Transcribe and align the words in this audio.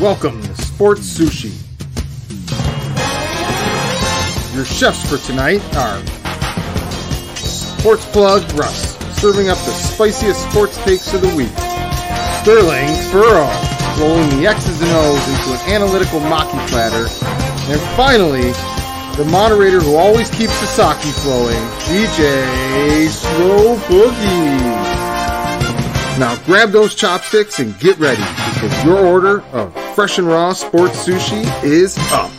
Welcome 0.00 0.42
to 0.42 0.62
Sports 0.62 1.16
Sushi. 1.16 1.54
Your 4.54 4.64
chefs 4.64 5.08
for 5.08 5.18
tonight 5.24 5.62
are 5.76 6.04
Sports 7.36 8.04
Plug 8.10 8.42
Russ, 8.54 8.96
serving 9.20 9.48
up 9.48 9.58
the 9.58 9.70
spiciest 9.70 10.50
sports 10.50 10.76
takes 10.78 11.14
of 11.14 11.20
the 11.20 11.34
week. 11.36 11.56
Sterling 12.42 12.88
Furrow, 13.12 13.48
rolling 14.00 14.28
the 14.40 14.48
X's 14.48 14.82
and 14.82 14.90
O's 14.90 15.28
into 15.28 15.52
an 15.52 15.70
analytical 15.72 16.18
maki 16.20 16.68
platter. 16.68 17.06
And 17.70 17.80
finally, 17.96 18.52
the 19.18 19.24
moderator 19.24 19.80
who 19.80 19.96
always 19.96 20.30
keeps 20.30 20.60
the 20.60 20.66
sake 20.66 21.12
flowing, 21.12 21.58
DJ 21.88 23.08
Slow 23.08 23.74
Boogie. 23.88 24.60
Now 26.20 26.36
grab 26.46 26.70
those 26.70 26.94
chopsticks 26.94 27.58
and 27.58 27.76
get 27.80 27.98
ready 27.98 28.22
because 28.54 28.84
your 28.84 29.04
order 29.04 29.40
of 29.52 29.74
fresh 29.96 30.18
and 30.18 30.28
raw 30.28 30.52
sports 30.52 31.04
sushi 31.04 31.44
is 31.64 31.98
up. 32.12 32.30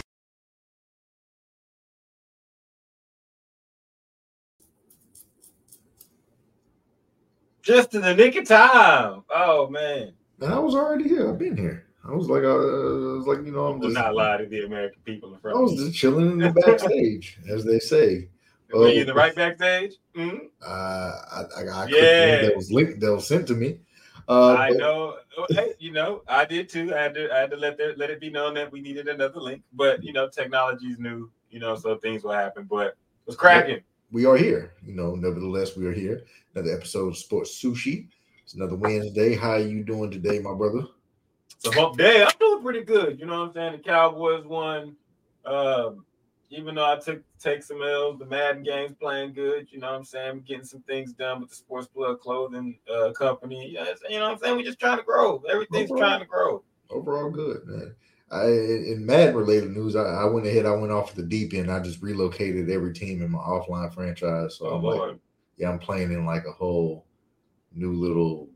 Just 7.61 7.93
in 7.93 8.03
the 8.03 8.15
nick 8.15 8.37
of 8.37 8.47
time. 8.47 9.23
Oh 9.29 9.67
man. 9.69 10.13
I 10.41 10.57
was 10.59 10.75
already 10.75 11.09
here. 11.09 11.29
I've 11.29 11.37
been 11.37 11.57
here. 11.57 11.88
I 12.07 12.11
was 12.13 12.29
like, 12.29 12.43
uh, 12.43 12.47
I 12.47 13.17
was 13.17 13.27
like, 13.27 13.45
you 13.45 13.51
know, 13.51 13.67
I'm 13.67 13.81
just, 13.81 13.93
not 13.93 14.15
lying 14.15 14.43
to 14.43 14.45
the 14.49 14.65
American 14.65 15.01
people 15.03 15.29
in 15.29 15.35
I 15.35 15.39
front 15.39 15.57
of 15.57 15.61
was 15.63 15.75
just 15.75 15.95
chilling 15.97 16.31
in 16.31 16.37
the 16.39 16.51
backstage, 16.51 17.37
as 17.49 17.63
they 17.65 17.79
say. 17.79 18.29
Were 18.73 18.87
you 18.89 18.99
Uh, 18.99 19.01
in 19.01 19.07
the 19.07 19.13
right 19.13 19.35
backstage? 19.35 19.95
Mhm. 20.15 20.47
Uh, 20.65 20.69
I, 20.69 21.43
I, 21.57 21.61
I 21.63 21.87
Yeah. 21.87 22.41
that 22.43 22.55
was 22.55 22.71
linked, 22.71 22.99
that 23.01 23.13
was 23.13 23.27
sent 23.27 23.47
to 23.47 23.55
me. 23.55 23.79
Uh, 24.27 24.53
I 24.53 24.69
but- 24.69 24.77
know. 24.77 25.15
Oh, 25.37 25.45
Hey, 25.49 25.73
you 25.79 25.91
know, 25.91 26.21
I 26.27 26.45
did 26.45 26.69
too. 26.69 26.93
I 26.93 26.99
had 27.01 27.13
to, 27.15 27.33
I 27.33 27.39
had 27.39 27.51
to 27.51 27.57
let 27.57 27.77
there, 27.77 27.95
let 27.95 28.09
it 28.09 28.19
be 28.19 28.29
known 28.29 28.53
that 28.55 28.71
we 28.71 28.79
needed 28.81 29.07
another 29.07 29.39
link. 29.39 29.63
But 29.73 30.03
you 30.03 30.13
know, 30.13 30.27
technology 30.29 30.87
is 30.87 30.99
new. 30.99 31.31
You 31.49 31.59
know, 31.59 31.75
so 31.75 31.97
things 31.97 32.23
will 32.23 32.33
happen. 32.33 32.67
But 32.69 32.95
it's 33.25 33.35
cracking. 33.37 33.81
we 34.11 34.25
are 34.25 34.37
here. 34.37 34.73
You 34.85 34.93
know, 34.95 35.15
nevertheless, 35.15 35.75
we 35.77 35.85
are 35.87 35.93
here. 35.93 36.23
Another 36.53 36.75
episode 36.75 37.07
of 37.09 37.17
Sports 37.17 37.59
Sushi. 37.61 38.07
It's 38.43 38.53
another 38.53 38.75
Wednesday. 38.75 39.35
How 39.35 39.51
are 39.51 39.59
you 39.59 39.83
doing 39.83 40.11
today, 40.11 40.39
my 40.39 40.53
brother? 40.53 40.83
A 41.65 41.71
hump 41.71 41.97
day. 41.97 42.23
I'm 42.23 42.31
doing 42.39 42.63
pretty 42.63 42.83
good. 42.83 43.19
You 43.19 43.25
know 43.25 43.39
what 43.39 43.47
I'm 43.47 43.53
saying? 43.53 43.71
The 43.73 43.79
Cowboys 43.79 44.45
won. 44.45 44.95
Um, 45.45 46.05
even 46.49 46.75
though 46.75 46.91
I 46.91 46.97
took 46.97 47.21
take 47.39 47.63
some 47.63 47.81
L's, 47.81 48.17
the 48.17 48.25
Madden 48.25 48.63
game's 48.63 48.95
playing 48.99 49.33
good. 49.33 49.67
You 49.71 49.79
know 49.79 49.91
what 49.91 49.97
I'm 49.97 50.03
saying? 50.05 50.45
Getting 50.47 50.63
some 50.65 50.81
things 50.81 51.13
done 51.13 51.41
with 51.41 51.49
the 51.49 51.55
Sports 51.55 51.87
Plug 51.87 52.19
Clothing 52.19 52.79
uh, 52.91 53.11
Company. 53.11 53.69
Yes, 53.71 53.99
you 54.09 54.19
know 54.19 54.25
what 54.25 54.33
I'm 54.33 54.39
saying? 54.39 54.57
We're 54.57 54.63
just 54.63 54.79
trying 54.79 54.97
to 54.97 55.03
grow. 55.03 55.43
Everything's 55.49 55.91
Overall. 55.91 56.07
trying 56.07 56.19
to 56.21 56.25
grow. 56.25 56.63
Overall, 56.89 57.29
good, 57.29 57.65
man. 57.65 57.95
I 58.31 58.45
in 58.45 59.05
Mad 59.05 59.35
related 59.35 59.71
news, 59.71 59.95
I, 59.95 60.03
I 60.03 60.25
went 60.25 60.47
ahead. 60.47 60.65
I 60.65 60.71
went 60.71 60.91
off 60.91 61.15
the 61.15 61.23
deep 61.23 61.53
end. 61.53 61.71
I 61.71 61.79
just 61.79 62.01
relocated 62.01 62.69
every 62.69 62.93
team 62.93 63.21
in 63.21 63.31
my 63.31 63.39
offline 63.39 63.93
franchise. 63.93 64.57
So 64.57 64.67
Oh 64.67 64.75
I'm 64.75 64.83
like, 64.83 65.17
yeah, 65.57 65.69
I'm 65.69 65.79
playing 65.79 66.11
in 66.11 66.25
like 66.25 66.45
a 66.45 66.51
whole 66.51 67.05
new 67.73 67.93
little 67.93 68.49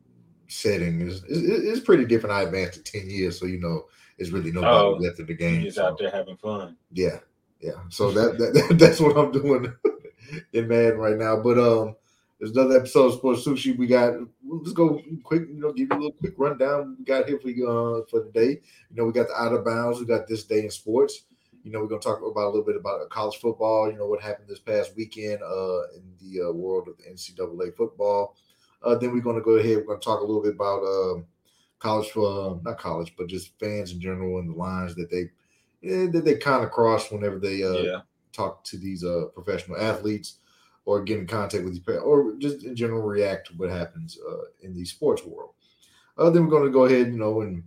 setting. 0.54 1.02
is 1.02 1.24
it's, 1.28 1.40
it's 1.70 1.80
pretty 1.80 2.06
different. 2.06 2.34
I 2.36 2.44
advanced 2.44 2.86
to 2.86 2.92
ten 3.00 3.10
years, 3.10 3.40
so 3.40 3.46
you 3.46 3.60
know, 3.60 3.86
it's 4.18 4.32
really 4.32 4.52
nobody 4.52 4.74
Oh, 4.74 4.92
left 5.00 5.20
in 5.20 5.26
the 5.26 5.34
game. 5.34 5.64
just 5.64 5.78
so- 5.78 5.86
out 5.88 5.98
there 5.98 6.12
having 6.12 6.38
fun. 6.38 6.78
Yeah, 6.92 7.20
yeah. 7.60 7.74
So 7.90 8.12
that, 8.12 8.38
that 8.38 8.76
that's 8.80 9.00
what 9.00 9.18
I'm 9.18 9.32
doing 9.32 9.74
in 10.54 10.68
Madden 10.68 10.98
right 11.00 11.18
now. 11.18 11.38
But 11.38 11.58
um, 11.58 11.96
there's 12.40 12.52
another 12.52 12.78
episode 12.78 13.08
of 13.08 13.14
Sports 13.16 13.46
Sushi. 13.46 13.78
We 13.78 13.88
got. 13.88 14.14
Let's 14.48 14.74
go 14.74 15.02
quick. 15.24 15.44
You 15.50 15.60
know, 15.60 15.72
give 15.74 15.88
you 15.92 15.98
a 15.98 16.00
little 16.00 16.12
quick 16.14 16.34
rundown. 16.38 16.96
We 17.00 17.06
got 17.06 17.28
here 17.28 17.40
for 17.40 17.50
you 17.50 17.68
uh, 17.68 18.06
for 18.10 18.20
the 18.22 18.32
day. 18.32 18.62
You 18.90 18.96
know, 18.96 19.06
we 19.06 19.12
got 19.14 19.28
the 19.28 19.36
out 19.36 19.54
of 19.54 19.66
bounds. 19.66 20.00
We 20.00 20.06
got 20.06 20.28
this 20.28 20.44
day 20.44 20.60
in 20.64 20.70
sports. 20.72 21.24
You 21.64 21.72
know, 21.72 21.80
we're 21.80 21.88
gonna 21.88 22.02
talk 22.02 22.20
about 22.20 22.48
a 22.48 22.50
little 22.50 22.66
bit 22.66 22.76
about 22.76 23.10
college 23.10 23.38
football. 23.38 23.90
You 23.90 23.98
know 23.98 24.06
what 24.08 24.22
happened 24.22 24.50
this 24.50 24.60
past 24.60 24.96
weekend 24.98 25.42
uh, 25.42 25.84
in 25.96 26.04
the 26.22 26.50
uh, 26.50 26.52
world 26.52 26.88
of 26.90 26.98
the 26.98 27.04
NCAA 27.10 27.74
football. 27.76 28.36
Uh, 28.84 28.96
then 28.96 29.12
we're 29.12 29.22
gonna 29.22 29.42
go 29.42 29.52
ahead. 29.52 29.78
We're 29.78 29.84
gonna 29.84 30.00
talk 30.00 30.22
a 30.22 30.26
little 30.26 30.42
bit 30.42 30.56
about 30.56 30.84
um, 30.84 31.26
college, 31.80 32.10
uh, 32.16 32.56
not 32.64 32.80
college, 32.80 33.14
but 33.18 33.28
just 33.28 33.58
fans 33.60 33.92
in 33.92 34.00
general 34.00 34.40
and 34.40 34.50
the 34.50 34.58
lines 34.58 34.96
that 34.96 35.12
they 35.12 35.30
eh, 35.88 36.08
that 36.12 36.24
they 36.26 36.36
kind 36.36 36.64
of 36.64 36.72
cross 36.72 37.12
whenever 37.12 37.40
they 37.40 37.64
uh, 37.64 37.74
yeah. 37.74 38.02
talk 38.32 38.64
to 38.66 38.78
these 38.78 39.04
uh, 39.04 39.26
professional 39.34 39.78
athletes 39.78 40.38
or 40.86 41.04
get 41.04 41.20
in 41.20 41.28
contact 41.28 41.64
with 41.64 41.74
these 41.74 41.98
or 41.98 42.36
just 42.40 42.64
in 42.64 42.76
general 42.76 43.02
react 43.02 43.48
to 43.48 43.54
what 43.54 43.70
happens 43.70 44.18
uh, 44.30 44.44
in 44.62 44.74
the 44.74 44.86
sports 44.86 45.24
world. 45.24 45.52
Uh, 46.18 46.30
then 46.30 46.44
we're 46.44 46.52
going 46.52 46.64
to 46.64 46.70
go 46.70 46.86
ahead, 46.86 47.08
you 47.08 47.18
know, 47.18 47.42
and 47.42 47.64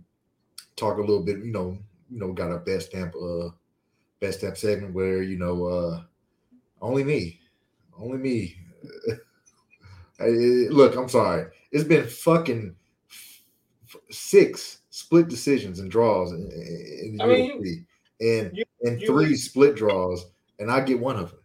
talk 0.75 0.97
a 0.97 1.01
little 1.01 1.23
bit. 1.23 1.39
You 1.39 1.51
know, 1.51 1.77
you 2.09 2.19
know, 2.19 2.31
got 2.31 2.51
our 2.51 2.59
best 2.59 2.87
stamp, 2.87 3.13
uh, 3.15 3.49
best 4.19 4.39
stamp 4.39 4.57
segment 4.57 4.93
where 4.93 5.21
you 5.21 5.37
know, 5.37 5.65
uh, 5.65 6.01
only 6.81 7.03
me, 7.03 7.39
only 7.97 8.17
me. 8.17 8.57
I- 10.19 10.67
look, 10.69 10.95
I'm 10.95 11.09
sorry. 11.09 11.47
It's 11.71 11.83
been 11.83 12.07
fucking 12.07 12.75
f- 13.09 13.95
six 14.09 14.81
split 14.89 15.27
decisions 15.27 15.79
and 15.79 15.91
draws 15.91 16.31
in, 16.31 16.49
in 16.51 17.17
the 17.17 17.23
I 17.23 17.27
mean, 17.27 17.61
UFC, 17.61 17.85
and 18.19 18.57
you- 18.57 18.65
and 18.83 19.01
you- 19.01 19.07
three 19.07 19.35
split 19.35 19.75
draws, 19.75 20.25
and 20.59 20.71
I 20.71 20.81
get 20.81 20.99
one 20.99 21.17
of 21.17 21.29
them. 21.31 21.39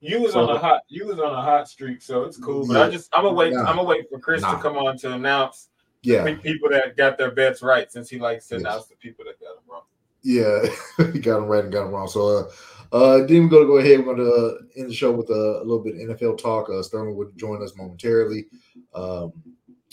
You 0.00 0.22
was 0.22 0.32
So- 0.32 0.40
on 0.48 0.56
a 0.56 0.58
hot 0.58 0.80
you 0.88 1.06
was 1.06 1.18
on 1.18 1.30
a 1.32 1.42
hot 1.42 1.68
streak, 1.68 2.00
so 2.00 2.22
it's 2.24 2.38
cool. 2.38 2.66
But 2.66 2.76
I 2.78 2.90
just 2.90 3.08
I'm 3.12 3.22
gonna 3.24 3.34
wait. 3.34 3.52
Nah. 3.52 3.60
I'm 3.64 3.76
gonna 3.76 3.84
wait 3.88 4.08
for 4.08 4.18
Chris 4.18 4.40
Nah. 4.42 4.56
to 4.56 4.62
come 4.62 4.78
on 4.78 4.96
to 4.98 5.12
announce 5.12 5.68
Yeah, 6.02 6.24
the 6.24 6.36
people 6.36 6.70
that 6.70 6.96
got 6.96 7.18
their 7.18 7.30
bets 7.30 7.60
right, 7.60 7.92
since 7.92 8.08
he 8.08 8.18
likes 8.18 8.46
to 8.48 8.54
Yes. 8.54 8.62
announce 8.62 8.86
the 8.86 8.96
people 8.96 9.26
that 9.26 9.38
got 9.38 9.56
them 9.56 9.64
wrong. 9.70 9.82
yeah, 10.22 10.60
he 11.12 11.18
got 11.18 11.40
them 11.40 11.46
right 11.48 11.64
and 11.64 11.72
got 11.72 11.84
them 11.84 11.92
wrong. 11.92 12.08
So, 12.08 12.28
uh, 12.38 12.50
uh, 12.92 13.18
then 13.26 13.44
we're 13.44 13.48
gonna 13.48 13.66
go 13.66 13.78
ahead. 13.78 14.04
We're 14.04 14.16
gonna 14.16 14.28
uh, 14.28 14.54
end 14.76 14.90
the 14.90 14.94
show 14.94 15.12
with 15.12 15.30
uh, 15.30 15.60
a 15.60 15.64
little 15.64 15.78
bit 15.80 15.94
of 15.94 16.18
NFL 16.18 16.38
talk. 16.38 16.68
Uh, 16.68 16.82
Sterling 16.82 17.16
would 17.16 17.36
join 17.38 17.62
us 17.62 17.76
momentarily, 17.76 18.46
um, 18.94 19.32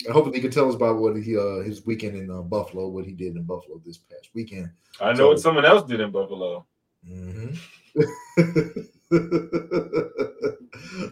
and 0.04 0.12
hopefully 0.12 0.36
he 0.36 0.42
can 0.42 0.50
tell 0.50 0.68
us 0.68 0.74
about 0.74 0.98
what 0.98 1.16
he 1.16 1.36
uh, 1.36 1.60
his 1.60 1.86
weekend 1.86 2.16
in 2.16 2.30
uh, 2.30 2.42
Buffalo, 2.42 2.88
what 2.88 3.04
he 3.04 3.12
did 3.12 3.36
in 3.36 3.42
Buffalo 3.44 3.80
this 3.84 3.98
past 3.98 4.30
weekend. 4.34 4.70
I 5.00 5.12
know 5.12 5.18
So- 5.18 5.28
what 5.28 5.40
someone 5.40 5.64
else 5.64 5.88
did 5.88 6.00
in 6.00 6.10
Buffalo. 6.10 6.66
Mhm. 7.08 7.56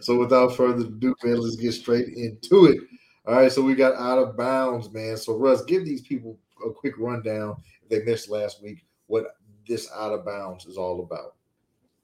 so 0.01 0.17
without 0.17 0.55
further 0.55 0.85
ado, 0.85 1.15
man, 1.23 1.39
let's 1.39 1.55
get 1.55 1.73
straight 1.73 2.09
into 2.09 2.65
it. 2.65 2.79
All 3.25 3.35
right, 3.35 3.51
so 3.51 3.61
we 3.61 3.75
got 3.75 3.95
out 3.95 4.19
of 4.19 4.37
bounds, 4.37 4.91
man. 4.91 5.17
So 5.17 5.37
Russ, 5.37 5.63
give 5.65 5.85
these 5.85 6.01
people 6.01 6.37
a 6.65 6.71
quick 6.71 6.93
rundown 6.97 7.55
if 7.83 7.89
they 7.89 8.03
missed 8.03 8.29
last 8.29 8.61
week 8.61 8.85
what 9.07 9.35
this 9.67 9.89
out 9.95 10.13
of 10.13 10.25
bounds 10.25 10.65
is 10.65 10.77
all 10.77 11.01
about. 11.01 11.35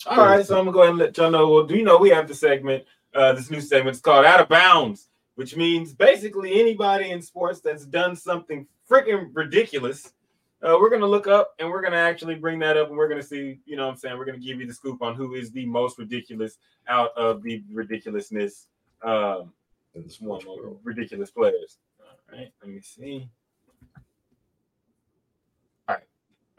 All 0.06 0.18
right, 0.18 0.46
so 0.46 0.58
I'm 0.58 0.66
gonna 0.66 0.74
go 0.74 0.82
ahead 0.82 0.90
and 0.92 1.00
let 1.00 1.18
y'all 1.18 1.32
know. 1.32 1.50
Well, 1.50 1.64
do 1.64 1.76
you 1.76 1.84
know 1.84 1.98
we 1.98 2.10
have 2.10 2.28
the 2.28 2.36
segment? 2.36 2.84
Uh, 3.14 3.34
this 3.34 3.50
new 3.50 3.62
segment 3.62 3.96
is 3.96 4.02
called 4.02 4.26
Out 4.26 4.42
of 4.42 4.50
Bounds, 4.50 5.08
which 5.36 5.56
means 5.56 5.94
basically 5.94 6.60
anybody 6.60 7.12
in 7.12 7.22
sports 7.22 7.62
that's 7.62 7.86
done 7.86 8.16
something 8.16 8.68
freaking 8.90 9.30
ridiculous. 9.34 10.12
Uh, 10.62 10.78
we're 10.80 10.90
gonna 10.90 11.08
look 11.08 11.28
up 11.28 11.54
and 11.60 11.70
we're 11.70 11.82
gonna 11.82 11.96
actually 11.96 12.36
bring 12.36 12.60
that 12.60 12.76
up 12.76 12.90
and 12.90 12.98
we're 12.98 13.08
gonna 13.08 13.24
see. 13.24 13.60
You 13.66 13.78
know, 13.78 13.86
what 13.86 13.92
I'm 13.94 13.98
saying 13.98 14.18
we're 14.18 14.26
gonna 14.26 14.40
give 14.40 14.60
you 14.60 14.68
the 14.68 14.74
scoop 14.74 15.02
on 15.02 15.16
who 15.16 15.36
is 15.36 15.52
the 15.52 15.66
most 15.66 15.98
ridiculous 15.98 16.58
out 16.88 17.12
of 17.16 17.42
the 17.42 17.64
ridiculousness. 17.72 18.68
Um, 19.04 19.54
one 20.20 20.42
ridiculous 20.84 21.32
players. 21.32 21.78
All 22.00 22.38
right, 22.38 22.52
let 22.62 22.72
me 22.72 22.82
see. 22.82 23.30
All 25.88 25.96
right. 25.96 26.04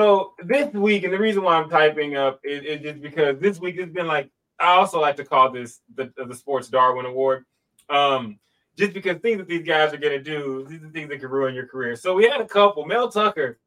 So 0.00 0.34
this 0.43 0.72
week, 0.75 1.05
and 1.05 1.12
the 1.12 1.19
reason 1.19 1.44
why 1.44 1.56
I'm 1.56 1.71
typing 1.71 2.17
up 2.17 2.41
is, 2.43 2.64
is 2.64 2.81
just 2.82 3.00
because 3.00 3.38
this 3.38 3.61
week 3.61 3.79
has 3.79 3.91
been 3.91 4.08
like 4.08 4.31
I 4.58 4.75
also 4.76 5.00
like 5.00 5.17
to 5.17 5.25
call 5.25 5.50
this 5.50 5.81
the, 5.94 6.12
the 6.17 6.35
Sports 6.35 6.69
Darwin 6.69 7.06
Award. 7.06 7.44
Um, 7.88 8.38
just 8.76 8.93
because 8.93 9.19
things 9.19 9.38
that 9.38 9.49
these 9.49 9.67
guys 9.67 9.93
are 9.93 9.99
gonna 9.99 10.23
do, 10.23 10.67
these 10.69 10.82
are 10.82 10.88
things 10.88 11.08
that 11.11 11.20
can 11.20 11.31
ruin 11.31 11.55
your 11.55 11.67
career. 11.67 11.94
So 11.94 12.14
we 12.14 12.29
had 12.29 12.41
a 12.41 12.46
couple. 12.46 12.85
Mel 12.85 13.08
Tucker, 13.08 13.58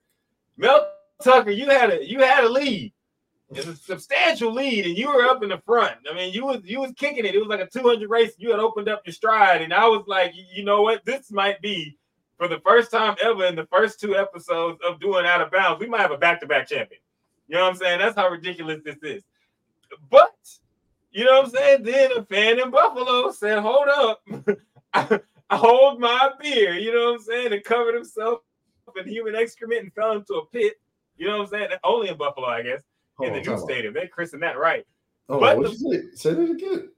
Mel 0.57 0.89
Tucker, 1.23 1.51
you 1.51 1.69
had 1.69 1.91
a 1.91 2.05
you 2.05 2.19
had 2.19 2.43
a 2.43 2.49
lead. 2.49 2.91
It's 3.51 3.65
a 3.65 3.75
substantial 3.77 4.51
lead, 4.51 4.85
and 4.85 4.97
you 4.97 5.07
were 5.07 5.23
up 5.23 5.41
in 5.41 5.49
the 5.49 5.61
front. 5.65 5.95
I 6.11 6.13
mean, 6.13 6.33
you 6.33 6.45
was 6.45 6.59
you 6.65 6.81
was 6.81 6.91
kicking 6.97 7.25
it. 7.25 7.35
It 7.35 7.39
was 7.39 7.47
like 7.47 7.61
a 7.61 7.67
200 7.67 8.09
race. 8.09 8.33
You 8.37 8.51
had 8.51 8.59
opened 8.59 8.89
up 8.89 9.03
your 9.05 9.13
stride, 9.13 9.61
and 9.61 9.73
I 9.73 9.87
was 9.87 10.03
like, 10.07 10.33
you 10.35 10.65
know 10.65 10.81
what? 10.81 11.05
This 11.05 11.31
might 11.31 11.61
be 11.61 11.97
for 12.37 12.47
the 12.47 12.59
first 12.59 12.91
time 12.91 13.15
ever 13.23 13.45
in 13.45 13.55
the 13.55 13.65
first 13.65 13.99
two 13.99 14.15
episodes 14.15 14.79
of 14.87 14.99
doing 14.99 15.25
out 15.25 15.41
of 15.41 15.51
bounds. 15.51 15.79
We 15.79 15.87
might 15.87 16.01
have 16.01 16.11
a 16.11 16.17
back-to-back 16.17 16.67
champion. 16.67 17.01
You 17.47 17.55
know 17.55 17.63
what 17.63 17.71
I'm 17.71 17.75
saying? 17.77 17.99
That's 17.99 18.15
how 18.15 18.29
ridiculous 18.29 18.81
this 18.83 18.97
is. 19.01 19.23
But 20.09 20.35
you 21.11 21.25
know 21.25 21.41
what 21.41 21.45
I'm 21.45 21.51
saying? 21.51 21.83
Then 21.83 22.11
a 22.17 22.23
fan 22.23 22.59
in 22.59 22.69
Buffalo 22.71 23.31
said, 23.31 23.59
"Hold 23.59 23.87
up, 23.87 24.21
I, 24.93 25.19
I 25.49 25.57
hold 25.57 25.99
my 25.99 26.31
beer." 26.39 26.73
You 26.73 26.93
know 26.93 27.05
what 27.05 27.19
I'm 27.19 27.21
saying? 27.21 27.53
And 27.53 27.63
covered 27.63 27.95
himself 27.95 28.41
in 28.97 29.07
human 29.07 29.35
excrement 29.35 29.83
and 29.83 29.93
fell 29.93 30.11
into 30.11 30.35
a 30.35 30.45
pit. 30.47 30.75
You 31.15 31.27
know 31.27 31.37
what 31.37 31.43
I'm 31.43 31.49
saying? 31.49 31.69
Only 31.83 32.09
in 32.09 32.17
Buffalo, 32.17 32.47
I 32.47 32.61
guess 32.63 32.81
in 33.21 33.33
the 33.33 33.41
new 33.41 33.57
stadium. 33.57 33.93
They 33.93 34.07
christened 34.07 34.43
that 34.43 34.57
right. 34.59 34.85
Hold 35.29 35.41
But 35.41 35.59
the-? 35.61 36.11
Say 36.15 36.33
that 36.33 36.51
again. 36.51 36.89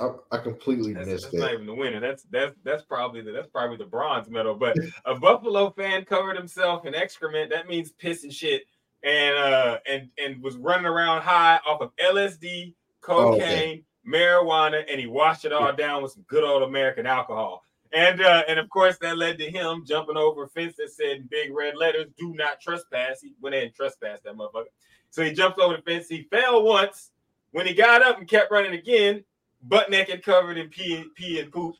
I, 0.00 0.10
I 0.30 0.38
completely 0.38 0.92
That's, 0.92 1.06
missed 1.06 1.24
that's 1.32 1.34
not 1.36 1.52
even 1.54 1.66
the 1.66 1.74
winner. 1.74 2.00
That's 2.00 2.24
that's 2.24 2.54
that's 2.64 2.82
probably 2.82 3.22
the 3.22 3.32
that's 3.32 3.48
probably 3.48 3.78
the 3.78 3.86
bronze 3.86 4.28
medal. 4.28 4.54
But 4.54 4.76
a 5.06 5.14
Buffalo 5.14 5.70
fan 5.70 6.04
covered 6.04 6.36
himself 6.36 6.84
in 6.84 6.94
excrement. 6.94 7.50
That 7.50 7.66
means 7.66 7.92
piss 7.92 8.22
and 8.24 8.32
shit, 8.32 8.64
and 9.02 9.36
uh 9.38 9.78
and 9.88 10.08
and 10.22 10.42
was 10.42 10.56
running 10.56 10.86
around 10.86 11.22
high 11.22 11.60
off 11.66 11.80
of 11.80 11.96
LSD, 11.96 12.74
Oh, 13.08 13.32
cocaine, 13.32 13.38
okay. 13.40 13.84
marijuana, 14.06 14.84
and 14.90 15.00
he 15.00 15.06
washed 15.06 15.44
it 15.44 15.52
all 15.52 15.72
down 15.72 16.02
with 16.02 16.12
some 16.12 16.24
good 16.28 16.44
old 16.44 16.62
American 16.62 17.06
alcohol. 17.06 17.62
And 17.92 18.20
uh 18.20 18.42
and 18.48 18.58
of 18.58 18.68
course 18.68 18.98
that 18.98 19.16
led 19.16 19.38
to 19.38 19.50
him 19.50 19.84
jumping 19.86 20.16
over 20.18 20.44
a 20.44 20.48
fence 20.48 20.74
that 20.76 20.90
said 20.90 21.18
in 21.18 21.28
big 21.30 21.54
red 21.54 21.74
letters, 21.76 22.06
"Do 22.18 22.34
not 22.34 22.60
trespass." 22.60 23.22
He 23.22 23.32
went 23.40 23.54
ahead 23.54 23.68
and 23.68 23.74
trespassed 23.74 24.24
that 24.24 24.36
motherfucker. 24.36 24.66
So 25.08 25.22
he 25.24 25.32
jumped 25.32 25.58
over 25.58 25.76
the 25.76 25.82
fence. 25.82 26.06
He 26.08 26.22
fell 26.30 26.62
once. 26.64 27.12
When 27.52 27.66
he 27.66 27.72
got 27.72 28.02
up 28.02 28.18
and 28.18 28.28
kept 28.28 28.50
running 28.50 28.74
again, 28.74 29.24
butt 29.62 29.90
naked, 29.90 30.22
covered 30.24 30.58
in 30.58 30.68
pee, 30.68 31.04
pee 31.14 31.40
and 31.40 31.52
poop, 31.52 31.76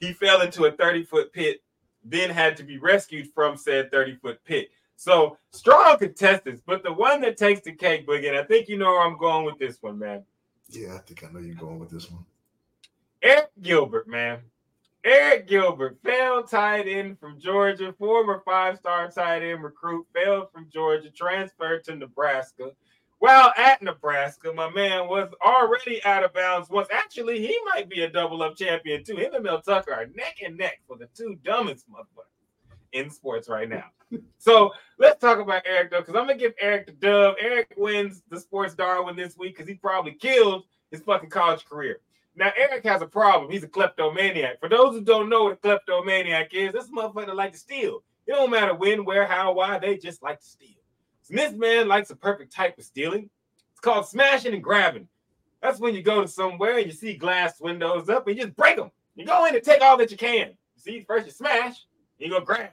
he 0.00 0.12
fell 0.12 0.40
into 0.42 0.64
a 0.64 0.72
30 0.72 1.04
foot 1.04 1.32
pit, 1.32 1.62
then 2.04 2.30
had 2.30 2.56
to 2.56 2.62
be 2.62 2.78
rescued 2.78 3.28
from 3.34 3.56
said 3.56 3.90
30 3.90 4.16
foot 4.16 4.44
pit. 4.44 4.70
So 4.96 5.38
strong 5.50 5.98
contestants, 5.98 6.62
but 6.64 6.82
the 6.82 6.92
one 6.92 7.20
that 7.22 7.36
takes 7.36 7.62
the 7.62 7.72
cake, 7.72 8.06
Boogie, 8.06 8.28
and 8.28 8.36
I 8.36 8.44
think 8.44 8.68
you 8.68 8.78
know 8.78 8.90
where 8.90 9.02
I'm 9.02 9.18
going 9.18 9.44
with 9.44 9.58
this 9.58 9.78
one, 9.80 9.98
man. 9.98 10.24
Yeah, 10.68 10.94
I 10.94 10.98
think 10.98 11.24
I 11.24 11.30
know 11.30 11.40
you're 11.40 11.54
going 11.54 11.78
with 11.78 11.90
this 11.90 12.10
one. 12.10 12.24
Arik 13.22 13.48
Gilbert, 13.60 14.06
man. 14.06 14.40
Arik 15.04 15.46
Gilbert, 15.46 15.98
failed 16.02 16.48
tight 16.48 16.86
end 16.86 17.18
from 17.18 17.38
Georgia, 17.38 17.92
former 17.98 18.42
five 18.44 18.78
star 18.78 19.10
tight 19.10 19.42
end 19.42 19.62
recruit, 19.62 20.06
failed 20.14 20.50
from 20.52 20.68
Georgia, 20.72 21.10
transferred 21.10 21.84
to 21.84 21.96
Nebraska. 21.96 22.70
While 23.24 23.54
at 23.56 23.80
Nebraska, 23.80 24.52
my 24.52 24.68
man 24.68 25.08
was 25.08 25.32
already 25.42 26.04
out 26.04 26.24
of 26.24 26.34
bounds 26.34 26.68
once. 26.68 26.88
Actually, 26.92 27.40
he 27.40 27.58
might 27.72 27.88
be 27.88 28.02
a 28.02 28.10
double 28.10 28.42
up 28.42 28.54
champion 28.54 29.02
too. 29.02 29.16
Him 29.16 29.32
and 29.32 29.42
Mel 29.42 29.62
Tucker 29.62 29.94
are 29.94 30.04
neck 30.14 30.40
and 30.44 30.58
neck 30.58 30.82
for 30.86 30.98
the 30.98 31.08
two 31.16 31.38
dumbest 31.42 31.90
motherfuckers 31.90 32.28
in 32.92 33.08
sports 33.08 33.48
right 33.48 33.66
now. 33.66 33.86
So 34.36 34.72
let's 34.98 35.18
talk 35.22 35.38
about 35.38 35.64
Arik 35.64 35.90
though, 35.90 36.00
because 36.00 36.14
I'm 36.14 36.26
gonna 36.26 36.36
give 36.36 36.52
Arik 36.62 36.84
the 36.84 36.92
dub. 36.92 37.36
Arik 37.42 37.68
wins 37.78 38.22
the 38.28 38.38
sports 38.38 38.74
Darwin 38.74 39.16
this 39.16 39.38
week 39.38 39.56
because 39.56 39.66
he 39.66 39.74
probably 39.74 40.12
killed 40.12 40.64
his 40.90 41.00
fucking 41.00 41.30
college 41.30 41.64
career. 41.64 42.00
Now, 42.36 42.52
Eric 42.58 42.84
has 42.84 43.00
a 43.00 43.06
problem. 43.06 43.50
He's 43.50 43.64
a 43.64 43.68
kleptomaniac. 43.68 44.60
For 44.60 44.68
those 44.68 44.92
who 44.92 45.00
don't 45.00 45.30
know 45.30 45.44
what 45.44 45.54
a 45.54 45.56
kleptomaniac 45.56 46.52
is, 46.52 46.74
this 46.74 46.90
motherfucker 46.90 47.34
like 47.34 47.52
to 47.52 47.58
steal. 47.58 48.02
It 48.26 48.32
don't 48.32 48.50
matter 48.50 48.74
when, 48.74 49.06
where, 49.06 49.26
how, 49.26 49.54
why, 49.54 49.78
they 49.78 49.96
just 49.96 50.22
like 50.22 50.40
to 50.40 50.46
steal. 50.46 50.83
This 51.28 51.52
man 51.52 51.88
likes 51.88 52.10
a 52.10 52.16
perfect 52.16 52.52
type 52.52 52.78
of 52.78 52.84
stealing. 52.84 53.30
It's 53.72 53.80
called 53.80 54.06
smashing 54.06 54.54
and 54.54 54.62
grabbing. 54.62 55.08
That's 55.62 55.80
when 55.80 55.94
you 55.94 56.02
go 56.02 56.22
to 56.22 56.28
somewhere 56.28 56.78
and 56.78 56.86
you 56.86 56.92
see 56.92 57.14
glass 57.14 57.60
windows 57.60 58.08
up 58.08 58.26
and 58.26 58.36
you 58.36 58.44
just 58.44 58.56
break 58.56 58.76
them. 58.76 58.90
You 59.16 59.24
go 59.24 59.46
in 59.46 59.54
and 59.54 59.64
take 59.64 59.80
all 59.80 59.96
that 59.96 60.10
you 60.10 60.16
can. 60.16 60.48
You 60.48 60.80
see, 60.80 61.04
first 61.06 61.26
you 61.26 61.32
smash, 61.32 61.86
you 62.18 62.28
go 62.28 62.40
grab. 62.40 62.70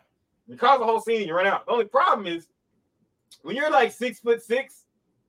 You 0.48 0.58
cause 0.58 0.80
the 0.80 0.86
whole 0.86 1.00
scene 1.00 1.28
you 1.28 1.34
run 1.34 1.48
out. 1.48 1.66
The 1.66 1.72
only 1.72 1.86
problem 1.86 2.28
is 2.28 2.48
when 3.44 3.56
you're 3.56 3.72
like 3.72 3.92
six 3.92 4.20
foot 4.20 4.44
six 4.44 4.86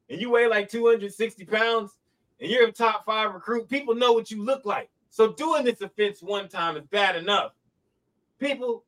and 0.08 0.20
you 0.20 0.30
weigh 0.30 0.48
like 0.48 0.68
260 0.68 1.44
pounds, 1.44 1.92
and 2.40 2.50
you're 2.50 2.68
a 2.68 2.72
top 2.72 3.04
five 3.06 3.32
recruit, 3.32 3.68
people 3.68 3.94
know 3.94 4.12
what 4.12 4.30
you 4.30 4.44
look 4.44 4.66
like. 4.66 4.90
So 5.10 5.32
doing 5.32 5.64
this 5.64 5.80
offense 5.80 6.20
one 6.20 6.48
time 6.48 6.76
is 6.76 6.84
bad 6.86 7.16
enough. 7.16 7.52
People, 8.38 8.84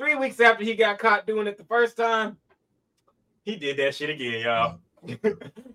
three 0.00 0.14
weeks 0.14 0.40
after 0.40 0.64
he 0.64 0.74
got 0.74 0.98
caught 0.98 1.26
doing 1.26 1.46
it 1.46 1.58
the 1.58 1.64
first 1.64 1.94
time, 1.96 2.38
he 3.44 3.56
did 3.56 3.76
that 3.76 3.94
shit 3.94 4.08
again, 4.10 4.40
y'all. 4.40 4.78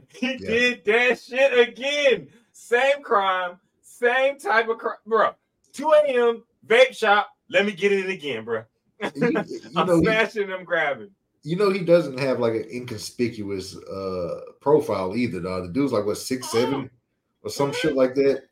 he 0.09 0.31
Yeah. 0.33 0.37
did 0.49 0.85
that 0.85 1.19
shit 1.19 1.69
again. 1.69 2.27
Same 2.51 3.03
crime, 3.03 3.59
same 3.81 4.39
type 4.39 4.67
of 4.67 4.79
crime, 4.79 4.95
bro. 5.05 5.31
2 5.73 5.91
a.m. 6.07 6.43
vape 6.65 6.95
shop. 6.97 7.29
Let 7.49 7.65
me 7.67 7.71
get 7.73 7.91
it 7.91 8.09
again, 8.09 8.43
bro. 8.45 8.63
You, 9.15 9.29
you 9.47 9.61
I'm 9.75 9.85
know, 9.87 9.97
he, 9.99 10.05
smashing 10.05 10.47
them, 10.47 10.63
grabbing. 10.63 11.11
you 11.43 11.55
know, 11.57 11.69
he 11.69 11.81
doesn't 11.81 12.17
have 12.19 12.39
like 12.39 12.53
an 12.53 12.65
inconspicuous 12.73 13.77
uh 13.77 14.39
profile 14.61 15.15
either. 15.15 15.39
Dog. 15.41 15.67
The 15.67 15.73
dude's 15.73 15.91
like 15.91 16.05
what 16.05 16.17
six 16.17 16.49
seven 16.49 16.89
or 17.43 17.49
some 17.51 17.71
shit 17.73 17.95
like 17.95 18.15
that. 18.15 18.43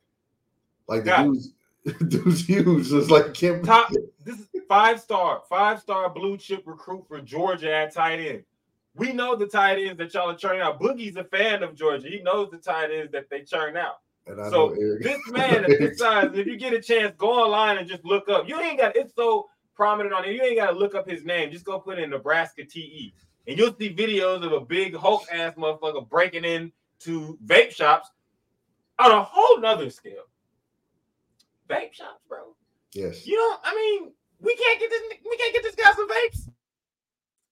Like 0.88 1.06
the 1.06 1.16
dude's 1.24 1.54
dude's 2.10 2.46
huge. 2.46 2.92
It's 2.92 3.10
like 3.10 3.34
can't 3.34 3.64
top 3.66 3.92
five 4.68 5.00
star, 5.00 5.42
five 5.50 5.80
star 5.80 6.10
blue 6.10 6.38
chip 6.38 6.64
recruit 6.66 7.06
for 7.08 7.20
Georgia 7.22 7.74
at 7.74 7.94
tight 7.94 8.20
end. 8.20 8.44
We 8.96 9.12
know 9.12 9.36
the 9.36 9.48
tight 9.48 9.80
ends 9.80 9.98
that 9.98 10.14
y'all 10.14 10.30
are 10.30 10.36
churning 10.36 10.62
out. 10.62 10.80
Boogie's 10.80 11.16
a 11.16 11.24
fan 11.24 11.64
of 11.64 11.76
Georgia. 11.76 12.08
He 12.08 12.22
knows 12.22 12.52
the 12.52 12.58
tight 12.58 12.92
ends 12.92 13.12
that 13.12 13.30
they 13.30 13.42
churn 13.42 13.76
out. 13.76 14.02
And 14.28 14.40
I 14.40 14.50
So 14.50 14.76
this 15.02 15.20
man 15.32 15.66
at 15.66 15.80
this 15.80 15.98
size, 15.98 16.30
if 16.34 16.46
you 16.48 16.58
get 16.58 16.74
a 16.74 16.82
chance, 16.82 17.14
go 17.18 17.32
online 17.32 17.78
and 17.78 17.88
just 17.88 18.06
look 18.06 18.30
up. 18.30 18.48
You 18.48 18.60
ain't 18.60 18.80
got 18.80 18.96
it's 18.96 19.14
so 19.16 19.50
prominent 19.76 20.14
on 20.14 20.26
it. 20.26 20.34
You 20.34 20.44
ain't 20.44 20.58
got 20.58 20.68
to 20.68 20.78
look 20.78 20.96
up 20.96 21.10
his 21.10 21.26
name. 21.26 21.52
Just 21.52 21.66
go 21.66 21.80
put 21.80 22.00
in 22.00 22.12
Nebraska 22.12 22.64
TE, 22.64 23.14
and 23.48 23.58
you'll 23.58 23.76
see 23.76 23.94
videos 23.94 24.46
of 24.46 24.52
a 24.54 24.62
big 24.62 24.96
Hulk 24.96 25.24
ass 25.32 25.54
motherfucker 25.56 26.08
breaking 26.08 26.46
into 26.46 27.38
vape 27.46 27.72
shops 27.72 28.10
on 29.00 29.12
a 29.12 29.24
whole 29.24 29.60
nother 29.60 29.90
scale. 29.90 30.24
Vape 31.70 31.94
shops, 31.94 32.22
bro. 32.30 32.56
yes. 32.94 33.26
You 33.26 33.36
know, 33.36 33.58
I 33.64 33.76
mean, 33.76 34.12
we 34.44 34.56
can't 34.56 34.80
get 34.80 34.90
this. 34.90 35.02
We 35.30 35.38
can't 35.38 35.54
get 35.54 35.64
this 35.64 35.76
guy 35.76 35.92
some 35.94 36.10
vapes. 36.10 36.50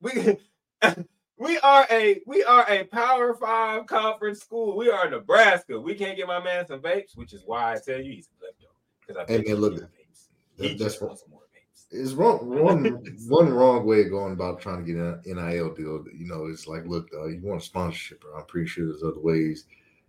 We 0.01 1.05
we 1.37 1.57
are 1.59 1.87
a 1.89 2.21
we 2.25 2.43
are 2.43 2.65
a 2.69 2.83
Power 2.85 3.33
Five 3.33 3.87
conference 3.87 4.41
school. 4.41 4.75
We 4.77 4.89
are 4.89 5.09
Nebraska. 5.09 5.79
We 5.79 5.95
can't 5.95 6.17
get 6.17 6.27
my 6.27 6.43
man 6.43 6.67
some 6.67 6.81
vapes, 6.81 7.15
which 7.15 7.33
is 7.33 7.43
why 7.45 7.73
I 7.73 7.77
tell 7.83 7.99
you 8.01 8.13
he's 8.13 8.27
a 8.27 8.45
klepto. 8.45 8.67
Because 9.07 9.25
I 9.27 9.31
Hey, 9.31 9.43
man, 9.47 9.55
look, 9.55 9.73
he 9.73 9.79
vapes. 9.79 10.27
that- 10.57 10.63
He 10.63 10.69
that's 10.69 10.79
just 10.79 11.01
what- 11.01 11.07
wants 11.09 11.23
more 11.29 11.39
vapes. 11.41 11.85
It's 11.91 12.13
wrong. 12.13 12.47
One 12.47 12.85
one 13.27 13.53
wrong 13.53 13.85
way 13.85 14.01
of 14.01 14.09
going 14.09 14.33
about 14.33 14.61
trying 14.61 14.85
to 14.85 14.91
get 14.91 15.01
an 15.01 15.21
NIL 15.25 15.73
deal. 15.73 16.03
You 16.15 16.25
know, 16.27 16.45
it's 16.47 16.67
like, 16.67 16.85
look, 16.85 17.09
uh, 17.13 17.27
you 17.27 17.41
want 17.41 17.61
a 17.61 17.65
sponsorship. 17.65 18.23
I'm 18.35 18.45
pretty 18.45 18.67
sure 18.67 18.87
there's 18.87 19.03
other 19.03 19.19
ways 19.19 19.65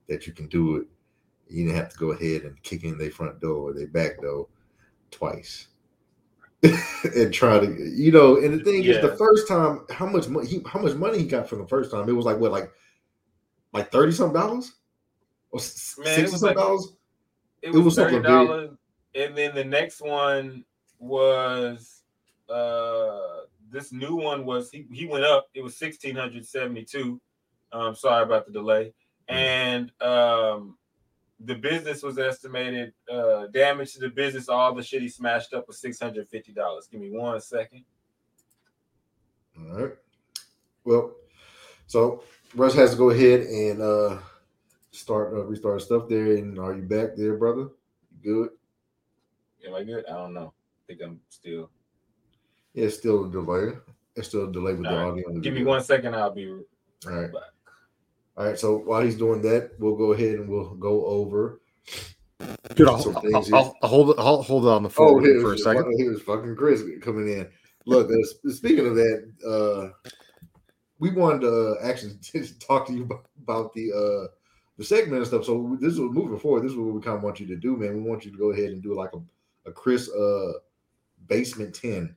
that 0.08 0.26
you 0.26 0.32
can 0.32 0.46
do 0.48 0.76
it. 0.76 0.86
You 1.48 1.64
didn't 1.64 1.76
have 1.76 1.90
to 1.90 1.98
go 1.98 2.12
ahead 2.12 2.42
and 2.42 2.60
kick 2.62 2.84
in 2.84 2.96
their 2.98 3.10
front 3.10 3.40
door 3.40 3.70
or 3.70 3.72
their 3.74 3.86
back 3.88 4.20
door 4.22 4.48
twice. 5.10 5.68
and 7.16 7.32
try 7.34 7.58
to, 7.58 7.66
you 7.90 8.12
know, 8.12 8.36
and 8.36 8.58
the 8.60 8.64
thing 8.64 8.84
is, 8.84 9.00
the 9.00 9.16
first 9.16 9.48
time, 9.48 9.84
how 9.90 10.06
much 10.06 10.28
money? 10.28 10.46
He, 10.46 10.60
how 10.66 10.80
much 10.80 10.94
money 10.94 11.18
he 11.18 11.24
got 11.24 11.48
from 11.48 11.58
the 11.58 11.66
first 11.66 11.90
time? 11.90 12.08
It 12.08 12.12
was 12.12 12.24
like 12.24 12.38
what, 12.38 12.52
like, 12.52 12.70
like 13.72 13.90
thirty 13.90 14.12
something 14.12 14.38
dollars, 14.40 14.72
or 15.50 15.58
s- 15.60 15.96
Man, 15.98 16.06
sixty 16.14 16.22
was 16.32 16.40
something 16.40 16.56
like- 16.56 16.64
dollars? 16.66 16.92
It 17.62 17.68
It 17.68 17.74
was, 17.74 17.84
was 17.84 17.96
thirty 17.96 18.14
something 18.14 18.22
big. 18.22 18.48
dollars, 18.48 18.70
and 19.14 19.36
then 19.36 19.54
the 19.54 19.64
next 19.64 20.00
one 20.00 20.64
was 20.98 22.02
uh 22.48 23.40
this 23.70 23.92
new 23.92 24.14
one 24.14 24.44
was 24.44 24.70
he, 24.70 24.86
he 24.92 25.06
went 25.06 25.24
up. 25.24 25.46
It 25.54 25.62
was 25.62 25.76
sixteen 25.76 26.14
hundred 26.16 26.44
seventy 26.46 26.84
two. 26.84 27.20
Um, 27.72 27.94
sorry 27.96 28.22
about 28.22 28.46
the 28.46 28.52
delay, 28.52 28.92
and 29.28 29.90
um, 30.02 30.76
the 31.44 31.54
business 31.54 32.02
was 32.02 32.18
estimated 32.18 32.92
uh 33.10 33.46
damage 33.48 33.94
to 33.94 34.00
the 34.00 34.08
business. 34.08 34.48
All 34.48 34.74
the 34.74 34.82
shit 34.82 35.02
he 35.02 35.08
smashed 35.08 35.54
up 35.54 35.66
was 35.66 35.80
six 35.80 35.98
hundred 36.00 36.28
fifty 36.28 36.52
dollars. 36.52 36.88
Give 36.90 37.00
me 37.00 37.10
one 37.10 37.40
second. 37.40 37.84
All 39.58 39.78
right. 39.80 39.92
Well, 40.84 41.14
so 41.86 42.22
Russ 42.54 42.74
has 42.74 42.92
to 42.92 42.96
go 42.96 43.10
ahead 43.10 43.40
and 43.40 43.82
uh 43.82 44.18
start 44.90 45.32
uh, 45.32 45.44
restart 45.44 45.82
stuff 45.82 46.08
there. 46.08 46.36
And 46.36 46.58
are 46.58 46.74
you 46.74 46.82
back 46.82 47.16
there, 47.16 47.36
brother? 47.36 47.68
Good? 48.22 48.50
Am 49.66 49.74
I 49.74 49.84
good? 49.84 50.04
I 50.06 50.12
don't 50.12 50.34
know. 50.34 50.52
I 50.56 50.80
think 50.86 51.00
I'm 51.02 51.20
still. 51.28 51.70
Yeah, 52.74 52.86
it's 52.86 52.96
still 52.96 53.26
a 53.26 53.30
delay. 53.30 53.72
It's 54.16 54.28
still 54.28 54.48
a 54.48 54.52
delay 54.52 54.74
with 54.74 54.84
the 54.84 54.90
All 54.90 54.96
right. 54.96 55.24
audio. 55.24 55.32
the 55.34 55.40
Give 55.40 55.54
me 55.54 55.64
one 55.64 55.82
second. 55.82 56.14
I'll 56.14 56.30
be. 56.30 56.48
All 56.50 57.12
right. 57.12 57.32
back. 57.32 57.42
All 58.36 58.46
right. 58.46 58.58
So 58.58 58.78
while 58.78 59.02
he's 59.02 59.16
doing 59.16 59.42
that, 59.42 59.72
we'll 59.78 59.96
go 59.96 60.12
ahead 60.12 60.34
and 60.36 60.48
we'll 60.48 60.74
go 60.74 61.04
over. 61.06 61.60
Dude, 62.74 62.88
I'll, 62.88 63.16
I'll. 63.34 63.54
I'll, 63.54 63.76
I'll 63.82 63.88
hold 63.88 64.10
it. 64.10 64.16
I'll 64.18 64.42
hold 64.42 64.66
on 64.66 64.82
the 64.82 64.88
Oh, 64.88 64.92
phone 64.92 65.24
here's, 65.24 65.42
for 65.42 65.52
a 65.54 65.58
second. 65.58 65.94
here's 65.98 66.22
fucking 66.22 66.56
Chris 66.56 66.82
coming 67.00 67.28
in. 67.28 67.48
Look, 67.86 68.10
uh, 68.10 68.50
speaking 68.50 68.86
of 68.86 68.94
that, 68.94 69.32
uh 69.46 70.10
we 70.98 71.10
wanted 71.10 71.40
to 71.40 71.50
uh, 71.50 71.74
actually 71.82 72.14
talk 72.60 72.86
to 72.86 72.92
you 72.92 73.02
about, 73.02 73.26
about 73.42 73.72
the 73.74 73.92
uh 73.92 74.28
the 74.78 74.84
segment 74.84 75.18
and 75.18 75.26
stuff. 75.26 75.44
So 75.44 75.76
this 75.80 75.92
is 75.92 76.00
what 76.00 76.12
moving 76.12 76.38
forward. 76.38 76.62
This 76.62 76.72
is 76.72 76.78
what 76.78 76.94
we 76.94 77.00
kind 77.00 77.16
of 77.16 77.22
want 77.22 77.40
you 77.40 77.46
to 77.48 77.56
do, 77.56 77.76
man. 77.76 78.02
We 78.02 78.08
want 78.08 78.24
you 78.24 78.30
to 78.30 78.38
go 78.38 78.52
ahead 78.52 78.70
and 78.70 78.82
do 78.82 78.94
like 78.94 79.10
a, 79.14 79.68
a 79.68 79.72
Chris 79.72 80.08
uh 80.10 80.52
basement 81.28 81.74
ten. 81.74 82.14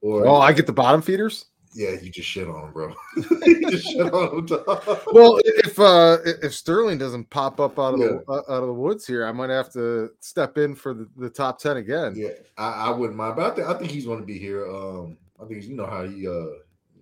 Or 0.00 0.26
Oh, 0.26 0.36
I 0.36 0.52
get 0.52 0.66
the 0.66 0.72
bottom 0.72 1.00
feeders. 1.00 1.46
Yeah, 1.74 1.90
you 2.00 2.10
just 2.10 2.28
shit 2.28 2.48
on 2.48 2.64
him, 2.66 2.72
bro. 2.72 2.94
you 3.16 3.70
just 3.70 3.86
shit 3.90 4.12
on 4.12 4.38
him. 4.38 4.46
dog. 4.46 5.00
Well, 5.12 5.38
if 5.44 5.78
uh 5.78 6.18
if 6.24 6.54
Sterling 6.54 6.98
doesn't 6.98 7.30
pop 7.30 7.60
up 7.60 7.78
out 7.78 7.94
of 7.94 8.00
Yeah. 8.00 8.06
the 8.06 8.24
uh, 8.28 8.36
out 8.48 8.62
of 8.62 8.66
the 8.66 8.74
woods 8.74 9.06
here, 9.06 9.24
I 9.26 9.32
might 9.32 9.50
have 9.50 9.72
to 9.72 10.10
step 10.20 10.58
in 10.58 10.74
for 10.74 10.94
the, 10.94 11.08
the 11.16 11.30
top 11.30 11.58
ten 11.58 11.76
again. 11.78 12.14
Yeah, 12.16 12.30
I, 12.58 12.88
I 12.88 12.90
wouldn't 12.90 13.16
mind, 13.16 13.36
but 13.36 13.52
I 13.52 13.54
think 13.54 13.68
I 13.68 13.74
think 13.78 13.90
he's 13.90 14.06
going 14.06 14.20
to 14.20 14.26
be 14.26 14.38
here. 14.38 14.68
Um, 14.70 15.16
I 15.42 15.46
think 15.46 15.64
you 15.64 15.74
know 15.76 15.86
how 15.86 16.04
he 16.06 16.26
uh 16.28 16.46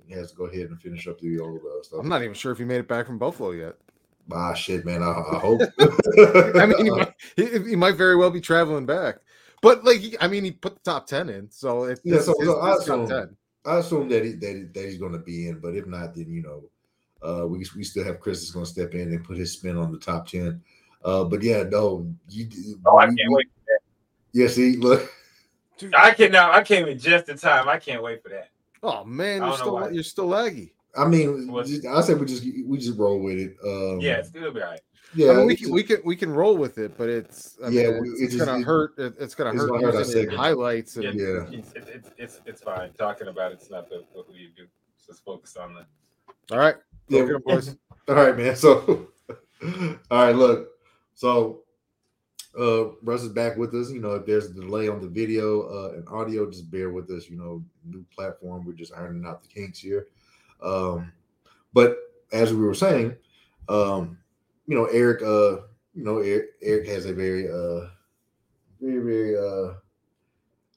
he 0.06 0.14
has 0.14 0.30
to 0.32 0.36
go 0.36 0.44
ahead 0.46 0.70
and 0.70 0.80
finish 0.80 1.06
up 1.06 1.20
the 1.20 1.38
old 1.38 1.60
uh, 1.60 1.82
stuff. 1.82 2.00
I'm 2.00 2.08
not 2.08 2.22
even 2.22 2.34
sure 2.34 2.52
if 2.52 2.58
he 2.58 2.64
made 2.64 2.80
it 2.80 2.88
back 2.88 3.06
from 3.06 3.18
Buffalo 3.18 3.50
yet. 3.52 3.74
Ah, 4.32 4.54
shit, 4.54 4.84
man. 4.84 5.02
I, 5.02 5.10
I 5.10 5.38
hope. 5.38 5.60
I 5.80 6.66
mean, 6.66 6.84
he 6.84 6.90
might, 6.90 7.12
he, 7.36 7.46
he 7.70 7.76
might 7.76 7.96
very 7.96 8.16
well 8.16 8.30
be 8.30 8.40
traveling 8.40 8.86
back. 8.86 9.16
But 9.62 9.84
like, 9.84 9.98
he- 9.98 10.16
I 10.20 10.26
mean, 10.28 10.44
he 10.44 10.52
put 10.52 10.74
the 10.82 10.90
top 10.90 11.06
ten 11.06 11.28
in, 11.28 11.50
so 11.50 11.84
it's 11.84 12.00
Yeah, 12.04 12.20
so- 12.20 12.34
his, 12.38 12.48
so 12.48 12.60
I 12.60 12.72
his 12.74 12.84
top 12.84 13.08
ten. 13.08 13.36
I 13.66 13.78
assume 13.78 14.08
that 14.08 14.24
he, 14.24 14.32
that, 14.32 14.56
he, 14.56 14.62
that 14.62 14.84
he's 14.88 14.98
going 14.98 15.12
to 15.12 15.18
be 15.18 15.48
in, 15.48 15.58
but 15.60 15.74
if 15.76 15.86
not, 15.86 16.14
then 16.14 16.30
you 16.30 16.42
know, 16.42 16.64
uh, 17.22 17.46
we 17.46 17.58
we 17.76 17.84
still 17.84 18.04
have 18.04 18.20
Chris 18.20 18.42
is 18.42 18.50
going 18.50 18.64
to 18.64 18.70
step 18.70 18.94
in 18.94 19.12
and 19.12 19.24
put 19.24 19.36
his 19.36 19.52
spin 19.52 19.76
on 19.76 19.92
the 19.92 19.98
top 19.98 20.26
ten. 20.26 20.62
Uh, 21.04 21.24
but 21.24 21.42
yeah, 21.42 21.62
no, 21.64 22.06
you. 22.28 22.48
Oh, 22.86 22.96
I 22.96 23.06
we- 23.08 23.16
can't 23.16 23.28
we- 23.30 23.34
wait. 23.36 23.46
Yeah, 24.32 24.46
see, 24.46 24.76
look, 24.76 25.12
I 25.96 26.12
can 26.12 26.30
now. 26.30 26.52
I 26.52 26.62
came 26.62 26.86
in 26.86 26.98
just 26.98 27.28
in 27.28 27.36
time. 27.36 27.68
I 27.68 27.78
can't 27.78 28.02
wait 28.02 28.22
for 28.22 28.28
that. 28.28 28.50
Oh 28.82 29.04
man, 29.04 29.42
you're 29.42 29.56
still 29.56 29.74
why. 29.74 29.88
you're 29.90 30.02
still 30.04 30.28
laggy. 30.28 30.70
I 30.96 31.06
mean, 31.06 31.48
just, 31.64 31.84
I 31.86 32.00
say 32.00 32.14
we 32.14 32.26
just 32.26 32.44
we 32.66 32.78
just 32.78 32.98
roll 32.98 33.18
with 33.20 33.38
it. 33.38 33.56
Um, 33.64 34.00
Yeah, 34.00 34.18
it's 34.18 34.30
it'll 34.34 34.52
be 34.52 34.62
all 34.62 34.70
right. 34.70 34.80
Yeah, 35.14 35.30
I 35.32 35.34
mean, 35.36 35.46
we 35.46 35.56
can 35.56 35.70
we 35.72 35.82
can 35.82 35.98
we 36.04 36.16
can 36.16 36.30
roll 36.30 36.56
with 36.56 36.78
it, 36.78 36.96
but 36.96 37.08
it's 37.08 37.56
I 37.64 37.68
Yeah, 37.68 37.90
mean, 37.90 38.02
we- 38.02 38.08
it's, 38.10 38.34
it's 38.34 38.36
gonna 38.44 38.58
it- 38.60 38.64
hurt. 38.64 38.92
It, 38.98 39.14
it's 39.18 39.34
gonna 39.34 39.50
it's 39.50 39.58
hurt 39.60 39.68
gonna 39.70 39.92
hurt 39.92 40.16
it 40.16 40.32
highlights. 40.32 40.96
Yeah, 40.96 41.08
And, 41.10 41.18
Yeah. 41.20 41.58
It's, 41.58 41.72
it's, 41.74 41.88
it's, 41.88 42.10
it's, 42.18 42.40
it's 42.46 42.62
fine. 42.62 42.92
Talking 42.98 43.28
about 43.28 43.52
it's 43.52 43.70
not 43.70 43.88
the 43.88 44.04
what 44.12 44.28
we 44.28 44.52
do. 44.56 44.66
Just 45.06 45.24
focus 45.24 45.56
on 45.56 45.74
that. 45.74 45.86
All 46.52 46.58
right, 46.58 46.76
Yeah, 47.08 47.20
Look 47.22 47.30
it 47.30 47.36
up, 47.36 47.44
boys. 47.44 47.76
All 48.08 48.14
right, 48.14 48.36
man. 48.36 48.56
So, 48.56 49.08
all 49.62 49.98
right, 50.10 50.34
look. 50.34 50.70
So, 51.14 51.62
uh, 52.58 52.90
Russ 53.02 53.22
is 53.22 53.28
back 53.28 53.56
with 53.56 53.72
us. 53.74 53.90
You 53.90 54.00
know, 54.00 54.12
if 54.14 54.26
there's 54.26 54.46
a 54.46 54.54
delay 54.54 54.88
on 54.88 55.00
the 55.00 55.06
video 55.08 55.62
uh, 55.68 55.92
and 55.96 56.08
audio, 56.08 56.50
just 56.50 56.70
bear 56.70 56.90
with 56.90 57.08
us. 57.10 57.28
You 57.28 57.36
know, 57.36 57.62
new 57.84 58.04
platform. 58.14 58.64
We're 58.64 58.72
just 58.72 58.92
ironing 58.94 59.24
out 59.26 59.42
the 59.42 59.48
kinks 59.48 59.78
here. 59.78 60.06
Um, 60.62 61.12
but 61.72 61.98
as 62.32 62.52
we 62.52 62.64
were 62.64 62.74
saying, 62.74 63.14
um, 63.68 64.18
you 64.70 64.76
know, 64.76 64.86
Arik. 64.86 65.20
Uh, 65.20 65.62
you 65.94 66.04
know, 66.04 66.16
Arik, 66.16 66.44
Arik 66.64 66.86
has 66.86 67.04
a 67.04 67.12
very, 67.12 67.48
uh, 67.48 67.88
very, 68.80 69.02
very 69.02 69.36
uh 69.36 69.74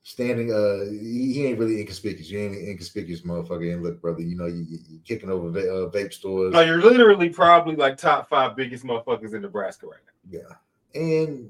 standing 0.06 0.52
uh 0.52 0.84
he, 0.92 1.34
he 1.34 1.46
ain't 1.46 1.60
really 1.60 1.80
inconspicuous. 1.80 2.30
You 2.30 2.40
ain't 2.40 2.56
an 2.56 2.68
inconspicuous 2.68 3.22
motherfucker. 3.22 3.72
And 3.72 3.84
look 3.84 4.02
brother 4.02 4.22
you 4.22 4.36
know 4.36 4.48
you, 4.48 4.66
you 4.68 5.00
kicking 5.06 5.30
over 5.30 5.50
va- 5.50 5.72
uh, 5.72 5.90
vape 5.92 6.12
stores. 6.12 6.52
No, 6.52 6.62
you're 6.62 6.82
literally 6.82 7.30
probably 7.30 7.76
like 7.76 7.96
top 7.96 8.28
five 8.28 8.56
biggest 8.56 8.84
motherfuckers 8.84 9.34
in 9.34 9.44
Nebraska 9.44 9.86
right 9.86 10.02
now. 10.06 10.40
yeah. 10.40 11.00
And 11.00 11.50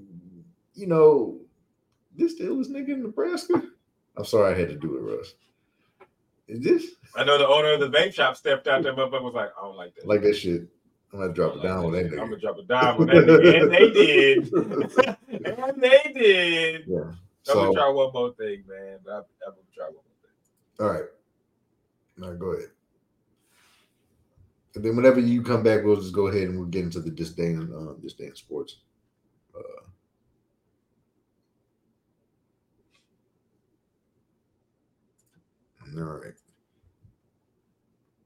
you 0.76 0.86
know 0.86 1.40
this 2.16 2.34
still 2.34 2.60
is 2.60 2.70
nigga 2.70 2.90
in 2.90 3.04
nebraska? 3.04 3.64
I'm 4.16 4.26
sorry 4.26 4.54
i 4.54 4.60
had 4.60 4.70
to 4.70 4.76
do 4.76 4.98
it 4.98 5.00
russ. 5.00 5.34
Is 6.48 6.60
this? 6.60 6.92
I 7.16 7.24
know 7.24 7.38
the 7.40 7.48
owner 7.48 7.72
of 7.72 7.80
the 7.80 7.90
vape 7.90 8.14
shop 8.14 8.36
stepped 8.36 8.68
out 8.68 8.84
there, 8.84 8.94
motherfucker 8.94 9.24
was 9.24 9.34
like, 9.34 9.50
I 9.58 9.64
don't 9.64 9.78
like 9.78 9.96
that. 9.96 10.06
like 10.06 10.22
that 10.22 10.36
shit 10.36 10.68
i'm 11.14 11.20
gonna 11.20 11.34
drop 11.34 11.56
a 11.56 11.62
dime 11.62 11.86
on 11.86 11.92
that 11.92 12.06
I'm 12.06 12.18
gonna 12.18 12.38
drop 12.38 12.58
a 12.58 12.64
dime 12.64 13.02
on 13.02 13.08
that 13.08 13.16
nigga. 13.16 13.62
And 13.62 13.72
they 13.72 13.92
did. 13.92 14.54
and 15.46 15.82
they 15.82 16.14
did. 16.14 16.84
yeah 16.88 17.14
I'm 17.50 17.56
gonna 17.56 17.74
try 17.74 17.90
one 17.90 18.14
more 18.14 18.34
thing, 18.34 18.64
man. 18.68 19.00
But 19.04 19.12
I'm, 19.12 19.24
I'm 19.48 19.54
gonna 19.54 19.74
try 19.76 19.86
one 19.86 19.94
more 19.94 20.04
thing. 20.22 20.86
all 20.86 20.92
right 20.92 21.10
now 22.18 22.34
go 22.34 22.54
ahead 22.54 22.70
and 24.76 24.84
then 24.84 24.96
whenever 24.96 25.20
you 25.20 25.42
come 25.42 25.64
back 25.64 25.84
we'll 25.84 25.96
just 25.96 26.14
go 26.14 26.28
ahead 26.28 26.44
and 26.44 26.58
we'll 26.58 26.68
get 26.68 26.84
into 26.84 27.00
the 27.00 27.12
disdain 27.12 27.72
uh, 27.76 27.94
disdain 28.02 28.36
sports 28.36 28.78
uh, 29.56 29.84
All 35.98 36.04
right. 36.06 36.34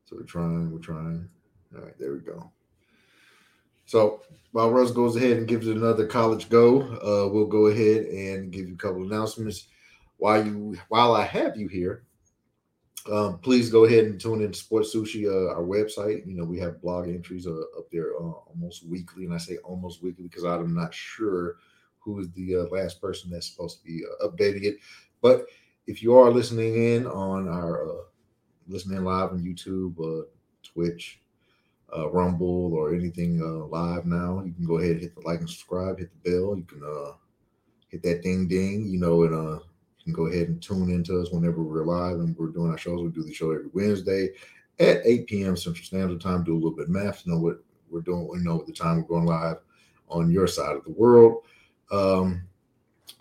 So 0.06 0.16
we're 0.16 0.24
trying, 0.24 0.72
we're 0.72 0.80
trying. 0.80 1.28
All 1.76 1.82
right, 1.82 1.98
there 2.00 2.14
we 2.14 2.20
go. 2.20 2.50
So 3.88 4.22
while 4.52 4.70
Russ 4.70 4.92
goes 4.92 5.16
ahead 5.16 5.38
and 5.38 5.48
gives 5.48 5.68
it 5.68 5.78
another 5.78 6.06
college 6.06 6.50
go, 6.50 6.82
uh, 6.82 7.32
we'll 7.32 7.48
go 7.48 7.68
ahead 7.68 8.06
and 8.06 8.52
give 8.52 8.68
you 8.68 8.76
a 8.76 8.78
couple 8.78 9.04
announcements. 9.04 9.68
While 10.18 10.46
you 10.46 10.78
while 10.90 11.16
I 11.16 11.24
have 11.24 11.58
you 11.58 11.68
here, 11.68 12.04
um, 13.12 13.40
please 13.40 13.70
go 13.70 13.86
ahead 13.86 14.06
and 14.06 14.20
tune 14.20 14.42
in 14.42 14.52
to 14.52 14.58
Sports 14.58 14.94
Sushi, 14.94 15.26
uh, 15.26 15.54
our 15.54 15.64
website. 15.64 16.28
You 16.28 16.36
know, 16.36 16.44
we 16.44 16.60
have 16.60 16.82
blog 16.82 17.08
entries 17.08 17.48
uh, 17.48 17.62
up 17.78 17.90
there 17.92 18.14
uh, 18.16 18.32
almost 18.50 18.86
weekly, 18.86 19.24
and 19.26 19.34
I 19.34 19.38
say 19.38 19.58
almost 19.58 20.04
weekly 20.04 20.24
because 20.24 20.44
I'm 20.44 20.76
not 20.76 20.94
sure 20.94 21.56
who 22.00 22.20
is 22.20 22.30
the 22.32 22.58
uh, 22.58 22.64
last 22.64 23.00
person 23.00 23.30
that's 23.30 23.50
supposed 23.50 23.80
to 23.80 23.86
be 23.86 24.04
uh, 24.06 24.28
updating 24.28 24.64
it. 24.64 24.78
But 25.22 25.46
if 25.88 26.04
you 26.04 26.18
are 26.18 26.30
listening 26.30 26.76
in 26.76 27.08
on 27.08 27.48
our 27.48 27.90
uh, 27.90 28.02
listening 28.68 29.04
live 29.06 29.32
on 29.32 29.40
YouTube, 29.40 30.26
Twitch, 30.64 31.22
uh, 31.96 32.10
Rumble, 32.10 32.74
or 32.74 32.94
anything 32.94 33.42
uh, 33.42 33.66
live 33.68 34.06
now, 34.06 34.44
you 34.44 34.54
can 34.54 34.66
go 34.66 34.78
ahead 34.78 34.92
and 34.92 35.02
hit 35.02 35.16
the 35.16 35.22
like 35.22 35.40
and 35.40 35.50
subscribe, 35.50 36.00
hit 36.00 36.10
the 36.12 36.32
bell. 36.32 36.58
You 36.58 36.64
can 36.64 36.82
uh, 36.84 37.14
hit 37.90 38.04
that 38.04 38.22
ding 38.24 38.48
ding, 38.48 38.88
you 38.88 39.00
know, 39.00 39.24
and 39.24 39.34
uh, 39.34 39.60
you 40.00 40.04
can 40.04 40.14
go 40.14 40.28
ahead 40.28 40.50
and 40.50 40.62
tune 40.62 40.90
into 40.90 41.20
us 41.20 41.32
whenever 41.32 41.64
we're 41.64 41.86
live 41.86 42.20
and 42.20 42.36
we're 42.38 42.48
doing 42.48 42.72
our 42.72 42.78
shows. 42.78 43.02
We 43.02 43.10
do 43.10 43.24
the 43.24 43.34
show 43.34 43.52
every 43.52 43.70
Wednesday 43.74 44.30
at 44.80 45.02
8 45.06 45.28
p.m. 45.28 45.56
Central 45.56 45.84
Standard 45.84 46.22
Time. 46.22 46.44
Do 46.44 46.54
a 46.54 46.56
little 46.56 46.76
bit 46.76 46.86
of 46.86 46.90
math 46.90 47.24
to 47.24 47.30
know 47.30 47.40
what 47.40 47.60
we're 47.90 48.02
doing. 48.02 48.28
We 48.30 48.40
know 48.40 48.58
what 48.58 48.68
the 48.68 48.74
time 48.74 48.98
we're 48.98 49.08
going 49.08 49.26
live 49.26 49.58
on 50.10 50.32
your 50.32 50.48
side 50.48 50.76
of 50.76 50.84
the 50.84 50.92
world. 50.92 51.44
Um, 51.92 52.44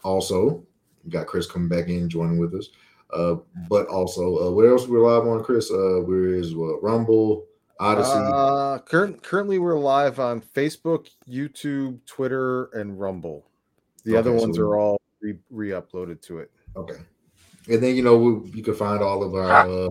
also, 0.03 0.65
we 1.05 1.11
got 1.11 1.27
Chris 1.27 1.51
coming 1.51 1.69
back 1.69 1.89
in, 1.89 2.09
joining 2.09 2.39
with 2.39 2.55
us. 2.55 2.69
Uh, 3.13 3.37
but 3.69 3.87
also, 3.87 4.49
uh, 4.49 4.51
where 4.51 4.73
else 4.73 4.87
we're 4.87 5.01
live 5.01 5.27
on, 5.27 5.43
Chris? 5.43 5.71
Uh, 5.71 6.01
where 6.05 6.35
is 6.35 6.53
uh, 6.53 6.81
Rumble, 6.81 7.47
Odysee? 7.81 8.31
Uh, 8.33 8.79
current, 8.81 9.23
currently, 9.23 9.59
we're 9.59 9.79
live 9.79 10.19
on 10.19 10.41
Facebook, 10.41 11.09
YouTube, 11.29 11.99
Twitter, 12.07 12.67
and 12.67 12.99
Rumble. 12.99 13.47
The 14.05 14.17
other 14.17 14.31
Okay, 14.31 14.41
ones 14.41 14.57
so- 14.57 14.63
are 14.63 14.77
all 14.79 15.01
re- 15.21 15.39
re-uploaded 15.51 16.21
to 16.23 16.39
it. 16.39 16.51
okay, 16.77 16.97
and 17.69 17.83
then 17.83 17.97
you 17.97 18.03
know 18.03 18.17
we, 18.17 18.51
you 18.51 18.63
can 18.63 18.75
find 18.75 19.03
all 19.03 19.23
of 19.23 19.35
our. 19.35 19.51
Uh, 19.51 19.89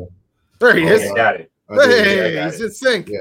There 0.60 0.76
he 0.76 0.86
is. 0.88 1.12
Got 1.14 1.36
it. 1.42 1.52
our 1.70 1.82
Hey, 1.88 2.34
got 2.36 2.52
he's 2.52 2.62
it. 2.62 2.66
in 2.66 2.72
sync. 2.72 3.10
Yeah. 3.10 3.20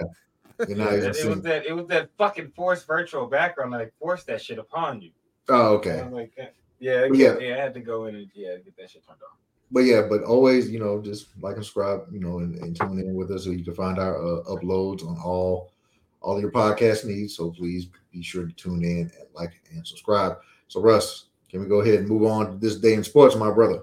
and 0.61 0.77
now 0.79 0.89
It, 0.91 1.17
it 1.17 1.27
was 1.29 1.41
that 1.43 1.67
it 1.67 1.73
was 1.73 1.87
that 1.89 2.11
fucking 2.17 2.53
forced 2.55 2.87
virtual 2.87 3.27
background 3.27 3.73
that 3.73 3.79
like 3.79 3.93
forced 3.99 4.27
that 4.29 4.41
shit 4.41 4.59
upon 4.59 5.03
you. 5.03 5.11
Oh, 5.49 5.75
okay. 5.75 5.99
I'm 6.01 6.13
like, 6.13 6.33
yeah, 6.37 6.47
Yeah. 6.79 7.07
yeah, 7.13 7.39
yeah, 7.39 7.55
I 7.55 7.59
had 7.59 7.75
to 7.75 7.81
go 7.81 8.05
in 8.07 8.15
and 8.15 8.31
yeah, 8.35 8.57
get 8.65 8.77
that 8.77 8.89
shit 8.91 9.05
turned 9.05 9.19
on. 9.23 9.37
But 9.75 9.87
yeah, 9.87 10.03
but 10.09 10.23
always, 10.23 10.71
you 10.71 10.79
know, 10.79 11.03
just 11.03 11.27
like 11.41 11.57
and 11.57 11.65
subscribe, 11.65 12.07
you 12.13 12.21
know, 12.21 12.39
and, 12.39 12.55
and 12.61 12.77
tune 12.77 13.01
in 13.01 13.13
with 13.13 13.33
us 13.33 13.43
so 13.43 13.51
you 13.51 13.65
can 13.65 13.75
find 13.75 13.99
our 13.99 14.17
uh, 14.17 14.45
uploads 14.45 15.05
on 15.05 15.19
all 15.19 15.73
all 16.21 16.41
your 16.41 16.53
podcast 16.53 17.05
needs. 17.05 17.35
So 17.35 17.51
please 17.51 17.89
be 18.13 18.23
sure 18.23 18.47
to 18.47 18.53
tune 18.53 18.85
in 18.85 19.01
and 19.01 19.27
like 19.35 19.61
and 19.73 19.85
subscribe. 19.85 20.37
So 20.69 20.81
Russ, 20.81 21.25
can 21.51 21.61
we 21.61 21.67
go 21.67 21.81
ahead 21.81 21.99
and 21.99 22.09
move 22.09 22.23
on 22.23 22.53
to 22.53 22.57
this 22.57 22.77
day 22.77 22.95
in 22.95 23.03
sports, 23.03 23.35
my 23.35 23.51
brother? 23.51 23.83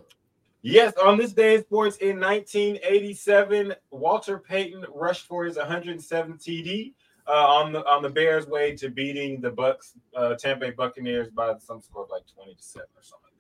Yes, 0.62 0.94
on 0.96 1.18
this 1.18 1.34
day 1.34 1.56
in 1.56 1.62
sports 1.62 1.98
in 1.98 2.22
1987, 2.22 3.76
Walter 3.90 4.40
Payton 4.40 4.86
rushed 4.94 5.26
for 5.26 5.44
his 5.44 5.58
107th 5.58 6.42
TD 6.42 6.94
uh, 7.28 7.32
on 7.32 7.74
the 7.74 7.86
on 7.86 8.02
the 8.02 8.10
Bears' 8.10 8.48
way 8.48 8.78
to 8.78 8.90
beating 8.90 9.42
the 9.42 9.52
Bucks, 9.52 9.92
uh, 10.16 10.36
Tampa 10.36 10.68
Bay 10.68 10.72
Buccaneers 10.72 11.28
by 11.28 11.54
some 11.58 11.82
score 11.82 12.06
of 12.06 12.10
like 12.10 12.24
20 12.34 12.56
to 12.56 12.64
seven 12.64 12.88
or 12.96 13.04
something. 13.04 13.31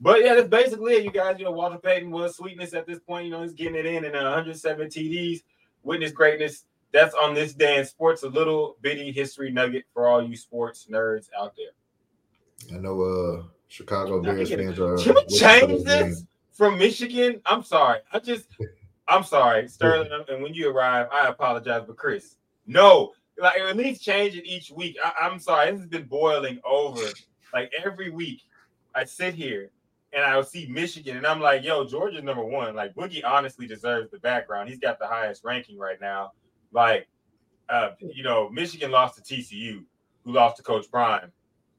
But 0.00 0.24
yeah, 0.24 0.34
that's 0.34 0.48
basically 0.48 0.94
it, 0.94 1.04
you 1.04 1.10
guys. 1.10 1.38
You 1.38 1.46
know, 1.46 1.52
Walter 1.52 1.78
Payton 1.78 2.10
was 2.10 2.36
sweetness 2.36 2.72
at 2.74 2.86
this 2.86 3.00
point. 3.00 3.24
You 3.24 3.32
know, 3.32 3.42
he's 3.42 3.52
getting 3.52 3.74
it 3.74 3.86
in 3.86 4.04
and 4.04 4.14
107 4.14 4.88
TDs, 4.88 5.42
witness 5.82 6.12
greatness. 6.12 6.64
That's 6.92 7.14
on 7.14 7.34
this 7.34 7.52
day 7.52 7.78
in 7.78 7.84
sports. 7.84 8.22
A 8.22 8.28
little 8.28 8.76
bitty 8.80 9.12
history 9.12 9.50
nugget 9.50 9.84
for 9.92 10.08
all 10.08 10.22
you 10.22 10.36
sports 10.36 10.86
nerds 10.90 11.28
out 11.38 11.54
there. 11.56 12.76
I 12.76 12.80
know 12.80 13.00
uh 13.02 13.42
Chicago 13.68 14.22
Bears 14.22 14.50
fans 14.50 14.78
are 14.78 14.96
Can 14.96 15.14
we 15.14 15.36
change 15.36 15.84
this 15.84 16.08
this 16.08 16.24
from 16.52 16.78
Michigan? 16.78 17.40
I'm 17.44 17.62
sorry. 17.62 18.00
I 18.12 18.18
just, 18.18 18.46
I'm 19.06 19.24
sorry, 19.24 19.68
Sterling. 19.68 20.10
And 20.28 20.42
when 20.42 20.54
you 20.54 20.70
arrive, 20.70 21.08
I 21.12 21.28
apologize, 21.28 21.82
but 21.86 21.96
Chris, 21.96 22.36
no, 22.66 23.12
like 23.36 23.60
at 23.60 23.76
least 23.76 24.02
change 24.02 24.36
it 24.36 24.46
each 24.46 24.70
week. 24.70 24.96
I, 25.04 25.12
I'm 25.26 25.38
sorry. 25.38 25.70
This 25.70 25.80
has 25.80 25.88
been 25.88 26.06
boiling 26.06 26.60
over. 26.64 27.02
Like 27.52 27.72
every 27.84 28.10
week, 28.10 28.42
I 28.94 29.04
sit 29.04 29.34
here 29.34 29.70
and 30.12 30.24
I 30.24 30.36
will 30.36 30.44
see 30.44 30.66
Michigan, 30.66 31.16
and 31.16 31.26
I'm 31.26 31.40
like, 31.40 31.62
yo, 31.64 31.84
Georgia's 31.84 32.22
number 32.24 32.44
one. 32.44 32.74
Like 32.74 32.94
Boogie 32.94 33.24
honestly 33.24 33.66
deserves 33.66 34.10
the 34.10 34.18
background. 34.18 34.68
He's 34.68 34.78
got 34.78 34.98
the 34.98 35.06
highest 35.06 35.44
ranking 35.44 35.78
right 35.78 36.00
now. 36.00 36.32
Like, 36.72 37.08
uh, 37.68 37.90
you 38.00 38.22
know, 38.22 38.48
Michigan 38.48 38.90
lost 38.90 39.16
to 39.16 39.34
TCU, 39.34 39.84
who 40.24 40.32
lost 40.32 40.56
to 40.56 40.62
Coach 40.62 40.90
Prime. 40.90 41.30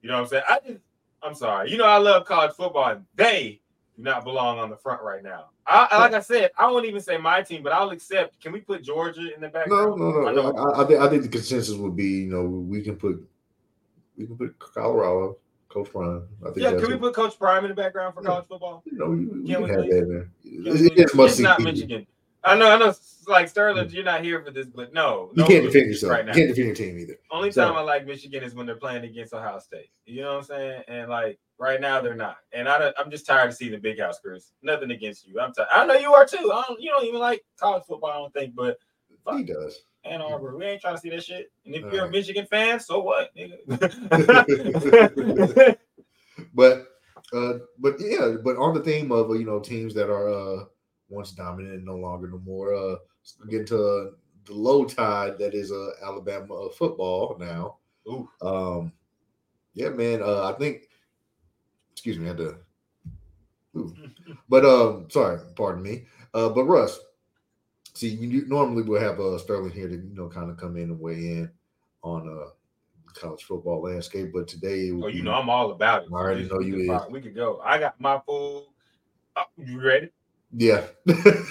You 0.01 0.09
know 0.09 0.15
what 0.15 0.21
I'm 0.23 0.27
saying? 0.27 0.43
I 0.49 0.59
just, 0.65 0.79
I'm 1.23 1.33
sorry. 1.35 1.71
You 1.71 1.77
know, 1.77 1.85
I 1.85 1.97
love 1.97 2.25
college 2.25 2.53
football, 2.55 2.89
and 2.91 3.05
they 3.15 3.61
do 3.97 4.03
not 4.03 4.23
belong 4.23 4.59
on 4.59 4.69
the 4.69 4.77
front 4.77 5.01
right 5.01 5.23
now. 5.23 5.45
I, 5.65 5.87
I- 5.91 5.97
like 5.99 6.13
I 6.13 6.19
said, 6.21 6.51
I 6.57 6.67
won't 6.71 6.85
even 6.85 7.01
say 7.01 7.17
my 7.17 7.41
team, 7.41 7.63
but 7.63 7.71
I'll 7.73 7.89
accept. 7.89 8.39
Can 8.41 8.51
we 8.51 8.61
put 8.61 8.83
Georgia 8.83 9.33
in 9.33 9.41
the 9.41 9.47
No, 9.47 9.51
background? 9.53 9.99
no, 9.99 10.27
I 10.27 10.33
no. 10.33 10.51
know. 10.51 10.57
I, 10.57 10.83
I, 10.83 10.85
think 10.85 10.99
I 11.01 11.09
think 11.09 11.23
the 11.23 11.29
consensus 11.29 11.75
would 11.75 11.95
be, 11.95 12.05
you 12.05 12.27
know, 12.29 12.43
we 12.43 12.81
can 12.81 12.95
put 12.95 13.27
we 14.17 14.25
can 14.25 14.37
put 14.37 14.57
Colorado, 14.59 15.37
Coach 15.69 15.91
Prime. 15.91 16.27
I 16.41 16.45
think 16.45 16.57
Yeah, 16.57 16.71
can 16.71 16.87
we 16.87 16.93
it. 16.95 16.99
put 16.99 17.13
Coach 17.13 17.37
Prime 17.37 17.63
in 17.63 17.69
the 17.69 17.75
background 17.75 18.13
for 18.15 18.21
Yeah. 18.21 18.29
college 18.29 18.47
football? 18.47 18.83
you 18.85 18.97
know, 18.97 19.05
we, 19.09 19.25
we 19.25 19.47
Can 19.47 19.63
we 19.63 19.69
have 19.69 19.79
please? 19.81 19.89
that 19.91 20.07
there. 20.09 20.29
Can 20.43 20.67
It- 20.67 20.73
we 20.81 20.87
it 20.87 20.99
is 21.09 21.13
must 21.15 21.33
It's 21.33 21.39
not. 21.41 21.59
Michigan. 21.61 22.07
I 22.43 22.57
know, 22.57 22.69
I 22.71 22.77
know. 22.77 22.93
Like 23.27 23.49
Sterling, 23.49 23.89
you're 23.91 24.03
not 24.03 24.23
here 24.23 24.41
for 24.43 24.49
this, 24.49 24.65
but 24.67 24.91
no, 24.93 25.29
You 25.35 25.43
no 25.43 25.47
can't 25.47 25.63
defend 25.65 25.87
yourself. 25.87 26.11
right 26.11 26.25
now. 26.25 26.31
you 26.33 26.37
can't 26.45 26.55
defend 26.55 26.67
your 26.67 26.75
team 26.75 26.97
either. 26.97 27.19
Only 27.29 27.51
So- 27.51 27.67
time 27.67 27.75
I 27.77 27.81
like 27.81 28.05
Michigan 28.07 28.41
is 28.43 28.55
when 28.55 28.65
they're 28.65 28.75
playing 28.75 29.03
against 29.03 29.33
Ohio 29.33 29.59
State. 29.59 29.89
You 30.05 30.21
know 30.23 30.31
what 30.31 30.37
I'm 30.37 30.43
saying? 30.45 30.83
And 30.87 31.09
like 31.09 31.37
right 31.59 31.79
now 31.79 32.01
they're 32.01 32.15
not. 32.15 32.37
And 32.53 32.67
I 32.67 32.79
don't, 32.79 32.95
I'm 32.97 33.11
just 33.11 33.25
tired 33.27 33.49
of 33.49 33.55
seeing 33.55 33.71
the 33.73 33.77
big 33.77 33.99
house, 33.99 34.19
Chris. 34.19 34.53
Nothing 34.63 34.89
against 34.91 35.27
you. 35.27 35.39
I'm 35.39 35.53
tired. 35.53 35.67
I 35.71 35.85
know 35.85 35.93
you 35.95 36.13
are 36.13 36.25
too. 36.25 36.51
I 36.51 36.63
don't, 36.67 36.81
you 36.81 36.89
don't 36.89 37.05
even 37.05 37.19
like 37.19 37.43
college 37.59 37.83
football. 37.87 38.09
I 38.09 38.15
don't 38.15 38.33
think, 38.33 38.55
but. 38.55 38.77
He 39.37 39.43
does. 39.43 39.83
Ann 40.05 40.21
Arbor, 40.21 40.55
we 40.55 40.65
ain't 40.65 40.81
trying 40.81 40.95
to 40.95 41.01
see 41.01 41.09
that 41.09 41.23
shit. 41.23 41.51
And 41.65 41.75
if 41.75 41.83
All 41.83 41.93
you're 41.93 42.05
a. 42.05 42.11
Michigan 42.11 42.45
fan, 42.45 42.79
so 42.79 43.01
what, 43.01 43.31
nigga? 43.35 43.57
But 46.53 46.87
uh, 47.33 47.53
but 47.77 47.95
yeah, 47.99 48.35
but 48.43 48.57
on 48.57 48.73
the 48.73 48.81
theme 48.81 49.11
of 49.11 49.29
uh, 49.29 49.33
you 49.33 49.45
know 49.45 49.59
teams 49.59 49.93
that 49.93 50.09
are 50.09 50.29
uh 50.29 50.65
once 51.09 51.31
dominant 51.31 51.75
and 51.75 51.85
no 51.85 51.95
longer 51.95 52.27
no 52.27 52.39
more, 52.39 52.73
uh, 52.73 52.95
get 53.49 53.67
to 53.67 53.77
uh, 53.77 54.11
the 54.45 54.53
low 54.53 54.85
tide 54.85 55.37
that 55.39 55.53
is 55.53 55.71
uh 55.71 55.91
Alabama 56.03 56.53
uh, 56.53 56.69
football 56.69 57.37
now. 57.39 57.77
Ooh. 58.07 58.29
Um, 58.41 58.93
yeah, 59.73 59.89
man. 59.89 60.21
Uh, 60.21 60.51
I 60.53 60.57
think. 60.57 60.83
Excuse 61.91 62.17
me, 62.17 62.25
I 62.25 62.29
had 62.29 62.37
to. 62.37 62.55
Ooh. 63.77 63.95
But 64.47 64.65
um, 64.65 65.07
sorry, 65.09 65.39
pardon 65.55 65.83
me. 65.83 66.05
Uh, 66.33 66.49
but 66.49 66.63
Russ, 66.65 66.99
see, 67.93 68.09
you 68.09 68.45
normally 68.47 68.83
we'll 68.83 69.01
have 69.01 69.19
uh 69.19 69.37
Sterling 69.37 69.71
here 69.71 69.87
to 69.87 69.95
you 69.95 70.13
know 70.15 70.29
kind 70.29 70.49
of 70.49 70.57
come 70.57 70.77
in 70.77 70.83
and 70.83 70.99
weigh 70.99 71.13
in 71.15 71.51
on 72.03 72.27
uh 72.29 72.49
college 73.13 73.43
football 73.43 73.81
landscape, 73.81 74.31
but 74.33 74.47
today 74.47 74.91
Oh, 74.91 75.07
you 75.07 75.23
know 75.23 75.33
I'm 75.33 75.49
all 75.49 75.71
about 75.71 76.03
it. 76.03 76.09
I 76.11 76.15
already 76.15 76.43
We- 76.43 76.49
know 76.49 76.59
you 76.59 76.93
is. 76.95 77.01
We 77.09 77.21
could 77.21 77.35
go. 77.35 77.59
I 77.63 77.79
got 77.79 77.99
my 77.99 78.19
food. 78.25 78.65
Oh, 79.35 79.43
you 79.57 79.81
ready? 79.81 80.09
yeah, 80.51 80.85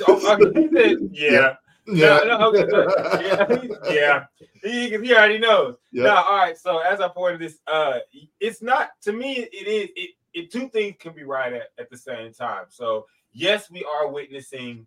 Oh, 0.08 0.32
okay. 0.34 0.68
Said, 0.74 0.98
yeah. 1.12 1.54
yeah, 1.86 2.18
No, 2.24 2.24
no, 2.24 2.48
okay, 2.48 2.64
good. 2.66 2.88
yeah, 3.22 3.60
he- 3.60 3.94
yeah. 3.94 4.24
He, 4.62 4.88
he 4.90 5.14
already 5.14 5.38
knows. 5.38 5.76
Yeah. 5.92 6.04
No, 6.04 6.16
all 6.16 6.36
right. 6.36 6.58
So 6.58 6.78
as 6.78 7.00
I 7.00 7.06
pointed 7.08 7.40
this, 7.40 7.58
uh, 7.68 7.98
it's 8.40 8.60
not 8.60 8.90
to 9.02 9.12
me. 9.12 9.34
It 9.52 9.66
is. 9.68 9.88
It, 9.96 10.10
it 10.34 10.52
two 10.52 10.68
things 10.68 10.96
can 10.98 11.14
be 11.14 11.22
right 11.22 11.52
at, 11.52 11.68
at 11.78 11.88
the 11.90 11.96
same 11.96 12.32
time. 12.32 12.64
So 12.68 13.06
yes, 13.32 13.70
we 13.70 13.84
are 13.84 14.08
witnessing 14.08 14.86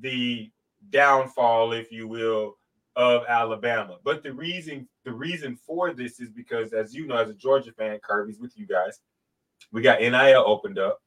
the 0.00 0.50
downfall, 0.88 1.72
if 1.72 1.92
you 1.92 2.08
will, 2.08 2.56
of 2.96 3.22
Alabama. 3.28 3.98
But 4.02 4.22
the 4.22 4.32
reason 4.32 4.88
the 5.04 5.12
reason 5.12 5.56
for 5.66 5.92
this 5.92 6.20
is 6.20 6.30
because, 6.30 6.72
as 6.72 6.94
you 6.94 7.06
know, 7.06 7.16
as 7.16 7.30
a 7.30 7.34
Georgia 7.34 7.72
fan, 7.72 7.98
Kirby's 8.02 8.40
with 8.40 8.56
you 8.58 8.66
guys. 8.66 9.00
We 9.72 9.82
got 9.82 10.00
NIL 10.00 10.44
opened 10.46 10.78
up. 10.78 11.02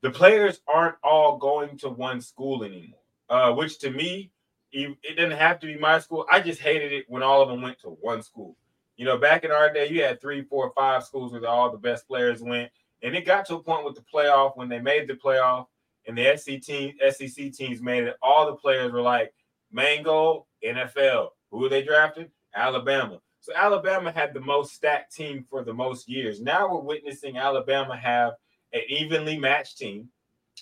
The 0.00 0.10
players 0.10 0.60
aren't 0.66 0.96
all 1.02 1.36
going 1.36 1.76
to 1.78 1.88
one 1.88 2.20
school 2.20 2.64
anymore, 2.64 2.98
uh, 3.28 3.52
which 3.52 3.78
to 3.80 3.90
me 3.90 4.30
it 4.72 4.96
didn't 5.02 5.32
have 5.32 5.60
to 5.60 5.66
be 5.66 5.76
my 5.76 5.98
school. 5.98 6.26
I 6.30 6.40
just 6.40 6.60
hated 6.60 6.92
it 6.92 7.04
when 7.08 7.22
all 7.22 7.42
of 7.42 7.48
them 7.48 7.60
went 7.60 7.78
to 7.80 7.88
one 7.88 8.22
school. 8.22 8.56
You 8.96 9.04
know, 9.04 9.18
back 9.18 9.44
in 9.44 9.50
our 9.50 9.72
day, 9.72 9.88
you 9.88 10.02
had 10.02 10.20
three, 10.20 10.42
four, 10.42 10.72
five 10.74 11.04
schools 11.04 11.32
where 11.32 11.46
all 11.46 11.70
the 11.70 11.78
best 11.78 12.06
players 12.08 12.42
went, 12.42 12.70
and 13.02 13.14
it 13.14 13.26
got 13.26 13.46
to 13.46 13.56
a 13.56 13.62
point 13.62 13.84
with 13.84 13.94
the 13.94 14.04
playoff 14.12 14.56
when 14.56 14.68
they 14.68 14.80
made 14.80 15.08
the 15.08 15.14
playoff 15.14 15.66
and 16.06 16.16
the 16.16 16.36
SEC 16.36 16.60
team, 16.62 16.94
SEC 17.10 17.52
teams 17.52 17.80
made 17.80 18.04
it. 18.04 18.16
All 18.22 18.46
the 18.46 18.56
players 18.56 18.92
were 18.92 19.02
like 19.02 19.32
Mango, 19.70 20.46
NFL. 20.64 21.28
Who 21.50 21.68
they 21.68 21.82
drafted? 21.82 22.30
Alabama. 22.54 23.20
So 23.40 23.52
Alabama 23.54 24.12
had 24.12 24.34
the 24.34 24.40
most 24.40 24.74
stacked 24.74 25.14
team 25.14 25.44
for 25.48 25.64
the 25.64 25.74
most 25.74 26.08
years. 26.08 26.40
Now 26.40 26.72
we're 26.72 26.80
witnessing 26.80 27.36
Alabama 27.36 27.96
have 27.96 28.34
an 28.72 28.82
evenly 28.88 29.38
matched 29.38 29.78
team, 29.78 30.08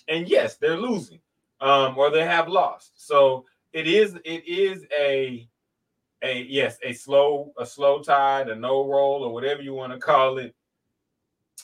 and 0.07 0.27
yes, 0.27 0.57
they're 0.57 0.77
losing, 0.77 1.19
um, 1.59 1.97
or 1.97 2.09
they 2.09 2.25
have 2.25 2.47
lost. 2.47 2.91
So 2.95 3.45
it 3.73 3.87
is 3.87 4.15
it 4.25 4.47
is 4.47 4.85
a 4.97 5.47
a 6.23 6.43
yes 6.43 6.77
a 6.83 6.93
slow 6.93 7.53
a 7.57 7.65
slow 7.65 8.01
tide 8.01 8.49
a 8.49 8.55
no 8.55 8.87
roll 8.87 9.23
or 9.23 9.33
whatever 9.33 9.61
you 9.61 9.73
want 9.73 9.91
to 9.91 9.99
call 9.99 10.37
it 10.37 10.53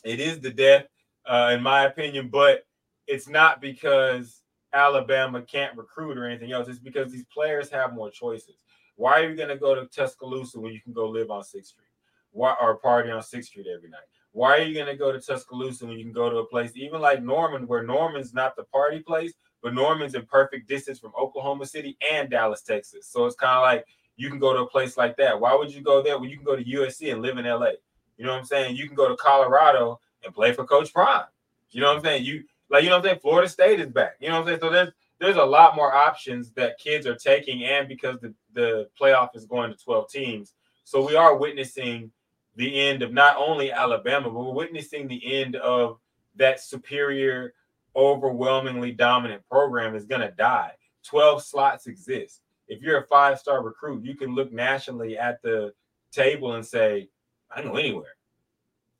it 0.03 0.19
is 0.19 0.39
the 0.39 0.49
death 0.49 0.85
uh 1.27 1.51
in 1.53 1.61
my 1.61 1.83
opinion 1.83 2.29
but 2.29 2.65
it's 3.07 3.27
not 3.27 3.61
because 3.61 4.41
alabama 4.73 5.41
can't 5.41 5.75
recruit 5.77 6.17
or 6.17 6.25
anything 6.25 6.51
else 6.51 6.67
it's 6.67 6.79
because 6.79 7.11
these 7.11 7.25
players 7.25 7.69
have 7.69 7.93
more 7.93 8.11
choices 8.11 8.63
why 8.95 9.19
are 9.19 9.29
you 9.29 9.35
going 9.35 9.49
to 9.49 9.57
go 9.57 9.73
to 9.73 9.85
tuscaloosa 9.87 10.59
when 10.59 10.73
you 10.73 10.81
can 10.81 10.93
go 10.93 11.07
live 11.07 11.31
on 11.31 11.43
sixth 11.43 11.71
street 11.71 11.87
why 12.31 12.55
or 12.61 12.75
party 12.75 13.09
on 13.09 13.21
sixth 13.21 13.49
street 13.49 13.67
every 13.73 13.89
night 13.89 14.01
why 14.33 14.57
are 14.57 14.61
you 14.61 14.73
going 14.73 14.85
to 14.85 14.95
go 14.95 15.11
to 15.11 15.21
tuscaloosa 15.21 15.85
when 15.85 15.97
you 15.97 16.03
can 16.03 16.13
go 16.13 16.29
to 16.29 16.37
a 16.37 16.45
place 16.47 16.71
even 16.75 16.99
like 16.99 17.23
norman 17.23 17.65
where 17.65 17.83
norman's 17.83 18.33
not 18.33 18.55
the 18.55 18.63
party 18.65 18.99
place 18.99 19.33
but 19.67 19.73
Norman's 19.73 20.15
in 20.15 20.25
perfect 20.25 20.67
distance 20.67 20.99
from 20.99 21.13
Oklahoma 21.19 21.65
City 21.65 21.97
and 22.09 22.29
Dallas, 22.29 22.61
Texas. 22.61 23.07
So 23.07 23.25
it's 23.25 23.35
kind 23.35 23.57
of 23.57 23.63
like 23.63 23.85
you 24.15 24.29
can 24.29 24.39
go 24.39 24.53
to 24.53 24.59
a 24.59 24.67
place 24.67 24.97
like 24.97 25.17
that. 25.17 25.39
Why 25.39 25.53
would 25.55 25.73
you 25.73 25.81
go 25.81 26.01
there 26.01 26.17
when 26.19 26.29
you 26.29 26.37
can 26.37 26.45
go 26.45 26.55
to 26.55 26.63
USC 26.63 27.11
and 27.11 27.21
live 27.21 27.37
in 27.37 27.45
LA? 27.45 27.71
You 28.17 28.25
know 28.25 28.31
what 28.31 28.39
I'm 28.39 28.45
saying? 28.45 28.75
You 28.75 28.87
can 28.87 28.95
go 28.95 29.07
to 29.09 29.15
Colorado 29.17 29.99
and 30.23 30.33
play 30.33 30.53
for 30.53 30.65
Coach 30.65 30.93
Prime. 30.93 31.25
You 31.71 31.81
know 31.81 31.87
what 31.87 31.97
I'm 31.97 32.03
saying? 32.03 32.25
You 32.25 32.43
like 32.69 32.83
you 32.83 32.89
know 32.89 32.97
what 32.97 33.05
I'm 33.05 33.09
saying? 33.11 33.19
Florida 33.21 33.49
State 33.49 33.79
is 33.79 33.87
back. 33.87 34.15
You 34.19 34.29
know 34.29 34.35
what 34.35 34.41
I'm 34.41 34.47
saying? 34.47 34.59
So 34.61 34.69
there's 34.69 34.91
there's 35.19 35.35
a 35.37 35.43
lot 35.43 35.75
more 35.75 35.93
options 35.93 36.51
that 36.51 36.79
kids 36.79 37.07
are 37.07 37.15
taking, 37.15 37.63
and 37.63 37.87
because 37.87 38.19
the, 38.19 38.33
the 38.53 38.89
playoff 38.99 39.29
is 39.35 39.45
going 39.45 39.71
to 39.71 39.77
12 39.77 40.09
teams. 40.09 40.53
So 40.83 41.05
we 41.05 41.15
are 41.15 41.35
witnessing 41.35 42.11
the 42.55 42.79
end 42.79 43.01
of 43.01 43.13
not 43.13 43.35
only 43.37 43.71
Alabama, 43.71 44.29
but 44.29 44.39
we're 44.39 44.53
witnessing 44.53 45.07
the 45.07 45.41
end 45.41 45.55
of 45.55 45.99
that 46.35 46.59
superior 46.59 47.53
overwhelmingly 47.95 48.91
dominant 48.91 49.41
program 49.49 49.95
is 49.95 50.05
going 50.05 50.21
to 50.21 50.31
die. 50.31 50.71
12 51.03 51.43
slots 51.43 51.87
exist. 51.87 52.41
If 52.67 52.81
you're 52.81 52.99
a 52.99 53.07
five 53.07 53.39
star 53.39 53.63
recruit, 53.63 54.03
you 54.03 54.15
can 54.15 54.35
look 54.35 54.51
nationally 54.51 55.17
at 55.17 55.41
the 55.41 55.73
table 56.11 56.53
and 56.53 56.65
say, 56.65 57.09
I 57.49 57.61
can 57.61 57.71
go 57.71 57.77
anywhere. 57.77 58.15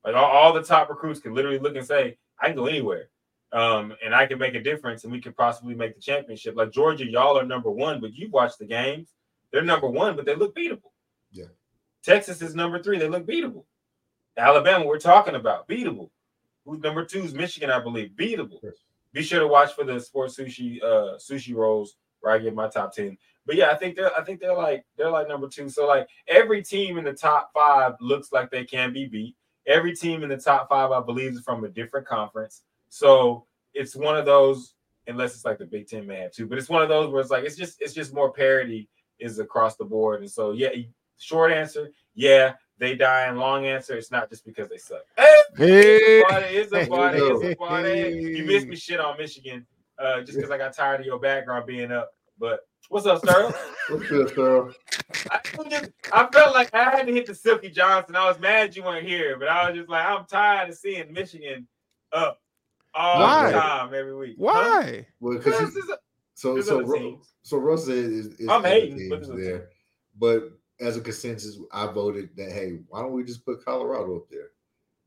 Like 0.03 0.15
all, 0.15 0.25
all 0.25 0.53
the 0.53 0.63
top 0.63 0.89
recruits 0.89 1.19
can 1.19 1.33
literally 1.33 1.59
look 1.59 1.75
and 1.75 1.85
say, 1.85 2.17
I 2.39 2.47
can 2.47 2.55
go 2.55 2.65
anywhere. 2.65 3.09
Um, 3.53 3.93
and 4.03 4.13
I 4.13 4.25
can 4.27 4.39
make 4.39 4.55
a 4.55 4.61
difference 4.61 5.03
and 5.03 5.11
we 5.11 5.21
could 5.21 5.35
possibly 5.35 5.73
make 5.73 5.95
the 5.95 6.01
championship. 6.01 6.55
Like 6.55 6.71
Georgia, 6.71 7.09
y'all 7.09 7.39
are 7.39 7.45
number 7.45 7.71
one, 7.71 8.01
but 8.01 8.13
you've 8.13 8.33
watched 8.33 8.59
the 8.59 8.65
games. 8.65 9.13
They're 9.51 9.63
number 9.63 9.87
one, 9.87 10.15
but 10.15 10.25
they 10.25 10.35
look 10.35 10.55
beatable. 10.55 10.91
Yeah. 11.31 11.45
Texas 12.03 12.41
is 12.41 12.55
number 12.55 12.81
three. 12.81 12.97
They 12.97 13.07
look 13.07 13.25
beatable. 13.25 13.63
Alabama, 14.37 14.85
we're 14.85 14.99
talking 14.99 15.35
about 15.35 15.67
beatable. 15.67 16.09
Who's 16.65 16.81
number 16.81 17.05
two 17.05 17.23
is 17.23 17.33
Michigan, 17.33 17.69
I 17.69 17.79
believe. 17.79 18.11
Beatable. 18.17 18.59
Yes. 18.61 18.73
Be 19.13 19.23
sure 19.23 19.39
to 19.39 19.47
watch 19.47 19.73
for 19.73 19.85
the 19.85 19.99
sports 19.99 20.37
sushi 20.37 20.83
uh 20.83 21.17
sushi 21.17 21.55
rolls 21.55 21.95
where 22.19 22.33
I 22.33 22.39
get 22.39 22.53
my 22.53 22.67
top 22.67 22.93
10. 22.93 23.17
But 23.45 23.55
yeah, 23.55 23.71
I 23.71 23.75
think 23.75 23.95
they're 23.95 24.15
I 24.15 24.23
think 24.23 24.41
they're 24.41 24.53
like 24.53 24.85
they're 24.97 25.09
like 25.09 25.29
number 25.29 25.47
two. 25.47 25.69
So 25.69 25.87
like 25.87 26.07
every 26.27 26.61
team 26.61 26.97
in 26.97 27.05
the 27.05 27.13
top 27.13 27.51
five 27.53 27.93
looks 28.01 28.31
like 28.33 28.51
they 28.51 28.65
can 28.65 28.91
be 28.91 29.05
beat. 29.07 29.35
Every 29.65 29.95
team 29.95 30.23
in 30.23 30.29
the 30.29 30.37
top 30.37 30.69
five, 30.69 30.91
I 30.91 31.01
believe, 31.01 31.33
is 31.33 31.41
from 31.41 31.63
a 31.63 31.69
different 31.69 32.07
conference. 32.07 32.63
So 32.89 33.45
it's 33.73 33.95
one 33.95 34.17
of 34.17 34.25
those, 34.25 34.73
unless 35.07 35.35
it's 35.35 35.45
like 35.45 35.57
the 35.57 35.65
Big 35.65 35.87
Ten 35.87 36.05
may 36.05 36.19
have 36.19 36.31
two, 36.31 36.47
but 36.47 36.57
it's 36.57 36.69
one 36.69 36.81
of 36.81 36.89
those 36.89 37.11
where 37.11 37.21
it's 37.21 37.31
like 37.31 37.43
it's 37.43 37.55
just 37.55 37.81
it's 37.81 37.93
just 37.93 38.13
more 38.13 38.31
parity 38.31 38.89
is 39.19 39.39
across 39.39 39.75
the 39.75 39.85
board. 39.85 40.21
And 40.21 40.29
so 40.29 40.51
yeah, 40.51 40.69
short 41.17 41.51
answer, 41.51 41.89
yeah, 42.15 42.53
they 42.77 42.95
die. 42.95 43.25
And 43.25 43.39
long 43.39 43.65
answer, 43.65 43.97
it's 43.97 44.11
not 44.11 44.29
just 44.29 44.45
because 44.45 44.69
they 44.69 44.77
suck. 44.77 45.01
Hey, 45.17 45.37
Hey, 45.57 46.21
it's 46.51 46.71
a 46.71 46.81
it's 46.81 47.59
a. 47.59 47.65
Hey. 47.81 48.13
You 48.13 48.45
missed 48.45 48.67
me 48.67 48.75
shit 48.75 48.99
on 48.99 49.17
Michigan, 49.17 49.65
uh, 49.97 50.21
just 50.21 50.37
because 50.37 50.51
I 50.51 50.57
got 50.57 50.73
tired 50.73 50.99
of 50.99 51.05
your 51.05 51.19
background 51.19 51.65
being 51.65 51.91
up. 51.91 52.11
But 52.39 52.59
what's 52.89 53.07
up, 53.07 53.19
Sterling? 53.19 53.53
What's 53.89 54.11
up, 54.11 54.35
sir? 54.35 54.73
I, 55.31 55.39
just, 55.69 55.91
I 56.13 56.27
felt 56.31 56.53
like 56.53 56.73
I 56.73 56.91
had 56.91 57.07
to 57.07 57.13
hit 57.13 57.25
the 57.25 57.33
Silky 57.33 57.69
Johnson. 57.69 58.15
I 58.15 58.27
was 58.27 58.37
mad 58.37 58.75
you 58.75 58.83
weren't 58.83 59.07
here, 59.07 59.39
but 59.39 59.47
I 59.47 59.69
was 59.69 59.79
just 59.79 59.89
like, 59.89 60.05
I'm 60.05 60.25
tired 60.25 60.69
of 60.69 60.75
seeing 60.75 61.11
Michigan 61.11 61.67
up 62.11 62.39
all 62.93 63.21
Why? 63.21 63.51
the 63.51 63.59
time 63.59 63.93
every 63.93 64.15
week. 64.15 64.35
Huh? 64.39 64.43
Why? 64.43 65.05
Well, 65.19 65.37
because 65.37 65.59
Because 65.59 65.75
it's 65.75 65.91
so 66.35 66.61
so 66.61 66.75
other 66.75 66.85
Ru- 66.85 66.99
teams. 66.99 67.33
so 67.43 67.57
Russ 67.57 67.85
said 67.85 67.95
is, 67.97 68.27
is 68.39 68.49
I'm 68.49 68.63
hating, 68.63 68.91
but 68.91 68.97
teams 68.97 69.09
there's 69.09 69.29
other 69.29 69.43
there, 69.43 69.69
but 70.17 70.51
as 70.79 70.97
a 70.97 71.01
consensus, 71.01 71.57
I 71.71 71.87
voted 71.87 72.29
that 72.37 72.51
hey, 72.51 72.79
why 72.87 73.01
don't 73.01 73.13
we 73.13 73.23
just 73.23 73.45
put 73.45 73.63
Colorado 73.65 74.17
up 74.17 74.29
there? 74.29 74.49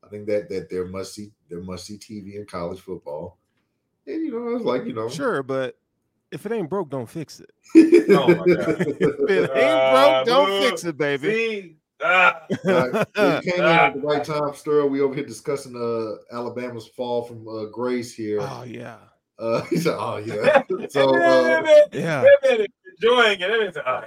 I 0.04 0.08
think 0.08 0.26
that 0.26 0.48
that 0.48 0.68
there 0.70 0.86
must 0.86 1.14
see 1.14 1.32
there 1.48 1.60
must 1.60 1.86
see 1.86 1.98
TV 1.98 2.34
in 2.36 2.46
college 2.46 2.80
football, 2.80 3.38
and 4.06 4.24
you 4.24 4.32
know 4.32 4.48
I 4.48 4.54
was 4.54 4.62
like 4.64 4.86
you 4.86 4.94
know 4.94 5.08
Sure, 5.08 5.42
but 5.42 5.76
if 6.32 6.46
it 6.46 6.52
ain't 6.52 6.70
broke, 6.70 6.90
don't 6.90 7.08
fix 7.08 7.40
it. 7.40 7.50
Oh 8.10 8.34
my 8.34 8.46
God. 8.46 8.76
If 8.80 9.30
it 9.30 9.50
ain't 9.54 9.70
Ah, 9.70 10.24
broke, 10.24 10.26
don't 10.26 10.46
boo. 10.48 10.58
fix 10.70 10.84
it, 10.84 10.98
baby. 10.98 11.28
See? 11.32 11.76
Ah. 12.02 12.42
Like, 12.64 12.92
we 13.44 13.50
came 13.50 13.60
in 13.60 13.66
at 13.66 13.94
the 13.94 14.00
right 14.00 14.24
time, 14.24 14.54
Stir. 14.54 14.86
We 14.86 15.00
over 15.00 15.14
here 15.14 15.24
discussing 15.26 15.74
uh 15.76 16.36
Alabama's 16.36 16.86
fall 16.88 17.22
from 17.24 17.46
uh, 17.48 17.64
grace 17.66 18.14
here. 18.14 18.38
oh 18.40 18.64
yeah, 18.66 18.96
Uh, 19.38 19.62
he 19.70 19.76
said, 19.76 19.96
"Oh 19.98 20.16
yeah." 20.18 20.62
So, 20.90 21.14
uh, 21.14 21.62
then, 21.62 21.64
then, 21.64 21.82
yeah. 21.92 22.24
enjoying 22.96 23.40
it. 23.40 23.50
And 23.50 23.52
then 23.54 23.62
it's, 23.68 23.76
oh, 23.76 23.82
yeah. 24.02 24.06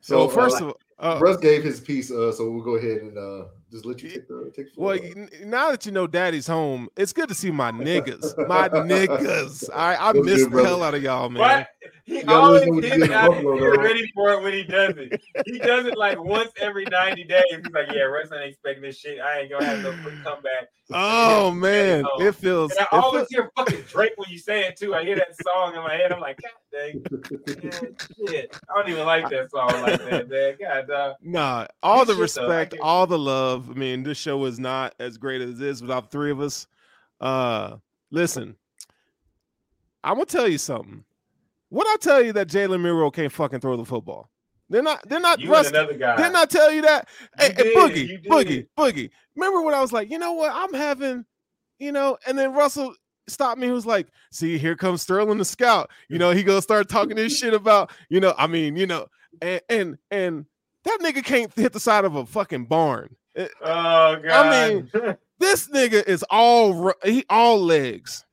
so 0.00 0.28
So 0.28 0.28
first 0.28 0.60
uh, 0.62 0.66
of 0.68 0.76
all, 0.98 1.16
uh, 1.16 1.18
Russ 1.20 1.36
gave 1.38 1.62
his 1.64 1.80
piece, 1.80 2.10
uh, 2.10 2.32
so 2.32 2.50
we'll 2.50 2.62
go 2.64 2.76
ahead 2.76 2.98
and 3.02 3.18
uh, 3.18 3.46
just 3.70 3.84
let 3.84 4.02
you 4.02 4.08
take 4.10 4.28
the 4.28 4.52
take. 4.54 4.74
the 4.74 4.80
Well, 4.80 4.96
floor. 4.96 5.28
now 5.44 5.70
that 5.72 5.84
you 5.86 5.92
know 5.92 6.06
Daddy's 6.06 6.46
home, 6.46 6.88
it's 6.96 7.12
good 7.12 7.28
to 7.28 7.34
see 7.34 7.50
my 7.50 7.72
niggas, 7.72 8.36
my 8.48 8.68
niggas. 8.68 9.68
I 9.74 9.96
I 9.96 10.12
That's 10.12 10.24
miss 10.24 10.36
good, 10.36 10.46
the 10.46 10.50
brother. 10.50 10.68
hell 10.68 10.82
out 10.82 10.94
of 10.94 11.02
y'all, 11.02 11.28
man. 11.30 11.66
But 11.82 11.90
he 12.04 12.22
always 12.24 12.66
listen 12.66 12.74
when 12.74 12.82
gets 12.82 13.12
out 13.12 13.30
Buffalo, 13.30 13.56
here 13.56 13.78
ready 13.78 14.10
for 14.14 14.32
it 14.32 14.42
when 14.42 14.52
he 14.52 14.62
does 14.62 14.96
it. 14.96 15.20
He 15.46 15.58
does 15.58 15.86
it 15.86 15.96
like 15.96 16.22
once 16.22 16.50
every 16.60 16.84
90 16.84 17.24
days. 17.24 17.42
He's 17.50 17.72
like, 17.72 17.86
yeah, 17.90 18.02
wrestling 18.02 18.40
ain't 18.42 18.50
expecting 18.52 18.82
this 18.82 18.98
shit. 18.98 19.20
I 19.20 19.40
ain't 19.40 19.50
gonna 19.50 19.64
have 19.64 19.82
no 19.82 19.92
quick 20.02 20.22
comeback. 20.24 20.68
Oh 20.92 21.50
man, 21.50 22.04
home. 22.04 22.26
it 22.26 22.34
feels. 22.34 22.72
And 22.72 22.86
I 22.92 22.96
It 22.96 23.00
always 23.00 23.20
feels 23.20 23.28
hear 23.30 23.50
fucking 23.56 23.84
Drake 23.88 24.12
when 24.16 24.28
you 24.30 24.38
say 24.38 24.66
it 24.66 24.76
too. 24.76 24.94
I 24.94 25.02
hear 25.04 25.16
that 25.16 25.34
song 25.40 25.74
in 25.74 25.82
my 25.82 25.94
head. 25.94 26.12
I'm 26.12 26.20
like, 26.20 26.38
God 26.42 26.50
dang, 26.72 27.02
man, 27.62 27.96
shit. 28.18 28.54
I 28.68 28.74
don't 28.78 28.90
even 28.90 29.06
like 29.06 29.30
that 29.30 29.50
song 29.50 29.80
like 29.80 30.04
that, 30.04 30.28
man. 30.30 30.56
God, 30.60 30.88
dog. 30.88 31.16
nah. 31.22 31.66
All 31.82 32.04
the 32.04 32.12
Good 32.12 32.16
though. 32.16 32.48
Respect, 32.48 32.74
all 32.82 33.06
the 33.06 33.18
love. 33.18 33.70
I 33.70 33.74
mean, 33.74 34.02
this 34.02 34.18
show 34.18 34.44
is 34.44 34.58
not 34.58 34.94
as 35.00 35.16
great 35.16 35.40
as 35.40 35.60
it 35.60 35.66
is 35.66 35.80
without 35.80 36.10
three 36.10 36.30
of 36.30 36.40
us. 36.40 36.66
Uh, 37.20 37.76
listen, 38.10 38.56
I'm 40.02 40.14
gonna 40.14 40.26
tell 40.26 40.48
you 40.48 40.58
something. 40.58 41.04
What 41.74 41.88
I 41.88 41.96
tell 41.96 42.22
you 42.22 42.32
that 42.34 42.46
Jalen 42.46 42.80
Milroe 42.82 43.10
can't 43.10 43.32
fucking 43.32 43.58
throw 43.58 43.76
the 43.76 43.84
football? 43.84 44.30
They're 44.70 44.80
not. 44.80 45.08
They're 45.08 45.18
not 45.18 45.40
You 45.40 45.50
rusty. 45.50 45.76
another 45.76 45.94
guy. 45.94 46.16
Didn't 46.16 46.36
I 46.36 46.44
tell 46.44 46.70
you 46.70 46.82
that? 46.82 47.08
You 47.40 47.46
Hey, 47.48 47.52
did, 47.52 47.76
Boogie, 47.76 48.26
Boogie. 48.26 48.66
Boogie. 48.78 49.10
Remember 49.34 49.60
when 49.62 49.74
I 49.74 49.80
was 49.80 49.92
like, 49.92 50.08
you 50.08 50.20
know 50.20 50.34
what? 50.34 50.52
I'm 50.54 50.72
having, 50.72 51.24
you 51.80 51.90
know, 51.90 52.16
and 52.28 52.38
then 52.38 52.52
Russell 52.52 52.94
stopped 53.26 53.58
me. 53.58 53.66
He 53.66 53.72
was 53.72 53.86
like, 53.86 54.06
see, 54.30 54.56
here 54.56 54.76
comes 54.76 55.02
Sterling 55.02 55.38
the 55.38 55.44
scout. 55.44 55.90
You 56.08 56.18
know, 56.20 56.30
he 56.30 56.44
gonna 56.44 56.62
start 56.62 56.88
talking 56.88 57.16
this 57.16 57.36
shit 57.36 57.54
about, 57.54 57.90
you 58.08 58.20
know, 58.20 58.34
I 58.38 58.46
mean, 58.46 58.76
you 58.76 58.86
know, 58.86 59.08
and 59.42 59.60
and 59.68 59.98
and 60.12 60.46
that 60.84 60.98
nigga 61.02 61.24
can't 61.24 61.52
hit 61.54 61.72
the 61.72 61.80
side 61.80 62.04
of 62.04 62.14
a 62.14 62.24
fucking 62.24 62.66
barn. 62.66 63.16
Eh, 63.34 63.48
Oh 63.62 64.16
God. 64.22 64.26
I 64.30 64.68
mean, 64.68 64.90
This 65.40 65.68
nigga 65.68 66.06
is 66.06 66.24
all 66.30 66.92
he 67.04 67.24
all 67.28 67.60
legs. 67.60 68.24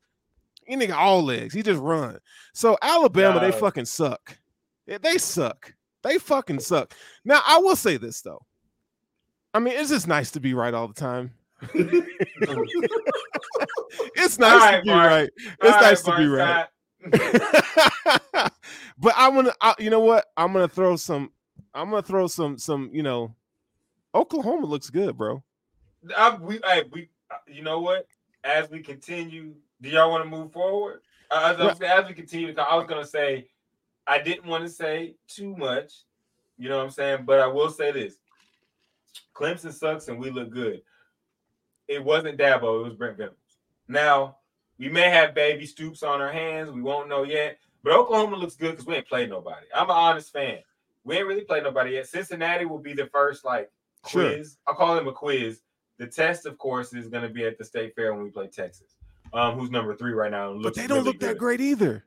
He 0.68 0.76
nigga 0.76 0.94
all 0.96 1.24
legs. 1.24 1.56
He 1.56 1.64
just 1.64 1.82
run. 1.82 2.20
So 2.54 2.78
Alabama, 2.82 3.40
they 3.40 3.52
fucking 3.52 3.86
suck. 3.86 4.38
They 4.86 5.18
suck. 5.18 5.74
They 6.04 6.18
fucking 6.18 6.60
suck. 6.60 6.94
Now 7.24 7.42
I 7.48 7.60
will 7.60 7.76
say 7.76 7.98
this 7.98 8.22
though. 8.22 8.42
I 9.54 9.60
mean, 9.60 9.74
it's 9.76 9.90
just 9.90 10.08
nice 10.08 10.32
to 10.32 10.40
be 10.40 10.54
right 10.54 10.74
all 10.74 10.88
the 10.88 10.94
time. 10.94 11.34
It's 14.16 14.40
nice 14.40 14.62
All 14.62 14.72
to 14.72 14.82
be 14.84 14.90
Mark. 14.90 15.10
right. 15.10 15.30
It's 15.38 15.56
All 15.64 15.70
right, 15.72 15.82
nice 15.82 16.02
to 16.04 16.18
be 16.18 16.26
right. 16.28 16.68
But 18.98 19.14
I'm 19.18 19.34
gonna, 19.36 19.54
I, 19.60 19.74
you 19.80 19.90
know 19.90 20.00
what? 20.00 20.26
I'm 20.38 20.54
gonna 20.54 20.68
throw 20.68 20.96
some. 20.96 21.32
I'm 21.74 21.90
gonna 21.90 22.04
throw 22.04 22.28
some, 22.28 22.58
some. 22.58 22.90
You 22.94 23.04
know, 23.04 23.36
Oklahoma 24.14 24.68
looks 24.68 24.90
good, 24.90 25.18
bro. 25.18 25.44
I, 26.16 26.36
we, 26.36 26.60
I, 26.64 26.84
we, 26.92 27.10
uh, 27.32 27.36
you 27.48 27.64
know 27.64 27.80
what? 27.80 28.08
As 28.44 28.70
we 28.70 28.80
continue, 28.80 29.56
do 29.82 29.90
y'all 29.90 30.12
want 30.12 30.24
to 30.24 30.30
move 30.30 30.52
forward? 30.52 31.02
As, 31.34 31.58
was- 31.58 31.82
as 31.82 32.08
we 32.08 32.14
continue, 32.14 32.54
I 32.58 32.76
was 32.76 32.88
gonna 32.88 33.06
say, 33.06 33.48
I 34.08 34.20
didn't 34.22 34.46
want 34.48 34.64
to 34.66 34.70
say 34.70 35.16
too 35.28 35.56
much, 35.56 35.94
you 36.58 36.70
know 36.70 36.78
what 36.78 36.84
I'm 36.86 36.92
saying, 36.92 37.24
but 37.26 37.40
I 37.40 37.48
will 37.48 37.70
say 37.70 37.92
this: 37.92 38.16
Clemson 39.34 39.74
sucks 39.74 40.08
and 40.08 40.20
we 40.20 40.30
look 40.30 40.50
good. 40.50 40.82
It 41.88 42.04
wasn't 42.04 42.38
Dabo; 42.38 42.82
it 42.82 42.84
was 42.84 42.94
Brent 42.94 43.18
Venables. 43.18 43.38
Now 43.88 44.38
we 44.78 44.90
may 44.90 45.10
have 45.10 45.34
baby 45.36 45.66
Stoops 45.66 46.04
on 46.04 46.22
our 46.22 46.32
hands; 46.32 46.72
we 46.72 46.82
won't 46.82 47.10
know 47.10 47.24
yet. 47.24 47.60
But 47.84 47.94
Oklahoma 47.94 48.36
looks 48.38 48.56
good 48.56 48.72
because 48.72 48.86
we 48.86 48.96
ain't 48.96 49.08
played 49.08 49.30
nobody. 49.30 49.66
I'm 49.74 49.90
an 49.90 49.96
honest 49.96 50.32
fan. 50.32 50.60
We 51.04 51.18
ain't 51.18 51.26
really 51.26 51.42
played 51.46 51.64
nobody 51.64 51.94
yet. 51.94 52.08
Cincinnati 52.08 52.66
will 52.66 52.78
be 52.78 52.94
the 52.94 53.08
first 53.08 53.44
like 53.44 53.72
Sure. 54.08 54.30
quiz. 54.34 54.58
I'll 54.68 54.76
call 54.76 54.96
them 54.96 55.08
a 55.08 55.12
quiz. 55.12 55.62
The 55.98 56.06
test, 56.08 56.46
of 56.46 56.58
course, 56.60 56.94
is 56.94 57.08
going 57.08 57.24
to 57.24 57.30
be 57.30 57.44
at 57.46 57.58
the 57.58 57.64
state 57.66 57.96
fair 57.96 58.14
when 58.14 58.24
we 58.24 58.30
play 58.32 58.48
Texas, 58.48 58.96
um, 59.34 59.58
who's 59.58 59.70
number 59.70 59.96
three 59.96 60.14
right 60.14 60.32
now. 60.32 60.58
But 60.62 60.76
they 60.76 60.88
don't 60.88 61.00
really 61.00 61.10
look 61.12 61.20
that 61.20 61.38
great 61.38 61.62
either. 61.62 62.06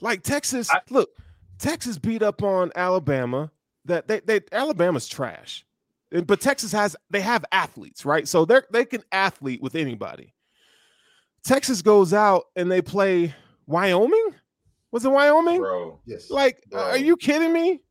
Like 0.00 0.22
Texas, 0.22 0.70
I- 0.70 0.80
look, 0.90 1.10
Texas 1.58 1.98
beat 1.98 2.22
up 2.22 2.42
on 2.42 2.72
Alabama. 2.74 3.50
That 3.86 4.08
they, 4.08 4.20
they 4.20 4.40
Alabama's 4.50 5.06
trash, 5.06 5.66
but 6.10 6.40
Texas 6.40 6.72
has 6.72 6.96
they 7.10 7.20
have 7.20 7.44
athletes, 7.52 8.06
right? 8.06 8.26
So 8.26 8.46
they 8.46 8.54
are 8.54 8.64
they 8.72 8.86
can 8.86 9.02
athlete 9.12 9.60
with 9.60 9.74
anybody. 9.74 10.32
Texas 11.44 11.82
goes 11.82 12.14
out 12.14 12.44
and 12.56 12.72
they 12.72 12.80
play 12.80 13.34
Wyoming. 13.66 14.34
Was 14.90 15.04
it 15.04 15.10
Wyoming? 15.10 15.58
bro. 15.58 16.00
yes. 16.06 16.30
Like, 16.30 16.64
Bro. 16.70 16.80
are 16.80 16.96
you 16.96 17.16
kidding 17.16 17.52
me? 17.52 17.82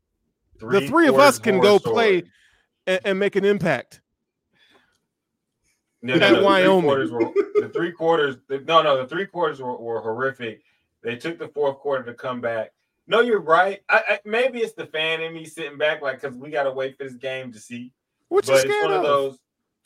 Three 0.60 0.88
three 0.88 1.08
of 1.08 1.20
us 1.20 1.38
can 1.38 1.56
horror 1.56 1.64
go 1.64 1.80
play. 1.80 2.24
And, 2.88 3.00
and 3.06 3.20
make 3.20 3.36
an 3.36 3.46
impact. 3.46 4.02
No, 6.04 6.18
no, 6.18 6.34
no, 6.34 6.44
the 6.44 6.62
three 6.62 6.82
quarters 6.82 7.12
were 7.12 7.32
the 7.62 7.70
three 7.70 7.92
quarters. 7.94 8.36
The, 8.50 8.60
no, 8.60 8.82
no, 8.84 8.98
the 8.98 9.08
three 9.08 9.26
quarters 9.26 9.62
were, 9.62 9.78
were 9.78 10.02
horrific. 10.02 10.62
They 11.02 11.16
took 11.16 11.40
the 11.40 11.48
fourth 11.48 11.80
quarter 11.80 12.04
to 12.04 12.14
come 12.14 12.42
back. 12.42 12.74
No, 13.08 13.22
you're 13.22 13.40
right. 13.42 13.82
I, 13.90 14.04
I, 14.08 14.20
maybe 14.26 14.60
it's 14.60 14.74
the 14.74 14.86
fan 14.86 15.22
in 15.22 15.34
me 15.34 15.46
sitting 15.46 15.78
back, 15.78 16.02
like, 16.02 16.22
because 16.22 16.36
we 16.38 16.50
got 16.50 16.64
to 16.64 16.72
wait 16.72 16.98
for 16.98 17.06
this 17.06 17.16
game 17.16 17.54
to 17.54 17.60
see. 17.60 17.94
What 18.28 18.46
you 18.48 18.54
but 18.54 18.62
scared 18.62 18.90
one 18.90 18.94
of? 19.00 19.04
those. 19.04 19.40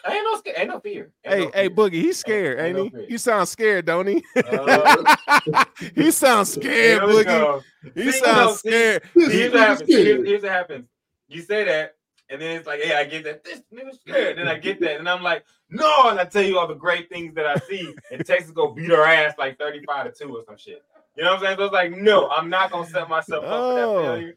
Ain't 0.08 0.24
no, 0.24 0.38
sca- 0.38 0.60
ain't 0.60 0.70
no 0.70 0.80
fear. 0.80 1.12
Ain't 1.26 1.36
Hey, 1.36 1.46
no 1.46 1.52
hey. 1.54 1.70
Boogie, 1.70 1.94
he's 1.94 2.18
scared, 2.18 2.60
Ain't 2.60 2.76
no 2.78 2.84
ain't 2.84 2.94
he? 2.94 3.00
fear. 3.00 3.10
You 3.10 3.18
sound 3.18 3.48
scared, 3.48 3.86
don't 3.86 4.08
he? 4.08 4.24
Uh, 4.48 5.64
he 5.96 6.10
sounds 6.12 6.54
scared, 6.54 7.02
Boogie. 7.02 7.26
go. 7.26 7.62
He 7.96 8.12
See, 8.12 8.20
sounds 8.20 8.38
no, 8.38 8.54
see, 8.54 8.70
scared. 8.70 9.04
This 9.16 9.34
Here's 9.34 9.52
what 9.52 9.62
happens. 9.62 9.90
scared. 9.90 10.06
Here's, 10.08 10.28
here's 10.28 10.44
what 10.44 10.52
happens. 10.52 10.88
You 11.28 11.42
say 11.42 11.64
that, 11.66 11.96
and 12.30 12.42
then 12.42 12.58
it's 12.58 12.68
like, 12.68 12.82
hey, 12.82 12.96
I 12.96 13.04
get 13.06 13.24
that. 13.26 13.44
This 13.44 13.62
nigga's 13.74 14.00
scared. 14.00 14.38
Then 14.38 14.48
I 14.48 14.58
get 14.58 14.80
that, 14.82 15.00
and 15.00 15.08
I'm 15.10 15.24
like, 15.24 15.46
no, 15.70 16.10
and 16.10 16.20
I 16.20 16.26
tell 16.26 16.44
you 16.44 16.58
all 16.60 16.68
the 16.68 16.74
great 16.76 17.10
things 17.10 17.34
that 17.36 17.46
I 17.46 17.56
see, 17.68 17.94
and 18.12 18.26
Texas 18.26 18.52
go 18.52 18.72
beat 18.74 18.92
our 18.92 19.06
ass 19.06 19.36
like 19.38 19.58
35 19.60 20.14
to 20.14 20.26
2 20.26 20.36
or 20.38 20.44
some 20.46 20.58
shit. 20.58 20.84
You 21.16 21.24
know 21.24 21.32
what 21.32 21.40
I'm 21.40 21.46
saying? 21.46 21.58
So 21.58 21.64
it's 21.66 21.74
like, 21.74 21.92
no, 21.92 22.30
I'm 22.30 22.50
not 22.50 22.72
gonna 22.72 22.88
set 22.88 23.10
myself 23.10 23.44
up 23.44 23.50
for 23.50 23.56
Oh. 23.56 23.76
that 23.76 24.04
failure. 24.04 24.36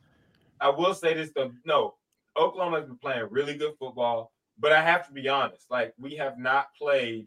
I 0.60 0.68
will 0.70 0.94
say 0.94 1.14
this 1.14 1.30
though, 1.34 1.52
no, 1.64 1.94
Oklahoma 2.36 2.78
has 2.78 2.86
been 2.86 2.98
playing 2.98 3.26
really 3.30 3.54
good 3.54 3.74
football, 3.78 4.32
but 4.58 4.72
I 4.72 4.82
have 4.82 5.06
to 5.06 5.12
be 5.12 5.28
honest, 5.28 5.70
like 5.70 5.94
we 5.98 6.16
have 6.16 6.38
not 6.38 6.68
played 6.78 7.26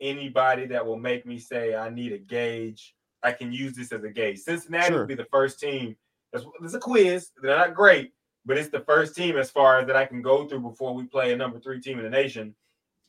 anybody 0.00 0.66
that 0.66 0.84
will 0.86 0.96
make 0.98 1.26
me 1.26 1.38
say 1.38 1.74
I 1.74 1.90
need 1.90 2.12
a 2.12 2.18
gauge. 2.18 2.94
I 3.22 3.32
can 3.32 3.52
use 3.52 3.74
this 3.76 3.92
as 3.92 4.02
a 4.02 4.08
gauge. 4.08 4.38
Cincinnati 4.38 4.88
Sure. 4.88 5.00
will 5.00 5.06
be 5.06 5.14
the 5.14 5.26
first 5.26 5.60
team. 5.60 5.96
That's 6.32 6.44
it's 6.62 6.74
a 6.74 6.78
quiz. 6.78 7.30
They're 7.42 7.56
not 7.56 7.74
great, 7.74 8.12
but 8.46 8.56
it's 8.56 8.70
the 8.70 8.80
first 8.80 9.14
team 9.14 9.36
as 9.36 9.50
far 9.50 9.78
as 9.78 9.86
that 9.86 9.96
I 9.96 10.06
can 10.06 10.22
go 10.22 10.46
through 10.46 10.60
before 10.60 10.94
we 10.94 11.04
play 11.04 11.32
a 11.32 11.36
number 11.36 11.58
three 11.58 11.80
team 11.80 11.98
in 11.98 12.04
the 12.04 12.10
nation 12.10 12.54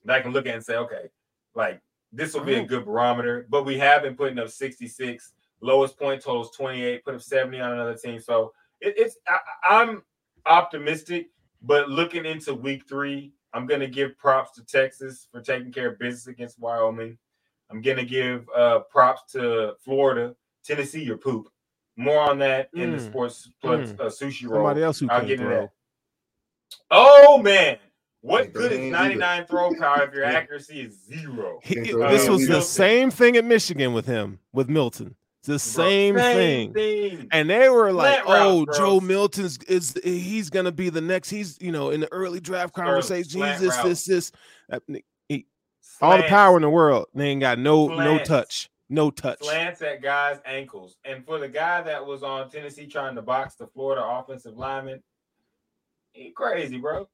that 0.05 0.17
I 0.17 0.21
can 0.21 0.31
look 0.31 0.45
at 0.45 0.55
and 0.55 0.63
say, 0.63 0.75
okay, 0.75 1.09
like 1.55 1.81
this 2.11 2.33
will 2.33 2.43
be 2.43 2.55
a 2.55 2.65
good 2.65 2.85
barometer. 2.85 3.45
But 3.49 3.65
we 3.65 3.77
have 3.77 4.03
been 4.03 4.15
putting 4.15 4.39
up 4.39 4.49
66, 4.49 5.33
lowest 5.61 5.97
point 5.97 6.21
totals 6.21 6.55
28, 6.55 7.05
put 7.05 7.15
up 7.15 7.21
70 7.21 7.59
on 7.59 7.73
another 7.73 7.95
team. 7.95 8.19
So 8.19 8.53
it, 8.81 8.95
it's 8.97 9.17
I, 9.27 9.37
I'm 9.63 10.03
optimistic, 10.45 11.29
but 11.61 11.89
looking 11.89 12.25
into 12.25 12.53
week 12.53 12.87
three, 12.87 13.33
I'm 13.53 13.67
gonna 13.67 13.87
give 13.87 14.17
props 14.17 14.51
to 14.55 14.65
Texas 14.65 15.27
for 15.31 15.41
taking 15.41 15.71
care 15.71 15.91
of 15.91 15.99
business 15.99 16.27
against 16.27 16.59
Wyoming. 16.59 17.17
I'm 17.69 17.81
gonna 17.81 18.05
give 18.05 18.47
uh, 18.55 18.79
props 18.79 19.31
to 19.33 19.73
Florida, 19.83 20.35
Tennessee, 20.63 21.03
your 21.03 21.17
poop. 21.17 21.47
More 22.01 22.21
on 22.29 22.39
that 22.39 22.69
in 22.73 22.91
the 22.91 22.97
Mm. 22.97 23.05
sports 23.09 23.49
plus 23.61 23.91
Mm. 23.91 23.99
uh, 23.99 24.03
sushi 24.05 24.43
roll. 24.47 24.59
Somebody 24.59 24.83
else 24.83 24.99
who 24.99 25.07
I'll 25.09 25.19
can 25.19 25.27
get 25.27 25.39
into 25.39 25.45
throw. 25.51 25.61
that. 25.61 25.71
Oh 26.89 27.37
man, 27.37 27.77
what 28.21 28.43
Ain't 28.45 28.53
good 28.53 28.71
is 28.71 28.79
ain't 28.79 28.91
99 28.91 29.45
throw 29.45 29.73
power 29.79 30.03
if 30.03 30.13
your 30.13 30.23
accuracy 30.25 30.81
is 30.81 30.97
zero? 31.05 31.59
He- 31.63 31.75
Can't 31.75 31.87
it- 31.87 31.91
throw 31.91 32.09
this 32.09 32.27
was 32.27 32.43
either. 32.43 32.55
the 32.55 32.61
same 32.61 33.11
thing 33.11 33.37
at 33.37 33.45
Michigan 33.45 33.93
with 33.93 34.05
him, 34.05 34.39
with 34.53 34.69
Milton. 34.69 35.15
It's 35.43 35.47
the 35.47 35.53
Bro, 35.75 35.85
same, 35.85 36.15
thing. 36.15 36.73
thing. 36.73 37.27
And 37.31 37.49
they 37.49 37.67
were 37.69 37.91
like, 37.91 38.23
Slant 38.23 38.41
"Oh, 38.45 38.65
bro. 38.65 38.75
Joe 38.77 38.99
Milton's 38.99 39.57
is 39.67 39.95
he's 40.03 40.49
gonna 40.51 40.71
be 40.71 40.89
the 40.89 41.01
next. 41.01 41.29
He's 41.29 41.57
you 41.61 41.71
know 41.71 41.89
in 41.89 41.99
the 42.01 42.11
early 42.11 42.39
draft 42.39 42.77
Early 42.77 42.85
conversation. 42.87 43.41
He's 43.41 43.59
this, 43.59 43.75
route. 43.75 43.85
this, 43.85 44.05
this. 44.05 44.31
He- 45.27 45.47
all 46.01 46.17
the 46.17 46.23
power 46.23 46.55
in 46.57 46.61
the 46.63 46.69
world. 46.69 47.07
They 47.15 47.27
ain't 47.29 47.41
got 47.41 47.57
no 47.59 47.87
no 47.87 48.17
touch, 48.23 48.69
no 48.91 49.09
touch. 49.09 49.41
slants 49.41 49.81
at 49.81 50.01
guys' 50.01 50.39
ankles. 50.45 50.97
And 51.05 51.25
for 51.25 51.39
the 51.39 51.47
guy 51.47 51.81
that 51.81 52.05
was 52.05 52.21
on 52.23 52.49
Tennessee 52.49 52.85
trying 52.87 53.15
to 53.15 53.21
box 53.21 53.55
the 53.55 53.65
Florida 53.67 54.03
offensive 54.05 54.57
lineman, 54.57 55.01
he 56.13 56.31
crazy, 56.31 56.77
bro. 56.77 57.07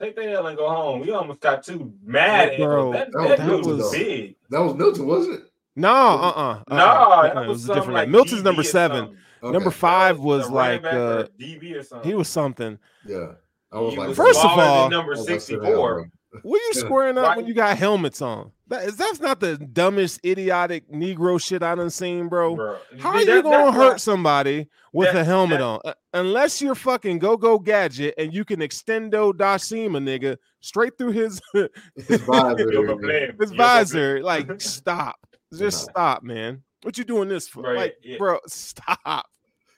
Take 0.00 0.16
the 0.16 0.30
L 0.30 0.46
and 0.46 0.56
go 0.56 0.68
home. 0.70 1.00
We 1.00 1.10
almost 1.10 1.40
got 1.40 1.62
too 1.64 1.92
mad 2.02 2.56
Bro, 2.58 2.94
ankles. 2.94 2.94
That, 2.94 3.12
that 3.12 3.38
that, 3.38 3.48
was 3.50 3.66
dude 3.66 3.66
was 3.66 3.76
Milton, 3.92 4.00
big. 4.00 4.36
That 4.50 4.60
was 4.60 4.74
Milton, 4.74 5.06
wasn't 5.06 5.34
it? 5.40 5.42
No, 5.76 5.88
uh, 5.90 5.92
uh 6.36 6.62
No, 6.70 7.22
that 7.22 7.36
it 7.36 7.48
was, 7.48 7.48
was 7.48 7.64
a 7.64 7.66
some 7.66 7.74
different. 7.76 7.94
like 7.94 8.06
guy. 8.08 8.12
Milton's 8.12 8.40
DB 8.40 8.44
number 8.44 8.62
seven. 8.62 9.16
Okay. 9.42 9.52
Number 9.52 9.70
five 9.70 10.18
a 10.18 10.22
was 10.22 10.50
like 10.50 10.84
uh, 10.84 11.24
DB 11.38 11.74
or 11.76 11.82
something. 11.82 12.08
he 12.10 12.14
was 12.14 12.28
something. 12.28 12.78
Yeah. 13.06 13.32
I 13.72 13.78
was 13.78 13.94
He 13.94 13.98
like, 14.00 14.08
was 14.08 14.16
First 14.16 14.44
of 14.44 14.50
all- 14.58 14.90
number 14.90 15.14
I 15.14 15.18
was 15.18 15.28
like, 15.30 15.40
64. 15.40 16.10
What 16.42 16.58
are 16.60 16.64
you 16.66 16.72
squaring 16.74 17.16
up 17.18 17.24
Right. 17.24 17.36
when 17.38 17.46
you 17.46 17.54
got 17.54 17.76
helmets 17.78 18.20
on? 18.22 18.52
That 18.70 18.84
is 18.84 18.96
that's 18.96 19.20
not 19.20 19.40
the 19.40 19.56
dumbest 19.58 20.24
idiotic 20.24 20.88
Negro 20.90 21.42
shit 21.42 21.62
I 21.62 21.74
done 21.74 21.90
seen, 21.90 22.28
bro. 22.28 22.54
Bro. 22.54 22.78
How 23.00 23.12
That- 23.12 23.16
are 23.16 23.20
you 23.20 23.26
that's 23.26 23.42
gonna 23.42 23.64
why- 23.66 23.72
hurt 23.72 24.00
somebody 24.00 24.68
with 24.92 25.12
that- 25.12 25.20
a 25.22 25.24
helmet 25.24 25.58
that- 25.58 25.64
on? 25.64 25.80
Uh, 25.84 25.92
unless 26.14 26.62
you're 26.62 26.76
fucking 26.76 27.18
go 27.18 27.36
go 27.36 27.58
gadget 27.58 28.14
and 28.16 28.32
you 28.32 28.44
can 28.44 28.60
extendo 28.60 29.32
Dashima 29.32 29.98
nigga 29.98 30.36
straight 30.60 30.96
through 30.96 31.10
his 31.12 31.40
His 31.52 32.20
visor. 32.22 32.72
Yo, 32.72 32.86
but 32.86 33.00
man, 33.00 33.36
his 33.40 33.50
visor. 33.50 34.22
Like, 34.22 34.48
stop. 34.60 35.16
Just 35.52 35.88
Nah. 35.88 35.92
stop, 35.92 36.22
man. 36.22 36.62
What 36.82 36.96
you 36.96 37.02
doing 37.04 37.28
this 37.28 37.48
for? 37.48 37.62
Bro, 37.64 37.74
like, 37.74 37.96
yeah. 38.02 38.18
bro, 38.18 38.38
stop. 38.46 39.26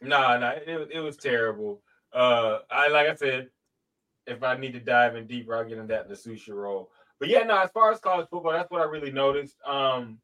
Nah, 0.03 0.37
nah, 0.37 0.51
it, 0.51 0.79
was- 0.79 0.89
it 0.93 1.01
was 1.01 1.17
terrible. 1.17 1.83
Uh, 2.13 2.59
I 2.71 2.89
like 2.89 3.09
I 3.09 3.15
said, 3.15 3.49
if 4.27 4.43
I 4.43 4.57
need 4.59 4.75
to 4.75 4.81
dive 4.81 5.17
in 5.17 5.27
deeper, 5.27 5.57
I'll 5.57 5.65
get 5.65 5.79
into 5.79 5.95
that 5.95 6.05
in 6.05 6.09
the 6.11 6.15
sushi 6.15 6.51
roll. 6.53 6.91
But 7.23 7.29
yeah, 7.29 7.45
no, 7.45 7.57
as 7.61 7.71
far 7.71 7.93
as 7.93 8.01
college 8.01 8.27
football, 8.29 8.51
that's 8.51 8.69
what 8.69 8.81
I 8.81 8.85
really 8.85 9.13
noticed. 9.13 9.55
Um, 9.65 10.19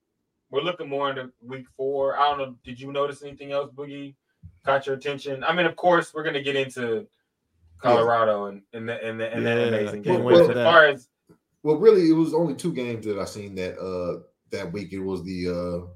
we're 0.50 0.62
looking 0.62 0.88
more 0.88 1.10
into 1.10 1.30
week 1.40 1.66
four. 1.76 2.18
I 2.18 2.26
don't 2.26 2.38
know. 2.38 2.56
Did 2.64 2.80
you 2.80 2.90
notice 2.90 3.22
anything 3.22 3.52
else, 3.52 3.70
Boogie? 3.70 4.16
Caught 4.64 4.88
your 4.88 4.96
attention? 4.96 5.44
I 5.44 5.54
mean, 5.54 5.66
of 5.66 5.76
course, 5.76 6.12
we're 6.12 6.24
gonna 6.24 6.42
get 6.42 6.56
into 6.56 7.06
Colorado 7.78 8.46
and 8.46 8.62
and 8.72 8.88
the 8.88 9.00
and 9.00 9.20
the, 9.20 9.32
and 9.32 9.44
Yeah, 9.44 9.54
that 9.54 9.68
amazing 9.68 10.02
game. 10.02 10.24
wait 10.24 10.38
But 10.38 10.46
for 10.46 10.58
as 10.58 10.64
far 10.64 10.86
as 10.86 11.08
Well, 11.62 11.76
really, 11.76 12.10
it 12.10 12.14
was 12.14 12.34
only 12.34 12.56
two 12.56 12.72
games 12.72 13.06
that 13.06 13.16
I 13.16 13.26
seen 13.26 13.54
that 13.54 13.78
uh 13.78 14.24
that 14.50 14.72
week. 14.72 14.92
It 14.92 14.98
was 14.98 15.22
the 15.22 15.50
uh 15.50 15.86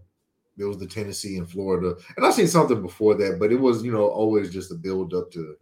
it 0.57 0.65
was 0.67 0.79
the 0.79 0.87
Tennessee 0.87 1.37
and 1.37 1.51
Florida, 1.51 1.97
and 2.17 2.25
I 2.25 2.31
seen 2.31 2.47
something 2.47 2.81
before 2.81 3.17
that, 3.17 3.41
but 3.41 3.51
it 3.51 3.59
was 3.59 3.83
you 3.83 3.91
know 3.91 4.07
always 4.07 4.53
just 4.53 4.71
a 4.71 4.77
build 4.77 5.15
up 5.15 5.33
to 5.33 5.57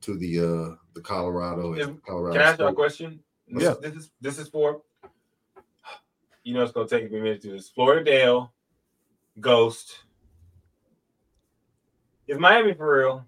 to 0.00 0.18
the 0.18 0.40
uh 0.40 0.76
the 0.94 1.02
Colorado 1.02 1.74
and 1.74 2.02
Colorado. 2.02 2.32
Can 2.32 2.42
I 2.42 2.50
ask 2.50 2.58
you 2.58 2.66
a 2.66 2.74
question? 2.74 3.20
This, 3.48 3.62
Yeah. 3.64 3.74
This 3.80 3.94
is 3.94 4.10
this 4.20 4.38
is 4.38 4.48
for 4.48 4.82
you 6.44 6.54
know 6.54 6.62
it's 6.62 6.72
gonna 6.72 6.88
take 6.88 7.10
me 7.10 7.18
a 7.18 7.22
minute 7.22 7.40
to 7.42 7.48
do 7.48 7.52
this. 7.54 7.68
Florida 7.68 8.04
Dale, 8.04 8.52
Ghost. 9.40 9.98
Is 12.26 12.38
Miami 12.38 12.74
for 12.74 12.98
real? 12.98 13.26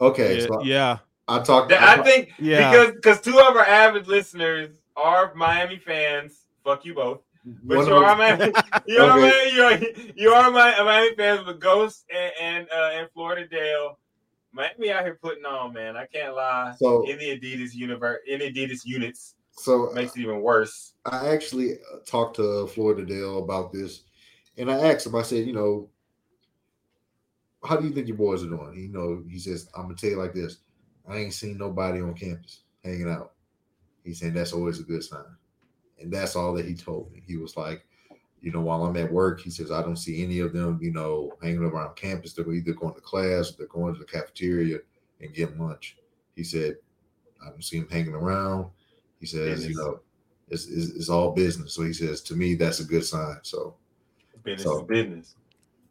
Okay, 0.00 0.40
Yeah, 0.40 0.46
so 0.46 0.62
yeah, 0.62 0.98
I 1.28 1.40
talked. 1.40 1.72
I 1.72 1.94
I 2.00 2.02
think 2.02 2.32
yeah. 2.38 2.70
because 2.70 2.94
because 2.94 3.20
two 3.20 3.38
of 3.38 3.56
our 3.56 3.64
avid 3.66 4.08
listeners 4.08 4.70
are 4.96 5.34
Miami 5.34 5.78
fans. 5.78 6.46
Fuck 6.64 6.84
you 6.84 6.94
both. 6.94 7.20
But 7.44 7.78
one 7.78 7.86
you 7.86 7.96
of 7.96 8.02
are 8.02 8.16
them- 8.16 8.38
Miami. 8.38 8.52
You 8.86 8.98
are 9.02 9.18
Okay. 9.18 9.28
Miami. 9.28 9.52
You 9.54 9.62
are, 9.62 10.12
you 10.16 10.30
are 10.30 10.50
my 10.50 10.82
Miami 10.82 11.14
fans 11.16 11.46
with 11.46 11.60
Ghost 11.60 12.04
and 12.14 12.32
and, 12.40 12.68
uh, 12.70 12.90
and 12.94 13.08
Florida 13.12 13.46
Dale. 13.46 13.98
Miami 14.52 14.90
out 14.90 15.04
here 15.04 15.18
putting 15.22 15.44
on, 15.44 15.72
man. 15.72 15.96
I 15.96 16.06
can't 16.06 16.34
lie. 16.34 16.74
So- 16.78 17.08
in 17.08 17.18
the 17.18 17.38
Adidas 17.38 17.74
universe, 17.74 18.20
in 18.26 18.40
Adidas 18.40 18.80
units, 18.84 19.34
so 19.60 19.90
makes 19.94 20.16
it 20.16 20.20
even 20.20 20.40
worse. 20.40 20.94
I 21.04 21.28
actually 21.28 21.74
uh, 21.74 21.98
talked 22.06 22.36
to 22.36 22.66
Florida 22.68 23.04
Dale 23.04 23.42
about 23.42 23.72
this, 23.72 24.02
and 24.56 24.70
I 24.70 24.78
asked 24.78 25.06
him. 25.06 25.14
I 25.14 25.22
said, 25.22 25.46
you 25.46 25.52
know, 25.52 25.88
how 27.64 27.76
do 27.76 27.86
you 27.86 27.92
think 27.92 28.08
your 28.08 28.16
boys 28.16 28.42
are 28.42 28.48
doing? 28.48 28.74
You 28.76 28.88
know, 28.88 29.22
he 29.28 29.38
says, 29.38 29.68
I'm 29.76 29.82
gonna 29.82 29.94
tell 29.94 30.10
you 30.10 30.16
like 30.16 30.34
this: 30.34 30.58
I 31.08 31.18
ain't 31.18 31.34
seen 31.34 31.58
nobody 31.58 32.00
on 32.00 32.14
campus 32.14 32.60
hanging 32.84 33.10
out. 33.10 33.32
He 34.04 34.14
said 34.14 34.34
that's 34.34 34.52
always 34.52 34.80
a 34.80 34.84
good 34.84 35.04
sign, 35.04 35.24
and 36.00 36.12
that's 36.12 36.36
all 36.36 36.54
that 36.54 36.66
he 36.66 36.74
told 36.74 37.12
me. 37.12 37.22
He 37.26 37.36
was 37.36 37.56
like, 37.56 37.84
you 38.40 38.50
know, 38.52 38.60
while 38.62 38.84
I'm 38.84 38.96
at 38.96 39.12
work, 39.12 39.40
he 39.40 39.50
says 39.50 39.70
I 39.70 39.82
don't 39.82 39.96
see 39.96 40.22
any 40.22 40.40
of 40.40 40.52
them, 40.52 40.78
you 40.80 40.92
know, 40.92 41.32
hanging 41.42 41.58
around 41.60 41.96
campus. 41.96 42.32
They're 42.32 42.50
either 42.50 42.72
going 42.72 42.94
to 42.94 43.00
class, 43.00 43.50
or 43.50 43.56
they're 43.58 43.66
going 43.66 43.94
to 43.94 44.00
the 44.00 44.06
cafeteria 44.06 44.78
and 45.20 45.34
getting 45.34 45.58
lunch. 45.58 45.96
He 46.34 46.44
said, 46.44 46.76
I 47.44 47.50
don't 47.50 47.64
see 47.64 47.78
them 47.78 47.88
hanging 47.90 48.14
around. 48.14 48.70
He 49.20 49.26
says, 49.26 49.66
you 49.66 49.76
know, 49.76 50.00
it's, 50.48 50.66
it's, 50.66 50.90
it's 50.96 51.08
all 51.08 51.30
business. 51.32 51.74
So 51.74 51.82
he 51.82 51.92
says, 51.92 52.20
to 52.22 52.34
me, 52.34 52.54
that's 52.54 52.80
a 52.80 52.84
good 52.84 53.04
sign. 53.04 53.36
So, 53.42 53.76
Business 54.42 54.62
So- 54.64 54.80
is 54.80 54.86
business. 54.86 55.34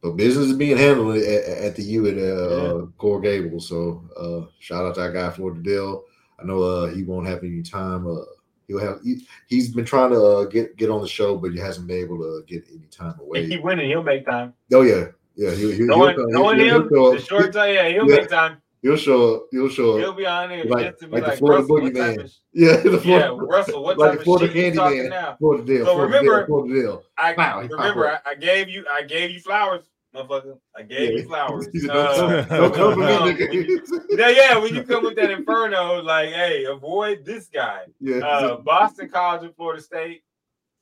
but 0.01 0.11
business 0.17 0.47
is 0.47 0.57
being 0.57 0.75
handled 0.77 1.17
at, 1.17 1.43
at 1.45 1.75
the 1.75 1.83
U 1.83 2.07
at 2.07 2.17
uh, 2.17 2.77
Yeah. 2.79 2.85
Coral 2.97 3.21
Gables. 3.21 3.67
So, 3.69 4.03
uh, 4.17 4.49
shout 4.59 4.85
out 4.85 4.95
to 4.95 5.01
that 5.01 5.13
guy, 5.13 5.29
Florida 5.29 5.61
Dale. 5.61 6.03
I 6.39 6.45
know 6.45 6.63
uh, 6.63 6.87
he 6.87 7.03
won't 7.03 7.27
have 7.27 7.43
any 7.43 7.61
time. 7.61 8.07
Uh, 8.07 8.21
he'll 8.67 8.79
have 8.79 9.01
he, 9.03 9.27
he's 9.47 9.71
been 9.73 9.85
trying 9.85 10.11
to 10.11 10.21
uh, 10.21 10.43
get 10.45 10.75
get 10.77 10.89
on 10.89 11.01
the 11.01 11.07
show, 11.07 11.37
but 11.37 11.51
he 11.51 11.59
hasn't 11.59 11.85
been 11.87 11.97
able 11.97 12.17
to 12.17 12.43
get 12.47 12.63
any 12.71 12.87
time 12.89 13.13
He 13.19 13.23
away. 13.25 13.47
keep 13.49 13.61
winning, 13.63 13.89
he'll 13.89 14.01
make 14.03 14.25
time. 14.25 14.53
Oh 14.73 14.81
yeah, 14.81 15.07
yeah. 15.35 15.51
He'll, 15.51 15.71
he'll, 15.71 15.87
Knowing, 15.87 16.15
he'll, 16.15 16.29
knowing 16.29 16.59
he'll, 16.59 16.81
him, 16.83 16.89
he'll, 16.89 17.11
the 17.11 17.19
short 17.19 17.51
time, 17.53 17.73
yeah, 17.75 17.89
he'll 17.89 18.09
Yeah. 18.09 18.15
make 18.15 18.29
time. 18.29 18.51
he'll 18.53 18.59
show 18.97 19.35
up. 19.35 19.43
He'll 19.51 19.69
show 19.69 19.97
He'll 19.97 20.13
be 20.13 20.25
on 20.25 20.49
there 20.49 20.63
Like- 20.65 20.87
just 20.91 20.99
to 21.01 21.07
be 21.07 21.13
like 21.13 21.23
like, 21.23 21.31
the 21.33 21.37
Florida 21.37 21.61
Russell, 21.63 21.75
boogeyman. 21.91 22.23
of, 22.23 22.31
Yeah, 22.53 22.75
the 22.77 22.97
Florida, 22.99 23.35
yeah, 23.37 23.37
Russell, 23.57 23.83
what 23.83 23.97
like 23.97 24.09
type 24.11 24.13
the 24.15 24.19
of 24.21 24.23
Florida 24.25 24.47
shit 24.53 24.65
you 24.65 24.73
talking 24.73 24.97
man. 24.99 25.09
now? 25.09 25.35
Florida 25.39 25.63
Dale. 25.65 25.85
So 25.85 25.93
Florida 25.93 26.03
remember- 26.17 26.37
Dale, 26.39 26.45
Florida 26.47 26.81
Dale. 26.81 27.03
I 27.17 27.33
Wow, 27.33 27.59
remember, 27.61 28.07
I, 28.09 28.19
I 28.31 28.35
gave 28.35 28.69
you, 28.69 28.85
I 28.89 29.03
gave 29.03 29.31
you 29.31 29.39
flowers, 29.41 29.83
motherfucker. 30.15 30.57
I 30.75 30.81
gave 30.83 31.11
Yeah. 31.11 31.17
you 31.21 31.23
flowers. 31.27 31.67
Uh, 31.89 32.41
don't, 32.49 32.73
come- 32.73 32.93
for 32.93 32.99
me, 32.99 33.05
um, 33.05 33.23
when 33.25 33.37
you- 33.37 33.81
nigga. 33.81 34.01
yeah, 34.17 34.29
yeah. 34.29 34.57
When 34.57 34.73
you 34.73 34.83
come 34.83 35.03
with 35.03 35.15
that 35.17 35.29
inferno, 35.31 36.01
like, 36.01 36.29
hey, 36.29 36.65
avoid 36.65 37.25
this 37.25 37.47
guy. 37.47 37.81
yeah. 37.99 38.17
Uh, 38.25 38.57
Boston 38.57 39.09
College 39.09 39.43
and 39.43 39.55
Florida 39.55 39.81
State. 39.81 40.23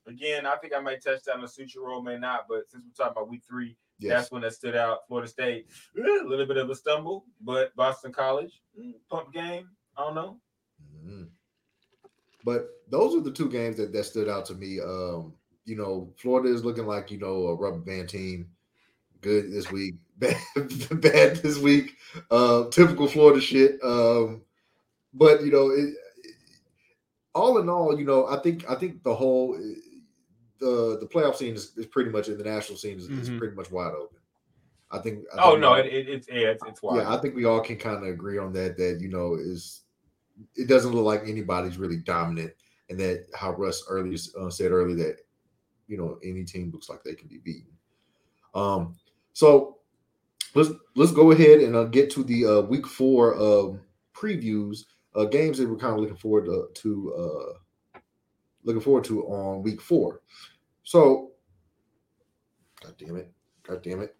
Again, 0.08 0.46
I 0.46 0.56
think 0.56 0.74
I 0.74 0.80
might 0.80 1.04
touch 1.04 1.24
down 1.26 1.42
the 1.42 1.48
sushi 1.48 1.76
roll, 1.78 2.02
may 2.02 2.18
not. 2.18 2.46
But 2.48 2.70
since 2.70 2.86
we're 2.86 2.94
talking 3.06 3.18
about 3.22 3.30
week 3.30 3.42
three, 3.46 3.76
yes. 4.00 4.14
that's 4.14 4.32
when 4.32 4.42
that 4.44 4.54
stood 4.54 4.76
out. 4.76 5.08
Florida 5.08 5.28
State, 5.28 5.68
eh, 5.98 6.02
a 6.24 6.28
little 6.28 6.46
bit 6.46 6.58
of 6.58 6.70
a 6.70 6.76
stumble, 6.76 7.26
but 7.42 7.76
Boston 7.76 8.12
College, 8.12 8.62
mm, 8.80 8.94
pump 9.10 9.34
game. 9.34 9.70
I 9.98 10.04
don't 10.04 10.16
know. 10.16 10.40
Mhm. 11.04 11.30
But 12.44 12.70
those 12.88 13.16
are 13.16 13.22
the 13.22 13.32
two 13.32 13.50
games 13.50 13.78
that, 13.78 13.92
that 13.94 14.06
stood 14.06 14.30
out 14.30 14.46
to 14.46 14.56
me. 14.56 14.80
Um, 14.80 15.34
you 15.66 15.76
know, 15.76 16.14
Florida 16.18 16.54
is 16.54 16.64
looking 16.64 16.86
like, 16.86 17.12
you 17.12 17.18
know, 17.18 17.48
a 17.48 17.56
rubber 17.56 17.80
band 17.80 18.10
team. 18.10 18.50
Good 19.22 19.52
this 19.52 19.72
week, 19.72 19.96
bad, 20.18 20.38
bad 21.02 21.38
this 21.38 21.58
week. 21.58 21.96
Uh, 22.30 22.70
typical 22.70 23.08
Florida 23.08 23.42
shit. 23.42 23.80
Um, 23.84 24.44
but 25.14 25.44
you 25.44 25.52
know, 25.52 25.72
it, 25.72 25.96
all 27.34 27.58
in 27.58 27.68
all, 27.68 27.98
you 27.98 28.06
know, 28.06 28.28
I 28.28 28.38
think 28.40 28.70
I 28.70 28.76
think 28.76 29.04
the 29.04 29.14
whole 29.14 29.60
the 30.60 30.98
the 31.00 31.08
playoff 31.08 31.36
scene 31.36 31.56
is, 31.56 31.76
is 31.78 31.86
pretty 31.86 32.10
much 32.10 32.28
in 32.28 32.38
the 32.38 32.44
national 32.44 32.78
scene 32.78 32.98
is, 32.98 33.08
is 33.10 33.30
Mhm. 33.30 33.38
pretty 33.38 33.56
much 33.56 33.72
wide 33.72 33.94
open. 33.94 34.18
I 34.90 35.00
think. 35.00 35.26
I 35.34 35.44
Oh 35.44 35.50
think 35.52 35.62
no, 35.62 35.68
all- 35.70 35.76
it, 35.76 35.86
it, 35.88 36.08
it's 36.10 36.28
yeah, 36.30 36.50
it's, 36.52 36.64
it's 36.66 36.82
wild. 36.82 36.98
yeah, 36.98 37.14
I 37.14 37.18
think 37.18 37.36
we 37.36 37.46
all 37.46 37.60
can 37.62 37.76
kind 37.78 37.98
of 37.98 38.04
agree 38.04 38.38
on 38.38 38.54
that. 38.54 38.78
That 38.78 39.00
you 39.02 39.10
know 39.10 39.36
is 39.36 39.82
it 40.56 40.68
doesn't 40.68 40.94
look 40.94 41.06
like 41.06 41.24
anybody's 41.28 41.78
really 41.78 41.98
dominant, 41.98 42.54
and 42.90 43.00
that 43.00 43.26
how 43.36 43.52
Russ 43.54 43.84
earlier 43.90 44.18
uh, 44.40 44.50
said 44.50 44.72
earlier 44.72 44.96
that 44.96 45.18
you 45.88 45.98
know 45.98 46.20
any 46.24 46.44
team 46.44 46.72
looks 46.72 46.90
like 46.90 47.04
they 47.04 47.16
can 47.16 47.28
be 47.28 47.40
beaten. 47.40 47.72
Um, 48.56 48.96
so 49.34 49.78
let's 50.56 50.70
let's 50.96 51.12
go 51.12 51.32
ahead 51.32 51.60
and 51.60 51.76
uh, 51.76 51.84
get 51.86 52.10
to 52.12 52.24
the 52.24 52.46
uh, 52.46 52.62
week 52.62 52.88
four 52.88 53.36
um, 53.36 53.82
previews. 54.16 54.86
Uh, 55.16 55.26
games 55.26 55.58
that 55.58 55.68
we're 55.68 55.76
kind 55.78 55.96
of 55.96 56.00
looking 56.00 56.16
forward 56.16 56.46
to, 56.46 56.68
to 56.76 57.14
uh, 57.16 57.58
looking 58.68 58.82
forward 58.82 59.06
to 59.06 59.24
on 59.24 59.64
week 59.64 59.82
four. 59.82 60.22
So, 60.84 61.32
God 62.84 62.94
damn 63.00 63.16
it! 63.16 63.32
God 63.64 63.82
damn 63.82 64.02
it! 64.02 64.16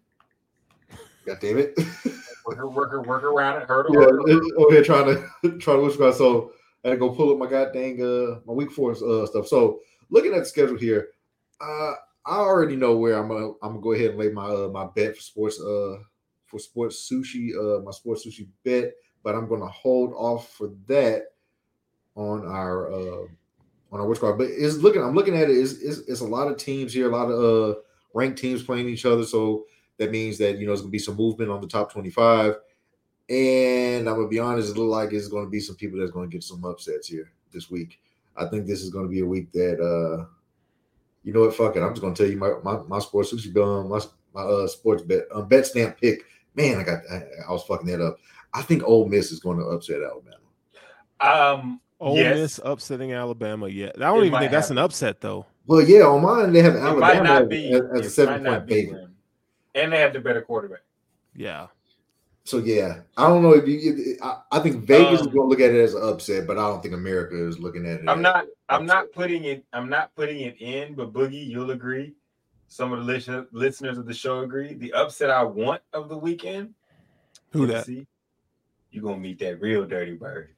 God 1.24 1.38
damn 1.40 1.58
it! 1.58 1.78
work, 2.46 2.74
work, 2.74 3.06
work 3.06 3.22
around 3.22 3.62
it. 3.62 3.68
Hurdle. 3.68 3.94
yeah, 4.26 4.70
here 4.70 4.82
trying 4.82 5.06
to 5.06 5.58
trying 5.58 5.78
to 5.78 5.84
whisper. 5.84 6.08
out. 6.08 6.14
So 6.14 6.52
I 6.84 6.88
had 6.88 6.94
to 6.94 6.98
go 6.98 7.10
pull 7.10 7.32
up 7.32 7.38
my 7.38 7.46
goddamn 7.46 8.00
uh 8.00 8.40
my 8.46 8.52
week 8.52 8.72
four 8.72 8.92
uh, 8.92 9.26
stuff. 9.26 9.46
So 9.46 9.80
looking 10.10 10.32
at 10.32 10.40
the 10.40 10.46
schedule 10.46 10.78
here, 10.78 11.08
uh, 11.60 11.92
I 12.26 12.36
already 12.36 12.76
know 12.76 12.96
where 12.96 13.18
I'm 13.18 13.28
gonna 13.28 13.50
I'm 13.62 13.72
gonna 13.72 13.80
go 13.80 13.92
ahead 13.92 14.10
and 14.10 14.18
lay 14.18 14.30
my 14.30 14.46
uh, 14.46 14.68
my 14.68 14.86
bet 14.94 15.16
for 15.16 15.22
sports 15.22 15.60
uh 15.60 15.96
for 16.46 16.58
sports 16.58 17.10
sushi 17.10 17.50
uh 17.54 17.82
my 17.82 17.90
sports 17.90 18.26
sushi 18.26 18.48
bet, 18.64 18.94
but 19.22 19.34
I'm 19.34 19.48
gonna 19.48 19.68
hold 19.68 20.12
off 20.14 20.52
for 20.54 20.70
that 20.86 21.24
on 22.16 22.46
our 22.46 22.92
uh 22.92 23.26
on 23.92 24.00
our 24.00 24.06
which 24.06 24.20
card. 24.20 24.38
But 24.38 24.48
it's 24.50 24.76
looking 24.76 25.02
I'm 25.02 25.14
looking 25.14 25.36
at 25.36 25.50
it 25.50 25.56
is 25.56 25.82
it's, 25.82 26.08
it's 26.08 26.20
a 26.20 26.26
lot 26.26 26.48
of 26.48 26.56
teams 26.56 26.92
here, 26.92 27.10
a 27.10 27.16
lot 27.16 27.30
of 27.30 27.38
uh 27.38 27.78
ranked 28.14 28.38
teams 28.38 28.62
playing 28.62 28.88
each 28.88 29.06
other. 29.06 29.24
So 29.24 29.64
that 29.98 30.10
means 30.10 30.38
that 30.38 30.58
you 30.58 30.66
know 30.66 30.72
it's 30.72 30.82
gonna 30.82 30.90
be 30.90 30.98
some 30.98 31.16
movement 31.16 31.50
on 31.50 31.60
the 31.60 31.66
top 31.66 31.92
25. 31.92 32.56
And 33.30 34.08
I'm 34.08 34.16
gonna 34.16 34.28
be 34.28 34.38
honest, 34.38 34.70
it 34.70 34.78
looks 34.78 34.90
like 34.90 35.12
it's 35.12 35.28
gonna 35.28 35.48
be 35.48 35.60
some 35.60 35.76
people 35.76 35.98
that's 35.98 36.10
gonna 36.10 36.28
get 36.28 36.42
some 36.42 36.64
upsets 36.64 37.08
here 37.08 37.30
this 37.52 37.70
week. 37.70 38.00
I 38.36 38.46
think 38.46 38.66
this 38.66 38.82
is 38.82 38.90
gonna 38.90 39.08
be 39.08 39.20
a 39.20 39.26
week 39.26 39.52
that 39.52 39.80
uh 39.80 40.26
you 41.24 41.32
know 41.32 41.40
what, 41.40 41.54
fuck 41.54 41.76
it. 41.76 41.82
I'm 41.82 41.90
just 41.90 42.00
gonna 42.00 42.14
tell 42.14 42.26
you 42.26 42.36
my 42.38 42.54
my, 42.62 42.82
my 42.86 42.98
sports 42.98 43.32
sushi 43.32 43.54
um, 43.62 43.88
my 43.88 44.00
my 44.34 44.42
uh 44.42 44.66
sports 44.66 45.02
bet 45.02 45.24
um 45.34 45.48
bet 45.48 45.66
stamp 45.66 46.00
pick. 46.00 46.24
Man, 46.54 46.78
I 46.78 46.82
got 46.84 47.00
I, 47.10 47.22
I 47.48 47.52
was 47.52 47.64
fucking 47.64 47.86
that 47.88 48.00
up. 48.00 48.18
I 48.54 48.62
think 48.62 48.82
Ole 48.84 49.08
Miss 49.08 49.30
is 49.30 49.40
gonna 49.40 49.64
upset 49.64 50.00
Alabama. 50.02 50.36
Um, 51.20 51.80
Ole 52.00 52.16
Yes. 52.16 52.36
Miss 52.36 52.60
upsetting 52.64 53.12
Alabama. 53.12 53.68
yet. 53.68 53.96
I 53.96 54.00
don't 54.06 54.18
It 54.18 54.26
even 54.26 54.32
might 54.32 54.40
think 54.40 54.52
that's 54.52 54.68
happen. 54.68 54.78
an 54.78 54.84
upset 54.84 55.20
though. 55.20 55.46
Well, 55.66 55.82
yeah, 55.82 56.02
on 56.04 56.22
mine 56.22 56.52
they 56.52 56.62
have 56.62 56.74
it 56.76 56.80
might 56.80 57.16
Alabama 57.16 57.24
not 57.24 57.48
be 57.48 57.72
as- 57.72 57.82
as 57.94 58.06
a 58.06 58.10
seven 58.10 58.44
point 58.44 58.66
be 58.66 58.74
favorite. 58.86 59.08
and 59.74 59.92
they 59.92 59.98
have 60.00 60.12
the 60.12 60.20
better 60.20 60.40
quarterback. 60.42 60.80
Yeah, 61.34 61.66
so 62.44 62.58
yeah, 62.58 63.00
I 63.16 63.28
don't 63.28 63.42
know 63.42 63.52
if 63.52 63.66
you. 63.68 64.16
I, 64.22 64.38
I 64.52 64.58
think 64.60 64.84
Vegas 64.86 65.20
is 65.20 65.26
Um, 65.26 65.32
going 65.32 65.46
to 65.46 65.50
look 65.50 65.60
at 65.60 65.74
it 65.74 65.80
as 65.82 65.94
an 65.94 66.02
upset, 66.02 66.46
but 66.46 66.56
I 66.56 66.62
don't 66.68 66.82
think 66.82 66.94
America 66.94 67.36
is 67.46 67.58
looking 67.58 67.84
at 67.86 68.00
it. 68.00 68.08
I'm 68.08 68.18
as 68.18 68.22
not. 68.22 68.44
an 68.44 68.50
I'm 68.70 68.86
not 68.86 69.12
putting 69.12 69.44
it. 69.44 69.64
I'm 69.72 69.88
not 69.88 70.14
putting 70.14 70.40
it 70.40 70.56
in. 70.60 70.94
But 70.94 71.12
Boogie, 71.12 71.46
you'll 71.46 71.70
agree. 71.72 72.14
Some 72.68 72.92
of 72.92 73.00
the 73.00 73.04
listen, 73.04 73.46
listeners 73.52 73.98
of 73.98 74.06
the 74.06 74.14
show 74.14 74.40
agree. 74.40 74.74
The 74.74 74.92
upset 74.94 75.30
I 75.30 75.42
want 75.42 75.80
of 75.92 76.08
the 76.08 76.16
weekend. 76.18 76.74
Who 77.52 77.66
that? 77.66 77.84
Tennessee, 77.86 78.06
you're 78.90 79.02
gonna 79.04 79.18
meet 79.18 79.38
that 79.40 79.60
real 79.60 79.84
dirty 79.86 80.14
bird. 80.14 80.50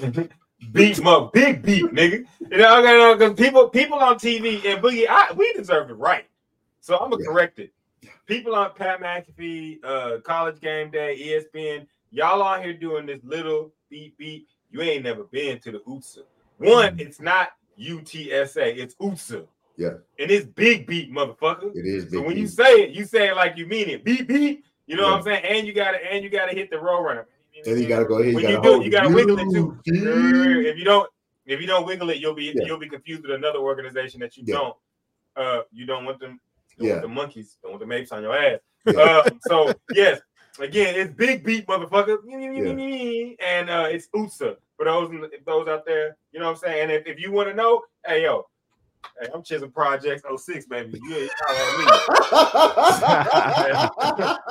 beat 0.72 1.04
up, 1.06 1.32
big 1.32 1.62
beat, 1.62 1.84
nigga. 1.86 2.24
You 2.50 2.58
know, 2.58 3.16
because 3.16 3.34
people, 3.34 3.68
people 3.68 3.98
on 3.98 4.16
TV 4.16 4.64
and 4.64 4.82
Boogie, 4.82 5.06
I, 5.08 5.32
we 5.34 5.52
deserve 5.54 5.90
it 5.90 5.94
right. 5.94 6.26
So 6.80 6.96
I'm 6.98 7.10
gonna 7.10 7.22
Yeah. 7.22 7.30
correct 7.30 7.58
it. 7.58 7.72
People 8.26 8.54
on 8.54 8.72
Pat 8.74 9.00
McAfee, 9.00 9.84
uh, 9.84 10.20
College 10.20 10.60
Game 10.60 10.90
Day, 10.90 11.16
ESPN, 11.18 11.86
y'all 12.10 12.42
on 12.42 12.62
here 12.62 12.72
doing 12.74 13.06
this 13.06 13.20
little 13.24 13.72
beat 13.90 14.16
beat. 14.18 14.46
You 14.70 14.82
ain't 14.82 15.04
never 15.04 15.24
been 15.24 15.58
to 15.60 15.72
the 15.72 15.78
UTSA. 15.80 16.24
One, 16.58 16.98
it's 16.98 17.20
not 17.20 17.52
UTSA, 17.78 18.76
it's 18.76 18.94
UTSA. 18.96 19.46
Yeah. 19.76 19.94
And 20.18 20.30
it's 20.30 20.46
big 20.46 20.86
beat, 20.86 21.12
motherfucker. 21.12 21.74
It 21.74 21.86
is 21.86 22.10
So 22.12 22.22
when 22.22 22.36
you 22.36 22.46
say 22.46 22.82
it, 22.82 22.90
you 22.90 23.04
say 23.04 23.28
it 23.28 23.36
like 23.36 23.56
you 23.56 23.66
mean 23.66 23.88
it. 23.88 24.04
Beep 24.04 24.28
beep. 24.28 24.64
You 24.86 24.96
know 24.96 25.04
Yeah. 25.04 25.10
what 25.12 25.18
I'm 25.18 25.24
saying? 25.24 25.44
And 25.44 25.66
you 25.66 25.72
gotta 25.72 25.98
and 26.12 26.22
you 26.22 26.30
gotta 26.30 26.52
hit 26.54 26.70
the 26.70 26.78
roll 26.78 27.02
runner. 27.02 27.26
And 27.66 27.80
you 27.80 27.86
got 27.88 28.00
to 28.00 28.04
go 28.04 28.18
ahead. 28.18 28.28
You 28.28 28.34
when 28.34 28.48
you 28.48 28.62
do 28.62 28.80
it, 28.80 28.84
you 28.84 28.90
gotta 28.90 29.08
wiggle 29.08 29.38
it 29.38 29.50
too. 29.52 29.78
If 29.86 30.78
you 30.78 30.84
don't, 30.84 31.08
if 31.46 31.60
you 31.60 31.66
don't 31.66 31.86
wiggle 31.86 32.10
it, 32.10 32.18
you'll 32.18 32.34
be 32.34 32.52
Yeah. 32.54 32.66
you'll 32.66 32.78
be 32.78 32.88
confused 32.88 33.22
with 33.22 33.32
another 33.32 33.58
organization 33.58 34.20
that 34.20 34.36
you 34.36 34.44
Yeah. 34.46 34.54
don't. 34.56 34.76
Uh, 35.36 35.62
you 35.72 35.86
don't 35.86 36.04
want 36.04 36.20
them. 36.20 36.40
Don't 36.78 36.86
Yeah. 36.86 36.92
want 36.94 37.02
the 37.02 37.08
monkeys. 37.08 37.58
Don't 37.62 37.72
want 37.72 37.80
the 37.80 37.86
mapes 37.86 38.12
on 38.12 38.22
your 38.22 38.36
ass. 38.36 38.60
Yeah. 38.86 39.00
Um, 39.00 39.38
so 39.40 39.74
yes, 39.94 40.20
again, 40.58 40.94
it's 40.96 41.12
big 41.14 41.44
beat, 41.44 41.66
motherfucker, 41.66 42.18
and 43.40 43.70
uh, 43.70 43.88
it's 43.90 44.08
UTSA 44.14 44.56
for 44.76 44.84
those 44.84 45.10
those 45.46 45.68
out 45.68 45.86
there. 45.86 46.16
You 46.32 46.40
know 46.40 46.46
what 46.46 46.52
I'm 46.52 46.56
saying? 46.58 46.82
And 46.82 46.92
if, 46.92 47.06
if 47.06 47.20
you 47.20 47.30
want 47.32 47.48
to 47.48 47.54
know, 47.54 47.82
hey 48.06 48.24
yo, 48.24 48.46
hey, 49.20 49.28
I'm 49.32 49.42
Chisholm 49.42 49.70
Projects 49.70 50.22
06, 50.36 50.66
baby. 50.66 50.98
You 51.02 51.16
ain't 51.16 51.32
calling 51.46 51.78
me. 51.78 51.86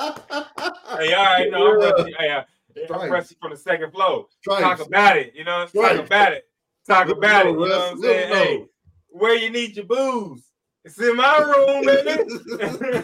Hey, 0.96 1.12
all 1.12 1.24
right, 1.24 1.50
no, 1.50 1.72
I'm 1.72 1.80
pressing, 1.80 2.14
hey, 2.18 2.44
I'm 2.90 3.08
pressing 3.08 3.36
from 3.40 3.50
the 3.52 3.56
second 3.56 3.92
floor. 3.92 4.26
Try 4.42 4.60
Talk 4.60 4.80
it. 4.80 4.86
about 4.86 5.16
it, 5.16 5.32
you 5.34 5.44
know. 5.44 5.66
Talk 5.66 5.74
Right. 5.74 5.98
about 5.98 6.32
it. 6.32 6.48
Talk 6.86 7.08
Let 7.08 7.18
me 7.18 7.26
about 7.26 7.46
it. 7.46 7.52
know, 7.52 7.62
You 7.64 7.68
know 7.70 7.78
what 7.78 7.92
I'm 7.92 7.98
saying? 8.00 8.28
know. 8.30 8.34
Hey, 8.36 8.64
where 9.08 9.34
you 9.36 9.50
need 9.50 9.76
your 9.76 9.86
booze? 9.86 10.50
It's 10.84 11.00
in 11.00 11.16
my 11.16 11.38
room, 11.38 11.86
baby. 11.86 12.24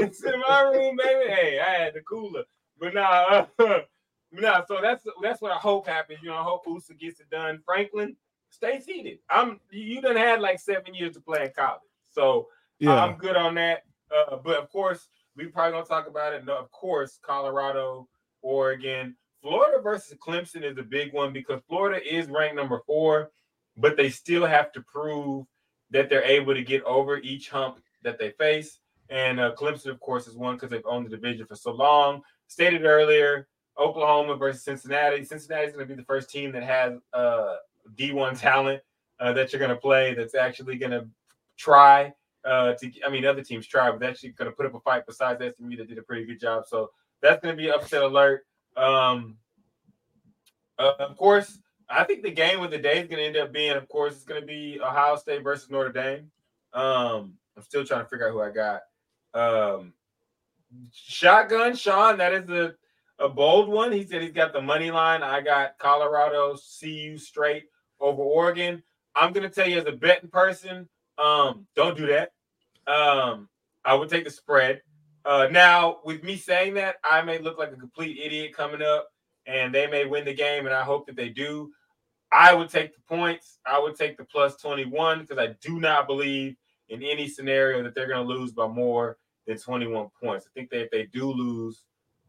it's 0.00 0.22
in 0.24 0.40
my 0.48 0.62
room, 0.62 0.96
baby. 0.96 1.30
Hey, 1.30 1.60
I 1.60 1.70
had 1.82 1.94
the 1.94 2.00
cooler, 2.00 2.44
but 2.80 2.94
nah, 2.94 3.46
uh, 3.58 3.80
nah. 4.32 4.64
So 4.66 4.78
that's 4.80 5.04
that's 5.22 5.42
what 5.42 5.52
I 5.52 5.56
hope 5.56 5.86
happens. 5.86 6.20
You 6.22 6.30
know, 6.30 6.36
I 6.36 6.42
hope 6.42 6.62
USA 6.66 6.94
gets 6.94 7.20
it 7.20 7.28
done. 7.30 7.60
Franklin, 7.66 8.16
stay 8.50 8.80
seated. 8.80 9.18
I'm 9.28 9.60
you 9.70 10.00
done 10.00 10.16
had 10.16 10.40
like 10.40 10.58
seven 10.58 10.94
years 10.94 11.14
to 11.14 11.20
play 11.20 11.44
in 11.44 11.50
college, 11.54 11.82
so 12.10 12.48
Yeah. 12.78 12.94
I'm 13.04 13.16
good 13.18 13.36
on 13.36 13.54
that. 13.56 13.82
Uh, 14.10 14.36
but 14.36 14.56
of 14.56 14.70
course, 14.70 15.08
we 15.36 15.46
probably 15.48 15.72
gonna 15.72 15.84
talk 15.84 16.06
about 16.08 16.32
it. 16.32 16.46
No, 16.46 16.56
of 16.56 16.70
course, 16.70 17.18
Colorado, 17.22 18.08
Oregon, 18.46 19.16
Florida 19.42 19.82
versus 19.82 20.16
Clemson 20.18 20.62
is 20.62 20.78
a 20.78 20.82
big 20.82 21.12
one 21.12 21.32
because 21.32 21.60
Florida 21.68 22.00
is 22.02 22.28
ranked 22.28 22.56
number 22.56 22.80
four, 22.86 23.30
but 23.76 23.96
they 23.96 24.08
still 24.08 24.46
have 24.46 24.72
to 24.72 24.80
prove 24.82 25.46
that 25.90 26.08
they're 26.08 26.24
able 26.24 26.54
to 26.54 26.62
get 26.62 26.82
over 26.84 27.18
each 27.18 27.50
hump 27.50 27.78
that 28.02 28.18
they 28.18 28.30
face. 28.30 28.78
And 29.08 29.38
uh, 29.38 29.54
Clemson, 29.56 29.88
of 29.88 30.00
course, 30.00 30.26
is 30.26 30.36
one 30.36 30.54
because 30.54 30.70
they've 30.70 30.86
owned 30.86 31.06
the 31.06 31.10
division 31.10 31.46
for 31.46 31.56
so 31.56 31.72
long. 31.72 32.22
Stated 32.48 32.84
earlier, 32.84 33.48
Oklahoma 33.78 34.36
versus 34.36 34.64
Cincinnati. 34.64 35.24
Cincinnati 35.24 35.66
is 35.66 35.72
going 35.72 35.86
to 35.86 35.94
be 35.94 36.00
the 36.00 36.06
first 36.06 36.30
team 36.30 36.52
that 36.52 36.62
has 36.62 36.94
uh, 37.12 37.56
D1 37.96 38.38
talent 38.40 38.80
uh, 39.20 39.32
that 39.32 39.52
you're 39.52 39.60
going 39.60 39.70
to 39.70 39.76
play. 39.76 40.14
That's 40.14 40.34
actually 40.34 40.76
going 40.76 40.92
to 40.92 41.06
try 41.56 42.12
uh, 42.44 42.74
to. 42.74 42.90
I 43.06 43.10
mean, 43.10 43.24
other 43.24 43.42
teams 43.42 43.66
try, 43.66 43.90
but 43.90 44.02
actually 44.02 44.30
going 44.30 44.50
to 44.50 44.56
put 44.56 44.66
up 44.66 44.74
a 44.74 44.80
fight. 44.80 45.04
Besides 45.06 45.42
SMU, 45.56 45.76
that 45.76 45.88
did 45.88 45.98
a 45.98 46.02
pretty 46.02 46.24
good 46.24 46.40
job. 46.40 46.64
So 46.66 46.90
that's 47.22 47.42
going 47.42 47.56
to 47.56 47.62
be 47.62 47.70
upset 47.70 48.02
alert. 48.02 48.44
Um, 48.76 49.38
uh, 50.78 50.92
of 50.98 51.16
course, 51.16 51.58
I 51.88 52.04
think 52.04 52.22
the 52.22 52.30
game 52.30 52.62
of 52.62 52.70
the 52.70 52.78
day 52.78 53.00
is 53.00 53.08
going 53.08 53.18
to 53.18 53.24
end 53.24 53.36
up 53.36 53.52
being, 53.52 53.72
of 53.72 53.88
course, 53.88 54.14
it's 54.14 54.24
going 54.24 54.40
to 54.40 54.46
be 54.46 54.80
Ohio 54.80 55.16
State 55.16 55.42
versus 55.42 55.70
Notre 55.70 55.92
Dame. 55.92 56.30
Um, 56.72 57.34
I'm 57.56 57.62
still 57.62 57.84
trying 57.84 58.04
to 58.04 58.08
figure 58.08 58.28
out 58.28 58.32
who 58.32 58.42
I 58.42 58.50
got. 58.50 58.82
Um, 59.32 59.92
shotgun 60.92 61.76
Sean, 61.76 62.18
that 62.18 62.32
is 62.32 62.50
a, 62.50 62.74
a 63.18 63.28
bold 63.28 63.68
one. 63.68 63.92
He 63.92 64.04
said 64.04 64.22
he's 64.22 64.32
got 64.32 64.52
the 64.52 64.60
money 64.60 64.90
line. 64.90 65.22
I 65.22 65.40
got 65.40 65.78
Colorado 65.78 66.56
CU 66.80 67.16
straight 67.18 67.64
over 68.00 68.22
Oregon. 68.22 68.82
I'm 69.14 69.32
going 69.32 69.48
to 69.48 69.54
tell 69.54 69.68
you 69.68 69.78
as 69.78 69.86
a 69.86 69.92
betting 69.92 70.28
person, 70.28 70.88
um, 71.18 71.66
don't 71.74 71.96
do 71.96 72.06
that. 72.08 72.32
Um, 72.86 73.48
I 73.84 73.94
would 73.94 74.10
take 74.10 74.24
the 74.24 74.30
spread. 74.30 74.82
Uh, 75.26 75.48
now, 75.50 75.98
with 76.04 76.22
me 76.22 76.36
saying 76.36 76.74
that, 76.74 76.96
I 77.04 77.20
may 77.20 77.38
look 77.38 77.58
like 77.58 77.72
a 77.72 77.76
complete 77.76 78.18
idiot 78.24 78.56
coming 78.56 78.80
up, 78.80 79.08
and 79.44 79.74
they 79.74 79.88
may 79.88 80.04
win 80.04 80.24
the 80.24 80.32
game, 80.32 80.66
and 80.66 80.74
I 80.74 80.82
hope 80.82 81.06
that 81.06 81.16
they 81.16 81.30
do. 81.30 81.72
I 82.32 82.54
would 82.54 82.68
take 82.68 82.94
the 82.94 83.00
points. 83.08 83.58
I 83.66 83.80
would 83.80 83.96
take 83.96 84.16
the 84.16 84.24
plus 84.24 84.56
21 84.56 85.22
because 85.22 85.38
I 85.38 85.56
do 85.60 85.80
not 85.80 86.06
believe 86.06 86.54
in 86.88 87.02
any 87.02 87.26
scenario 87.28 87.82
that 87.82 87.94
they're 87.94 88.06
going 88.06 88.24
to 88.24 88.34
lose 88.34 88.52
by 88.52 88.68
more 88.68 89.18
than 89.48 89.58
21 89.58 90.08
points. 90.22 90.46
I 90.46 90.50
think 90.54 90.70
that 90.70 90.82
if 90.82 90.90
they 90.92 91.06
do 91.06 91.32
lose, 91.32 91.82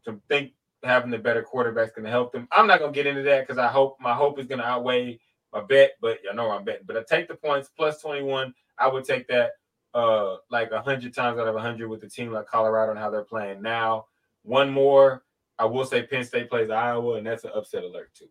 to 0.04 0.20
think 0.28 0.52
having 0.82 1.10
the 1.10 1.18
better 1.18 1.42
quarterback 1.42 1.88
is 1.88 1.94
going 1.94 2.04
to 2.04 2.10
help 2.10 2.32
them. 2.32 2.48
I'm 2.50 2.66
not 2.66 2.80
going 2.80 2.92
to 2.92 2.96
get 2.96 3.06
into 3.06 3.22
that 3.22 3.46
because 3.46 3.58
I 3.58 3.68
hope 3.68 3.96
my 4.00 4.14
hope 4.14 4.40
is 4.40 4.46
going 4.46 4.60
to 4.60 4.66
outweigh 4.66 5.20
my 5.52 5.62
bet, 5.62 5.92
but 6.00 6.18
y'all 6.24 6.34
know 6.34 6.50
I'm 6.50 6.64
betting. 6.64 6.84
But 6.86 6.96
I 6.96 7.02
take 7.08 7.28
the 7.28 7.34
points 7.34 7.70
plus 7.76 8.00
21. 8.00 8.52
I 8.78 8.88
would 8.88 9.04
take 9.04 9.28
that 9.28 9.52
uh 9.98 10.36
like 10.50 10.70
a 10.70 10.80
hundred 10.80 11.14
times 11.14 11.38
out 11.38 11.48
of 11.48 11.56
a 11.56 11.60
hundred 11.60 11.88
with 11.88 12.02
a 12.04 12.08
team 12.08 12.32
like 12.32 12.46
Colorado 12.46 12.92
and 12.92 13.00
how 13.00 13.10
they're 13.10 13.22
playing 13.22 13.62
now. 13.62 14.06
One 14.42 14.70
more, 14.70 15.24
I 15.58 15.64
will 15.64 15.84
say 15.84 16.02
Penn 16.02 16.24
State 16.24 16.48
plays 16.48 16.70
Iowa, 16.70 17.14
and 17.14 17.26
that's 17.26 17.44
an 17.44 17.50
upset 17.54 17.82
alert 17.84 18.10
too. 18.14 18.28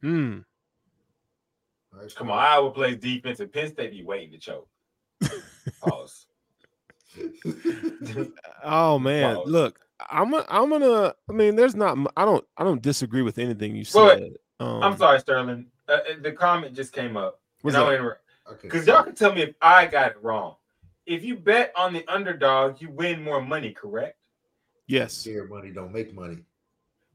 Hmm. 0.00 0.38
Come 2.16 2.30
on, 2.30 2.38
Iowa 2.38 2.70
plays 2.70 2.96
defense, 2.96 3.40
and 3.40 3.52
Penn 3.52 3.70
State 3.70 3.92
be 3.92 4.02
waiting 4.02 4.32
to 4.32 4.38
choke. 4.38 4.68
Pause. 5.80 6.26
Oh 8.64 8.98
man, 8.98 9.36
Pause. 9.36 9.48
look, 9.48 9.80
I'm 10.10 10.30
gonna, 10.30 10.46
I'm 10.48 10.70
gonna. 10.70 11.14
I 11.28 11.32
mean, 11.32 11.54
there's 11.54 11.74
not. 11.74 11.98
I 12.16 12.24
don't. 12.24 12.44
I 12.56 12.64
don't 12.64 12.82
disagree 12.82 13.22
with 13.22 13.38
anything 13.38 13.76
you 13.76 13.84
Wait, 13.94 14.18
said. 14.18 14.32
Um, 14.58 14.82
I'm 14.82 14.96
sorry, 14.96 15.20
Sterling. 15.20 15.66
Uh, 15.88 15.92
uh, 15.92 15.98
the 16.22 16.32
comment 16.32 16.74
just 16.74 16.92
came 16.92 17.16
up. 17.16 17.40
what's 17.60 17.76
and 17.76 17.84
I'll 17.84 17.90
that? 17.90 18.18
Interrupt. 18.46 18.64
Okay. 18.64 18.68
Because 18.68 18.86
y'all 18.86 19.02
can 19.02 19.14
tell 19.14 19.34
me 19.34 19.42
if 19.42 19.54
I 19.60 19.86
got 19.86 20.12
it 20.12 20.16
wrong. 20.22 20.56
If 21.06 21.22
you 21.22 21.36
bet 21.36 21.72
on 21.76 21.92
the 21.92 22.04
underdog, 22.08 22.80
you 22.80 22.90
win 22.90 23.22
more 23.22 23.42
money, 23.42 23.72
correct? 23.72 24.16
Yes. 24.86 25.14
Scare 25.14 25.46
money 25.46 25.70
don't 25.70 25.92
make 25.92 26.14
money. 26.14 26.38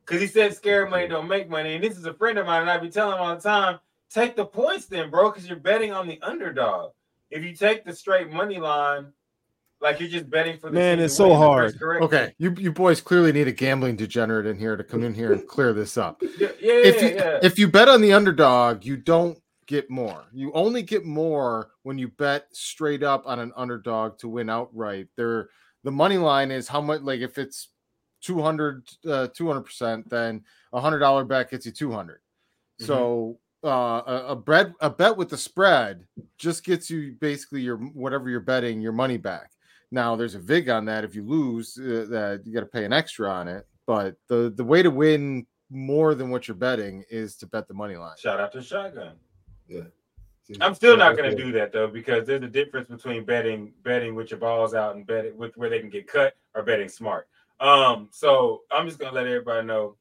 Because 0.06 0.22
he 0.22 0.28
said 0.28 0.56
scared 0.56 0.89
money 0.89 1.08
don't 1.08 1.28
make 1.28 1.50
money. 1.50 1.76
And 1.76 1.84
this 1.84 1.98
is 1.98 2.06
a 2.06 2.13
friend 2.13 2.38
of 2.38 2.46
mine, 2.46 2.62
and 2.62 2.70
I 2.70 2.78
be 2.78 2.89
telling 2.89 3.15
him 3.15 3.22
all 3.22 3.36
the 3.36 3.42
time, 3.42 3.80
take 4.10 4.36
the 4.36 4.46
points 4.46 4.88
then, 4.88 5.10
bro, 5.10 5.32
because 5.32 5.48
you're 5.48 5.58
betting 5.58 5.92
on 5.92 6.08
the 6.08 6.20
underdog. 6.22 6.92
If 7.30 7.44
you 7.44 7.56
take 7.56 7.86
the 7.86 7.94
straight 7.94 8.32
money 8.32 8.60
line, 8.60 9.13
like 9.82 10.00
you're 10.00 10.10
just 10.10 10.30
betting 10.30 10.58
for 10.58 10.68
the 10.68 10.74
Man, 10.74 11.00
it's 11.00 11.15
so 11.15 11.36
hard. 11.36 11.80
Okay, 11.82 12.34
you 12.38 12.54
you 12.58 12.72
boys 12.72 13.02
clearly 13.02 13.32
need 13.32 13.48
a 13.48 13.52
gambling 13.52 13.96
degenerate 13.96 14.46
in 14.46 14.58
here 14.58 14.76
to 14.76 14.84
come 14.84 15.04
in 15.04 15.13
here 15.13 15.32
and 15.32 15.48
clear 15.48 15.74
this 15.74 15.98
up. 15.98 16.22
Yeah, 16.22 16.50
yeah, 16.60 16.74
If 16.74 16.96
yeah, 16.96 17.08
you 17.08 17.15
yeah. 17.15 17.39
if 17.44 17.60
you 17.60 17.68
bet 17.68 17.88
on 17.88 18.02
the 18.02 18.13
underdog, 18.13 18.84
you 18.84 18.98
don't 18.98 19.38
get 19.69 19.88
more. 19.88 20.25
You 20.34 20.51
only 20.53 20.82
get 20.82 21.05
more 21.05 21.69
when 21.84 21.99
you 21.99 22.08
bet 22.08 22.47
straight 22.51 23.03
up 23.03 23.21
on 23.27 23.38
an 23.38 23.53
underdog 23.55 24.17
to 24.17 24.27
win 24.27 24.49
outright. 24.49 25.08
There 25.15 25.49
the 25.84 25.91
money 25.91 26.17
line 26.17 26.49
is 26.49 26.67
how 26.67 26.82
much 26.82 27.01
like 27.01 27.21
if 27.21 27.38
it's 27.38 27.69
200 28.23 28.89
uh 29.05 29.27
200% 29.27 30.10
then 30.10 30.43
a 30.73 30.82
hundred 30.82 30.99
dollar 30.99 31.23
bet 31.23 31.49
gets 31.51 31.65
you 31.65 31.71
200 31.71 32.19
so 32.79 33.39
uh 33.63 34.01
a, 34.05 34.25
a 34.29 34.36
bet 34.36 34.71
a 34.82 34.89
bet 34.89 35.15
with 35.15 35.29
the 35.29 35.38
spread 35.38 36.03
just 36.38 36.65
gets 36.65 36.89
you 36.89 37.15
basically 37.21 37.62
your 37.62 37.77
whatever 37.77 38.29
you're 38.29 38.41
betting 38.41 38.82
your 38.82 38.91
money 38.91 39.15
back 39.15 39.51
now 39.91 40.17
there's 40.17 40.36
a 40.36 40.39
vig 40.39 40.67
on 40.67 40.84
that 40.84 41.05
if 41.05 41.15
you 41.15 41.23
lose 41.23 41.77
uh, 41.77 42.05
that 42.10 42.41
you 42.43 42.53
got 42.53 42.60
to 42.60 42.65
pay 42.65 42.84
an 42.84 42.91
extra 42.91 43.29
on 43.32 43.47
it 43.47 43.65
but 43.88 44.15
the 44.27 44.51
the 44.58 44.63
way 44.65 44.84
to 44.84 44.91
win 44.91 45.47
more 45.69 46.13
than 46.13 46.29
what 46.29 46.45
you're 46.49 46.58
betting 46.58 47.05
is 47.10 47.38
to 47.38 47.47
bet 47.47 47.69
the 47.69 47.73
money 47.73 47.95
line 47.95 48.17
Shout 48.17 48.41
out 48.41 48.51
to 48.51 48.62
Shotgun. 48.62 49.15
Yeah. 49.69 49.84
I'm 50.62 50.73
still 50.73 50.97
not 50.97 51.15
going 51.15 51.29
to 51.29 51.36
do 51.38 51.51
that 51.53 51.71
though 51.71 51.88
because 51.88 52.25
there's 52.25 52.41
a 52.41 52.47
difference 52.47 52.88
between 52.88 53.23
betting 53.23 53.71
betting 53.84 54.15
with 54.15 54.32
your 54.32 54.39
balls 54.39 54.74
out 54.74 54.95
and 54.95 55.05
betting 55.05 55.38
with 55.38 55.55
where 55.57 55.70
they 55.70 55.80
can 55.80 55.89
get 55.89 56.07
cut 56.07 56.36
or 56.55 56.63
betting 56.63 56.89
smart. 56.89 57.28
Um, 57.59 58.07
so 58.11 58.63
I'm 58.72 58.88
just 58.88 58.97
going 58.97 59.11
to 59.11 59.15
let 59.15 59.28
everybody 59.28 59.67
know. 59.67 59.95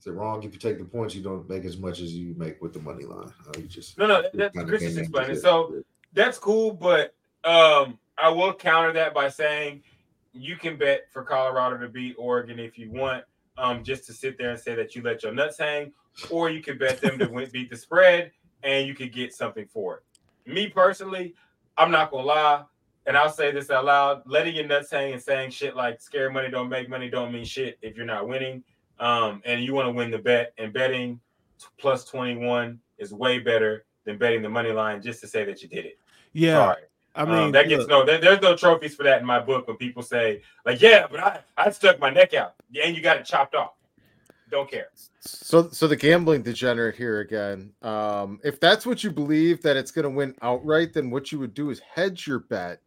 Is 0.00 0.06
it 0.08 0.12
wrong 0.12 0.42
if 0.42 0.52
you 0.52 0.58
take 0.58 0.78
the 0.78 0.84
points? 0.84 1.14
You 1.14 1.22
don't 1.22 1.48
make 1.48 1.64
as 1.64 1.76
much 1.76 2.00
as 2.00 2.12
you 2.14 2.34
make 2.36 2.60
with 2.60 2.72
the 2.72 2.80
money 2.80 3.04
line. 3.04 3.32
Uh, 3.48 3.52
you 3.58 3.64
just 3.64 3.98
No, 3.98 4.06
no, 4.06 4.24
that's 4.34 4.56
Chris 4.64 4.82
in 4.82 4.98
explaining. 4.98 5.32
with 5.32 5.42
So 5.42 5.74
it. 5.74 5.86
that's 6.12 6.38
cool, 6.38 6.72
but 6.72 7.14
um, 7.44 7.98
I 8.18 8.30
will 8.30 8.52
counter 8.54 8.92
that 8.94 9.14
by 9.14 9.28
saying 9.28 9.82
you 10.32 10.56
can 10.56 10.76
bet 10.76 11.06
for 11.12 11.22
Colorado 11.22 11.78
to 11.78 11.88
beat 11.88 12.14
Oregon 12.18 12.58
if 12.58 12.78
you 12.78 12.90
want, 12.90 13.24
um, 13.58 13.82
just 13.82 14.06
to 14.06 14.12
sit 14.12 14.38
there 14.38 14.50
and 14.50 14.60
say 14.60 14.74
that 14.74 14.94
you 14.94 15.02
let 15.02 15.22
your 15.22 15.32
nuts 15.32 15.58
hang, 15.58 15.92
or 16.30 16.50
you 16.50 16.62
could 16.62 16.78
bet 16.78 17.00
them 17.00 17.18
to 17.18 17.26
win, 17.26 17.48
beat 17.52 17.70
the 17.70 17.76
spread 17.76 18.32
and 18.62 18.86
you 18.86 18.94
could 18.94 19.12
get 19.12 19.32
something 19.32 19.66
for 19.66 19.96
it. 19.96 20.50
Me 20.52 20.68
personally, 20.68 21.34
I'm 21.76 21.90
not 21.90 22.10
gonna 22.10 22.26
lie, 22.26 22.64
and 23.06 23.16
I'll 23.16 23.30
say 23.30 23.50
this 23.50 23.70
out 23.70 23.84
loud: 23.84 24.22
letting 24.26 24.54
your 24.54 24.66
nuts 24.66 24.90
hang 24.90 25.12
and 25.12 25.22
saying 25.22 25.50
shit 25.50 25.76
like 25.76 26.00
"scare 26.00 26.30
money 26.30 26.50
don't 26.50 26.68
make 26.68 26.88
money" 26.88 27.08
don't 27.08 27.32
mean 27.32 27.44
shit 27.44 27.78
if 27.82 27.96
you're 27.96 28.06
not 28.06 28.28
winning. 28.28 28.62
Um, 28.98 29.42
and 29.44 29.62
you 29.62 29.74
want 29.74 29.86
to 29.86 29.92
win 29.92 30.10
the 30.10 30.18
bet, 30.18 30.52
and 30.58 30.72
betting 30.72 31.20
plus 31.78 32.04
21 32.04 32.78
is 32.98 33.12
way 33.12 33.38
better 33.38 33.84
than 34.04 34.18
betting 34.18 34.42
the 34.42 34.48
money 34.48 34.72
line 34.72 35.02
just 35.02 35.20
to 35.20 35.28
say 35.28 35.44
that 35.44 35.62
you 35.62 35.68
did 35.68 35.84
it. 35.84 35.98
Yeah. 36.32 36.54
Sorry. 36.54 36.82
I 37.16 37.22
Um, 37.22 37.30
mean, 37.30 37.52
that 37.52 37.68
gets 37.68 37.80
look, 37.80 37.88
no. 37.88 38.04
There, 38.04 38.18
there's 38.18 38.42
no 38.42 38.54
trophies 38.56 38.94
for 38.94 39.02
that 39.04 39.20
in 39.20 39.26
my 39.26 39.40
book. 39.40 39.66
When 39.66 39.76
people 39.76 40.02
say 40.02 40.42
like, 40.64 40.80
"Yeah, 40.80 41.06
but 41.10 41.20
I 41.20 41.40
I 41.56 41.70
stuck 41.70 41.98
my 41.98 42.10
neck 42.10 42.34
out," 42.34 42.54
and 42.82 42.94
you 42.94 43.02
got 43.02 43.16
it 43.16 43.24
chopped 43.24 43.54
off. 43.54 43.72
Don't 44.50 44.70
care. 44.70 44.88
So, 45.20 45.68
so 45.70 45.88
the 45.88 45.96
gambling 45.96 46.42
degenerate 46.42 46.94
here 46.94 47.18
again. 47.20 47.72
Um, 47.82 48.38
if 48.44 48.60
that's 48.60 48.86
what 48.86 49.02
you 49.02 49.10
believe 49.10 49.60
that 49.62 49.76
it's 49.76 49.90
going 49.90 50.04
to 50.04 50.10
win 50.10 50.36
outright, 50.40 50.92
then 50.92 51.10
what 51.10 51.32
you 51.32 51.40
would 51.40 51.52
do 51.54 51.70
is 51.70 51.80
hedge 51.80 52.26
your 52.28 52.40
bet 52.40 52.80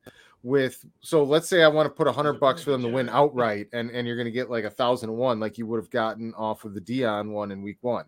with. 0.43 0.85
So, 1.01 1.23
let's 1.23 1.49
say 1.49 1.63
I 1.63 1.67
want 1.67 1.87
to 1.87 1.89
put 1.89 2.07
a 2.07 2.11
hundred 2.13 2.39
bucks 2.39 2.63
for 2.63 2.71
them 2.71 2.81
to 2.83 2.87
win 2.87 3.09
outright, 3.09 3.67
and 3.73 3.89
and 3.91 4.07
you're 4.07 4.15
going 4.15 4.25
to 4.25 4.31
get 4.31 4.49
like 4.49 4.63
a 4.63 4.69
thousand 4.69 5.09
and 5.09 5.17
one, 5.17 5.39
like 5.39 5.57
you 5.57 5.65
would 5.67 5.81
have 5.81 5.89
gotten 5.89 6.33
off 6.35 6.63
of 6.63 6.73
the 6.73 6.81
Deion 6.81 7.31
one 7.31 7.51
in 7.51 7.61
week 7.61 7.79
one. 7.81 8.05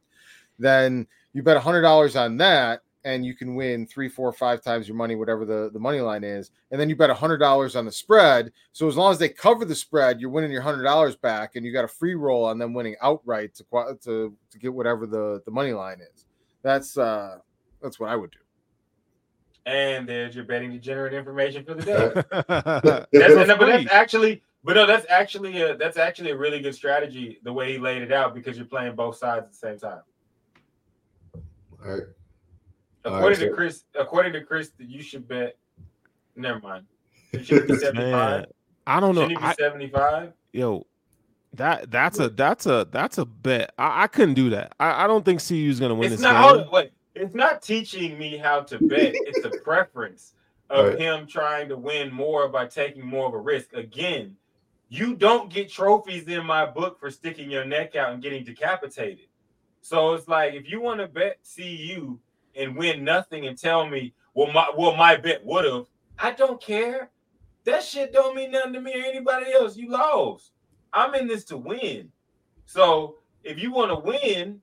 Then 0.60 1.08
you 1.34 1.44
bet 1.44 1.58
a 1.58 1.62
hundred 1.62 1.82
dollars 1.82 2.16
on 2.16 2.38
that, 2.38 2.82
and 3.04 3.26
you 3.26 3.36
can 3.36 3.56
win 3.56 3.88
three, 3.88 4.08
four, 4.08 4.32
five 4.32 4.62
times 4.62 4.88
your 4.88 4.96
money, 4.96 5.16
whatever 5.16 5.46
the, 5.46 5.70
the 5.74 5.80
money 5.80 6.02
line 6.02 6.24
is. 6.24 6.52
And 6.70 6.80
then 6.80 6.90
you 6.90 6.96
bet 6.96 7.10
a 7.10 7.14
hundred 7.16 7.38
dollars 7.38 7.76
on 7.76 7.86
the 7.86 7.92
spread. 7.92 8.52
So 8.74 8.88
as 8.88 8.96
long 8.96 9.12
as 9.12 9.20
they 9.20 9.30
cover 9.30 9.66
the 9.66 9.76
spread, 9.76 10.20
you're 10.20 10.30
winning 10.30 10.52
your 10.52 10.62
hundred 10.62 10.84
dollars 10.84 11.16
back, 11.16 11.56
and 11.56 11.66
you 11.66 11.74
got 11.74 11.86
a 11.86 11.90
free 11.90 12.16
roll 12.16 12.46
on 12.46 12.58
them 12.58 12.74
winning 12.74 12.96
outright 13.02 13.56
to 13.56 13.66
to 14.04 14.36
to 14.50 14.60
get 14.60 14.74
whatever 14.74 15.08
the 15.08 15.42
the 15.46 15.52
money 15.52 15.74
line 15.74 16.00
is. 16.02 16.26
That's 16.64 16.98
uh 16.98 17.38
that's 17.82 18.00
what 18.00 18.10
I 18.10 18.16
would 18.16 18.32
do. 18.32 18.38
And 19.66 20.10
there's 20.10 20.36
your 20.36 20.44
betting 20.44 20.72
degenerate 20.72 21.14
information 21.14 21.64
for 21.64 21.76
the 21.76 21.84
day. 21.84 22.12
That's 22.48 23.36
That's, 23.36 23.48
no, 23.48 23.58
but 23.58 23.68
that's 23.68 23.92
actually, 23.92 24.42
but 24.64 24.74
no, 24.74 24.88
that's 24.88 25.06
actually 25.08 25.62
a 25.62 25.78
that's 25.78 25.98
actually 25.98 26.32
a 26.32 26.38
really 26.38 26.62
good 26.62 26.74
strategy 26.74 27.40
the 27.44 27.54
way 27.54 27.74
he 27.74 27.78
laid 27.78 28.02
it 28.02 28.12
out 28.12 28.34
because 28.34 28.58
you're 28.58 28.66
playing 28.66 28.96
both 28.96 29.18
sides 29.18 29.46
at 29.46 29.52
the 29.52 29.58
same 29.58 29.78
time. 29.78 30.02
All 31.84 31.92
right. 31.92 32.04
All 33.06 33.12
right, 33.12 33.18
According 33.20 33.40
to 33.40 33.48
so- 33.50 33.56
Chris, 33.56 33.84
according 34.00 34.34
to 34.34 34.42
Chris, 34.42 34.70
that 34.78 34.88
you 34.90 35.02
should 35.02 35.28
bet. 35.28 35.58
Never 36.36 36.60
mind. 36.60 36.86
You 37.34 37.44
should 37.44 37.68
be 37.68 37.74
Man, 37.74 37.80
75. 37.80 38.46
I 38.88 39.00
don't 39.00 39.16
know. 39.16 39.28
Shouldn't 39.28 39.42
be 39.58 39.64
75? 39.64 40.34
yo, 40.54 40.86
that 41.54 41.92
that's 41.92 42.20
a 42.20 42.30
that's 42.30 42.66
a 42.66 42.88
that's 42.92 43.18
a 43.18 43.26
bet. 43.26 43.74
I, 43.78 44.04
I 44.04 44.08
couldn't 44.08 44.36
do 44.36 44.50
that. 44.52 44.74
I, 44.80 45.04
I 45.04 45.08
don't 45.08 45.24
think 45.26 45.46
CU 45.46 45.56
is 45.56 45.80
gonna 45.80 45.96
win 45.96 46.12
It's 46.12 46.22
this 46.22 46.32
not. 46.32 46.58
game. 46.58 46.68
Wait. 46.72 46.92
It's 47.14 47.36
not 47.36 47.62
teaching 47.62 48.18
me 48.18 48.38
how 48.38 48.62
to 48.62 48.78
bet. 48.80 49.12
it's 49.14 49.44
a 49.46 49.50
preference 49.64 50.34
of 50.70 50.88
Right. 50.94 51.00
him 51.00 51.28
trying 51.28 51.68
to 51.68 51.76
win 51.76 52.14
more 52.14 52.48
by 52.48 52.66
taking 52.68 53.06
more 53.06 53.28
of 53.28 53.34
a 53.34 53.38
risk. 53.38 53.74
Again, 53.74 54.38
you 54.88 55.16
don't 55.16 55.50
get 55.52 55.70
trophies 55.70 56.28
in 56.30 56.46
my 56.46 56.66
book 56.66 56.98
for 57.00 57.12
sticking 57.12 57.52
your 57.52 57.66
neck 57.66 57.98
out 57.98 58.14
and 58.14 58.24
getting 58.24 58.46
decapitated. 58.46 59.28
So 59.82 60.14
it's 60.14 60.30
like 60.30 60.54
if 60.54 60.70
you 60.70 60.80
want 60.80 61.02
to 61.02 61.08
bet 61.08 61.40
CU 61.56 62.18
and 62.56 62.76
win 62.76 63.04
nothing 63.04 63.48
and 63.48 63.58
tell 63.58 63.88
me, 63.88 64.14
well, 64.34 64.52
my 64.52 64.72
well, 64.78 64.96
my 64.96 65.16
bet 65.16 65.46
would 65.46 65.66
have. 65.66 65.86
I 66.18 66.32
don't 66.32 66.62
care. 66.62 67.10
That 67.66 67.84
shit 67.84 68.14
don't 68.14 68.36
mean 68.36 68.52
nothing 68.52 68.74
to 68.74 68.82
me 68.82 68.94
or 68.94 69.04
anybody 69.04 69.52
else. 69.52 69.76
You 69.76 69.90
lost. 69.90 70.52
I'm 70.94 71.14
in 71.16 71.28
this 71.28 71.44
to 71.46 71.58
win. 71.58 72.12
So 72.66 73.18
if 73.44 73.62
you 73.62 73.72
want 73.72 73.92
to 73.92 73.96
win, 73.96 74.62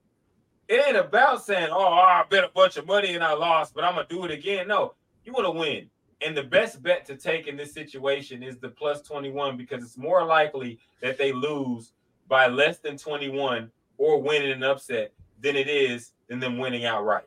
it 0.69 0.87
ain't 0.87 0.97
about 0.97 1.45
saying, 1.45 1.69
"Oh, 1.71 1.93
I 1.93 2.25
bet 2.29 2.45
a 2.45 2.49
bunch 2.49 2.77
of 2.77 2.87
money 2.87 3.15
and 3.15 3.25
I 3.25 3.33
lost, 3.33 3.75
but 3.75 3.85
I'm 3.85 3.95
gonna 3.95 4.07
do 4.09 4.25
it 4.25 4.31
again." 4.31 4.69
No, 4.69 4.95
you 5.25 5.33
want 5.33 5.47
to 5.47 5.51
win, 5.51 5.91
and 6.21 6.37
the 6.37 6.43
best 6.43 6.83
bet 6.83 7.05
to 7.07 7.17
take 7.17 7.47
in 7.47 7.57
this 7.57 7.73
situation 7.73 8.43
is 8.43 8.59
the 8.59 8.69
plus 8.69 9.03
21 9.03 9.57
because 9.57 9.83
it's 9.83 9.99
more 9.99 10.25
likely 10.25 10.79
that 11.01 11.19
they 11.19 11.33
lose 11.33 11.93
by 12.29 12.47
less 12.47 12.79
than 12.79 12.97
21 12.97 13.71
or 13.97 14.21
win 14.21 14.43
in 14.43 14.51
an 14.51 14.63
upset 14.63 15.13
than 15.41 15.57
it 15.57 15.69
is 15.69 16.13
than 16.29 16.41
them 16.41 16.59
winning 16.59 16.85
outright 16.85 17.25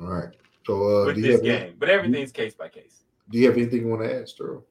All 0.00 0.08
right. 0.08 0.34
So, 0.66 1.02
uh, 1.02 1.06
with 1.06 1.16
this 1.16 1.36
have, 1.36 1.40
any- 1.40 1.48
game. 1.66 1.76
But 1.78 1.90
everything's 1.90 2.32
case 2.32 2.54
by 2.54 2.68
case. 2.68 3.02
do 3.30 3.38
you 3.38 3.46
have 3.46 3.56
anything 3.56 3.80
you 3.82 3.88
want 3.88 4.02
to 4.02 4.14
add, 4.14 4.26
Sterl? 4.26 4.62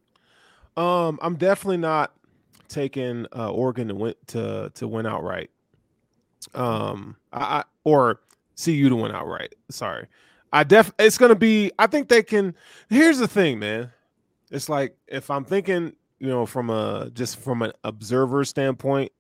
Um, 0.78 1.20
I'm 1.22 1.36
definitely 1.36 1.78
not 1.78 2.14
taking 2.68 3.26
uh, 3.36 3.52
Oregon 3.52 3.90
to 3.90 3.96
win 3.96 4.14
to 4.28 4.72
to 4.76 4.88
win 4.88 5.06
outright. 5.06 5.50
Um, 6.54 7.18
I, 7.34 7.40
I 7.40 7.64
or 7.84 8.22
CU 8.64 8.90
to 8.90 8.96
win 8.96 9.12
outright. 9.12 9.56
Sorry, 9.70 10.08
I 10.54 10.64
def. 10.64 10.94
It's 11.00 11.18
gonna 11.18 11.36
be. 11.36 11.72
I 11.78 11.88
think 11.88 12.08
they 12.08 12.24
can. 12.24 12.56
Here's 12.90 13.18
the 13.18 13.28
thing, 13.28 13.60
man. 13.60 13.92
It's 14.52 14.70
like 14.70 14.96
if 15.08 15.30
I'm 15.30 15.44
thinking, 15.44 15.94
you 16.20 16.28
know, 16.28 16.46
from 16.46 16.70
a 16.70 17.10
just 17.14 17.40
from 17.40 17.62
an 17.62 17.74
observer 17.84 18.46
standpoint, 18.46 19.12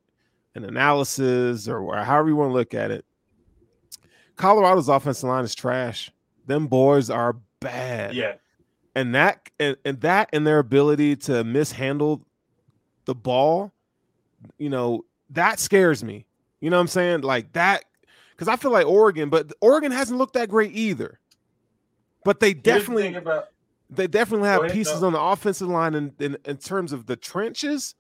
an 0.55 0.64
analysis, 0.64 1.68
or, 1.68 1.80
or 1.80 1.97
however 1.97 2.30
you 2.30 2.36
want 2.36 2.49
to 2.49 2.53
look 2.53 2.74
at 2.74 2.91
it. 2.91 3.05
Colorado's 4.40 4.90
offensive 4.90 5.30
line 5.30 5.44
is 5.44 5.54
trash. 5.54 6.12
Them 6.48 6.68
boys 6.68 7.10
are 7.10 7.36
bad. 7.60 8.16
Yeah, 8.16 8.36
and 8.96 9.14
that 9.14 9.50
and, 9.60 9.78
and 9.86 10.02
that 10.02 10.30
and 10.34 10.48
their 10.48 10.60
ability 10.60 11.16
to 11.18 11.44
mishandle 11.44 12.26
the 13.06 13.14
ball 13.14 13.72
you 14.58 14.70
know 14.70 15.06
that 15.30 15.60
scares 15.60 16.04
me. 16.04 16.26
You 16.62 16.70
know 16.70 16.78
what 16.78 16.82
i'm 16.82 16.88
saying? 16.88 17.22
Like 17.22 17.54
that 17.54 17.86
because 18.32 18.48
i 18.48 18.56
feel 18.56 18.72
like 18.72 18.86
oregon 18.88 19.30
but 19.30 19.52
oregon 19.62 19.92
hasn't 19.92 20.18
looked 20.18 20.34
that 20.34 20.50
great 20.50 20.72
either. 20.74 21.20
But 22.24 22.40
they 22.40 22.54
definitely 22.54 23.16
about 23.16 23.46
they 23.90 24.08
definitely 24.08 24.48
have 24.48 24.64
ahead, 24.64 24.74
pieces 24.74 25.02
no. 25.02 25.08
on 25.08 25.14
the 25.14 25.22
offensive 25.22 25.68
line 25.68 25.96
and 25.96 26.22
in, 26.22 26.38
in, 26.46 26.58
terms 26.58 26.94
of 26.94 27.08
the 27.08 27.16
trenches 27.16 27.96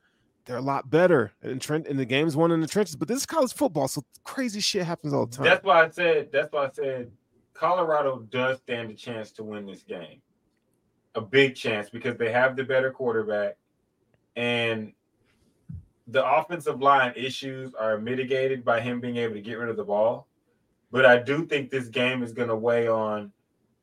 they're 0.49 0.57
a 0.57 0.61
lot 0.61 0.89
better 0.89 1.31
in 1.43 1.61
in 1.85 1.95
the 1.95 2.05
games 2.05 2.35
won 2.35 2.49
in 2.49 2.59
the 2.59 2.65
trenches 2.65 2.95
but 2.95 3.07
this 3.07 3.19
is 3.19 3.25
college 3.27 3.53
football 3.53 3.87
so 3.87 4.03
crazy 4.23 4.59
shit 4.59 4.83
happens 4.83 5.13
all 5.13 5.27
the 5.27 5.35
time 5.35 5.45
That's 5.45 5.63
why 5.63 5.85
I 5.85 5.89
said. 5.91 6.31
That's 6.31 6.51
why 6.51 6.65
I 6.65 6.69
said 6.73 7.11
Colorado 7.53 8.25
does 8.31 8.57
stand 8.57 8.89
a 8.89 8.95
chance 8.95 9.31
to 9.33 9.43
win 9.43 9.67
this 9.67 9.83
game, 9.83 10.21
a 11.13 11.21
big 11.21 11.53
chance 11.53 11.91
because 11.91 12.17
they 12.17 12.31
have 12.31 12.55
the 12.55 12.63
better 12.63 12.89
quarterback, 12.89 13.57
and 14.35 14.91
the 16.07 16.25
offensive 16.25 16.81
line 16.81 17.13
issues 17.15 17.75
are 17.75 17.99
mitigated 17.99 18.65
by 18.65 18.79
him 18.79 18.99
being 18.99 19.17
able 19.17 19.35
to 19.35 19.41
get 19.41 19.59
rid 19.59 19.69
of 19.69 19.77
the 19.77 19.83
ball. 19.83 20.27
But 20.91 21.05
I 21.05 21.19
do 21.19 21.45
think 21.45 21.69
this 21.69 21.89
game 21.89 22.23
is 22.23 22.31
going 22.31 22.49
to 22.49 22.55
weigh 22.55 22.87
on 22.87 23.31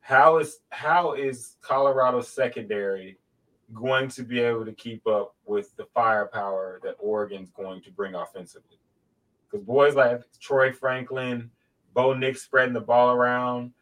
how 0.00 0.38
is 0.38 0.58
how 0.70 1.12
is 1.12 1.54
Colorado's 1.60 2.26
secondary 2.26 3.18
going 3.74 4.08
to 4.08 4.22
be 4.22 4.40
able 4.40 4.64
to 4.64 4.72
keep 4.72 5.06
up 5.06 5.34
with 5.44 5.74
the 5.76 5.86
firepower 5.94 6.80
that 6.82 6.96
Oregon's 6.98 7.50
going 7.50 7.82
to 7.82 7.90
bring 7.90 8.14
offensively 8.14 8.78
because 9.50 9.64
boys 9.64 9.94
like 9.94 10.22
Troy 10.40 10.72
Franklin, 10.72 11.50
Bo 11.94 12.14
Nix 12.14 12.42
spreading 12.42 12.74
the 12.74 12.80
ball 12.80 13.10
around. 13.14 13.72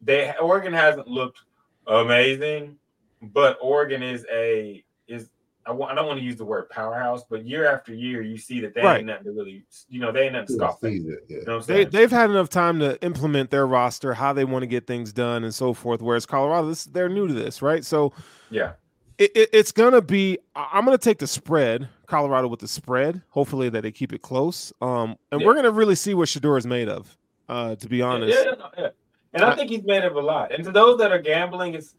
They 0.00 0.32
Oregon 0.40 0.72
hasn't 0.72 1.08
looked 1.08 1.40
amazing, 1.86 2.76
but 3.20 3.58
Oregon 3.60 4.02
is 4.02 4.26
a 4.32 4.84
is 5.06 5.30
I, 5.64 5.70
wa- 5.70 5.86
I 5.86 5.94
don't 5.94 6.06
want 6.08 6.18
to 6.18 6.24
use 6.24 6.36
the 6.36 6.44
word 6.44 6.68
powerhouse, 6.70 7.22
but 7.30 7.46
year 7.46 7.66
after 7.66 7.94
year 7.94 8.20
you 8.20 8.36
see 8.36 8.60
that 8.60 8.74
they 8.74 8.80
Right. 8.82 8.98
ain't 8.98 9.06
nothing 9.06 9.24
to 9.24 9.32
really 9.32 9.64
you 9.88 10.00
know 10.00 10.10
they 10.12 10.24
ain't 10.24 10.32
nothing 10.32 10.48
to 10.48 10.52
scoff 10.54 10.82
at. 10.84 10.92
You 10.92 11.18
know 11.46 11.60
they, 11.60 11.84
they've 11.84 12.10
had 12.10 12.30
enough 12.30 12.48
time 12.48 12.78
to 12.80 13.00
implement 13.02 13.50
their 13.50 13.66
roster, 13.66 14.14
how 14.14 14.32
they 14.32 14.44
want 14.44 14.62
to 14.62 14.66
get 14.66 14.86
things 14.86 15.12
done, 15.12 15.44
and 15.44 15.54
so 15.54 15.72
forth. 15.72 16.02
Whereas 16.02 16.26
Colorado, 16.26 16.68
this 16.68 16.84
they're 16.84 17.08
new 17.08 17.28
to 17.28 17.34
this, 17.34 17.62
right? 17.62 17.84
So 17.84 18.12
yeah, 18.50 18.72
it, 19.24 19.30
it- 19.34 19.50
it's 19.52 19.72
gonna 19.72 20.00
be. 20.02 20.38
I- 20.54 20.68
I'm 20.72 20.84
gonna 20.84 20.98
take 20.98 21.18
the 21.18 21.26
spread, 21.26 21.88
Colorado 22.06 22.48
with 22.48 22.60
the 22.60 22.68
spread. 22.68 23.22
Hopefully 23.30 23.68
that 23.70 23.82
they 23.82 23.92
keep 23.92 24.12
it 24.12 24.22
close. 24.22 24.72
Um, 24.80 25.16
and 25.30 25.40
Yeah. 25.40 25.46
we're 25.46 25.54
gonna 25.54 25.70
really 25.70 25.94
see 25.94 26.14
what 26.14 26.28
Shedeur 26.28 26.58
is 26.58 26.66
made 26.66 26.88
of. 26.88 27.16
Uh, 27.48 27.74
to 27.76 27.88
be 27.88 28.00
honest, 28.02 28.36
Yeah, 28.38 28.52
yeah, 28.58 28.68
yeah. 28.84 28.88
And 29.34 29.42
I 29.44 29.54
think 29.54 29.70
he's 29.70 29.82
made 29.84 30.04
of 30.04 30.14
a 30.16 30.20
lot. 30.20 30.52
And 30.52 30.64
to 30.64 30.70
those 30.72 30.98
that 30.98 31.10
are 31.12 31.18
gambling, 31.18 31.74
it's 31.74 31.94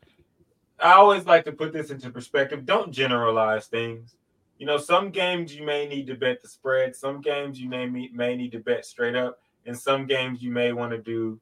I 0.80 0.94
always 0.94 1.26
like 1.26 1.46
to 1.46 1.52
put 1.52 1.72
this 1.74 1.92
into 1.92 2.10
perspective. 2.10 2.66
Don't 2.66 2.92
generalize 2.92 3.68
things. 3.68 4.16
You 4.58 4.66
know, 4.66 4.78
some 4.78 5.10
games 5.12 5.56
you 5.56 5.66
may 5.66 5.88
need 5.88 6.08
to 6.08 6.16
bet 6.16 6.42
the 6.42 6.48
spread. 6.48 6.96
Some 6.96 7.22
games 7.22 7.60
you 7.60 7.70
may 7.70 7.86
may 7.88 8.36
need 8.36 8.52
to 8.54 8.60
bet 8.60 8.86
straight 8.86 9.16
up, 9.16 9.40
and 9.66 9.78
some 9.78 10.06
games 10.08 10.42
you 10.44 10.52
may 10.52 10.74
want 10.74 10.92
to 10.92 10.98
do 10.98 11.40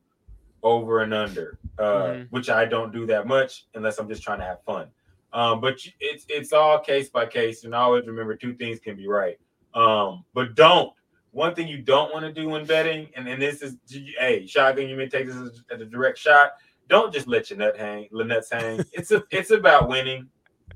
over 0.63 0.99
and 1.01 1.13
under, 1.13 1.57
uh, 1.79 1.83
Mhm. 2.03 2.27
which 2.29 2.49
I 2.49 2.65
don't 2.65 2.91
do 2.93 3.05
that 3.07 3.25
much 3.27 3.65
unless 3.73 3.97
I'm 3.97 4.07
just 4.07 4.21
trying 4.21 4.39
to 4.39 4.45
have 4.45 4.61
fun. 4.63 4.87
Um, 5.33 5.61
but 5.61 5.79
it's 5.99 6.25
it's 6.27 6.53
all 6.53 6.79
case 6.79 7.09
by 7.09 7.25
case, 7.25 7.63
and 7.63 7.73
always 7.73 8.05
remember 8.05 8.35
two 8.35 8.53
things 8.53 8.79
can 8.79 8.95
be 8.95 9.07
right. 9.07 9.39
Um, 9.73 10.25
but 10.33 10.55
don't 10.55 10.93
one 11.31 11.55
thing 11.55 11.67
you 11.67 11.81
don't 11.81 12.13
want 12.13 12.25
to 12.25 12.33
do 12.33 12.55
in 12.55 12.65
betting, 12.65 13.07
and, 13.15 13.27
and 13.27 13.41
this 13.41 13.61
is 13.61 13.77
hey, 14.19 14.45
shotgun, 14.45 14.89
you 14.89 14.97
may 14.97 15.07
take 15.07 15.27
this 15.27 15.35
as, 15.35 15.63
as 15.71 15.81
a 15.81 15.85
direct 15.85 16.17
shot. 16.17 16.51
Don't 16.89 17.13
just 17.13 17.27
let 17.27 17.49
your 17.49 17.57
nut 17.59 17.77
hang, 17.77 18.07
let 18.11 18.27
nuts 18.27 18.51
hang. 18.51 18.83
It's 18.93 19.11
a 19.11 19.23
it's 19.31 19.51
about 19.51 19.87
winning. 19.87 20.27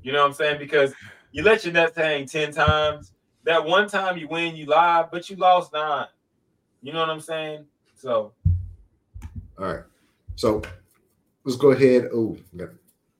You 0.02 0.12
know 0.12 0.20
what 0.20 0.28
I'm 0.28 0.32
saying? 0.32 0.58
Because 0.58 0.94
you 1.32 1.42
let 1.42 1.64
your 1.64 1.74
nets 1.74 1.96
hang 1.96 2.26
ten 2.26 2.52
times. 2.52 3.12
That 3.44 3.64
one 3.64 3.88
time 3.88 4.16
you 4.16 4.26
win, 4.28 4.56
you 4.56 4.66
live, 4.66 5.10
but 5.12 5.28
you 5.30 5.36
lost 5.36 5.72
nine. 5.72 6.06
You 6.82 6.92
know 6.92 7.00
what 7.00 7.10
I'm 7.10 7.20
saying? 7.20 7.66
So, 7.94 8.32
all 9.58 9.74
right. 9.74 9.84
So 10.36 10.62
let's 11.44 11.56
go 11.56 11.70
ahead. 11.70 12.08
Oh, 12.12 12.36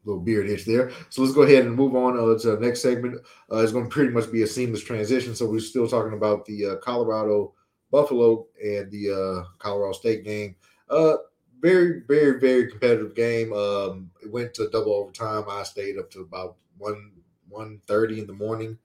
little 0.06 0.22
beard 0.22 0.48
itch 0.48 0.64
there. 0.64 0.92
So 1.10 1.22
let's 1.22 1.34
go 1.34 1.42
ahead 1.42 1.66
and 1.66 1.74
move 1.74 1.94
on 1.94 2.18
uh, 2.18 2.38
to 2.38 2.56
the 2.56 2.60
next 2.60 2.82
segment. 2.82 3.16
Uh, 3.50 3.58
it's 3.58 3.72
going 3.72 3.84
to 3.84 3.90
pretty 3.90 4.12
much 4.12 4.30
be 4.30 4.42
a 4.42 4.46
seamless 4.46 4.84
transition. 4.84 5.34
So 5.34 5.50
we're 5.50 5.60
still 5.60 5.88
talking 5.88 6.14
about 6.14 6.46
the 6.46 6.66
uh, 6.66 6.76
Colorado 6.76 7.52
Buffalo 7.90 8.46
and 8.62 8.90
the 8.90 9.10
uh, 9.10 9.44
Colorado 9.58 9.92
State 9.92 10.24
game. 10.24 10.56
Uh, 10.88 11.16
very, 11.60 12.02
very, 12.06 12.38
very 12.38 12.70
competitive 12.70 13.14
game. 13.14 13.52
Um, 13.52 14.10
it 14.22 14.30
went 14.30 14.54
to 14.54 14.68
double 14.68 14.94
overtime. 14.94 15.44
I 15.48 15.62
stayed 15.62 15.98
up 15.98 16.10
to 16.12 16.20
about 16.20 16.56
one 16.78 17.12
one 17.48 17.80
thirty 17.86 18.20
in 18.20 18.26
the 18.26 18.32
morning 18.32 18.78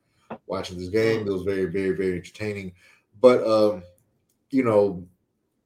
watching 0.47 0.77
this 0.77 0.89
game. 0.89 1.27
It 1.27 1.31
was 1.31 1.43
very, 1.43 1.65
very, 1.65 1.91
very 1.91 2.17
entertaining. 2.17 2.73
But 3.19 3.45
um, 3.45 3.83
you 4.49 4.63
know, 4.63 5.05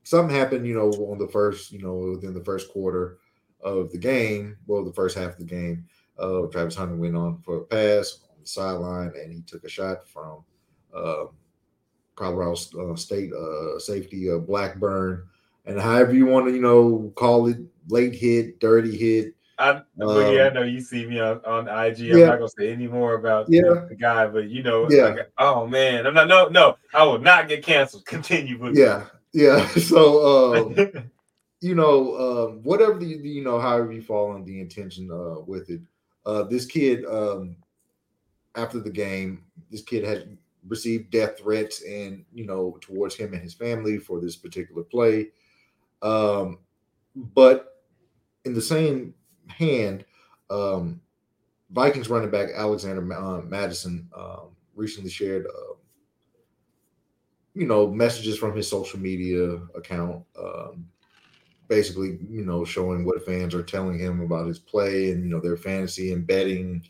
something 0.03 0.35
happened. 0.35 0.65
You 0.65 0.75
know, 0.75 0.89
on 0.89 1.17
the 1.17 1.27
first, 1.27 1.71
you 1.71 1.81
know, 1.81 1.95
within 2.11 2.33
the 2.33 2.43
first 2.43 2.71
quarter 2.71 3.19
of 3.65 3.91
the 3.91 3.97
game, 3.97 4.57
well, 4.67 4.85
the 4.85 4.93
first 4.93 5.17
half 5.17 5.31
of 5.31 5.37
the 5.39 5.43
game, 5.43 5.85
uh, 6.19 6.43
Travis 6.51 6.75
Hunter 6.75 6.95
went 6.95 7.15
on 7.17 7.41
for 7.43 7.57
a 7.57 7.61
pass 7.65 8.21
on 8.31 8.37
the 8.41 8.47
sideline, 8.47 9.11
and 9.21 9.33
he 9.33 9.41
took 9.41 9.63
a 9.65 9.69
shot 9.69 10.07
from 10.07 10.43
uh, 10.95 11.25
Colorado 12.15 12.53
uh, 12.53 12.95
State 12.95 13.31
uh, 13.33 13.77
safety 13.79 14.31
uh, 14.31 14.37
Blackburn, 14.37 15.23
and 15.65 15.81
however 15.81 16.13
you 16.13 16.25
want 16.27 16.45
to, 16.45 16.53
you 16.53 16.61
know, 16.61 17.11
call 17.15 17.47
it, 17.47 17.57
late 17.89 18.13
hit, 18.15 18.59
dirty 18.59 18.95
hit. 18.95 19.33
I, 19.57 19.81
but 19.97 20.33
yeah, 20.33 20.43
I 20.43 20.47
Um, 20.47 20.53
know 20.53 20.63
you 20.63 20.81
see 20.81 21.05
me 21.05 21.19
on, 21.19 21.39
on 21.45 21.67
IG. 21.67 22.11
I'm 22.11 22.19
not 22.27 22.37
gonna 22.39 22.49
say 22.57 22.71
any 22.71 22.87
more 22.87 23.15
about 23.15 23.47
Yeah. 23.49 23.61
the, 23.63 23.87
the 23.89 23.95
guy, 23.95 24.27
but 24.27 24.49
you 24.49 24.63
know, 24.63 24.89
Yeah. 24.89 25.05
like, 25.05 25.31
oh 25.37 25.65
man, 25.65 26.05
I'm 26.05 26.13
not. 26.13 26.27
No, 26.27 26.47
no, 26.47 26.77
I 26.93 27.03
will 27.03 27.19
not 27.19 27.47
get 27.47 27.63
canceled. 27.63 28.05
Continue, 28.07 28.59
Boogie. 28.59 28.77
Yeah, 28.77 29.05
yeah. 29.33 29.65
So, 29.79 30.67
um, 30.67 31.11
you 31.65 31.73
know, 31.73 32.15
um, 32.15 32.61
whatever 32.61 32.99
the 32.99 33.07
you 33.07 33.43
know, 33.43 33.59
however 33.59 33.91
you 33.91 34.03
fall 34.03 34.29
on 34.29 34.45
the 34.45 34.61
intention 34.61 35.09
uh, 35.11 35.41
with 35.47 35.67
it, 35.71 35.81
uh, 36.23 36.43
this 36.43 36.63
kid, 36.63 37.03
um, 37.05 37.55
after 38.53 38.79
the 38.79 38.91
game, 38.91 39.43
this 39.71 39.81
kid 39.81 40.03
has 40.03 40.25
received 40.67 41.09
death 41.09 41.39
threats 41.39 41.81
and 41.81 42.23
you 42.31 42.45
know 42.45 42.77
towards 42.81 43.15
him 43.15 43.33
and 43.33 43.41
his 43.41 43.55
family 43.55 43.97
for 43.97 44.21
this 44.21 44.35
particular 44.35 44.83
play. 44.83 45.29
Um, 46.03 46.59
but 47.15 47.81
in 48.43 48.53
the 48.53 48.61
same 48.61 49.15
hand, 49.47 50.05
um, 50.51 51.01
Vikings 51.71 52.11
running 52.11 52.29
back 52.29 52.49
Alexander 52.53 53.11
uh, 53.11 53.41
Mattison 53.41 54.07
um, 54.15 54.55
recently 54.75 55.09
shared. 55.09 55.47
Uh, 55.47 55.73
you 57.55 57.65
know 57.65 57.87
messages 57.89 58.37
from 58.37 58.53
his 58.55 58.69
social 58.69 58.99
media 58.99 59.55
account 59.75 60.21
um, 60.37 60.85
basically 61.67 62.19
you 62.29 62.45
know 62.45 62.65
showing 62.65 63.05
what 63.05 63.25
fans 63.25 63.55
are 63.55 63.63
telling 63.63 63.97
him 63.99 64.21
about 64.21 64.47
his 64.47 64.59
play 64.59 65.11
and 65.11 65.23
you 65.23 65.29
know 65.29 65.39
their 65.39 65.57
fantasy 65.57 66.13
and 66.13 66.27
betting 66.27 66.83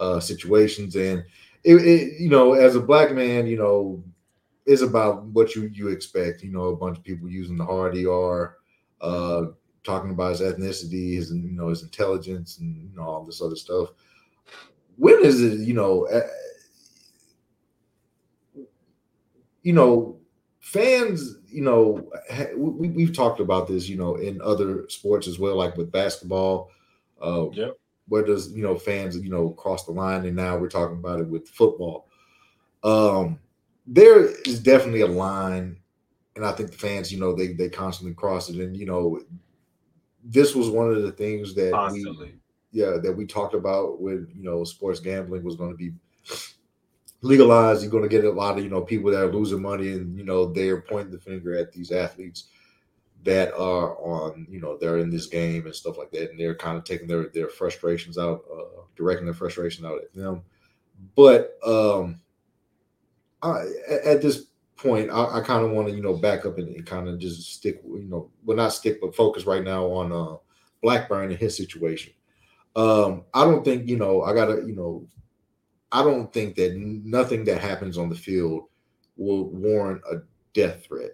uh 0.00 0.20
situations. 0.20 0.96
And 0.96 1.24
it, 1.64 1.76
it 1.76 2.20
you 2.20 2.30
know 2.30 2.54
as 2.54 2.76
a 2.76 2.80
black 2.80 3.12
man 3.12 3.46
you 3.46 3.58
know 3.58 4.02
is 4.66 4.82
about 4.82 5.24
what 5.26 5.54
you 5.54 5.70
you 5.74 5.88
expect. 5.88 6.42
You 6.42 6.52
know 6.52 6.66
a 6.66 6.76
bunch 6.76 6.98
of 6.98 7.04
people 7.04 7.28
using 7.28 7.56
the 7.56 7.64
hard 7.66 7.96
er 7.96 8.56
uh 9.00 9.46
talking 9.84 10.10
about 10.10 10.30
his 10.32 10.40
ethnicity 10.42 11.14
his 11.14 11.32
you 11.32 11.52
know 11.52 11.68
his 11.68 11.82
intelligence 11.82 12.58
and 12.58 12.90
you 12.90 12.96
know 12.96 13.04
all 13.04 13.24
this 13.24 13.42
other 13.42 13.56
stuff. 13.56 13.90
When 14.96 15.24
is 15.24 15.40
it 15.42 15.60
you 15.60 15.74
know 15.74 16.06
uh, 16.08 16.26
you 19.62 19.72
know, 19.72 20.17
fans, 20.68 21.36
you 21.48 21.62
know, 21.62 22.10
we, 22.54 22.90
we've 22.90 23.16
talked 23.16 23.40
about 23.40 23.66
this, 23.68 23.88
you 23.88 23.96
know, 23.96 24.16
in 24.16 24.38
other 24.42 24.86
sports 24.90 25.26
as 25.26 25.38
well, 25.38 25.56
like 25.56 25.76
with 25.78 25.90
basketball. 25.90 26.70
Uh, 27.20 27.48
Yep. 27.52 27.78
Where 28.08 28.24
does 28.24 28.52
you 28.52 28.62
know 28.62 28.74
fans, 28.74 29.18
you 29.18 29.28
know, 29.28 29.50
cross 29.50 29.84
the 29.84 29.92
line, 29.92 30.24
and 30.24 30.34
now 30.34 30.56
we're 30.56 30.70
talking 30.70 30.96
about 30.96 31.20
it 31.20 31.28
with 31.28 31.46
football. 31.46 32.08
Um, 32.82 33.38
there 33.86 34.24
is 34.46 34.60
definitely 34.60 35.02
a 35.02 35.06
line, 35.06 35.76
and 36.34 36.44
I 36.44 36.52
think 36.52 36.70
the 36.70 36.78
fans, 36.78 37.12
you 37.12 37.20
know, 37.20 37.34
they 37.34 37.48
they 37.48 37.68
constantly 37.68 38.14
cross 38.14 38.48
it, 38.48 38.56
and 38.56 38.74
you 38.74 38.86
know, 38.86 39.20
this 40.24 40.54
was 40.54 40.70
one 40.70 40.90
of 40.90 41.02
the 41.02 41.12
things 41.12 41.54
that 41.54 41.90
we 41.92 42.34
yeah 42.72 42.96
that 43.02 43.12
we 43.12 43.26
talked 43.26 43.54
about 43.54 44.00
when 44.00 44.26
you 44.34 44.42
know 44.42 44.64
sports 44.64 45.00
gambling 45.00 45.44
was 45.44 45.56
going 45.56 45.70
to 45.70 45.76
be 45.76 45.92
legalized 47.22 47.82
you're 47.82 47.90
going 47.90 48.02
to 48.02 48.08
get 48.08 48.24
a 48.24 48.30
lot 48.30 48.58
of 48.58 48.64
you 48.64 48.70
know 48.70 48.82
people 48.82 49.10
that 49.10 49.22
are 49.22 49.32
losing 49.32 49.60
money 49.62 49.92
and 49.92 50.16
you 50.16 50.24
know 50.24 50.46
they're 50.52 50.80
pointing 50.82 51.12
the 51.12 51.18
finger 51.18 51.56
at 51.56 51.72
these 51.72 51.90
athletes 51.90 52.44
that 53.24 53.52
are 53.54 53.96
on 53.98 54.46
you 54.50 54.60
know 54.60 54.76
they're 54.78 54.98
in 54.98 55.10
this 55.10 55.26
game 55.26 55.66
and 55.66 55.74
stuff 55.74 55.98
like 55.98 56.10
that 56.12 56.30
and 56.30 56.38
they're 56.38 56.54
kind 56.54 56.78
of 56.78 56.84
taking 56.84 57.08
their 57.08 57.28
their 57.30 57.48
frustrations 57.48 58.18
out 58.18 58.42
uh 58.52 58.82
directing 58.96 59.26
their 59.26 59.34
frustration 59.34 59.84
out 59.84 60.00
at 60.00 60.12
them 60.14 60.42
but 61.16 61.58
um 61.66 62.20
I, 63.42 63.64
at- 64.04 64.22
this 64.22 64.46
point 64.76 65.10
i, 65.10 65.38
I 65.38 65.40
kind 65.40 65.64
of 65.64 65.72
want 65.72 65.88
to 65.88 65.94
you 65.94 66.00
know 66.02 66.14
back 66.14 66.46
up 66.46 66.56
and, 66.58 66.68
and 66.68 66.86
kind 66.86 67.08
of 67.08 67.18
just 67.18 67.52
stick 67.54 67.82
you 67.84 68.06
know 68.08 68.30
well 68.44 68.56
not 68.56 68.72
stick 68.72 69.00
but 69.00 69.14
focus 69.16 69.44
right 69.44 69.64
now 69.64 69.86
on 69.86 70.12
uh 70.12 70.36
blackburn 70.82 71.30
and 71.30 71.38
his 71.38 71.56
situation 71.56 72.12
um, 72.76 73.24
I 73.34 73.44
don't 73.44 73.64
think 73.64 73.88
you 73.88 73.96
know. 73.96 74.22
I 74.22 74.34
gotta 74.34 74.62
you 74.66 74.76
know. 74.76 75.06
I 75.92 76.02
don't 76.02 76.32
think 76.32 76.56
that 76.56 76.76
nothing 76.76 77.44
that 77.44 77.60
happens 77.60 77.96
on 77.96 78.08
the 78.08 78.14
field 78.14 78.64
will 79.16 79.44
warrant 79.50 80.02
a 80.10 80.18
death 80.54 80.84
threat. 80.84 81.12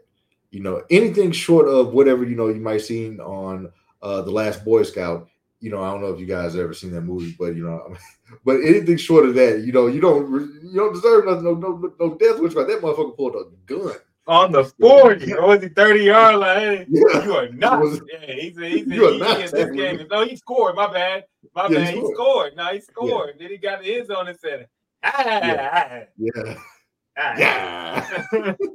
You 0.51 0.61
know, 0.61 0.83
anything 0.91 1.33
short 1.33 1.69
of 1.69 1.93
whatever 1.93 2.25
you 2.25 2.37
know 2.37 2.49
you 2.49 2.61
might 2.61 2.79
seen 2.79 3.21
on 3.21 3.73
uh, 4.03 4.23
the 4.23 4.31
Last 4.31 4.65
Boy 4.65 4.83
Scout. 4.83 5.29
You 5.61 5.71
know, 5.71 5.83
I 5.83 5.91
don't 5.91 6.03
know 6.03 6.13
if 6.13 6.21
you 6.21 6.27
guys 6.27 6.57
ever 6.57 6.75
seen 6.75 6.93
that 6.93 7.01
movie, 7.01 7.35
but 7.39 7.57
you 7.57 7.65
know, 7.65 7.97
but 8.45 8.61
anything 8.61 8.97
short 8.97 9.27
of 9.27 9.35
that, 9.35 9.61
you 9.65 9.73
know, 9.73 9.87
you 9.87 10.01
don't 10.01 10.31
you 10.63 10.75
don't 10.75 10.93
deserve 10.93 11.25
nothing, 11.25 11.45
no 11.45 11.55
no 11.55 11.93
no 11.99 12.15
death 12.17 12.39
wish. 12.39 12.55
Right, 12.55 12.67
that 12.67 12.83
motherfucker 12.83 13.17
pulled 13.17 13.37
a 13.37 13.45
gun. 13.67 13.97
On 14.27 14.51
the 14.53 14.65
40, 14.65 15.35
or 15.35 15.49
was 15.49 15.63
he 15.63 15.69
30 15.69 16.01
yard 16.05 16.37
line? 16.37 16.87
Yeah. 16.91 17.25
You 17.25 17.35
are 17.37 17.49
not. 17.51 17.81
Was- 17.81 18.01
yeah, 18.11 18.33
he's 18.35 18.57
a, 18.57 18.69
he's 18.69 18.87
a, 18.87 18.95
You 18.95 19.13
he 19.13 19.19
not 19.19 19.41
in 19.41 19.51
this 19.51 19.71
game. 19.71 19.97
me. 19.99 20.07
No, 20.11 20.25
he 20.25 20.35
scored. 20.37 20.75
My 20.77 20.91
bad. 20.91 21.25
My 21.55 21.69
Yeah, 21.69 21.79
bad. 21.81 21.95
He 21.95 22.01
scored. 22.01 22.15
scored. 22.15 22.57
No, 22.57 22.73
he 22.73 22.81
scored. 22.81 23.35
Then 23.39 23.51
he 23.51 23.59
got 23.59 23.83
the 23.83 23.95
end 23.97 24.07
zone 24.07 24.29
and 24.29 24.39
said, 24.41 24.69
ah, 25.03 26.01
Yeah, 26.17 26.57
ah, 27.19 27.35
yeah. 27.39 28.15
ah. 28.39 28.57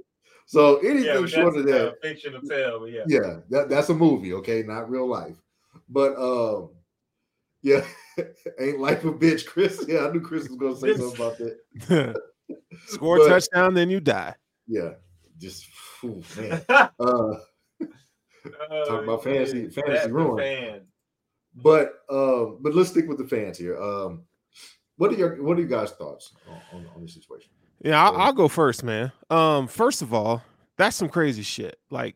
So 0.46 0.78
anything 0.78 1.04
yeah, 1.06 1.20
but 1.20 1.30
short 1.30 1.58
of 1.58 1.66
that, 1.66 1.88
a 1.90 1.96
fictional 2.02 2.42
tale, 2.42 2.80
but 2.80 2.92
yeah. 2.92 3.04
yeah, 3.06 3.36
that, 3.52 3.70
that's 3.70 3.90
a 3.90 3.94
movie, 3.94 4.34
okay, 4.34 4.64
not 4.64 4.90
real 4.90 5.08
life. 5.08 5.36
But 5.88 6.16
um, 6.18 6.70
yeah, 7.62 7.86
ain't 8.60 8.80
life 8.80 9.04
a 9.06 9.12
bitch, 9.12 9.46
Chris. 9.46 9.86
Yeah, 9.88 10.08
I 10.08 10.12
knew 10.12 10.22
Chris 10.22 10.50
was 10.50 10.58
gonna 10.58 10.76
say 10.76 10.96
something 11.00 11.16
about 11.24 11.38
that. 11.38 12.16
Score 12.88 13.18
a 13.18 13.20
But- 13.20 13.28
touchdown, 13.30 13.76
then 13.76 13.92
you 13.92 14.00
die. 14.00 14.34
Yeah, 14.68 14.94
just 15.40 15.68
ooh, 16.04 16.22
man. 16.38 16.62
Uh, 17.00 18.86
Talk 18.86 19.04
about 19.04 19.24
fantasy- 19.24 19.68
fantasy 19.70 20.10
ruin. 20.12 20.38
Fan. 20.38 20.82
but 21.56 21.96
um, 22.10 22.60
but 22.62 22.74
let's 22.74 22.90
stick 22.90 23.08
with 23.08 23.18
the 23.18 23.28
fans 23.28 23.58
here. 23.58 23.78
Um, 23.78 24.24
what 24.96 25.12
are 25.12 25.16
your 25.16 25.44
what 25.44 25.58
are 25.58 25.62
you 25.62 25.68
guys' 25.68 25.92
thoughts 25.92 26.32
on, 26.48 26.80
on, 26.80 26.88
on 26.96 27.02
this 27.02 27.14
situation? 27.16 27.52
Yeah, 27.84 28.02
I'll, 28.02 28.16
I'll 28.16 28.34
go 28.34 28.48
first, 28.48 28.84
man. 28.84 29.12
Um, 29.30 29.68
first 29.68 30.02
of 30.02 30.14
all, 30.14 30.42
that's 30.78 30.96
some 30.96 31.10
crazy 31.10 31.44
shit. 31.44 31.80
Like, 31.92 32.16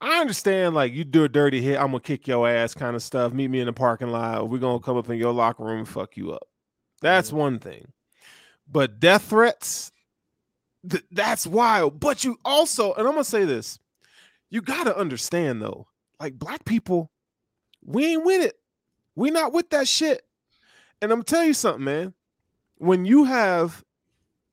I 0.00 0.20
understand, 0.20 0.74
like 0.76 0.92
you 0.92 1.02
do 1.04 1.24
a 1.24 1.28
dirty 1.28 1.60
hit, 1.60 1.78
I'm 1.78 1.88
gonna 1.88 2.00
kick 2.00 2.28
your 2.28 2.48
ass, 2.48 2.74
kind 2.74 2.94
of 2.94 3.02
stuff. 3.02 3.32
Meet 3.32 3.48
me 3.48 3.58
in 3.60 3.66
the 3.66 3.72
parking 3.72 4.08
lot. 4.08 4.48
We're 4.48 4.58
gonna 4.58 4.78
come 4.80 4.96
up 4.96 5.10
in 5.10 5.18
your 5.18 5.32
locker 5.32 5.64
room 5.64 5.80
and 5.80 5.88
fuck 5.88 6.16
you 6.16 6.32
up. 6.32 6.46
That's 7.00 7.32
one 7.32 7.58
thing. 7.58 7.92
But 8.70 9.00
death 9.00 9.24
threats, 9.24 9.90
th- 10.88 11.04
that's 11.10 11.46
wild. 11.46 12.00
But 12.00 12.24
you 12.24 12.38
also, 12.44 12.92
and 12.94 13.06
I'm 13.06 13.14
gonna 13.14 13.24
say 13.24 13.44
this, 13.44 13.78
you 14.50 14.60
gotta 14.60 14.96
understand 14.96 15.62
though, 15.62 15.86
like 16.20 16.38
black 16.38 16.64
people, 16.64 17.10
we 17.84 18.06
ain't 18.06 18.24
with 18.24 18.44
it. 18.44 18.58
We 19.14 19.30
not 19.30 19.52
with 19.52 19.70
that 19.70 19.88
shit. 19.88 20.22
And 21.00 21.12
I'm 21.12 21.22
tell 21.22 21.44
you 21.44 21.54
something, 21.54 21.84
man. 21.84 22.14
When 22.76 23.04
you 23.04 23.24
have 23.24 23.84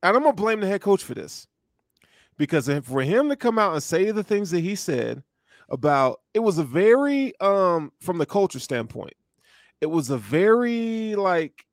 and 0.02 0.16
I'm 0.16 0.24
gonna 0.24 0.34
blame 0.34 0.60
the 0.60 0.68
head 0.68 0.82
coach 0.82 1.04
for 1.04 1.16
this 1.16 1.48
because 2.38 2.70
for 2.84 3.02
him 3.02 3.30
to 3.30 3.36
come 3.36 3.58
out 3.58 3.74
and 3.74 3.82
say 3.82 4.12
the 4.12 4.24
things 4.24 4.52
that 4.52 4.60
he 4.60 4.76
said 4.76 5.24
about 5.70 6.22
it 6.34 6.40
was 6.40 6.58
a 6.58 6.64
very 6.64 7.34
um 7.40 7.92
from 8.00 8.18
the 8.18 8.26
culture 8.26 8.60
standpoint, 8.60 9.14
it 9.82 9.88
was 9.88 10.10
a 10.10 10.18
very 10.18 11.16
like 11.16 11.66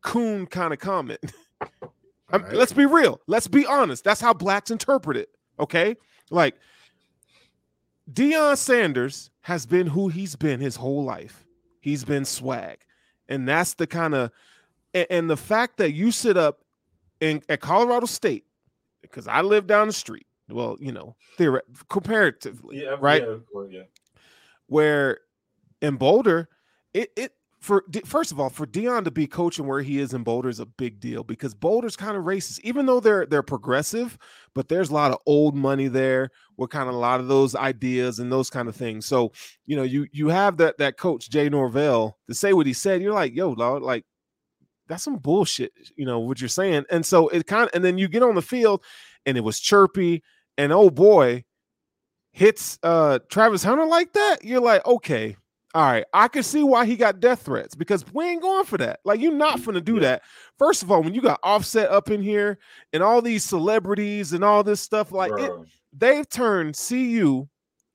coon 0.00 0.46
kind 0.46 0.72
of 0.72 0.78
comment. 0.78 1.20
Right. 2.30 2.52
Let's 2.52 2.72
be 2.72 2.86
real. 2.86 3.20
Let's 3.26 3.48
be 3.48 3.64
honest. 3.66 4.04
That's 4.04 4.20
how 4.20 4.34
blacks 4.34 4.70
interpret 4.70 5.16
it. 5.16 5.30
Okay, 5.58 5.96
like 6.30 6.54
Deion 8.12 8.56
Sanders 8.56 9.30
has 9.42 9.66
been 9.66 9.86
who 9.86 10.08
he's 10.08 10.36
been 10.36 10.60
his 10.60 10.76
whole 10.76 11.04
life. 11.04 11.44
He's 11.80 12.04
been 12.04 12.24
swag, 12.24 12.78
and 13.28 13.48
that's 13.48 13.74
the 13.74 13.86
kind 13.86 14.14
of 14.14 14.30
And, 14.94 15.06
and 15.10 15.30
the 15.30 15.36
fact 15.36 15.76
that 15.78 15.92
you 15.92 16.10
sit 16.10 16.36
up 16.36 16.60
in 17.20 17.42
at 17.48 17.60
Colorado 17.60 18.06
State, 18.06 18.44
because 19.02 19.26
I 19.26 19.40
live 19.42 19.66
down 19.66 19.86
the 19.86 19.92
street. 19.92 20.26
Well, 20.50 20.76
you 20.80 20.92
know, 20.92 21.14
theoret- 21.38 21.62
comparatively, 21.90 22.82
Yeah, 22.84 22.96
right? 23.00 23.22
Yeah, 23.22 23.62
yeah. 23.70 23.82
where 24.66 25.20
in 25.82 25.96
Boulder, 25.96 26.48
it 26.94 27.10
it 27.16 27.32
for 27.60 27.84
first 28.04 28.30
of 28.30 28.38
all 28.38 28.50
for 28.50 28.66
Deion 28.66 29.04
to 29.04 29.10
be 29.10 29.26
coaching 29.26 29.66
where 29.66 29.82
he 29.82 29.98
is 29.98 30.14
in 30.14 30.22
Boulder 30.22 30.48
is 30.48 30.60
a 30.60 30.66
big 30.66 31.00
deal 31.00 31.24
because 31.24 31.54
Boulder's 31.54 31.96
kind 31.96 32.16
of 32.16 32.24
racist, 32.24 32.60
even 32.62 32.86
though 32.86 33.00
they're 33.00 33.26
they're 33.26 33.42
progressive, 33.42 34.16
but 34.54 34.68
there's 34.68 34.90
a 34.90 34.94
lot 34.94 35.10
of 35.10 35.18
old 35.26 35.56
money 35.56 35.88
there 35.88 36.30
with 36.56 36.70
kind 36.70 36.88
of 36.88 36.94
a 36.94 36.98
lot 36.98 37.20
of 37.20 37.26
those 37.26 37.56
ideas 37.56 38.20
and 38.20 38.30
those 38.30 38.48
kind 38.48 38.68
of 38.68 38.76
things. 38.76 39.06
So 39.06 39.32
you 39.66 39.76
know 39.76 39.82
you 39.82 40.06
you 40.12 40.28
have 40.28 40.56
that 40.58 40.78
that 40.78 40.96
coach 40.98 41.30
Jay 41.30 41.48
Norvell 41.48 42.16
to 42.28 42.34
say 42.34 42.52
what 42.52 42.66
he 42.66 42.72
said. 42.72 43.02
You're 43.02 43.12
like, 43.12 43.34
yo, 43.34 43.50
Lord, 43.50 43.82
like 43.82 44.04
that's 44.86 45.02
some 45.02 45.16
bullshit, 45.16 45.72
you 45.96 46.06
know 46.06 46.20
what 46.20 46.40
you're 46.40 46.48
saying. 46.48 46.84
And 46.90 47.04
so 47.04 47.28
it 47.28 47.46
kind 47.46 47.64
of 47.64 47.70
and 47.74 47.84
then 47.84 47.98
you 47.98 48.08
get 48.08 48.22
on 48.22 48.34
the 48.34 48.42
field 48.42 48.82
and 49.26 49.36
it 49.36 49.42
was 49.42 49.60
chirpy 49.60 50.22
and 50.56 50.72
oh 50.72 50.90
boy 50.90 51.44
hits 52.32 52.78
uh 52.84 53.18
Travis 53.28 53.64
Hunter 53.64 53.84
like 53.84 54.12
that, 54.12 54.44
you're 54.44 54.60
like, 54.60 54.86
okay, 54.86 55.36
all 55.74 55.82
right, 55.84 56.04
I 56.14 56.28
can 56.28 56.42
see 56.42 56.62
why 56.62 56.86
he 56.86 56.96
got 56.96 57.20
death 57.20 57.42
threats 57.42 57.74
because 57.74 58.04
we 58.12 58.24
ain't 58.24 58.42
going 58.42 58.64
for 58.64 58.78
that. 58.78 59.00
Like, 59.04 59.20
you're 59.20 59.32
not 59.32 59.62
gonna 59.64 59.80
do 59.80 59.94
Yeah. 59.94 60.00
that. 60.00 60.22
First 60.58 60.82
of 60.82 60.90
all, 60.90 61.02
when 61.02 61.14
you 61.14 61.20
got 61.20 61.40
offset 61.42 61.90
up 61.90 62.10
in 62.10 62.22
here 62.22 62.58
and 62.92 63.02
all 63.02 63.20
these 63.20 63.44
celebrities 63.44 64.32
and 64.32 64.42
all 64.42 64.62
this 64.64 64.80
stuff, 64.80 65.12
like 65.12 65.32
it, 65.38 65.52
they've 65.92 66.28
turned 66.28 66.74
CU 66.76 67.46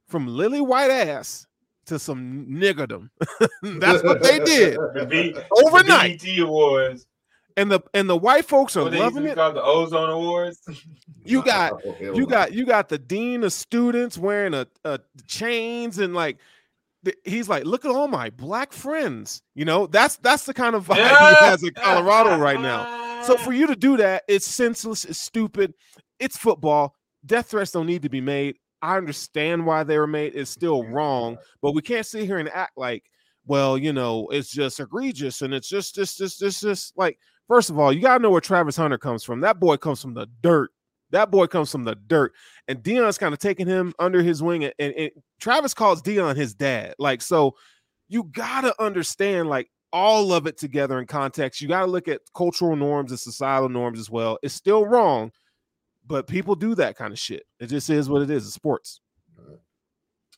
from 0.08 0.28
lily 0.28 0.62
white 0.62 0.92
ass 0.92 1.48
to 1.88 1.98
some 2.00 2.46
niggerdom. 2.50 3.10
That's 3.64 4.04
what 4.04 4.22
they 4.22 4.40
did 4.40 4.78
The 4.94 5.06
B- 5.10 5.36
overnight. 5.64 6.20
The 6.22 6.38
BET 6.38 6.48
Awards. 6.48 7.06
And 7.56 7.72
the 7.72 7.82
and 7.94 8.10
the 8.10 8.18
white 8.18 8.46
folks 8.46 8.76
are 8.78 8.84
What 8.84 8.92
they 8.94 8.98
used 9.00 9.10
to 9.16 9.20
loving 9.20 9.32
it. 9.32 9.36
called 9.36 9.56
the 9.56 9.64
Ozone 9.64 10.10
Awards. 10.10 10.60
You 11.26 11.42
got 11.44 11.74
Oh, 11.86 11.96
you 12.02 12.26
got 12.26 12.52
you 12.54 12.66
got 12.66 12.90
the 12.90 12.98
dean 12.98 13.44
of 13.44 13.54
students 13.54 14.18
wearing 14.18 14.54
a, 14.54 14.68
a 14.84 15.00
chains 15.28 15.98
and 16.00 16.14
like 16.14 16.38
he's 17.24 17.50
like 17.50 17.66
look 17.66 17.86
at 17.86 17.92
all 17.92 18.08
my 18.08 18.30
black 18.32 18.74
friends 18.74 19.42
you 19.56 19.66
know? 19.66 19.88
That's 19.88 20.18
that's 20.18 20.46
the 20.46 20.54
kind 20.54 20.76
of 20.76 20.88
vibe 20.88 20.96
he 20.98 21.46
has 21.46 21.64
in 21.64 21.74
colorado 21.74 22.38
right 22.38 22.60
now. 22.60 23.22
So 23.24 23.38
for 23.38 23.54
you 23.54 23.68
to 23.68 23.76
do 23.76 23.98
that 23.98 24.24
it's 24.28 24.46
senseless 24.46 25.06
it's 25.06 25.20
stupid 25.20 25.74
it's 26.20 26.38
football 26.38 26.96
death 27.26 27.48
threats 27.48 27.72
don't 27.72 27.88
need 27.88 28.02
to 28.04 28.10
be 28.10 28.22
made. 28.22 28.58
I 28.82 28.98
understand 28.98 29.66
why 29.66 29.84
they 29.84 29.98
were 29.98 30.08
made 30.08 30.36
it's 30.36 30.52
still 30.52 30.84
wrong 30.84 31.38
but 31.62 31.72
we 31.74 31.82
can't 31.82 32.06
sit 32.06 32.26
here 32.26 32.38
and 32.38 32.50
act 32.50 32.78
like 32.78 33.04
well 33.46 33.78
you 33.78 33.94
know 33.94 34.28
it's 34.30 34.50
just 34.50 34.80
egregious 34.80 35.42
and 35.42 35.54
it's 35.54 35.70
just 35.70 35.96
just 35.96 36.18
just 36.18 36.40
just, 36.40 36.62
just 36.62 36.98
like 36.98 37.18
first 37.48 37.70
of 37.70 37.80
all 37.80 37.94
you 37.94 38.02
got 38.02 38.18
to 38.18 38.24
know 38.24 38.30
where 38.30 38.42
travis 38.42 38.76
hunter 38.76 38.98
comes 38.98 39.24
from. 39.24 39.42
That 39.42 39.60
boy 39.60 39.78
comes 39.78 40.02
from 40.02 40.14
the 40.14 40.28
dirt 40.42 40.72
that 41.14 41.32
boy 41.32 41.48
comes 41.48 41.72
from 41.72 41.84
the 41.84 41.96
dirt, 41.96 42.34
and 42.68 42.80
Deion's 42.80 43.18
kind 43.18 43.34
of 43.34 43.40
taking 43.40 43.68
him 43.68 43.94
under 44.00 44.22
his 44.22 44.44
wing. 44.44 44.66
And, 44.66 44.74
and, 44.78 44.94
and 44.96 45.12
Travis 45.40 45.74
calls 45.74 46.02
Dion 46.02 46.36
his 46.36 46.54
dad. 46.54 46.96
Like, 47.00 47.22
so 47.22 47.56
you 48.10 48.24
gotta 48.26 48.74
understand 48.82 49.48
like 49.48 49.70
all 49.92 50.34
of 50.34 50.48
it 50.48 50.58
together 50.58 51.00
in 51.00 51.06
context. 51.06 51.62
You 51.62 51.68
gotta 51.68 51.86
look 51.86 52.08
at 52.08 52.22
cultural 52.36 52.76
norms 52.76 53.12
and 53.12 53.20
societal 53.20 53.70
norms 53.70 54.00
as 54.00 54.10
well. 54.10 54.38
It's 54.44 54.56
still 54.56 54.86
wrong, 54.86 55.32
but 56.06 56.28
people 56.28 56.56
do 56.56 56.76
that 56.76 56.98
kind 56.98 57.14
of 57.14 57.20
shit. 57.20 57.44
It 57.60 57.68
just 57.68 57.90
is 57.90 58.10
what 58.10 58.24
it 58.24 58.30
is. 58.30 58.46
It's 58.46 58.56
sports. 58.56 59.00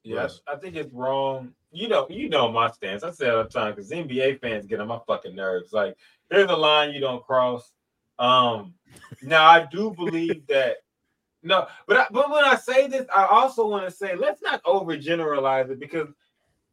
Yeah, 0.03 0.17
Russ. 0.17 0.41
I 0.47 0.57
think 0.57 0.75
it's 0.75 0.93
wrong. 0.93 1.53
You 1.71 1.87
know, 1.87 2.05
you 2.09 2.29
know 2.29 2.51
my 2.51 2.69
stance. 2.69 3.03
I 3.03 3.11
say 3.11 3.27
it 3.27 3.33
all 3.33 3.43
the 3.43 3.49
time 3.49 3.73
because 3.73 3.89
NBA 3.89 4.39
fans 4.39 4.67
get 4.67 4.79
on 4.79 4.87
my 4.87 4.99
fucking 5.07 5.35
nerves. 5.35 5.73
Like, 5.73 5.95
there's 6.29 6.49
a 6.49 6.55
line 6.55 6.93
you 6.93 6.99
don't 6.99 7.23
cross. 7.23 7.74
Um, 8.19 8.73
now 9.21 9.45
I 9.45 9.65
do 9.65 9.91
believe 9.91 10.47
that. 10.47 10.77
No, 11.43 11.67
but 11.87 11.97
I, 11.97 12.05
but 12.09 12.31
when 12.31 12.43
I 12.43 12.55
say 12.55 12.87
this, 12.87 13.05
I 13.15 13.25
also 13.25 13.67
want 13.67 13.85
to 13.85 13.91
say 13.91 14.15
let's 14.15 14.41
not 14.41 14.63
overgeneralize 14.63 15.69
it 15.69 15.79
because 15.79 16.07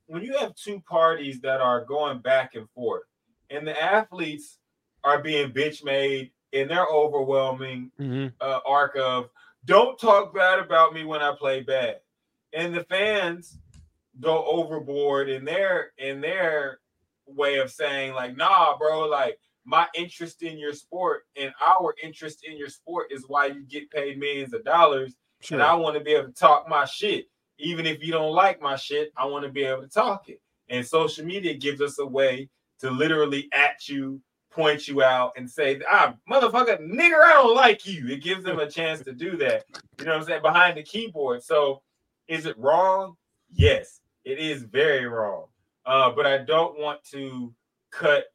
when 0.07 0.23
you 0.23 0.37
have 0.39 0.55
two 0.55 0.81
parties 0.81 1.41
that 1.43 1.61
are 1.61 1.85
going 1.85 2.21
back 2.21 2.55
and 2.55 2.69
forth, 2.71 3.03
and 3.51 3.67
the 3.67 3.81
athletes 3.81 4.59
are 5.05 5.23
being 5.23 5.51
bitch 5.53 5.85
made 5.85 6.31
in 6.53 6.69
their 6.69 6.87
overwhelming 6.87 7.91
uh, 8.41 8.61
arc 8.67 8.97
of 8.97 9.29
don't 9.65 9.99
talk 9.99 10.35
bad 10.35 10.59
about 10.59 10.95
me 10.95 11.05
when 11.05 11.21
I 11.21 11.35
play 11.35 11.61
bad, 11.61 12.01
and 12.53 12.75
the 12.75 12.85
fans 12.85 13.59
go 14.21 14.45
overboard 14.45 15.29
in 15.29 15.45
their 15.45 15.93
in 15.99 16.21
their 16.21 16.81
way 17.27 17.59
of 17.59 17.71
saying 17.71 18.15
like, 18.15 18.37
nah, 18.37 18.77
bro, 18.77 19.07
like 19.07 19.39
my 19.65 19.87
interest 19.95 20.43
in 20.43 20.59
your 20.59 20.73
sport 20.73 21.23
and 21.37 21.53
our 21.65 21.95
interest 22.03 22.45
in 22.45 22.57
your 22.57 22.69
sport 22.69 23.09
is 23.13 23.25
why 23.29 23.47
you 23.47 23.63
get 23.65 23.91
paid 23.91 24.19
millions 24.19 24.53
of 24.55 24.65
dollars, 24.65 25.15
Sure. 25.41 25.59
and 25.59 25.63
I 25.63 25.75
want 25.75 25.97
to 25.97 26.03
be 26.05 26.13
able 26.13 26.29
to 26.29 26.35
talk 26.35 26.69
my 26.69 26.85
shit, 26.85 27.27
even 27.59 27.87
if 27.87 28.03
you 28.03 28.13
don't 28.13 28.33
like 28.35 28.61
my 28.61 28.77
shit, 28.77 29.13
I 29.17 29.25
want 29.27 29.45
to 29.45 29.51
be 29.51 29.65
able 29.65 29.83
to 29.83 29.89
talk 29.89 30.29
it. 30.29 30.41
And 30.69 30.87
social 30.87 31.25
media 31.25 31.55
gives 31.55 31.81
us 31.81 31.99
a 31.99 32.07
way 32.07 32.49
to 32.81 32.91
literally 32.91 33.49
at 33.53 33.89
you, 33.89 34.21
point 34.51 34.87
you 34.89 35.03
out, 35.03 35.33
and 35.37 35.49
say, 35.51 35.81
ah, 35.89 36.15
motherfucker, 36.31 36.81
nigger, 36.81 37.23
I 37.23 37.33
don't 37.35 37.55
like 37.57 37.87
you. 37.87 38.09
It 38.09 38.23
gives 38.23 38.45
them 38.45 38.59
a 38.59 38.71
chance 38.71 39.01
to 39.03 39.13
do 39.13 39.37
that. 39.39 39.65
You 39.99 40.05
know 40.07 40.13
what 40.13 40.21
I'm 40.21 40.27
saying? 40.27 40.43
Behind 40.43 40.77
the 40.77 40.83
keyboard. 40.83 41.43
So 41.43 41.83
is 42.29 42.47
it 42.47 42.59
wrong? 42.59 43.15
Yes, 43.53 44.01
it 44.25 44.39
is 44.39 44.63
very 44.63 45.07
wrong. 45.07 45.47
Uh, 45.85 46.11
but 46.11 46.27
I 46.27 46.39
don't 46.39 46.79
want 46.79 47.03
to 47.11 47.53
cut 47.91 48.27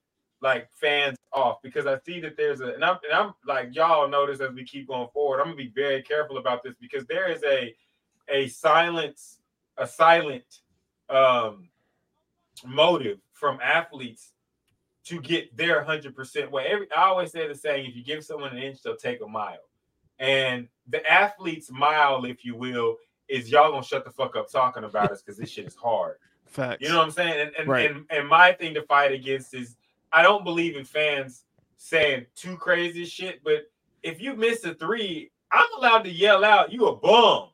like 0.47 0.69
fans 0.73 1.17
off 1.33 1.61
because 1.61 1.85
I 1.85 1.99
see 2.05 2.21
that 2.21 2.37
there's 2.37 2.61
a 2.61 2.73
and 2.73 2.83
I'm 2.83 2.97
and 3.03 3.13
I'm 3.13 3.33
like 3.45 3.75
y'all 3.75 4.07
notice 4.07 4.39
as 4.39 4.53
we 4.53 4.63
keep 4.63 4.87
going 4.87 5.09
forward. 5.13 5.39
I'm 5.39 5.47
gonna 5.47 5.57
be 5.57 5.73
very 5.75 6.01
careful 6.01 6.37
about 6.37 6.63
this 6.63 6.75
because 6.79 7.05
there 7.05 7.29
is 7.29 7.43
a 7.43 7.75
a 8.29 8.47
silence, 8.47 9.39
a 9.77 9.85
silent 9.85 10.45
um 11.09 11.69
motive 12.65 13.19
from 13.33 13.59
athletes 13.61 14.31
to 15.05 15.21
get 15.21 15.55
their 15.55 15.83
hundred 15.83 16.15
percent 16.15 16.49
way. 16.49 16.65
Every 16.67 16.87
I 16.91 17.03
always 17.03 17.31
say 17.31 17.47
the 17.47 17.55
saying: 17.55 17.85
if 17.87 17.95
you 17.95 18.03
give 18.03 18.23
someone 18.23 18.51
an 18.55 18.63
inch, 18.63 18.81
they'll 18.81 18.95
take 18.95 19.21
a 19.21 19.27
mile. 19.27 19.57
And 20.19 20.69
the 20.87 21.05
athlete's 21.11 21.69
mile, 21.71 22.25
if 22.25 22.45
you 22.45 22.55
will, 22.55 22.95
is 23.27 23.51
y'all 23.51 23.71
gonna 23.71 23.83
shut 23.83 24.05
the 24.05 24.11
fuck 24.11 24.37
up 24.37 24.49
talking 24.49 24.85
about 24.85 25.11
us 25.11 25.21
because 25.21 25.37
this 25.37 25.49
shit 25.49 25.65
is 25.65 25.75
hard. 25.75 26.15
Facts. 26.45 26.81
You 26.81 26.89
know 26.89 26.97
what 26.99 27.05
I'm 27.05 27.11
saying? 27.11 27.41
And 27.41 27.51
and, 27.59 27.67
Right. 27.67 27.91
and 27.91 28.05
and 28.09 28.27
my 28.29 28.53
thing 28.53 28.73
to 28.75 28.83
fight 28.83 29.11
against 29.11 29.53
is 29.53 29.75
I 30.11 30.21
don't 30.21 30.43
believe 30.43 30.75
in 30.75 30.85
fans 30.85 31.43
saying 31.77 32.25
too 32.35 32.57
crazy 32.57 33.05
shit, 33.05 33.43
but 33.43 33.69
if 34.03 34.21
you 34.21 34.35
miss 34.35 34.63
a 34.63 34.73
three, 34.73 35.31
I'm 35.51 35.67
allowed 35.77 36.03
to 36.03 36.11
yell 36.11 36.43
out, 36.43 36.71
you 36.71 36.87
a 36.87 36.95
bum. 36.95 37.49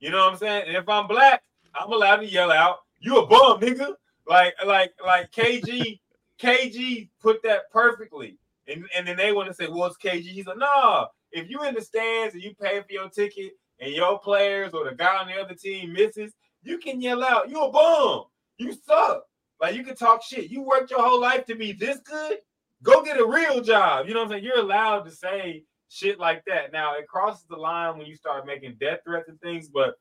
You 0.00 0.10
know 0.10 0.18
what 0.24 0.32
I'm 0.32 0.38
saying? 0.38 0.64
And 0.68 0.76
if 0.76 0.88
I'm 0.88 1.06
black, 1.06 1.42
I'm 1.74 1.92
allowed 1.92 2.16
to 2.16 2.26
yell 2.26 2.52
out, 2.52 2.78
you 3.00 3.18
a 3.18 3.26
bum, 3.26 3.60
nigga. 3.60 3.94
Like, 4.26 4.54
like, 4.66 4.92
like 5.04 5.32
KG, 5.32 6.00
KG 6.40 7.08
put 7.20 7.42
that 7.42 7.70
perfectly. 7.72 8.38
And, 8.66 8.84
and 8.94 9.06
then 9.06 9.16
they 9.16 9.32
want 9.32 9.48
to 9.48 9.54
say, 9.54 9.66
well, 9.68 9.86
it's 9.86 9.96
KG. 9.96 10.22
He's 10.22 10.46
like, 10.46 10.58
nah, 10.58 11.06
if 11.32 11.48
you 11.48 11.62
in 11.64 11.74
the 11.74 11.80
stands 11.80 12.34
and 12.34 12.42
you 12.42 12.54
pay 12.54 12.80
for 12.80 12.92
your 12.92 13.08
ticket 13.08 13.52
and 13.80 13.92
your 13.92 14.18
players 14.18 14.72
or 14.74 14.88
the 14.88 14.94
guy 14.94 15.16
on 15.16 15.28
the 15.28 15.40
other 15.40 15.54
team 15.54 15.92
misses, 15.92 16.32
you 16.62 16.78
can 16.78 17.00
yell 17.00 17.24
out, 17.24 17.48
you 17.48 17.62
a 17.62 17.70
bum. 17.70 18.24
You 18.58 18.72
suck. 18.86 19.24
Like 19.60 19.74
you 19.74 19.84
can 19.84 19.96
talk 19.96 20.22
shit. 20.22 20.50
You 20.50 20.62
worked 20.62 20.90
your 20.90 21.02
whole 21.02 21.20
life 21.20 21.44
to 21.46 21.54
be 21.54 21.72
this 21.72 21.98
good. 22.00 22.38
Go 22.82 23.02
get 23.02 23.20
a 23.20 23.26
real 23.26 23.60
job. 23.60 24.06
You 24.06 24.14
know 24.14 24.20
what 24.20 24.26
I'm 24.26 24.32
saying? 24.32 24.44
You're 24.44 24.60
allowed 24.60 25.04
to 25.04 25.10
say 25.10 25.64
shit 25.88 26.18
like 26.18 26.44
that. 26.46 26.72
Now 26.72 26.96
it 26.96 27.08
crosses 27.08 27.44
the 27.48 27.56
line 27.56 27.98
when 27.98 28.06
you 28.06 28.14
start 28.14 28.46
making 28.46 28.76
death 28.78 29.00
threats 29.04 29.28
and 29.28 29.40
things, 29.40 29.68
but 29.68 29.94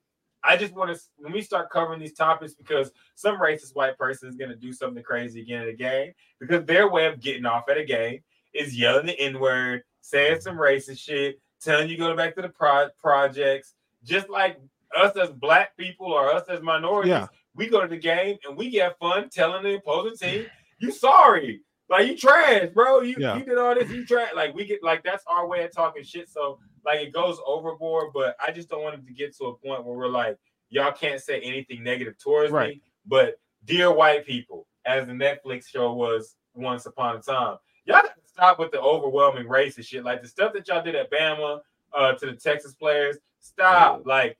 I 0.44 0.56
just 0.58 0.74
want 0.74 0.96
to 0.96 1.02
when 1.18 1.34
we 1.34 1.42
start 1.42 1.72
covering 1.72 2.00
these 2.00 2.14
topics 2.14 2.54
because 2.54 2.92
some 3.16 3.40
racist 3.40 3.76
white 3.76 3.98
person 3.98 4.30
is 4.30 4.36
gonna 4.36 4.56
do 4.56 4.72
something 4.72 5.04
crazy 5.04 5.42
again 5.42 5.64
at 5.64 5.68
a 5.68 5.74
game 5.74 6.14
because 6.40 6.66
their 6.66 6.90
way 6.90 7.08
of 7.08 7.20
getting 7.20 7.46
off 7.46 7.70
at 7.70 7.78
a 7.78 7.84
game 7.84 8.22
is 8.54 8.78
yelling 8.78 9.08
the 9.08 9.20
N-word, 9.20 9.84
saying 10.02 10.42
some 10.42 10.58
racist 10.58 11.00
shit, 11.00 11.40
telling 11.62 11.90
you 11.90 11.98
go 11.98 12.16
back 12.16 12.36
to 12.36 12.42
the 12.42 12.50
pro- 12.50 12.90
projects, 13.00 13.74
just 14.04 14.30
like 14.30 14.60
us 14.96 15.16
as 15.18 15.32
black 15.32 15.76
people 15.76 16.08
or 16.08 16.32
us 16.32 16.48
as 16.50 16.62
minorities 16.62 17.10
Yeah. 17.10 17.28
We 17.58 17.68
go 17.68 17.82
to 17.82 17.88
the 17.88 17.98
game 17.98 18.38
and 18.48 18.56
we 18.58 18.70
get 18.70 18.98
fun 19.00 19.30
telling 19.30 19.64
the 19.64 19.76
opposing 19.76 20.16
team, 20.18 20.46
you 20.80 20.92
sorry. 20.92 21.62
Like 21.90 22.08
you 22.08 22.18
trash, 22.18 22.70
bro. 22.74 23.02
You 23.02 23.16
Yeah. 23.18 23.38
you 23.38 23.46
did 23.46 23.58
all 23.58 23.74
this, 23.74 23.90
you 23.90 24.06
trash. 24.06 24.30
Like 24.36 24.54
we 24.54 24.66
get 24.66 24.84
like 24.84 25.04
that's 25.04 25.24
our 25.28 25.48
way 25.48 25.64
of 25.64 25.74
talking 25.74 26.04
shit. 26.04 26.30
So 26.30 26.60
like 26.86 27.00
it 27.02 27.14
goes 27.14 27.40
overboard, 27.46 28.12
but 28.14 28.36
I 28.46 28.52
just 28.52 28.70
don't 28.70 28.84
want 28.84 28.96
it 28.96 29.06
to 29.08 29.14
get 29.14 29.36
to 29.38 29.46
a 29.46 29.54
point 29.56 29.86
where 29.86 29.98
we're 29.98 30.08
like, 30.08 30.38
y'all 30.70 30.92
can't 30.92 31.22
say 31.22 31.40
anything 31.42 31.84
negative 31.84 32.18
towards 32.18 32.52
Right. 32.52 32.76
me. 32.76 32.82
But 33.06 33.40
dear 33.66 33.92
white 33.92 34.26
people, 34.26 34.68
as 34.86 35.08
the 35.08 35.14
Netflix 35.14 35.68
show 35.68 35.94
was 35.94 36.36
once 36.54 36.86
upon 36.86 37.16
a 37.16 37.20
time, 37.22 37.58
y'all 37.86 38.02
gotta 38.02 38.12
stop 38.26 38.60
with 38.60 38.72
the 38.72 38.82
overwhelming 38.82 39.46
racist 39.48 39.88
shit. 39.88 40.04
Like 40.04 40.22
the 40.22 40.28
stuff 40.28 40.54
that 40.54 40.68
y'all 40.68 40.84
did 40.84 40.96
at 40.96 41.10
Bama 41.12 41.62
uh 41.98 42.14
to 42.14 42.26
the 42.26 42.34
Texas 42.34 42.74
players, 42.76 43.18
stop. 43.40 44.02
Like 44.06 44.38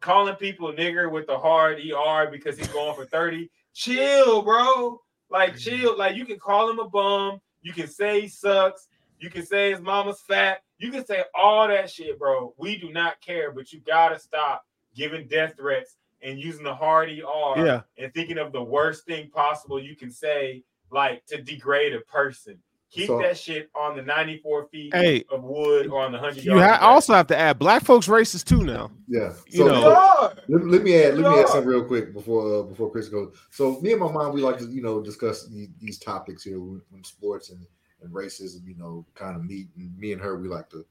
calling 0.00 0.34
people 0.36 0.72
nigger 0.72 1.10
with 1.10 1.26
the 1.26 1.38
hard 1.38 1.78
ER 1.78 2.30
because 2.30 2.56
he's 2.56 2.68
going 2.68 2.94
for 2.94 3.04
30. 3.06 3.50
Chill, 3.74 4.42
bro. 4.42 5.00
Like 5.30 5.56
chill. 5.56 5.96
Like 5.96 6.16
you 6.16 6.24
can 6.24 6.38
call 6.38 6.70
him 6.70 6.78
a 6.78 6.88
bum. 6.88 7.40
You 7.62 7.72
can 7.72 7.86
say 7.88 8.22
he 8.22 8.28
sucks. 8.28 8.88
You 9.18 9.30
can 9.30 9.44
say 9.44 9.70
his 9.72 9.80
mama's 9.80 10.20
fat. 10.20 10.62
You 10.78 10.90
can 10.90 11.04
say 11.04 11.24
all 11.34 11.66
that 11.68 11.90
shit, 11.90 12.18
bro. 12.18 12.54
We 12.56 12.76
do 12.76 12.92
not 12.92 13.20
care, 13.20 13.50
but 13.50 13.72
you 13.72 13.80
gotta 13.80 14.18
stop 14.18 14.64
giving 14.94 15.26
death 15.26 15.54
threats 15.56 15.96
and 16.22 16.38
using 16.38 16.64
the 16.64 16.74
hard 16.74 17.08
ER 17.08 17.64
Yeah. 17.64 17.80
and 17.96 18.12
thinking 18.14 18.38
of 18.38 18.52
the 18.52 18.62
worst 18.62 19.04
thing 19.06 19.30
possible 19.30 19.80
you 19.80 19.96
can 19.96 20.10
say, 20.10 20.64
like 20.90 21.24
to 21.26 21.42
degrade 21.42 21.94
a 21.94 22.00
person. 22.00 22.58
Keep 22.90 23.06
So- 23.08 23.18
that 23.20 23.36
shit 23.36 23.68
on 23.74 23.96
the 23.96 24.02
94 24.02 24.68
feet 24.68 24.94
Hey, 24.94 25.22
of 25.30 25.42
wood 25.42 25.88
or 25.88 26.00
on 26.02 26.10
the 26.12 26.18
100 26.18 26.42
you 26.42 26.58
ha- 26.58 26.78
also 26.80 27.12
have 27.12 27.26
to 27.26 27.36
add 27.38 27.58
black 27.58 27.84
folks 27.84 28.08
racist 28.08 28.44
too 28.44 28.64
now. 28.64 28.90
Yeah. 29.06 29.34
You 29.48 29.58
So, 29.58 29.66
know. 29.68 30.32
Let, 30.48 30.64
let 30.66 30.82
me 30.82 30.94
add. 30.96 31.18
Let 31.18 31.30
me 31.32 31.38
add 31.40 31.48
something 31.48 31.68
real 31.68 31.84
quick 31.84 32.14
before 32.14 32.60
uh, 32.60 32.62
before 32.62 32.90
Chris 32.90 33.08
goes. 33.10 33.34
So 33.50 33.78
me 33.82 33.92
and 33.92 34.00
my 34.00 34.10
mom, 34.10 34.32
we 34.32 34.40
like 34.40 34.56
to 34.58 34.64
you 34.66 34.80
know 34.82 35.02
discuss 35.02 35.46
these, 35.48 35.68
these 35.80 35.98
topics 35.98 36.42
here 36.44 36.58
when, 36.60 36.80
when 36.90 37.04
sports 37.04 37.50
and, 37.50 37.66
and 38.02 38.10
racism, 38.12 38.66
you 38.66 38.74
know, 38.76 39.04
kind 39.14 39.36
of 39.36 39.44
meet. 39.44 39.68
And 39.76 39.96
me 39.98 40.12
and 40.12 40.22
her, 40.22 40.38
we 40.38 40.48
like 40.48 40.70
to 40.70 40.86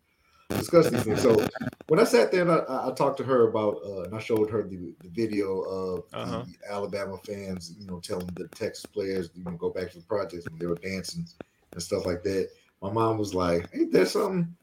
discuss 0.49 0.89
these 0.89 1.03
things. 1.03 1.21
So 1.23 1.35
when 1.87 1.99
I 1.99 2.03
sat 2.03 2.31
there 2.31 2.43
and 2.43 2.51
I, 2.51 2.57
I 2.57 2.89
I 2.89 2.93
talked 2.93 3.17
to 3.17 3.23
her 3.23 3.47
about, 3.49 3.77
uh, 3.83 4.03
and 4.03 4.15
I 4.15 4.19
showed 4.19 4.49
her 4.51 4.61
the, 4.63 4.93
the 5.01 5.09
video 5.09 5.61
of 5.61 6.03
Uh-huh. 6.13 6.43
the 6.45 6.71
Alabama 6.71 7.17
fans, 7.25 7.73
you 7.79 7.87
know, 7.87 7.99
telling 7.99 8.27
the 8.35 8.47
Texas 8.49 8.85
players, 8.85 9.29
you 9.35 9.43
know, 9.43 9.51
go 9.51 9.69
back 9.71 9.89
to 9.91 9.97
the 9.97 10.05
projects 10.05 10.45
when 10.49 10.59
they 10.59 10.67
were 10.67 10.75
dancing 10.75 11.25
and 11.77 11.83
stuff 11.83 12.07
like 12.07 12.23
that. 12.23 12.49
My 12.81 12.91
mom 12.91 13.19
was 13.19 13.33
like, 13.35 13.69
"Ain't 13.73 13.91
that 13.93 14.07
something?" 14.07 14.55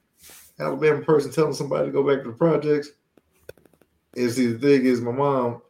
Alabama 0.58 1.00
person 1.02 1.30
telling 1.32 1.54
somebody 1.54 1.86
to 1.86 1.92
go 1.92 2.02
back 2.02 2.24
to 2.24 2.30
the 2.30 2.36
projects. 2.36 2.90
And 4.16 4.30
see, 4.30 4.46
the 4.48 4.58
thing 4.58 4.84
is, 4.86 5.00
my 5.00 5.10
mom, 5.12 5.62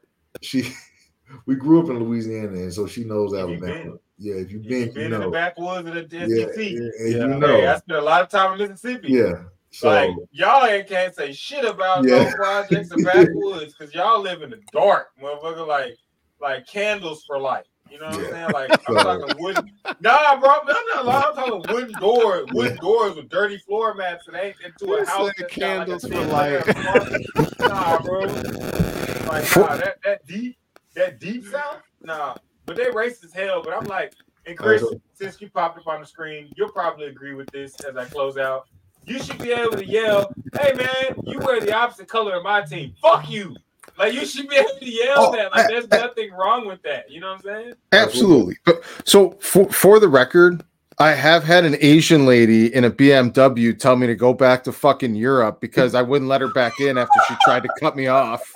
she, 0.42 0.72
we 1.46 1.54
grew 1.54 1.82
up 1.82 1.88
in 1.90 1.98
Louisiana, 1.98 2.58
and 2.58 2.72
so 2.72 2.86
she 2.86 3.04
knows 3.04 3.32
If 3.32 3.40
Alabama. 3.40 3.96
yeah, 4.18 4.34
if 4.36 4.50
you've 4.50 4.64
You 4.64 4.70
been, 4.70 4.92
been 4.94 5.10
you 5.10 5.14
in 5.14 5.20
the 5.20 5.28
backwoods 5.30 5.88
of 5.88 5.94
the 5.94 6.16
yeah, 6.16 6.46
SEC. 6.46 6.56
and 6.56 7.12
Yeah. 7.12 7.38
you 7.38 7.46
Hey, 7.46 7.66
I 7.66 7.76
spent 7.78 7.98
a 7.98 8.02
lot 8.02 8.22
of 8.22 8.28
time 8.28 8.52
in 8.60 8.68
Mississippi. 8.68 9.12
yeah. 9.12 9.44
So 9.70 9.88
like 9.88 10.10
y'all 10.30 10.64
ain't 10.66 10.86
can't 10.88 11.14
say 11.14 11.32
shit 11.32 11.64
about 11.64 12.04
Yeah. 12.04 12.18
no 12.24 12.30
projects 12.36 12.92
or 12.92 12.98
backwoods 13.04 13.74
because 13.74 13.92
y'all 13.92 14.20
live 14.20 14.42
in 14.42 14.50
the 14.50 14.60
dark, 14.72 15.08
motherfucker. 15.20 15.66
Like 15.66 15.96
like 16.40 16.66
candles 16.66 17.24
for 17.26 17.40
life. 17.40 17.66
You 17.90 17.98
know 18.00 18.06
what 18.06 18.18
Yeah. 18.18 18.24
I'm 18.26 18.30
saying? 18.32 18.50
Like 18.52 18.88
I'm 18.88 18.94
talking 18.96 19.42
wooden. 19.42 19.70
Nah, 20.00 20.40
bro, 20.40 20.50
I'm 20.50 20.66
not 20.66 21.04
lying. 21.06 21.24
I'm 21.26 21.34
talking 21.34 21.74
wooden 21.74 22.00
doors, 22.00 22.46
wooden 22.52 22.76
doors 22.78 23.16
with 23.16 23.28
dirty 23.28 23.58
floor 23.58 23.94
mats 23.94 24.26
and 24.28 24.36
ain't 24.36 24.56
into 24.64 24.86
You 24.86 24.98
a 25.02 25.06
house. 25.06 25.26
said 25.26 25.34
that's 25.36 25.40
like, 25.40 25.40
a 25.40 25.44
candles 25.60 26.02
for 26.02 26.08
thin 26.08 26.28
life. 26.30 26.50
layer 26.50 26.58
of 26.58 26.76
carpet. 26.76 27.58
Nah, 27.60 27.98
bro. 28.02 28.20
Like 28.20 29.56
nah, 29.56 29.76
that 29.76 29.96
that 30.04 30.26
deep 30.26 30.56
that 30.94 31.20
deep 31.20 31.44
south. 31.46 31.82
Nah, 32.02 32.34
but 32.66 32.76
they 32.76 32.84
racist 32.86 33.24
as 33.24 33.32
hell. 33.32 33.62
But 33.62 33.74
I'm 33.74 33.84
like, 33.84 34.12
and 34.46 34.56
Chris, 34.58 34.82
Also- 34.82 35.00
since 35.14 35.40
you 35.40 35.48
popped 35.50 35.78
up 35.78 35.86
on 35.86 36.00
the 36.00 36.06
screen, 36.06 36.52
you'll 36.56 36.70
probably 36.70 37.06
agree 37.06 37.34
with 37.34 37.50
this 37.52 37.74
as 37.84 37.96
I 37.96 38.04
close 38.06 38.36
out. 38.36 38.66
You 39.06 39.18
should 39.22 39.38
be 39.38 39.52
able 39.52 39.72
to 39.76 39.86
yell, 39.86 40.32
"Hey 40.58 40.72
man, 40.72 41.16
you 41.24 41.38
wear 41.38 41.60
the 41.60 41.74
opposite 41.74 42.08
color 42.08 42.34
of 42.36 42.42
my 42.42 42.62
team. 42.62 42.94
Fuck 43.02 43.30
you!" 43.30 43.54
Like 43.98 44.14
you 44.14 44.26
should 44.26 44.48
be 44.48 44.56
able 44.56 44.70
to 44.78 44.90
yell 44.90 45.14
Oh, 45.16 45.32
that. 45.32 45.52
Like 45.52 45.66
I- 45.66 45.68
there's 45.68 45.86
I- 45.92 45.98
nothing 45.98 46.32
wrong 46.32 46.66
with 46.66 46.82
that. 46.82 47.10
You 47.10 47.20
know 47.20 47.28
what 47.32 47.46
I'm 47.46 47.62
saying? 47.62 47.74
Absolutely. 47.92 48.56
But 48.64 48.82
so 49.04 49.32
for 49.40 49.68
for 49.70 50.00
the 50.00 50.08
record, 50.08 50.64
I 50.98 51.10
have 51.12 51.44
had 51.44 51.64
an 51.64 51.76
Asian 51.80 52.26
lady 52.26 52.72
in 52.74 52.84
a 52.84 52.90
BMW 52.90 53.76
tell 53.78 53.96
me 53.96 54.06
to 54.06 54.14
go 54.14 54.32
back 54.32 54.62
to 54.64 54.72
fucking 54.72 55.14
Europe 55.14 55.60
because 55.60 55.94
I 55.94 56.02
wouldn't 56.02 56.28
let 56.28 56.40
her 56.40 56.48
back 56.52 56.80
in 56.80 56.98
after 56.98 57.20
she 57.28 57.34
tried 57.44 57.62
to 57.64 57.68
cut 57.80 57.96
me 57.96 58.06
off. 58.06 58.50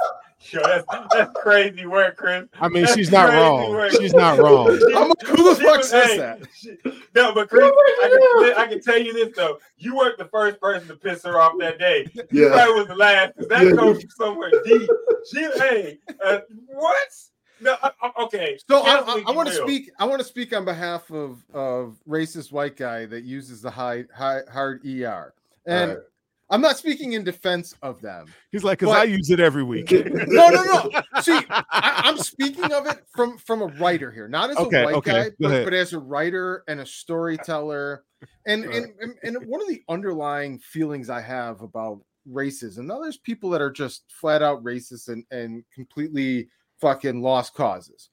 Yo, 0.51 0.61
that's, 0.63 0.85
that's 1.13 1.31
crazy 1.41 1.87
work, 1.87 2.17
Chris. 2.17 2.47
I 2.61 2.69
mean, 2.69 2.85
That's 2.85 2.95
she's 2.97 3.11
not 3.11 3.31
wrong. 3.31 3.71
work. 3.71 3.93
She's 3.93 4.15
not 4.15 4.39
wrong. 4.43 4.69
I'm 4.97 5.09
like, 5.09 5.23
who 5.23 5.49
the 5.49 5.55
fuck 5.63 5.79
was- 5.79 5.91
says 5.91 6.07
hey, 6.13 6.17
that? 6.19 6.41
she- 6.55 6.77
no, 7.15 7.35
but 7.35 7.49
Chris, 7.49 7.65
I 7.65 8.09
can, 8.45 8.55
I 8.59 8.67
can 8.67 8.81
tell 8.81 8.99
you 8.99 9.13
this 9.13 9.37
though. 9.37 9.59
You 9.79 9.97
weren't 9.97 10.19
the 10.19 10.27
first 10.27 10.61
person 10.61 10.89
to 10.89 10.97
piss 10.97 11.25
her 11.25 11.41
off 11.41 11.55
that 11.61 11.79
day. 11.79 12.07
You 12.31 12.45
yeah, 12.49 12.55
probably 12.55 12.75
was 12.81 12.89
the 12.89 12.95
last 12.97 13.35
because 13.37 13.49
that 13.49 13.65
Yeah. 13.65 13.73
comes 13.73 14.01
from 14.01 14.11
somewhere 14.11 14.51
deep. 14.65 14.89
She, 15.33 15.41
hey, 15.59 15.99
uh, 16.25 16.39
what? 16.67 16.97
No, 17.61 17.77
uh, 17.83 17.91
uh, 18.03 18.11
okay. 18.25 18.57
So 18.69 18.79
I, 18.79 19.01
I, 19.01 19.23
I 19.27 19.31
want 19.33 19.49
to 19.49 19.55
speak. 19.55 19.91
I 19.99 20.05
want 20.05 20.21
to 20.21 20.27
speak 20.27 20.55
on 20.55 20.65
behalf 20.65 21.11
of 21.11 21.45
of 21.53 21.97
racist 22.09 22.53
white 22.53 22.77
guy 22.77 23.05
that 23.07 23.25
uses 23.25 23.61
the 23.63 23.71
high 23.71 24.05
high 24.15 24.41
hard 24.53 24.85
er, 24.87 25.35
and 25.67 25.91
Right. 25.91 25.99
I'm 26.51 26.61
not 26.61 26.79
speaking 26.79 27.13
in 27.13 27.25
defense 27.25 27.75
of 27.83 28.01
them. 28.01 28.27
He's 28.53 28.65
like, 28.65 28.79
because 28.79 28.95
I 28.95 29.05
use 29.05 29.31
it 29.31 29.41
every 29.41 29.63
week. 29.63 29.93
No, 30.29 30.49
no, 30.49 30.63
no. 30.63 30.91
See, 31.21 31.39
I, 31.51 31.65
I'm 32.05 32.17
speaking 32.19 32.73
of 32.73 32.87
it 32.87 32.99
from 33.15 33.39
from 33.39 33.63
a 33.63 33.67
writer 33.67 34.11
here, 34.11 34.29
not 34.29 34.51
as 34.51 34.57
Okay, 34.57 34.83
a 34.83 34.85
white 34.85 34.95
okay, 34.97 35.11
guy, 35.11 35.31
but, 35.39 35.65
but 35.65 35.75
as 35.75 35.93
a 35.93 35.99
writer 35.99 36.65
and 36.69 36.81
a 36.81 36.87
storyteller. 36.87 38.05
And, 38.47 38.65
and 38.65 38.93
and 39.01 39.15
and 39.23 39.47
one 39.47 39.61
of 39.61 39.69
the 39.69 39.83
underlying 39.89 40.59
feelings 40.59 41.11
I 41.11 41.21
have 41.21 41.61
about 41.63 42.01
racism. 42.31 42.85
Now, 42.85 43.01
there's 43.01 43.19
people 43.19 43.51
that 43.51 43.61
are 43.61 43.71
just 43.71 44.05
flat 44.09 44.43
out 44.43 44.63
racist 44.65 45.09
and 45.09 45.25
and 45.31 45.65
completely 45.75 46.49
fucking 46.81 47.23
lost 47.23 47.55
causes. 47.55 48.11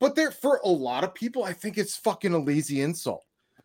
But 0.00 0.14
there, 0.14 0.30
for 0.30 0.60
a 0.64 0.68
lot 0.68 1.04
of 1.04 1.14
people, 1.14 1.44
I 1.44 1.52
think 1.52 1.78
it's 1.78 1.96
fucking 1.96 2.32
a 2.32 2.38
lazy 2.38 2.82
insult. 2.82 3.24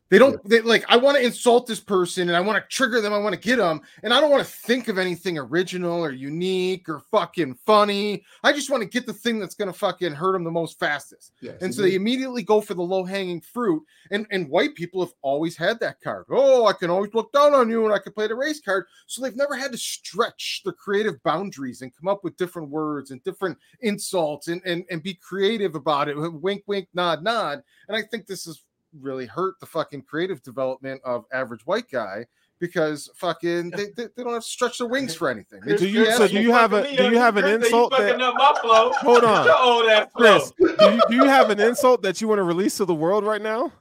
They 0.09 0.17
don't 0.17 0.43
they, 0.49 0.61
like. 0.61 0.85
I 0.89 0.97
want 0.97 1.17
to 1.17 1.23
insult 1.23 1.67
this 1.67 1.79
person 1.79 2.29
and 2.29 2.35
I 2.35 2.41
want 2.41 2.61
to 2.61 2.67
trigger 2.67 2.99
them. 2.99 3.13
I 3.13 3.19
want 3.19 3.35
to 3.35 3.39
get 3.39 3.57
them, 3.57 3.81
and 4.01 4.13
I 4.13 4.19
don't 4.19 4.31
want 4.31 4.43
to 4.43 4.51
think 4.51 4.87
of 4.87 4.97
anything 4.97 5.37
original 5.37 6.03
or 6.03 6.11
unique 6.11 6.89
or 6.89 6.99
fucking 7.11 7.55
funny. 7.65 8.23
I 8.43 8.51
just 8.51 8.71
want 8.71 8.81
to 8.81 8.89
get 8.89 9.05
the 9.05 9.13
thing 9.13 9.39
that's 9.39 9.55
gonna 9.55 9.73
fucking 9.73 10.13
hurt 10.13 10.33
them 10.33 10.43
the 10.43 10.51
most 10.51 10.79
fastest. 10.79 11.33
yeah. 11.41 11.53
And 11.61 11.73
so 11.73 11.83
they 11.83 11.95
immediately 11.95 12.41
go 12.41 12.59
for 12.59 12.73
the 12.73 12.81
low 12.81 13.03
hanging 13.03 13.41
fruit. 13.41 13.83
And 14.11 14.25
and 14.31 14.49
white 14.49 14.73
people 14.73 15.01
have 15.01 15.13
always 15.21 15.55
had 15.55 15.79
that 15.81 16.01
card. 16.01 16.25
Oh, 16.31 16.65
I 16.65 16.73
can 16.73 16.89
always 16.89 17.13
look 17.13 17.31
down 17.31 17.53
on 17.53 17.69
you 17.69 17.85
and 17.85 17.93
I 17.93 17.99
can 17.99 18.13
play 18.13 18.27
the 18.27 18.35
race 18.35 18.61
card. 18.61 18.85
So 19.05 19.21
they've 19.21 19.35
never 19.35 19.55
had 19.55 19.71
to 19.71 19.77
stretch 19.77 20.61
their 20.63 20.73
creative 20.73 21.21
boundaries 21.23 21.81
and 21.81 21.95
come 21.95 22.07
up 22.07 22.23
with 22.23 22.37
different 22.37 22.69
words 22.69 23.11
and 23.11 23.23
different 23.23 23.57
insults 23.81 24.47
and 24.47 24.61
and, 24.65 24.85
and 24.89 25.03
be 25.03 25.13
creative 25.13 25.75
about 25.75 26.09
it. 26.09 26.15
Wink, 26.17 26.63
wink, 26.65 26.87
nod, 26.95 27.23
nod. 27.23 27.61
And 27.87 27.95
I 27.95 28.01
think 28.01 28.25
this 28.25 28.45
has 28.45 28.63
really 28.99 29.25
hurt 29.25 29.59
the 29.59 29.65
fucking 29.65 30.03
creative 30.03 30.41
development 30.43 31.01
of 31.03 31.25
average 31.33 31.65
white 31.65 31.89
guy 31.91 32.25
because 32.59 33.09
fucking 33.15 33.69
they, 33.71 33.85
they, 33.95 34.07
they 34.17 34.23
don't 34.23 34.33
have 34.33 34.43
to 34.43 34.49
stretch 34.49 34.79
their 34.79 34.87
wings 34.87 35.15
for 35.15 35.29
anything. 35.29 35.61
They 35.65 35.77
Do 35.77 35.87
you- 35.87 36.11
so 36.11 36.27
do 36.27 36.41
you 36.41 36.51
have 36.51 36.73
a- 36.73 36.83
do 36.95 37.09
you 37.09 37.17
have 37.17 37.37
an 37.37 37.43
Chris 37.43 37.53
said, 37.53 37.63
insult 37.63 37.91
You 37.93 37.97
that- 37.99 38.21
up 38.21 38.33
my 38.35 38.53
flow. 38.61 38.91
Hold 38.99 39.23
on. 39.23 39.47
Old 39.49 39.89
ass 39.89 40.07
flow. 40.11 40.39
Chris, 40.39 40.51
do 40.77 40.93
you, 40.95 41.01
do 41.09 41.15
you 41.15 41.23
have 41.25 41.49
an 41.51 41.59
insult 41.59 42.01
that 42.01 42.19
you 42.19 42.27
want 42.27 42.39
to 42.39 42.43
release 42.43 42.77
to 42.77 42.85
the 42.85 42.93
world 42.95 43.23
right 43.23 43.41
now? 43.41 43.71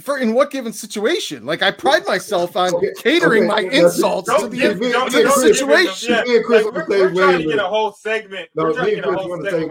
For 0.00 0.18
in 0.18 0.32
what 0.32 0.52
given 0.52 0.72
situation? 0.72 1.44
Like 1.44 1.60
I 1.60 1.72
pride 1.72 2.06
myself 2.06 2.56
on 2.56 2.72
Okay, 2.72 2.92
catering 2.98 3.50
okay, 3.50 3.62
my 3.62 3.62
that's- 3.64 3.96
insults 3.96 4.28
to 4.28 4.36
Don't 4.42 4.50
the, 4.50 4.56
give, 4.56 4.72
to 4.74 4.78
the 4.78 4.92
don't 4.92 5.10
give 5.10 5.32
situation. 5.32 6.14
Yeah, 6.14 6.22
Me 6.22 6.36
and 6.36 6.44
Chris 6.44 6.64
like, 6.64 6.74
we're, 6.74 6.80
same 6.88 7.00
we're 7.00 7.14
trying 7.14 7.38
to 7.38 7.44
get 7.48 7.58
a 7.58 7.64
whole 7.66 7.90
segment. 7.92 8.48
No, 8.54 8.62
we're 8.62 8.74
trying 8.74 8.86
me 8.86 8.90
to 8.92 8.96
and 8.98 9.02
get 9.02 9.04
a 9.04 9.08
Chris 9.16 9.22
whole 9.22 9.32
on 9.32 9.38
the 9.42 9.50
segment 9.50 9.70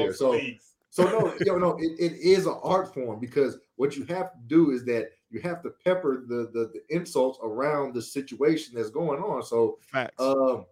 here, 0.00 0.12
so- 0.12 0.30
leagues. 0.30 0.64
So 0.98 1.04
no, 1.04 1.32
you 1.38 1.46
know, 1.46 1.58
no, 1.58 1.76
it, 1.78 1.92
it 2.00 2.18
is 2.18 2.46
an 2.46 2.58
art 2.60 2.92
form 2.92 3.20
because 3.20 3.56
what 3.76 3.96
you 3.96 4.04
have 4.06 4.32
to 4.32 4.38
do 4.48 4.72
is 4.72 4.84
that 4.86 5.10
you 5.30 5.40
have 5.42 5.62
to 5.62 5.70
pepper 5.84 6.24
the 6.26 6.50
the, 6.52 6.72
the 6.74 6.82
insults 6.88 7.38
around 7.40 7.94
the 7.94 8.02
situation 8.02 8.74
that's 8.74 8.90
going 8.90 9.20
on. 9.22 9.44
So 9.44 9.78
Facts. 9.92 10.16
um 10.18 10.66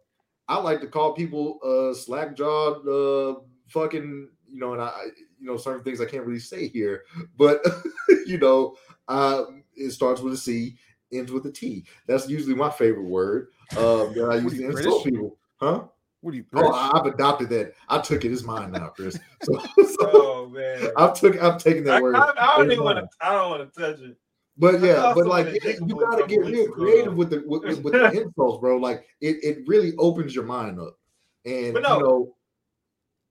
I 0.49 0.59
like 0.59 0.81
to 0.81 0.89
call 0.89 1.13
people 1.13 1.61
uh 1.65 1.95
slack 1.95 2.35
jawed 2.35 2.89
uh 2.89 3.39
fucking 3.69 4.29
you 4.51 4.59
know 4.59 4.73
and 4.73 4.83
I 4.83 4.93
you 5.39 5.47
know 5.47 5.57
certain 5.57 5.85
things 5.85 6.01
I 6.01 6.07
can't 6.07 6.27
really 6.27 6.41
say 6.41 6.67
here, 6.67 7.05
but 7.39 7.65
you 8.27 8.39
know, 8.39 8.75
uh 9.07 9.45
it 9.77 9.93
starts 9.93 10.21
with 10.23 10.33
a 10.33 10.37
C, 10.37 10.77
ends 11.13 11.31
with 11.31 11.47
a 11.47 11.53
T. 11.53 11.85
That's 12.09 12.29
usually 12.29 12.57
my 12.57 12.71
favorite 12.71 13.05
word. 13.05 13.51
Um 13.77 14.13
that 14.15 14.29
I 14.33 14.37
use 14.39 14.55
to 14.55 14.71
insult 14.71 15.05
people. 15.05 15.39
Huh? 15.61 15.85
What 16.21 16.33
do 16.33 16.39
you 16.39 16.45
Oh, 16.55 16.59
British? 16.61 16.75
I- 16.75 16.91
I've 16.95 17.07
adopted 17.07 17.49
that. 17.51 17.75
I 17.89 18.01
took 18.01 18.25
it. 18.25 18.33
It's 18.33 18.43
mine 18.43 18.73
now, 18.73 18.89
Chris. 18.89 19.19
So, 19.43 19.59
so 19.85 19.97
Oh 20.01 20.49
man. 20.49 20.91
I've 20.97 21.15
took 21.15 21.41
I've 21.43 21.59
taken 21.63 21.89
I, 21.89 21.93
that 21.93 22.03
word. 22.03 22.17
I, 22.17 22.33
I 22.37 22.57
don't 22.57 22.73
even 22.73 22.85
want 22.85 22.99
to. 22.99 23.09
I 23.21 23.33
don't 23.33 23.51
want 23.51 23.73
to 23.73 23.81
touch 23.81 24.01
it. 24.01 24.17
But 24.59 24.81
yeah, 24.81 25.13
but 25.15 25.27
like 25.27 25.47
been 25.47 25.55
yeah, 25.55 25.61
addicted 25.61 25.89
you 25.91 25.95
to 25.97 26.01
it 26.01 26.05
a 26.05 26.11
gotta 26.11 26.27
get 26.27 26.41
real 26.47 26.69
creative 26.73 27.15
with 27.15 27.31
the 27.31 27.45
with, 27.47 27.63
with- 27.65 27.83
with 27.83 27.93
the 27.93 28.11
insults, 28.23 28.61
bro. 28.61 28.79
Like 28.79 29.07
it, 29.21 29.37
it 29.43 29.59
really 29.67 29.95
opens 29.99 30.35
your 30.35 30.45
mind 30.45 30.81
up. 30.81 30.99
And 31.45 31.75
But 31.75 31.83
no. 31.83 31.97
you 31.97 32.03
know, 32.03 32.37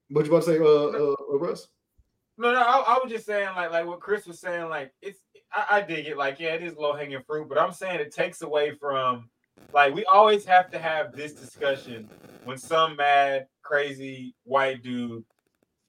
what 0.09 0.25
you 0.25 0.31
about 0.31 0.45
to 0.45 0.51
say, 0.51 0.59
uh, 0.59 0.63
uh, 0.63 1.15
uh 1.33 1.37
Russ? 1.39 1.67
No, 2.37 2.53
no, 2.53 2.59
I, 2.59 2.95
I 2.95 2.99
was 3.01 3.11
just 3.11 3.25
saying, 3.25 3.49
like, 3.55 3.71
like 3.71 3.85
what 3.85 3.99
Chris 4.01 4.25
was 4.25 4.39
saying, 4.39 4.69
like, 4.69 4.93
it's, 5.01 5.19
I, 5.53 5.77
I 5.77 5.81
dig 5.81 6.05
it, 6.05 6.17
like, 6.17 6.39
yeah, 6.39 6.53
it 6.53 6.63
is 6.63 6.75
low 6.75 6.93
hanging 6.93 7.23
fruit, 7.25 7.47
but 7.47 7.57
I'm 7.57 7.71
saying 7.71 7.99
it 7.99 8.13
takes 8.13 8.41
away 8.41 8.75
from, 8.75 9.29
like, 9.73 9.93
we 9.93 10.05
always 10.05 10.45
have 10.45 10.69
to 10.71 10.79
have 10.79 11.15
this 11.15 11.33
discussion 11.33 12.09
when 12.43 12.57
some 12.57 12.95
mad, 12.95 13.47
crazy 13.61 14.35
white 14.43 14.83
dude 14.83 15.23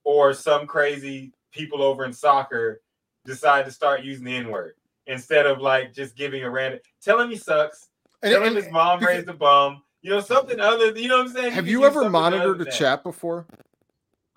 or 0.04 0.32
some 0.32 0.66
crazy 0.66 1.32
people 1.52 1.82
over 1.82 2.04
in 2.04 2.12
soccer 2.12 2.80
decide 3.24 3.64
to 3.64 3.70
start 3.70 4.02
using 4.02 4.24
the 4.24 4.34
N 4.36 4.48
word 4.48 4.74
instead 5.06 5.46
of 5.46 5.60
like 5.60 5.92
just 5.92 6.16
giving 6.16 6.42
a 6.42 6.50
random, 6.50 6.80
telling 7.02 7.26
him 7.26 7.30
he 7.32 7.36
sucks, 7.36 7.88
And- 8.22 8.32
tell 8.32 8.42
him 8.42 8.48
and- 8.48 8.56
his 8.56 8.72
mom 8.72 8.98
because- 9.00 9.14
raised 9.16 9.28
a 9.28 9.34
bum, 9.34 9.82
you 10.02 10.10
know, 10.10 10.20
something 10.20 10.60
other, 10.60 10.96
you 10.96 11.08
know 11.08 11.18
what 11.18 11.26
I'm 11.28 11.32
saying? 11.32 11.52
have 11.52 11.64
can 11.64 11.70
you 11.70 11.84
ever 11.84 12.08
monitored 12.08 12.60
a 12.60 12.64
that. 12.64 12.72
chat 12.72 13.02
before? 13.02 13.46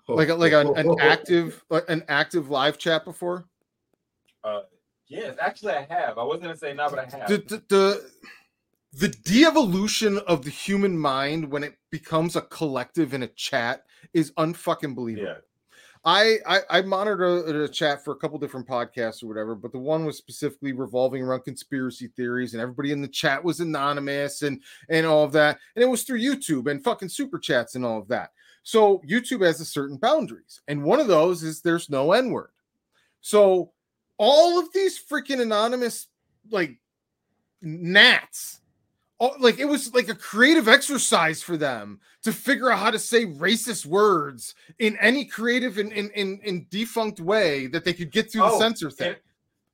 Like 0.08 0.28
a, 0.28 0.34
like 0.34 0.52
an, 0.52 0.76
an 0.76 0.96
active 1.00 1.64
like 1.70 1.84
an 1.88 2.02
active 2.08 2.50
live 2.50 2.78
chat 2.78 3.04
before? 3.04 3.46
Uh, 4.44 4.62
Yes, 5.06 5.36
actually, 5.40 5.72
I 5.72 5.82
have. 5.90 6.18
I 6.18 6.22
wasn't 6.22 6.44
gonna 6.44 6.56
say 6.56 6.72
no, 6.72 6.88
but 6.88 7.00
I 7.00 7.18
have. 7.18 7.28
the, 7.28 7.38
the 7.38 7.62
the 7.68 8.10
the 8.92 9.08
de-evolution 9.08 10.18
of 10.26 10.44
the 10.44 10.50
human 10.50 10.98
mind 10.98 11.50
when 11.50 11.62
it 11.62 11.76
becomes 11.90 12.36
a 12.36 12.42
collective 12.42 13.14
in 13.14 13.22
a 13.22 13.28
chat 13.28 13.84
is 14.12 14.32
unfucking 14.32 14.94
believable. 14.94 15.28
yeah, 15.28 15.38
I, 16.04 16.38
I 16.46 16.60
I 16.70 16.82
monitored 16.82 17.46
a, 17.54 17.64
a 17.64 17.68
chat 17.68 18.02
for 18.04 18.12
a 18.12 18.16
couple 18.16 18.38
different 18.38 18.66
podcasts 18.66 19.22
or 19.22 19.26
whatever, 19.26 19.54
but 19.54 19.72
the 19.72 19.78
one 19.78 20.06
was 20.06 20.16
specifically 20.16 20.72
revolving 20.72 21.22
around 21.22 21.44
conspiracy 21.44 22.08
theories, 22.16 22.54
and 22.54 22.62
everybody 22.62 22.90
in 22.90 23.02
the 23.02 23.08
chat 23.08 23.44
was 23.44 23.60
anonymous 23.60 24.42
and 24.42 24.62
and 24.88 25.06
all 25.06 25.24
of 25.24 25.32
that, 25.32 25.58
and 25.76 25.82
it 25.82 25.88
was 25.88 26.02
through 26.02 26.20
YouTube 26.20 26.70
and 26.70 26.82
fucking 26.82 27.10
super 27.10 27.38
chats 27.38 27.74
and 27.74 27.84
all 27.84 27.98
of 27.98 28.08
that. 28.08 28.32
So 28.62 29.02
YouTube 29.06 29.44
has 29.44 29.60
a 29.60 29.64
certain 29.64 29.98
boundaries, 29.98 30.62
and 30.68 30.82
one 30.82 31.00
of 31.00 31.06
those 31.06 31.42
is 31.42 31.60
there's 31.60 31.90
no 31.90 32.12
N 32.12 32.30
word. 32.30 32.50
So 33.20 33.72
all 34.16 34.58
of 34.58 34.72
these 34.72 34.98
freaking 34.98 35.40
anonymous 35.40 36.08
like 36.50 36.78
gnats 37.60 38.59
all, 39.20 39.36
like 39.38 39.58
it 39.60 39.66
was 39.66 39.94
like 39.94 40.08
a 40.08 40.14
creative 40.14 40.66
exercise 40.66 41.42
for 41.42 41.56
them 41.56 42.00
to 42.24 42.32
figure 42.32 42.72
out 42.72 42.78
how 42.80 42.90
to 42.90 42.98
say 42.98 43.26
racist 43.26 43.86
words 43.86 44.54
in 44.78 44.96
any 44.96 45.24
creative 45.24 45.78
and 45.78 45.92
in, 45.92 46.10
in, 46.10 46.40
in, 46.42 46.66
defunct 46.70 47.20
way 47.20 47.66
that 47.68 47.84
they 47.84 47.92
could 47.92 48.10
get 48.10 48.32
through 48.32 48.40
the 48.40 48.48
Oh, 48.48 48.58
censor 48.58 48.90
thing. 48.90 49.08
and- 49.10 49.16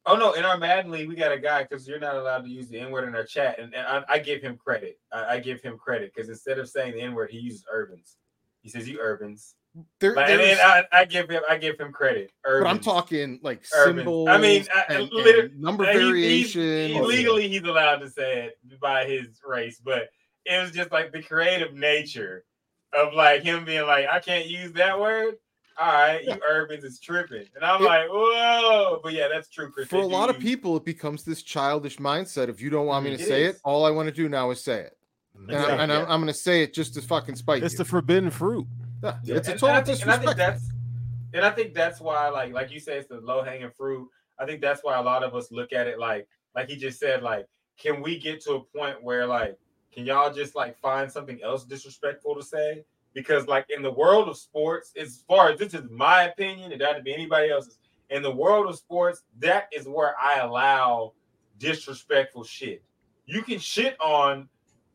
Oh 0.08 0.14
no! 0.14 0.34
In 0.34 0.44
our 0.44 0.56
Madden 0.56 0.92
League, 0.92 1.08
we 1.08 1.16
got 1.16 1.32
a 1.32 1.38
guy 1.38 1.64
because 1.64 1.88
you're 1.88 1.98
not 1.98 2.14
allowed 2.14 2.44
to 2.44 2.48
use 2.48 2.68
the 2.68 2.78
N 2.78 2.92
word 2.92 3.08
in 3.08 3.16
our 3.16 3.24
chat, 3.24 3.58
and, 3.58 3.74
and 3.74 3.84
I, 3.84 4.04
I 4.08 4.18
give 4.20 4.40
him 4.40 4.56
credit. 4.56 5.00
I, 5.12 5.24
I 5.34 5.40
give 5.40 5.60
him 5.62 5.76
credit 5.76 6.12
because 6.14 6.28
instead 6.28 6.60
of 6.60 6.68
saying 6.68 6.92
the 6.94 7.00
N 7.00 7.12
word, 7.12 7.28
he 7.32 7.38
uses 7.38 7.64
urbans. 7.72 8.16
He 8.62 8.68
says 8.68 8.88
you 8.88 9.00
urbans, 9.00 9.56
There- 10.00 10.14
Like, 10.14 10.28
and 10.30 10.40
there's- 10.40 10.58
then 10.58 10.84
I, 10.92 11.00
I 11.00 11.04
give 11.04 11.28
him 11.30 11.42
I 11.48 11.58
give 11.58 11.78
him 11.78 11.92
credit. 11.92 12.30
but 12.44 12.66
I'm 12.66 12.78
talking 12.80 13.38
like 13.42 13.62
Urban. 13.74 13.96
symbols. 13.98 14.28
I 14.28 14.38
mean, 14.38 14.64
I- 14.74 14.84
and, 14.94 15.12
and 15.12 15.60
number 15.60 15.84
he- 15.84 15.90
he's- 15.92 16.52
variation. 16.54 16.88
he- 16.94 17.00
legally, 17.00 17.48
he's 17.48 17.62
allowed 17.62 17.96
to 17.96 18.10
say 18.10 18.46
it 18.46 18.80
by 18.80 19.04
his 19.06 19.40
race, 19.46 19.80
but 19.84 20.08
it 20.44 20.60
was 20.62 20.70
just 20.70 20.92
like 20.92 21.12
the 21.12 21.22
creative 21.22 21.74
nature 21.74 22.44
of 22.92 23.12
like 23.14 23.42
him 23.42 23.64
being 23.64 23.86
like, 23.86 24.06
I 24.08 24.20
can't 24.20 24.46
use 24.46 24.72
that 24.72 24.98
word. 24.98 25.34
All 25.78 25.92
right, 25.92 26.24
you 26.24 26.32
urbans 26.50 26.84
is 26.84 26.98
tripping, 27.00 27.44
and 27.54 27.62
I'm 27.62 27.82
It- 27.82 27.84
like, 27.84 28.08
whoa. 28.08 28.98
But 29.02 29.12
yeah, 29.12 29.28
that's 29.28 29.48
true. 29.50 29.70
Chris. 29.70 29.88
For 29.88 29.96
a 29.96 30.06
lot 30.06 30.30
of 30.30 30.38
people, 30.38 30.76
it 30.78 30.84
becomes 30.86 31.22
this 31.22 31.42
childish 31.42 31.98
mindset. 31.98 32.48
If 32.48 32.62
you 32.62 32.70
don't 32.70 32.86
want 32.86 33.04
me 33.04 33.10
to 33.14 33.16
Mhm. 33.18 33.20
It 33.20 33.28
say 33.28 33.44
is. 33.44 33.56
it, 33.56 33.60
all 33.62 33.84
I 33.84 33.90
want 33.90 34.08
to 34.08 34.14
do 34.14 34.26
now 34.30 34.50
is 34.52 34.64
say 34.64 34.80
it, 34.82 34.96
and, 35.34 35.50
I, 35.50 35.54
Exactly, 35.54 35.82
and 35.82 35.92
I'm. 35.92 36.02
I'm 36.10 36.20
going 36.22 36.32
to 36.32 36.38
say 36.38 36.62
it 36.62 36.72
just 36.72 36.94
to 36.94 37.02
fucking 37.02 37.36
spite 37.36 37.62
It's 37.62 37.74
you. 37.74 37.78
the 37.78 37.84
forbidden 37.84 38.30
fruit. 38.30 38.66
Yeah, 39.02 39.18
Yeah, 39.24 39.36
it's 39.36 39.48
a 39.48 39.52
and- 39.52 39.60
total 39.60 39.76
and 39.76 39.78
I 39.78 39.84
think, 39.84 40.02
and 40.02 40.10
I 40.10 40.16
think 40.18 40.36
that's 40.36 40.68
and 41.34 41.44
I 41.44 41.50
think 41.50 41.74
that's 41.74 42.00
why, 42.00 42.28
like, 42.28 42.52
like 42.52 42.70
you 42.70 42.80
say, 42.80 42.96
it's 42.98 43.08
the 43.08 43.20
low 43.20 43.42
hanging 43.42 43.70
fruit. 43.70 44.08
I 44.38 44.46
think 44.46 44.60
that's 44.60 44.82
why 44.82 44.96
a 44.96 45.02
lot 45.02 45.22
of 45.22 45.34
us 45.34 45.50
look 45.52 45.72
at 45.72 45.86
it 45.86 45.98
like, 45.98 46.26
like 46.54 46.68
he 46.68 46.76
just 46.76 46.98
said, 46.98 47.22
like, 47.22 47.46
can 47.78 48.00
we 48.00 48.18
get 48.18 48.40
to 48.44 48.54
a 48.54 48.60
point 48.60 49.02
where, 49.02 49.26
like, 49.26 49.58
can 49.92 50.06
y'all 50.06 50.32
just 50.32 50.54
like 50.54 50.78
find 50.78 51.10
something 51.10 51.42
else 51.42 51.64
disrespectful 51.64 52.34
to 52.36 52.42
say? 52.42 52.84
Because, 53.12 53.46
like, 53.46 53.66
in 53.70 53.82
the 53.82 53.90
world 53.90 54.28
of 54.28 54.36
sports, 54.38 54.92
as 54.98 55.24
far 55.28 55.50
as 55.50 55.58
this 55.58 55.74
is 55.74 55.88
my 55.90 56.24
opinion, 56.24 56.72
it 56.72 56.78
doesn't 56.78 57.04
be 57.04 57.12
anybody 57.12 57.50
else's. 57.50 57.78
In 58.10 58.22
the 58.22 58.30
world 58.34 58.68
of 58.68 58.76
sports, 58.76 59.22
that 59.40 59.68
is 59.76 59.86
where 59.88 60.14
I 60.20 60.38
allow 60.38 61.12
disrespectful 61.58 62.44
shit. 62.44 62.82
You 63.26 63.42
can 63.42 63.58
shit 63.58 63.96
on 64.00 64.48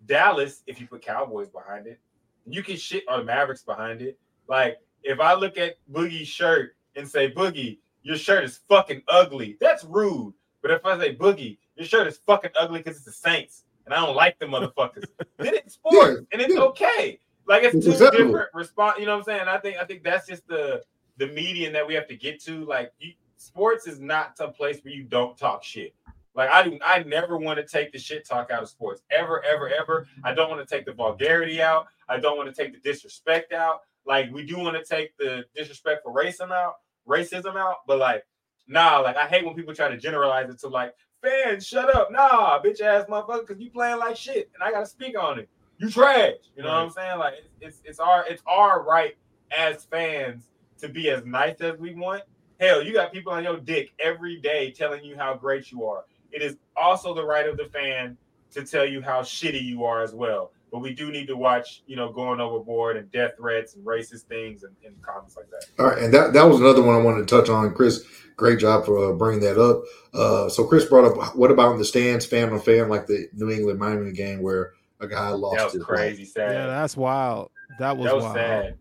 Dallas 0.06 0.64
if 0.66 0.80
you 0.80 0.88
put 0.88 1.02
Cowboys 1.02 1.50
behind 1.50 1.88
it. 1.88 2.00
You 2.46 2.64
can 2.64 2.78
shit 2.78 3.04
on 3.10 3.20
the 3.20 3.26
Mavericks 3.26 3.64
behind 3.64 4.02
it. 4.02 4.18
Like 4.48 4.80
if 5.04 5.20
I 5.20 5.34
look 5.34 5.58
at 5.58 5.76
Boogie's 5.92 6.28
shirt 6.28 6.76
and 6.96 7.08
say, 7.08 7.32
Boogie, 7.32 7.80
your 8.04 8.18
shirt 8.18 8.44
is 8.44 8.60
fucking 8.70 9.04
ugly, 9.08 9.58
that's 9.60 9.84
rude. 9.84 10.34
But 10.62 10.72
if 10.72 10.86
I 10.86 10.98
say, 10.98 11.16
Boogie, 11.16 11.58
your 11.76 11.86
shirt 11.86 12.08
is 12.08 12.18
fucking 12.26 12.52
ugly 12.60 12.80
because 12.80 12.98
it's 12.98 13.06
the 13.06 13.12
Saints 13.12 13.64
and 13.86 13.94
I 13.94 14.06
don't 14.06 14.16
like 14.16 14.40
the 14.40 14.46
motherfuckers, 14.46 15.06
then 15.38 15.56
it's 15.56 15.76
sports 15.76 16.22
and 16.32 16.42
it's 16.42 16.54
yeah. 16.54 16.62
okay. 16.62 17.20
Like 17.48 17.64
it's, 17.64 17.76
It's 17.76 18.00
two 18.00 18.12
different 18.12 18.50
response. 18.54 19.00
You 19.00 19.06
know 19.06 19.14
what 19.14 19.20
I'm 19.20 19.24
saying? 19.24 19.48
I 19.48 19.58
think 19.58 19.78
I 19.78 19.86
think 19.86 20.04
that's 20.04 20.28
just 20.28 20.48
the 20.48 20.82
the 21.18 21.28
median 21.28 21.74
that 21.74 21.86
we 21.86 21.94
have 21.96 22.08
to 22.08 22.16
get 22.16 22.42
to. 22.44 22.66
Like 22.66 22.94
you, 23.00 23.14
sports 23.38 23.88
is 23.88 24.00
not 24.00 24.38
some 24.38 24.54
place 24.54 24.80
where 24.84 24.94
you 24.94 25.04
don't 25.04 25.38
talk 25.38 25.64
shit. 25.64 25.94
Like 26.36 26.50
I 26.50 26.64
do, 26.64 26.80
I 26.84 27.04
never 27.04 27.38
want 27.38 27.58
to 27.58 27.66
take 27.66 27.92
the 27.92 28.00
shit 28.00 28.26
talk 28.26 28.52
out 28.52 28.64
of 28.64 28.70
sports 28.70 29.02
ever, 29.12 29.44
ever, 29.44 29.70
ever. 29.70 30.08
I 30.24 30.34
don't 30.34 30.50
want 30.50 30.66
to 30.66 30.76
take 30.76 30.86
the 30.86 30.94
vulgarity 30.94 31.62
out. 31.62 31.88
I 32.08 32.20
don't 32.20 32.38
want 32.38 32.54
to 32.54 32.64
take 32.64 32.74
the 32.74 32.80
disrespect 32.80 33.54
out. 33.54 33.82
Like 34.06 34.32
we 34.32 34.46
do 34.46 34.58
want 34.58 34.78
to 34.78 34.84
take 34.84 35.16
the 35.18 35.46
disrespectful 35.56 36.14
racism 36.14 36.52
out, 36.52 36.76
racism 37.08 37.58
out. 37.58 37.78
But 37.86 38.00
like, 38.00 38.26
nah, 38.68 39.00
like 39.00 39.18
I 39.18 39.28
hate 39.28 39.46
when 39.46 39.56
people 39.56 39.74
try 39.74 39.90
to 39.90 39.98
generalize 39.98 40.50
it 40.50 40.60
to 40.60 40.70
like 40.70 40.94
fans. 41.22 41.68
Shut 41.68 41.94
up, 41.94 42.12
nah, 42.12 42.62
bitch 42.62 42.82
ass 42.82 43.06
motherfucker, 43.08 43.48
because 43.48 43.62
you 43.62 43.70
playing 43.70 44.00
like 44.00 44.16
shit, 44.16 44.50
and 44.54 44.64
I 44.64 44.72
gotta 44.72 44.86
speak 44.86 45.20
on 45.20 45.40
it. 45.40 45.50
You 45.78 45.90
trash. 45.90 46.36
You 46.56 46.64
know 46.64 46.70
what 46.70 46.78
I'm 46.78 46.90
saying? 46.92 47.18
Like 47.20 47.34
it's, 47.40 47.50
it's 47.60 47.82
it's 47.86 48.00
our 48.00 48.26
it's 48.28 48.44
our 48.48 48.84
right 48.84 49.16
as 49.56 49.84
fans 49.86 50.50
to 50.80 50.88
be 50.88 51.10
as 51.10 51.26
nice 51.26 51.60
as 51.62 51.78
we 51.78 51.94
want. 51.94 52.24
Hell, 52.60 52.84
you 52.84 52.94
got 52.94 53.12
people 53.12 53.34
on 53.34 53.44
your 53.44 53.58
dick 53.58 53.92
every 54.00 54.40
day 54.40 54.72
telling 54.72 55.04
you 55.04 55.18
how 55.18 55.34
great 55.34 55.72
you 55.72 55.86
are. 55.86 56.04
It 56.32 56.42
is 56.42 56.58
also 56.76 57.14
the 57.14 57.26
right 57.26 57.48
of 57.48 57.58
the 57.58 57.66
fan 57.66 58.18
to 58.52 58.64
tell 58.66 58.86
you 58.86 59.02
how 59.02 59.22
shitty 59.22 59.62
you 59.62 59.86
are 59.86 60.04
as 60.04 60.14
well. 60.14 60.52
But 60.72 60.80
we 60.80 60.94
do 60.94 61.12
need 61.12 61.28
to 61.28 61.36
watch, 61.36 61.84
you 61.86 61.98
know, 61.98 62.12
going 62.12 62.40
overboard 62.40 62.96
and 62.96 63.12
death 63.12 63.32
threats 63.38 63.76
and 63.76 63.86
racist 63.86 64.24
things 64.24 64.64
and, 64.64 64.74
and 64.86 65.00
comments 65.02 65.36
like 65.36 65.50
that. 65.50 65.66
All 65.78 65.90
right, 65.90 66.02
and 66.02 66.14
that, 66.14 66.32
that 66.34 66.44
was 66.44 66.62
another 66.62 66.82
one 66.82 66.96
I 66.96 67.02
wanted 67.02 67.28
to 67.28 67.36
touch 67.36 67.50
on. 67.50 67.74
Chris, 67.74 68.06
great 68.38 68.60
job 68.60 68.86
for 68.86 69.12
uh, 69.12 69.14
bringing 69.14 69.42
that 69.42 69.60
up. 69.60 69.84
Uh, 70.14 70.48
so 70.48 70.66
Chris 70.66 70.86
brought 70.86 71.06
up 71.06 71.36
what 71.36 71.52
about 71.52 71.74
in 71.74 71.78
the 71.78 71.86
stands, 71.86 72.26
fan 72.26 72.52
on 72.52 72.60
fan, 72.62 72.88
like 72.88 73.06
the 73.06 73.28
New 73.34 73.50
England 73.50 73.80
Miami 73.80 74.14
game 74.14 74.42
where 74.42 74.72
a 75.02 75.08
guy 75.08 75.30
lost 75.30 75.58
That 75.58 75.66
was 75.66 75.74
his 75.74 75.84
crazy 75.84 76.26
sad. 76.26 76.54
Yeah, 76.54 76.68
that's 76.68 76.96
wild. 76.96 77.52
That 77.80 77.98
was, 77.98 78.06
that 78.06 78.16
was 78.16 78.24
wild. 78.24 78.36
sad. 78.36 78.78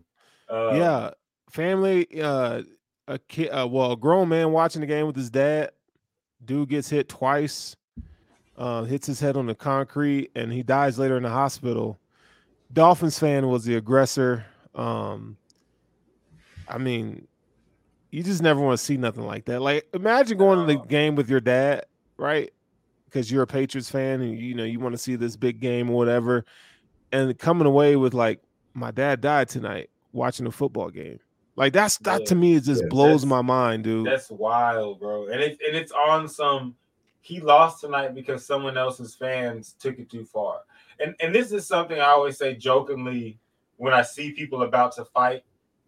Uh, 0.49 0.73
yeah, 0.73 1.09
family. 1.49 2.07
Uh, 2.21 2.61
a 3.07 3.19
kid. 3.19 3.49
Uh, 3.49 3.67
well, 3.69 3.91
a 3.91 3.97
grown 3.97 4.29
man 4.29 4.51
watching 4.51 4.81
the 4.81 4.87
game 4.87 5.07
with 5.07 5.15
his 5.15 5.29
dad. 5.29 5.71
Dude 6.45 6.69
gets 6.69 6.89
hit 6.89 7.09
twice. 7.09 7.75
Uh, 8.57 8.83
hits 8.83 9.07
his 9.07 9.19
head 9.19 9.37
on 9.37 9.47
the 9.47 9.55
concrete, 9.55 10.29
and 10.35 10.53
he 10.53 10.61
dies 10.61 10.99
later 10.99 11.17
in 11.17 11.23
the 11.23 11.29
hospital. 11.29 11.99
Dolphins 12.71 13.17
fan 13.17 13.47
was 13.47 13.63
the 13.63 13.75
aggressor. 13.75 14.45
Um, 14.75 15.37
I 16.67 16.77
mean, 16.77 17.27
you 18.11 18.21
just 18.21 18.43
never 18.43 18.59
want 18.59 18.77
to 18.77 18.85
see 18.85 18.97
nothing 18.97 19.25
like 19.25 19.45
that. 19.45 19.61
Like, 19.61 19.87
imagine 19.93 20.37
going 20.37 20.59
to 20.59 20.65
the 20.65 20.79
game 20.85 21.15
with 21.15 21.29
your 21.29 21.39
dad, 21.39 21.85
right? 22.17 22.53
Because 23.05 23.31
you're 23.31 23.43
a 23.43 23.47
Patriots 23.47 23.89
fan, 23.89 24.21
and 24.21 24.37
you 24.37 24.53
know 24.53 24.65
you 24.65 24.79
want 24.79 24.93
to 24.93 24.99
see 24.99 25.15
this 25.15 25.35
big 25.35 25.59
game 25.59 25.89
or 25.89 25.97
whatever, 25.97 26.45
and 27.11 27.37
coming 27.39 27.65
away 27.65 27.95
with 27.95 28.13
like, 28.13 28.41
my 28.73 28.91
dad 28.91 29.21
died 29.21 29.49
tonight 29.49 29.89
watching 30.13 30.45
a 30.45 30.51
football 30.51 30.89
game. 30.89 31.19
Like 31.55 31.73
that's 31.73 31.97
that 31.99 32.21
Yeah. 32.21 32.25
to 32.27 32.35
me 32.35 32.55
it 32.55 32.63
just 32.63 32.83
Yeah, 32.83 32.87
blows 32.89 33.21
that's- 33.21 33.29
my 33.29 33.41
mind, 33.41 33.83
dude. 33.83 34.07
That's 34.07 34.29
wild, 34.29 34.99
bro. 34.99 35.27
And 35.27 35.41
it 35.41 35.59
and 35.65 35.75
it's 35.75 35.91
on 35.91 36.27
some 36.27 36.75
he 37.23 37.39
lost 37.39 37.81
tonight 37.81 38.15
because 38.15 38.45
someone 38.45 38.77
else's 38.77 39.13
fans 39.15 39.73
took 39.79 39.99
it 39.99 40.09
too 40.09 40.25
far. 40.25 40.61
And 40.99 41.13
and 41.19 41.33
this 41.35 41.51
is 41.51 41.67
something 41.67 41.99
I 41.99 42.05
always 42.05 42.37
say 42.37 42.55
jokingly 42.55 43.39
when 43.77 43.93
I 43.93 44.01
see 44.01 44.31
people 44.31 44.63
about 44.63 44.95
to 44.95 45.05
fight 45.05 45.43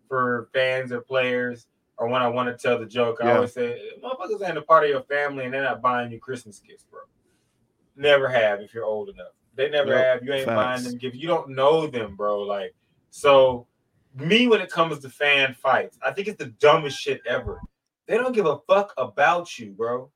for 0.09 0.49
fans 0.53 0.91
or 0.91 1.01
players, 1.01 1.66
or 1.97 2.07
when 2.07 2.22
I 2.22 2.28
want 2.28 2.49
to 2.49 2.61
tell 2.61 2.78
the 2.78 2.86
joke, 2.86 3.20
I 3.22 3.32
always 3.36 3.53
say, 3.53 3.80
motherfuckers 4.03 4.47
ain't 4.47 4.57
a 4.57 4.61
part 4.61 4.84
of 4.84 4.89
your 4.89 5.03
family 5.03 5.45
and 5.45 5.53
they're 5.53 5.64
not 5.64 5.82
buying 5.82 6.11
you 6.11 6.20
Christmas 6.20 6.59
gifts, 6.59 6.84
bro. 6.89 6.99
Never 7.95 8.28
have 8.28 8.59
if 8.61 8.74
you're 8.74 8.84
old 8.86 9.09
enough. 9.09 9.34
They 9.55 9.70
never 9.70 9.91
Yep, 9.91 10.05
have. 10.05 10.24
You 10.24 10.34
ain't 10.34 10.47
buying 10.47 10.84
them 10.84 10.97
gifts. 10.97 11.18
You 11.18 11.28
don't 11.28 11.49
know 11.49 11.86
them, 11.88 12.16
bro. 12.16 12.41
Like, 12.41 12.74
so 13.11 13.68
me 14.16 14.47
when 14.47 14.61
it 14.61 14.72
comes 14.72 14.99
to 14.99 15.09
fan 15.09 15.53
fights, 15.53 15.97
I 16.05 16.11
think 16.11 16.28
it's 16.28 16.38
the 16.38 16.51
dumbest 16.59 16.99
shit 16.99 17.22
ever. 17.28 17.59
They 18.07 18.18
don't 18.18 18.34
give 18.34 18.45
a 18.45 18.59
fuck 18.68 18.93
about 18.97 19.57
you, 19.57 19.72
bro. 19.72 20.11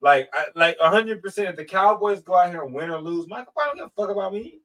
Like, 0.00 0.30
I, 0.32 0.46
like 0.54 0.78
hundred 0.78 1.22
percent. 1.22 1.48
If 1.48 1.56
the 1.56 1.64
Cowboys 1.64 2.22
go 2.22 2.34
out 2.34 2.50
here 2.50 2.62
and 2.62 2.74
win 2.74 2.90
or 2.90 3.00
lose, 3.00 3.28
Michael 3.28 3.52
probably 3.54 3.78
don't 3.78 3.88
give 3.88 3.92
a 3.96 4.06
fuck 4.06 4.16
about 4.16 4.32
me. 4.32 4.60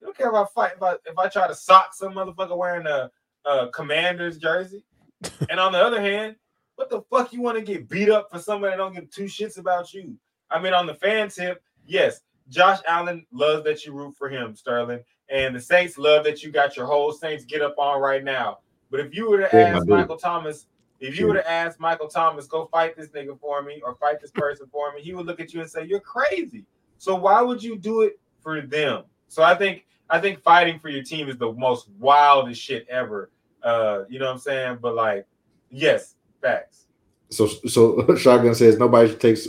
They 0.00 0.06
don't 0.06 0.16
care 0.16 0.28
if 0.28 0.34
I 0.34 0.44
fight. 0.54 0.72
If 0.76 0.82
I 0.82 0.92
if 1.06 1.18
I 1.18 1.28
try 1.28 1.48
to 1.48 1.54
sock 1.54 1.94
some 1.94 2.14
motherfucker 2.14 2.56
wearing 2.56 2.86
a, 2.86 3.10
a 3.46 3.68
Commanders 3.68 4.38
jersey, 4.38 4.84
and 5.50 5.58
on 5.58 5.72
the 5.72 5.78
other 5.78 6.00
hand, 6.00 6.36
what 6.76 6.90
the 6.90 7.02
fuck 7.10 7.32
you 7.32 7.40
want 7.40 7.56
to 7.56 7.64
get 7.64 7.88
beat 7.88 8.10
up 8.10 8.30
for 8.30 8.38
somebody 8.38 8.72
that 8.72 8.78
don't 8.78 8.94
give 8.94 9.10
two 9.10 9.24
shits 9.24 9.58
about 9.58 9.94
you? 9.94 10.16
I 10.50 10.60
mean, 10.60 10.74
on 10.74 10.86
the 10.86 10.94
fan 10.94 11.30
tip, 11.30 11.62
yes, 11.86 12.20
Josh 12.48 12.80
Allen 12.86 13.26
loves 13.32 13.64
that 13.64 13.84
you 13.84 13.92
root 13.92 14.14
for 14.16 14.28
him, 14.28 14.54
Sterling, 14.54 15.00
and 15.34 15.54
the 15.54 15.60
Saints 15.60 15.98
love 15.98 16.22
that 16.24 16.44
you 16.44 16.52
got 16.52 16.76
your 16.76 16.86
whole 16.86 17.12
Saints 17.12 17.44
get 17.44 17.60
up 17.60 17.74
on 17.76 18.00
right 18.00 18.22
now. 18.22 18.60
But 18.88 19.00
if 19.00 19.12
you 19.12 19.28
were 19.28 19.38
to 19.38 19.54
ask. 19.54 19.84
Michael 19.88 20.16
Thomas, 20.16 20.66
if 21.00 21.18
you 21.18 21.26
were 21.26 21.34
to 21.34 21.50
ask 21.50 21.80
Michael 21.80 22.06
Thomas, 22.06 22.46
go 22.46 22.66
fight 22.66 22.96
this 22.96 23.08
nigga 23.08 23.38
for 23.40 23.60
me 23.60 23.82
or 23.84 23.96
fight 23.96 24.20
this 24.20 24.30
person 24.30 24.68
for 24.70 24.92
me, 24.92 25.02
he 25.02 25.12
would 25.12 25.26
look 25.26 25.40
at 25.40 25.52
you 25.52 25.60
and 25.60 25.68
say, 25.68 25.84
You're 25.84 25.98
crazy. 25.98 26.64
So 26.98 27.16
why 27.16 27.42
would 27.42 27.60
you 27.60 27.76
do 27.76 28.02
it 28.02 28.20
for 28.40 28.60
them? 28.60 29.02
So 29.26 29.42
I 29.42 29.56
think 29.56 29.86
I 30.08 30.20
think 30.20 30.40
fighting 30.40 30.78
for 30.78 30.88
your 30.88 31.02
team 31.02 31.28
is 31.28 31.36
the 31.36 31.52
most 31.52 31.88
wildest 31.98 32.62
shit 32.62 32.86
ever. 32.88 33.32
Uh, 33.60 34.04
you 34.08 34.20
know 34.20 34.26
what 34.26 34.34
I'm 34.34 34.38
saying? 34.38 34.78
But 34.80 34.94
like, 34.94 35.26
yes, 35.68 36.14
facts. 36.40 36.86
So 37.30 37.48
so 37.48 38.16
shotgun 38.16 38.54
says 38.54 38.78
nobody 38.78 39.12
takes 39.16 39.48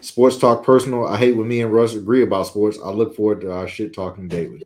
Sports 0.00 0.38
talk 0.38 0.64
personal. 0.64 1.06
I 1.06 1.16
hate 1.16 1.36
when 1.36 1.48
me 1.48 1.60
and 1.60 1.72
Russ 1.72 1.94
agree 1.94 2.22
about 2.22 2.46
sports. 2.46 2.78
I 2.84 2.90
look 2.90 3.14
forward 3.14 3.40
to 3.42 3.52
our 3.52 3.68
shit 3.68 3.92
talking 3.92 4.28
daily. 4.28 4.62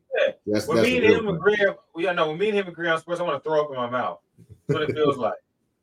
Yeah. 0.49 0.55
That's 0.55 0.67
When 0.67 0.77
that's 0.79 0.89
me 0.89 0.97
and 0.99 1.07
him 1.07 1.27
thing. 1.27 1.35
agree, 1.35 1.67
we 1.95 2.03
know 2.05 2.29
when 2.29 2.39
me 2.39 2.49
and 2.49 2.59
him 2.59 2.69
agree 2.69 2.89
on 2.89 2.99
sports, 3.01 3.21
I 3.21 3.25
want 3.25 3.43
to 3.43 3.49
throw 3.49 3.63
up 3.65 3.71
in 3.71 3.77
my 3.77 3.89
mouth. 3.91 4.21
That's 4.67 4.81
what 4.81 4.89
it 4.91 4.95
feels 4.95 5.17
like. 5.17 5.39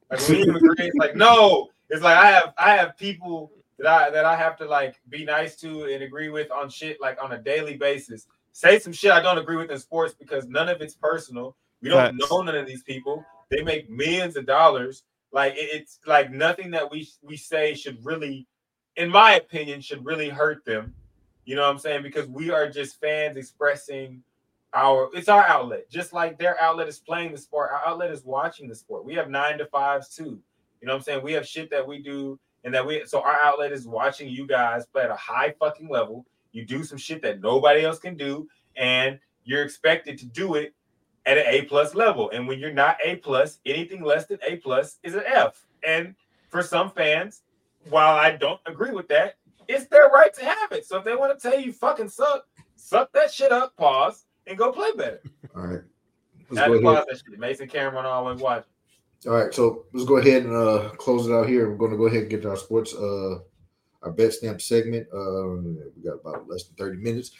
Like 0.09 0.19
when 0.21 0.31
me 0.31 0.41
and 0.41 0.49
him 0.49 0.55
agree, 0.57 0.75
it's 0.87 0.95
like 0.97 1.15
no. 1.15 1.69
It's 1.89 2.01
like 2.01 2.17
I 2.17 2.31
have 2.31 2.53
I 2.57 2.71
have 2.75 2.97
people 2.97 3.51
that 3.77 3.87
I 3.87 4.09
that 4.09 4.25
I 4.25 4.35
have 4.35 4.57
to 4.57 4.65
like 4.65 4.95
be 5.09 5.23
nice 5.25 5.55
to 5.57 5.83
and 5.85 6.03
agree 6.03 6.29
with 6.29 6.49
on 6.51 6.69
shit 6.69 6.99
like 6.99 7.21
on 7.23 7.33
a 7.33 7.37
daily 7.37 7.75
basis. 7.77 8.27
Say 8.53 8.79
some 8.79 8.93
shit 8.93 9.11
I 9.11 9.21
don't 9.21 9.37
agree 9.37 9.57
with 9.57 9.69
in 9.69 9.77
sports 9.77 10.15
because 10.17 10.47
none 10.47 10.69
of 10.69 10.81
it's 10.81 10.95
personal. 10.95 11.55
We 11.81 11.89
don't 11.89 12.17
Facts. 12.17 12.31
know 12.31 12.41
none 12.41 12.55
of 12.55 12.65
these 12.65 12.83
people. 12.83 13.23
They 13.51 13.61
make 13.61 13.89
millions 13.89 14.35
of 14.37 14.45
dollars. 14.47 15.03
Like 15.31 15.53
it- 15.53 15.69
it's 15.73 15.99
like 16.07 16.31
nothing 16.31 16.71
that 16.71 16.89
we 16.89 17.07
we 17.21 17.35
say 17.37 17.75
should 17.75 18.03
really, 18.03 18.47
in 18.95 19.09
my 19.09 19.33
opinion, 19.35 19.81
should 19.81 20.03
really 20.05 20.29
hurt 20.29 20.65
them. 20.65 20.95
You 21.43 21.55
know 21.55 21.61
what 21.63 21.69
I'm 21.71 21.77
saying? 21.79 22.01
Because 22.01 22.27
we 22.27 22.49
are 22.49 22.67
just 22.69 22.99
fans 22.99 23.37
expressing 23.37 24.23
our 24.75 25.09
it's 25.13 25.29
our 25.29 25.43
outlet. 25.45 25.89
Just 25.89 26.13
like 26.13 26.37
their 26.37 26.61
outlet 26.61 26.87
is 26.87 26.99
playing 26.99 27.31
the 27.31 27.37
sport, 27.37 27.71
our 27.71 27.81
outlet 27.87 28.11
is 28.11 28.23
watching 28.23 28.67
the 28.67 28.75
sport. 28.75 29.05
We 29.05 29.15
have 29.15 29.29
nine 29.29 29.57
to 29.57 29.65
fives 29.65 30.09
too. 30.09 30.39
You 30.81 30.87
know 30.87 30.93
what 30.93 30.97
I'm 30.97 31.03
saying? 31.03 31.23
We 31.23 31.33
have 31.33 31.47
shit 31.47 31.71
that 31.71 31.87
we 31.87 31.99
do, 31.99 32.39
and 32.63 32.73
that 32.73 32.85
we 32.85 33.03
so 33.05 33.21
our 33.21 33.39
outlet 33.41 33.71
is 33.71 33.87
watching 33.87 34.29
you 34.29 34.45
guys 34.45 34.85
play 34.85 35.03
at 35.03 35.09
a 35.09 35.15
high 35.15 35.55
fucking 35.59 35.89
level. 35.89 36.25
You 36.51 36.65
do 36.65 36.83
some 36.83 36.97
shit 36.97 37.21
that 37.23 37.41
nobody 37.41 37.83
else 37.83 37.99
can 37.99 38.15
do, 38.15 38.47
and 38.75 39.19
you're 39.45 39.63
expected 39.63 40.17
to 40.19 40.25
do 40.25 40.55
it 40.55 40.73
at 41.25 41.37
an 41.37 41.45
A 41.47 41.63
plus 41.63 41.95
level. 41.95 42.29
And 42.31 42.47
when 42.47 42.59
you're 42.59 42.73
not 42.73 42.97
A 43.03 43.15
plus, 43.17 43.59
anything 43.65 44.03
less 44.03 44.25
than 44.25 44.39
A 44.47 44.57
plus 44.57 44.99
is 45.03 45.15
an 45.15 45.23
F. 45.25 45.65
And 45.85 46.15
for 46.49 46.61
some 46.61 46.91
fans, 46.91 47.43
while 47.89 48.15
I 48.15 48.31
don't 48.31 48.59
agree 48.65 48.91
with 48.91 49.07
that, 49.09 49.35
it's 49.67 49.87
their 49.87 50.09
right 50.09 50.33
to 50.35 50.45
have 50.45 50.71
it. 50.71 50.85
So 50.85 50.97
if 50.97 51.05
they 51.05 51.15
want 51.15 51.37
to 51.37 51.49
tell 51.49 51.59
you 51.59 51.71
fucking 51.71 52.09
suck, 52.09 52.45
suck 52.75 53.11
that 53.13 53.33
shit 53.33 53.51
up, 53.51 53.75
pause, 53.77 54.25
and 54.47 54.57
go 54.57 54.71
play 54.71 54.91
better. 54.95 55.21
All 55.55 55.63
right. 55.67 55.81
Let's 56.49 56.59
Have 56.59 56.67
go 56.67 56.79
to 56.79 56.87
ahead. 56.87 56.97
pause 56.97 57.05
that 57.09 57.31
shit. 57.31 57.39
Mason 57.39 57.67
Cameron 57.67 58.05
always 58.05 58.39
watching. 58.41 58.69
All 59.27 59.33
right, 59.33 59.51
so 59.53 59.85
let's 59.93 60.05
go 60.05 60.17
ahead 60.17 60.43
and 60.43 60.53
uh, 60.55 60.89
close 60.97 61.27
it 61.27 61.33
out 61.33 61.47
here. 61.47 61.69
We're 61.69 61.77
going 61.77 61.91
to 61.91 61.97
go 61.97 62.05
ahead 62.05 62.21
and 62.23 62.29
get 62.29 62.43
to 62.43 62.51
our 62.51 62.57
sports, 62.57 62.93
uh, 62.93 63.39
our 64.03 64.11
bet 64.11 64.33
stamp 64.33 64.61
segment. 64.61 65.07
Uh, 65.11 65.57
we 65.95 66.03
got 66.03 66.19
about 66.23 66.47
less 66.47 66.65
than 66.65 66.75
thirty 66.75 66.97
minutes. 66.97 67.31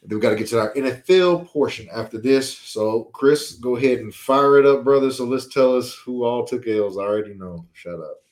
And 0.00 0.10
then 0.10 0.18
we 0.18 0.22
got 0.22 0.30
to 0.30 0.36
get 0.36 0.48
to 0.48 0.60
our 0.60 0.72
NFL 0.74 1.48
portion 1.48 1.88
after 1.92 2.16
this. 2.16 2.56
So, 2.56 3.04
Chris, 3.12 3.52
go 3.56 3.76
ahead 3.76 3.98
and 3.98 4.14
fire 4.14 4.58
it 4.58 4.64
up, 4.64 4.84
brother. 4.84 5.10
So 5.10 5.24
let's 5.24 5.48
tell 5.48 5.76
us 5.76 5.94
who 5.94 6.24
all 6.24 6.46
took 6.46 6.66
L's. 6.66 6.96
I 6.96 7.02
already 7.02 7.34
know. 7.34 7.66
Shut 7.74 8.00
up. 8.00 8.22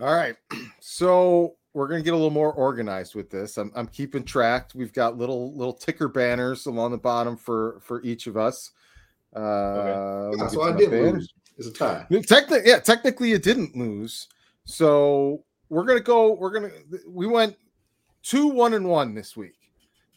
All 0.00 0.14
right. 0.14 0.36
So 0.80 1.56
we're 1.74 1.88
gonna 1.88 2.02
get 2.02 2.12
a 2.12 2.16
little 2.16 2.30
more 2.30 2.52
organized 2.52 3.14
with 3.14 3.30
this. 3.30 3.56
I'm, 3.58 3.70
I'm 3.74 3.86
keeping 3.86 4.24
track. 4.24 4.70
We've 4.74 4.92
got 4.92 5.16
little 5.18 5.54
little 5.56 5.72
ticker 5.72 6.08
banners 6.08 6.66
along 6.66 6.92
the 6.92 6.98
bottom 6.98 7.36
for 7.36 7.80
for 7.82 8.02
each 8.02 8.26
of 8.26 8.36
us. 8.36 8.70
Uh, 9.34 10.30
me 10.32 10.38
Yeah, 10.38 10.48
so 10.48 10.62
I 10.62 10.72
my 10.72 10.78
did 10.78 10.90
banner. 10.90 11.12
lose. 11.12 11.32
It's 11.58 11.68
a 11.68 11.72
tie. 11.72 12.06
Technically, 12.26 12.62
yeah, 12.70 12.78
technically 12.78 13.30
you 13.30 13.38
didn't 13.38 13.76
lose. 13.76 14.28
So 14.64 15.44
we're 15.68 15.84
gonna 15.84 16.00
go. 16.00 16.32
We're 16.34 16.50
gonna. 16.52 16.70
We 17.06 17.26
went 17.26 17.56
two 18.22 18.48
one 18.48 18.74
and 18.74 18.88
one 18.88 19.14
this 19.14 19.36
week. 19.36 19.54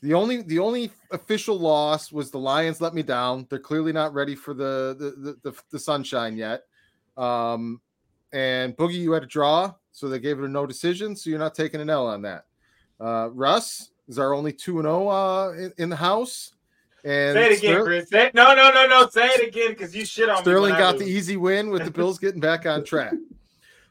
The 0.01 0.13
only 0.13 0.41
the 0.43 0.59
only 0.59 0.91
official 1.11 1.59
loss 1.59 2.11
was 2.11 2.31
the 2.31 2.39
Lions 2.39 2.81
let 2.81 2.93
me 2.93 3.03
down. 3.03 3.45
They're 3.49 3.59
clearly 3.59 3.91
not 3.91 4.13
ready 4.13 4.35
for 4.35 4.53
the 4.53 4.95
the 4.97 5.31
the, 5.43 5.51
the, 5.51 5.57
the 5.71 5.79
sunshine 5.79 6.37
yet. 6.37 6.63
Um, 7.17 7.81
and 8.33 8.75
Boogie, 8.77 8.93
you 8.93 9.11
had 9.11 9.23
a 9.23 9.27
draw, 9.27 9.73
so 9.91 10.07
they 10.07 10.19
gave 10.19 10.39
it 10.39 10.45
a 10.45 10.47
no 10.47 10.65
decision. 10.65 11.15
So 11.15 11.29
you're 11.29 11.39
not 11.39 11.55
taking 11.55 11.81
an 11.81 11.89
L 11.89 12.07
on 12.07 12.21
that. 12.23 12.45
Uh, 12.99 13.29
Russ 13.31 13.91
is 14.07 14.19
our 14.19 14.33
only 14.33 14.53
two 14.53 14.79
and 14.79 14.85
zero 14.85 15.07
uh, 15.07 15.69
in, 15.77 15.89
the 15.89 15.95
house. 15.95 16.53
And 17.03 17.35
Say 17.35 17.45
it 17.45 17.57
again, 17.57 17.73
Ster- 17.73 17.83
Chris. 17.83 18.09
Say, 18.09 18.31
no, 18.33 18.53
no, 18.53 18.71
no, 18.71 18.87
no. 18.87 19.09
Say 19.09 19.25
it 19.27 19.47
again 19.47 19.69
because 19.69 19.95
you 19.95 20.05
shit 20.05 20.29
on 20.29 20.35
me. 20.35 20.41
Sterling 20.41 20.73
got 20.73 20.99
the 20.99 21.05
easy 21.05 21.37
win 21.37 21.69
with 21.69 21.83
the 21.83 21.91
Bills 21.99 22.19
getting 22.19 22.39
back 22.39 22.65
on 22.65 22.83
track. 22.83 23.13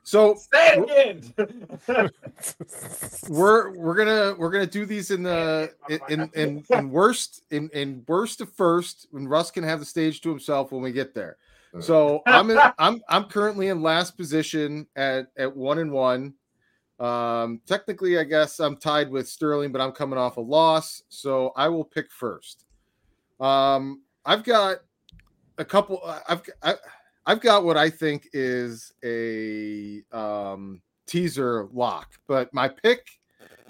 So 0.03 0.37
Say 0.37 0.77
it 0.77 1.31
again. 1.37 2.11
we're 3.29 3.77
we're 3.77 3.95
gonna 3.95 4.35
we're 4.39 4.51
gonna 4.51 4.67
do 4.67 4.87
these 4.87 5.11
in 5.11 5.23
the 5.23 5.73
in 6.09 6.31
in, 6.35 6.65
in 6.71 6.91
worst 6.91 7.43
in 7.51 7.69
in 7.73 8.05
worst 8.09 8.41
of 8.41 8.51
first 8.53 9.09
when 9.11 9.29
Russ 9.29 9.51
can 9.51 9.63
have 9.65 9.79
the 9.81 9.87
stage 9.87 10.21
to 10.23 10.31
himself 10.31 10.73
when 10.73 10.83
we 10.83 10.93
get 10.93 11.15
there. 11.15 11.37
So 11.79 12.23
I'm 12.27 12.51
in, 12.51 12.59
I'm 12.79 13.01
I'm 13.09 13.25
currently 13.25 13.69
in 13.69 13.83
last 13.83 14.17
position 14.17 14.87
at 14.97 15.27
at 15.37 15.55
one 15.55 15.79
and 15.79 15.93
one. 15.93 16.35
Um, 16.99 17.63
technically, 17.67 18.19
I 18.19 18.25
guess 18.25 18.59
I'm 18.61 18.77
tied 18.77 19.11
with 19.11 19.29
Sterling, 19.29 19.73
but 19.73 19.81
I'm 19.81 19.93
coming 19.93 20.19
off 20.19 20.37
a 20.37 20.41
loss, 20.41 21.03
so 21.09 21.53
I 21.57 21.69
will 21.69 21.85
pick 21.85 22.13
first. 22.13 22.67
Um, 23.41 24.03
I've 24.27 24.45
got 24.45 24.79
a 25.59 25.65
couple. 25.65 26.01
I've 26.29 26.43
I, 26.63 26.75
I've 27.27 27.41
got 27.41 27.65
what 27.65 27.77
I 27.77 27.89
think 27.89 28.29
is 28.33 28.93
a 29.05 30.03
um, 30.13 30.83
teaser 31.07 31.69
lock, 31.73 32.15
but 32.27 32.53
my 32.53 32.69
pick 32.69 33.07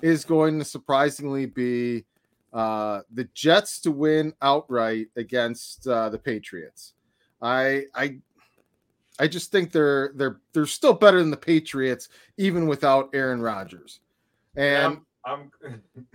is 0.02 0.24
going 0.24 0.58
to 0.58 0.64
surprisingly 0.64 1.46
be 1.46 2.04
uh, 2.52 3.02
the 3.12 3.28
Jets 3.34 3.80
to 3.80 3.90
win 3.90 4.32
outright 4.42 5.08
against 5.16 5.86
uh, 5.86 6.08
the 6.08 6.18
Patriots. 6.18 6.94
I 7.42 7.84
I 7.94 8.18
I 9.18 9.28
just 9.28 9.52
think 9.52 9.70
they're 9.70 10.12
they're 10.14 10.40
they're 10.52 10.66
still 10.66 10.94
better 10.94 11.18
than 11.20 11.30
the 11.30 11.36
Patriots 11.36 12.08
even 12.36 12.66
without 12.66 13.10
Aaron 13.12 13.40
Rodgers. 13.40 14.00
And 14.56 15.00
I'm, 15.24 15.50
I'm 15.64 15.82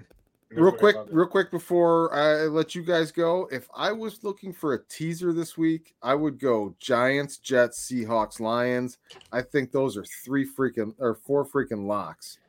real 0.49 0.71
quick, 0.71 0.95
real 1.09 1.27
quick 1.27 1.51
before 1.51 2.13
I 2.13 2.47
let 2.47 2.75
you 2.75 2.83
guys 2.83 3.11
go, 3.11 3.47
if 3.51 3.67
I 3.75 3.91
was 3.91 4.23
looking 4.23 4.53
for 4.53 4.73
a 4.73 4.83
teaser 4.85 5.33
this 5.33 5.57
week, 5.57 5.95
I 6.01 6.15
would 6.15 6.39
go 6.39 6.75
Giants, 6.79 7.37
Jets, 7.37 7.87
Seahawks, 7.89 8.39
Lions. 8.39 8.97
I 9.31 9.41
think 9.41 9.71
those 9.71 9.97
are 9.97 10.05
three 10.23 10.47
freaking 10.47 10.93
or 10.99 11.15
four 11.15 11.45
freaking 11.45 11.85
locks. 11.85 12.39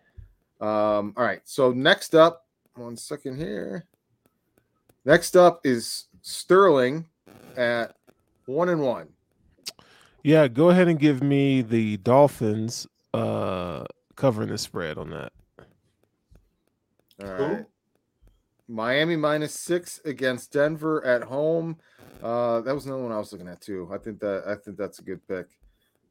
Um, 0.60 1.12
all 1.16 1.24
right, 1.24 1.42
so 1.44 1.72
next 1.72 2.14
up, 2.14 2.46
one 2.76 2.96
second 2.96 3.36
here. 3.36 3.86
Next 5.04 5.36
up 5.36 5.60
is 5.64 6.06
Sterling 6.22 7.06
at 7.56 7.94
one 8.46 8.68
and 8.68 8.80
one. 8.80 9.08
Yeah, 10.22 10.48
go 10.48 10.70
ahead 10.70 10.88
and 10.88 10.98
give 10.98 11.22
me 11.22 11.62
the 11.62 11.98
Dolphins 11.98 12.86
uh 13.14 13.84
covering 14.16 14.48
the 14.48 14.58
spread 14.58 14.98
on 14.98 15.10
that. 15.10 15.32
All 17.22 17.28
Who? 17.28 17.44
right. 17.44 17.64
Miami 18.68 19.16
minus 19.16 19.54
six 19.54 20.00
against 20.04 20.52
Denver 20.52 21.04
at 21.04 21.22
home. 21.22 21.78
Uh, 22.22 22.60
that 22.62 22.74
was 22.74 22.86
another 22.86 23.02
one 23.02 23.12
I 23.12 23.18
was 23.18 23.30
looking 23.30 23.48
at 23.48 23.60
too. 23.60 23.88
I 23.92 23.98
think 23.98 24.18
that 24.20 24.42
I 24.46 24.56
think 24.56 24.76
that's 24.76 24.98
a 24.98 25.02
good 25.02 25.26
pick. 25.28 25.46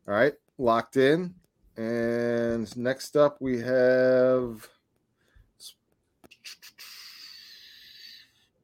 All 0.07 0.13
right, 0.13 0.33
locked 0.57 0.97
in. 0.97 1.33
And 1.77 2.75
next 2.77 3.17
up 3.17 3.37
we 3.41 3.59
have 3.59 4.69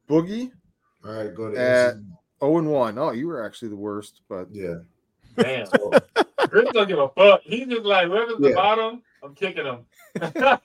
Boogie 0.08 0.50
All 1.04 1.12
right, 1.12 1.34
go 1.34 1.50
to 1.50 1.58
At- 1.58 1.96
0 2.42 2.58
and 2.58 2.70
1. 2.70 2.98
Oh, 2.98 3.10
you 3.12 3.26
were 3.28 3.44
actually 3.44 3.68
the 3.68 3.76
worst, 3.76 4.20
but 4.28 4.48
yeah. 4.52 4.76
Damn. 5.38 5.66
Chris 6.48 6.68
don't 6.72 6.88
give 6.88 6.98
a 6.98 7.08
fuck. 7.10 7.40
He's 7.44 7.66
just 7.66 7.84
like, 7.84 8.06
whoever's 8.08 8.38
the 8.38 8.52
bottom, 8.52 9.02
I'm 9.22 9.34
kicking 9.34 9.64
him. 9.64 9.86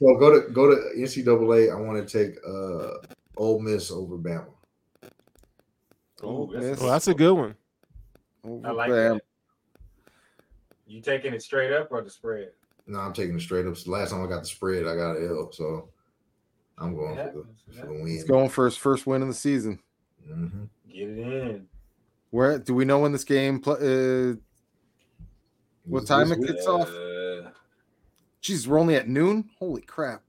So 0.00 0.16
go 0.16 0.40
to 0.40 0.50
go 0.52 0.68
to 0.68 0.76
NCAA. 0.98 1.72
I 1.72 1.80
want 1.80 2.08
to 2.08 2.18
take 2.26 2.36
uh 2.44 3.06
Ole 3.36 3.60
Miss 3.60 3.92
over 3.92 4.16
Bama. 4.18 4.46
Oh, 6.20 6.50
that's, 6.52 6.80
Well, 6.80 6.90
that's 6.90 7.06
a 7.06 7.14
good 7.14 7.32
one. 7.32 7.54
over 8.44 8.66
I 8.66 8.70
like 8.72 8.90
Bam. 8.90 9.14
that. 9.14 9.22
You 10.88 11.00
taking 11.00 11.32
it 11.32 11.42
straight 11.42 11.72
up 11.72 11.92
or 11.92 12.02
the 12.02 12.10
spread? 12.10 12.50
No, 12.88 12.98
I'm 12.98 13.12
taking 13.12 13.36
it 13.36 13.40
straight 13.40 13.66
up. 13.66 13.76
Last 13.86 14.10
time 14.10 14.24
I 14.24 14.26
got 14.26 14.40
the 14.40 14.46
spread, 14.48 14.84
I 14.86 14.96
got 14.96 15.16
an 15.16 15.28
L. 15.28 15.50
So 15.52 15.88
I'm 16.76 16.96
going 16.96 17.14
for 17.16 17.22
the, 17.68 17.78
for 17.80 17.86
the 17.86 17.92
win. 17.92 18.06
He's 18.08 18.24
going 18.24 18.48
for 18.48 18.64
his 18.64 18.76
first 18.76 19.06
win 19.06 19.22
of 19.22 19.28
the 19.28 19.34
season. 19.34 19.78
Mhm. 20.28 20.68
Get 20.94 21.08
it 21.08 21.18
in. 21.18 21.66
Where 22.30 22.58
do 22.58 22.74
we 22.74 22.84
know 22.84 23.00
when 23.00 23.12
this 23.12 23.24
game 23.24 23.60
pl- 23.60 23.72
uh 23.74 24.36
What 25.86 26.06
time 26.06 26.32
it 26.32 26.38
week- 26.38 26.48
gets 26.50 26.66
off? 26.66 26.88
Uh, 26.88 27.50
Jeez, 28.42 28.66
we're 28.66 28.78
only 28.78 28.94
at 28.96 29.08
noon. 29.08 29.48
Holy 29.58 29.80
crap! 29.82 30.22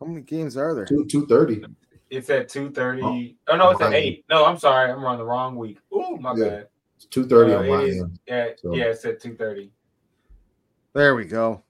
How 0.00 0.06
many 0.06 0.20
games 0.22 0.56
are 0.56 0.74
there? 0.74 0.84
Two 0.86 1.04
two 1.06 1.26
thirty. 1.26 1.64
it's 2.10 2.30
at 2.30 2.48
two 2.48 2.70
thirty. 2.70 3.36
Oh. 3.48 3.56
no, 3.56 3.70
it's 3.70 3.80
at 3.80 3.92
eight. 3.92 4.24
No, 4.30 4.44
I'm 4.46 4.56
sorry, 4.58 4.90
I'm 4.90 5.04
on 5.04 5.18
the 5.18 5.24
wrong 5.24 5.56
week. 5.56 5.78
Ooh, 5.92 6.16
my 6.18 6.34
Yeah. 6.36 6.48
bad. 6.48 6.68
It's 6.96 7.06
two 7.06 7.24
thirty 7.26 7.52
Uh, 7.52 7.58
on 7.58 7.64
it 7.64 7.68
my 7.68 7.82
is- 7.82 8.00
end. 8.02 8.18
Yeah, 8.26 8.48
So- 8.58 8.74
yeah, 8.74 8.84
it's 8.84 9.04
at 9.04 9.20
two 9.20 9.34
thirty. 9.34 9.72
There 10.92 11.14
we 11.16 11.24
go. 11.24 11.62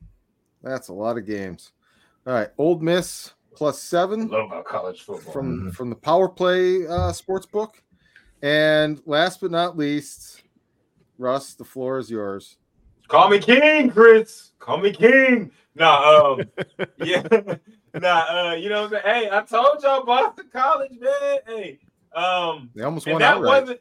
That's 0.62 0.88
a 0.88 0.92
lot 0.92 1.16
of 1.18 1.24
games. 1.26 1.72
All 2.26 2.34
right, 2.34 2.50
Ole 2.58 2.78
Miss 2.80 3.32
plus 3.54 3.80
seven 3.82 4.28
Love 4.28 4.46
about 4.50 4.64
college 4.66 5.02
football. 5.02 5.32
from 5.32 5.60
Mhm. 5.70 5.74
from 5.74 5.88
the 5.90 5.96
Power 5.96 6.28
Play 6.28 6.86
uh, 6.86 7.12
sports 7.12 7.46
book. 7.46 7.82
And 8.44 9.00
last 9.06 9.40
but 9.40 9.50
not 9.50 9.74
least, 9.74 10.42
Russ, 11.16 11.54
the 11.54 11.64
floor 11.64 11.96
is 11.96 12.10
yours. 12.10 12.58
Call 13.08 13.30
me 13.30 13.38
King, 13.38 13.88
Chris. 13.90 14.50
Call 14.58 14.76
me 14.76 14.92
King. 14.92 15.50
Nah, 15.74 16.34
um, 16.34 16.50
yeah, 16.98 17.22
nah, 17.94 18.50
uh, 18.50 18.54
you 18.54 18.68
know 18.68 18.82
what 18.82 18.96
I'm 18.96 19.02
saying? 19.02 19.30
Hey, 19.30 19.30
I 19.32 19.40
told 19.44 19.82
y'all 19.82 20.04
Boston 20.04 20.50
College, 20.52 20.92
man. 21.00 21.38
Hey, 21.46 21.78
um, 22.14 22.68
They 22.74 22.82
almost 22.82 23.06
and 23.06 23.14
won 23.14 23.20
that 23.22 23.36
outright. 23.36 23.62
wasn't, 23.62 23.80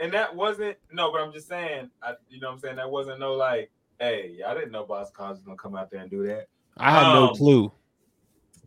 and 0.00 0.12
that 0.12 0.36
wasn't 0.36 0.76
no, 0.92 1.10
but 1.10 1.22
I'm 1.22 1.32
just 1.32 1.48
saying, 1.48 1.88
I, 2.02 2.12
you 2.28 2.40
know 2.40 2.48
what 2.48 2.54
I'm 2.56 2.58
saying? 2.60 2.76
That 2.76 2.90
wasn't 2.90 3.20
no 3.20 3.32
like, 3.36 3.70
hey, 3.98 4.40
I 4.46 4.52
didn't 4.52 4.72
know 4.72 4.84
Boston 4.84 5.14
College 5.16 5.36
was 5.36 5.44
gonna 5.44 5.56
come 5.56 5.74
out 5.74 5.90
there 5.90 6.02
and 6.02 6.10
do 6.10 6.26
that. 6.26 6.48
I 6.76 6.90
had 6.90 7.14
no 7.14 7.28
Um, 7.28 7.36
clue. 7.36 7.72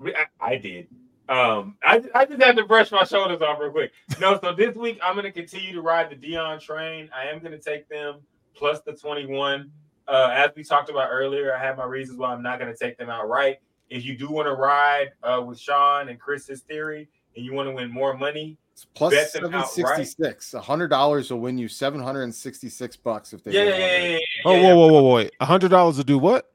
I, 0.04 0.26
I 0.40 0.56
did. 0.58 0.88
Um, 1.32 1.78
I, 1.82 2.04
I 2.14 2.26
just 2.26 2.42
had 2.44 2.58
to 2.58 2.66
brush 2.66 2.92
my 2.92 3.06
shoulders 3.06 3.42
off 3.42 3.58
real 3.60 3.72
quick. 3.72 3.92
No, 4.20 4.38
so 4.44 4.54
this 4.54 4.76
week 4.76 5.00
I'm 5.02 5.14
going 5.16 5.24
to 5.24 5.32
continue 5.32 5.72
to 5.74 5.82
ride 5.82 6.10
the 6.10 6.16
Deion 6.16 6.60
train. 6.60 7.10
I 7.16 7.28
am 7.28 7.40
going 7.40 7.54
to 7.54 7.58
take 7.60 7.88
them 7.88 8.16
plus 8.54 8.82
the 8.82 8.92
21. 8.94 9.72
Uh, 10.10 10.30
as 10.34 10.50
we 10.58 10.64
talked 10.64 10.90
about 10.90 11.08
earlier, 11.10 11.56
I 11.56 11.60
have 11.60 11.78
my 11.78 11.86
reasons 11.86 12.18
why 12.20 12.34
I'm 12.34 12.44
not 12.44 12.60
going 12.60 12.70
to 12.72 12.78
take 12.78 12.98
them 12.98 13.10
outright. 13.10 13.60
If 13.90 14.04
you 14.04 14.18
do 14.18 14.30
want 14.30 14.48
to 14.48 14.54
ride 14.54 15.12
uh, 15.24 15.42
with 15.42 15.58
Sean 15.58 16.10
and 16.10 16.20
Chris's 16.20 16.62
theory, 16.62 17.08
and 17.38 17.46
you 17.46 17.54
want 17.54 17.70
to 17.70 17.74
win 17.74 17.90
more 17.90 18.18
money, 18.18 18.58
It's 18.74 18.84
plus 18.94 19.14
bet 19.14 19.32
them 19.32 19.46
outright. 19.54 19.70
766. 19.70 20.54
hundred 20.66 20.90
dollars 20.90 21.32
will 21.32 21.40
win 21.40 21.58
you 21.58 21.70
766 21.70 22.98
bucks 22.98 23.32
if 23.32 23.42
they 23.44 23.52
yeah, 23.54 23.64
win 23.64 23.70
yeah, 23.70 23.78
yeah, 23.78 23.86
outright. 23.86 24.02
yeah, 24.12 24.18
yeah, 24.18 24.20
Oh, 24.46 24.56
yeah. 24.56 24.74
whoa, 24.74 24.88
whoa, 24.88 25.02
whoa, 25.04 25.16
wait! 25.16 25.32
A 25.40 25.46
hundred 25.46 25.70
dollars 25.70 25.96
to 25.98 26.04
do 26.04 26.18
what? 26.18 26.52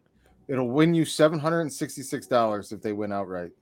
It'll 0.49 0.69
win 0.69 0.93
you 0.95 1.07
seven 1.07 1.39
hundred 1.39 1.61
and 1.63 1.73
sixty-six 1.73 2.27
dollars 2.27 2.73
if 2.73 2.83
they 2.83 2.93
win 2.93 3.11
outright. 3.11 3.53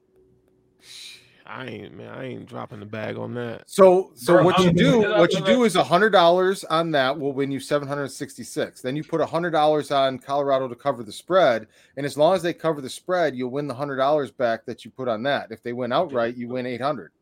I 1.47 1.67
ain't 1.67 1.95
man. 1.95 2.09
I 2.09 2.25
ain't 2.25 2.47
dropping 2.47 2.81
the 2.81 2.87
bag 2.87 3.19
on 3.19 3.35
that. 3.35 3.65
So, 3.69 4.13
so 4.15 4.35
Bro, 4.35 4.45
what 4.45 4.59
you 4.61 4.67
I'm- 4.67 4.75
do, 4.75 5.01
what 5.19 5.33
you 5.35 5.45
do 5.45 5.65
is 5.65 5.77
a 5.77 5.85
hundred 5.85 6.11
dollars 6.11 6.65
on 6.65 6.91
that 6.93 7.19
will 7.19 7.35
win 7.35 7.51
you 7.51 7.61
seven 7.61 7.87
hundred 7.87 8.09
sixty-six. 8.09 8.81
Then 8.81 8.97
you 8.97 9.05
put 9.05 9.21
a 9.21 9.27
hundred 9.27 9.51
dollars 9.51 9.91
on 9.91 10.19
Colorado 10.19 10.69
to 10.69 10.75
cover 10.75 11.03
the 11.03 11.13
spread, 11.13 11.67
and 11.99 12.07
as 12.07 12.17
long 12.17 12.35
as 12.35 12.43
they 12.43 12.55
cover 12.55 12.81
the 12.81 12.89
spread, 12.89 13.37
you'll 13.37 13.51
win 13.51 13.67
the 13.67 13.75
hundred 13.75 13.97
dollars 13.97 14.31
back 14.31 14.65
that 14.65 14.87
you 14.87 14.91
put 14.91 15.07
on 15.07 15.23
that. 15.25 15.53
If 15.53 15.63
they 15.63 15.75
win 15.75 15.93
outright, 15.93 16.35
you 16.37 16.49
win 16.49 16.65
eight 16.65 16.81
hundred. 16.81 17.13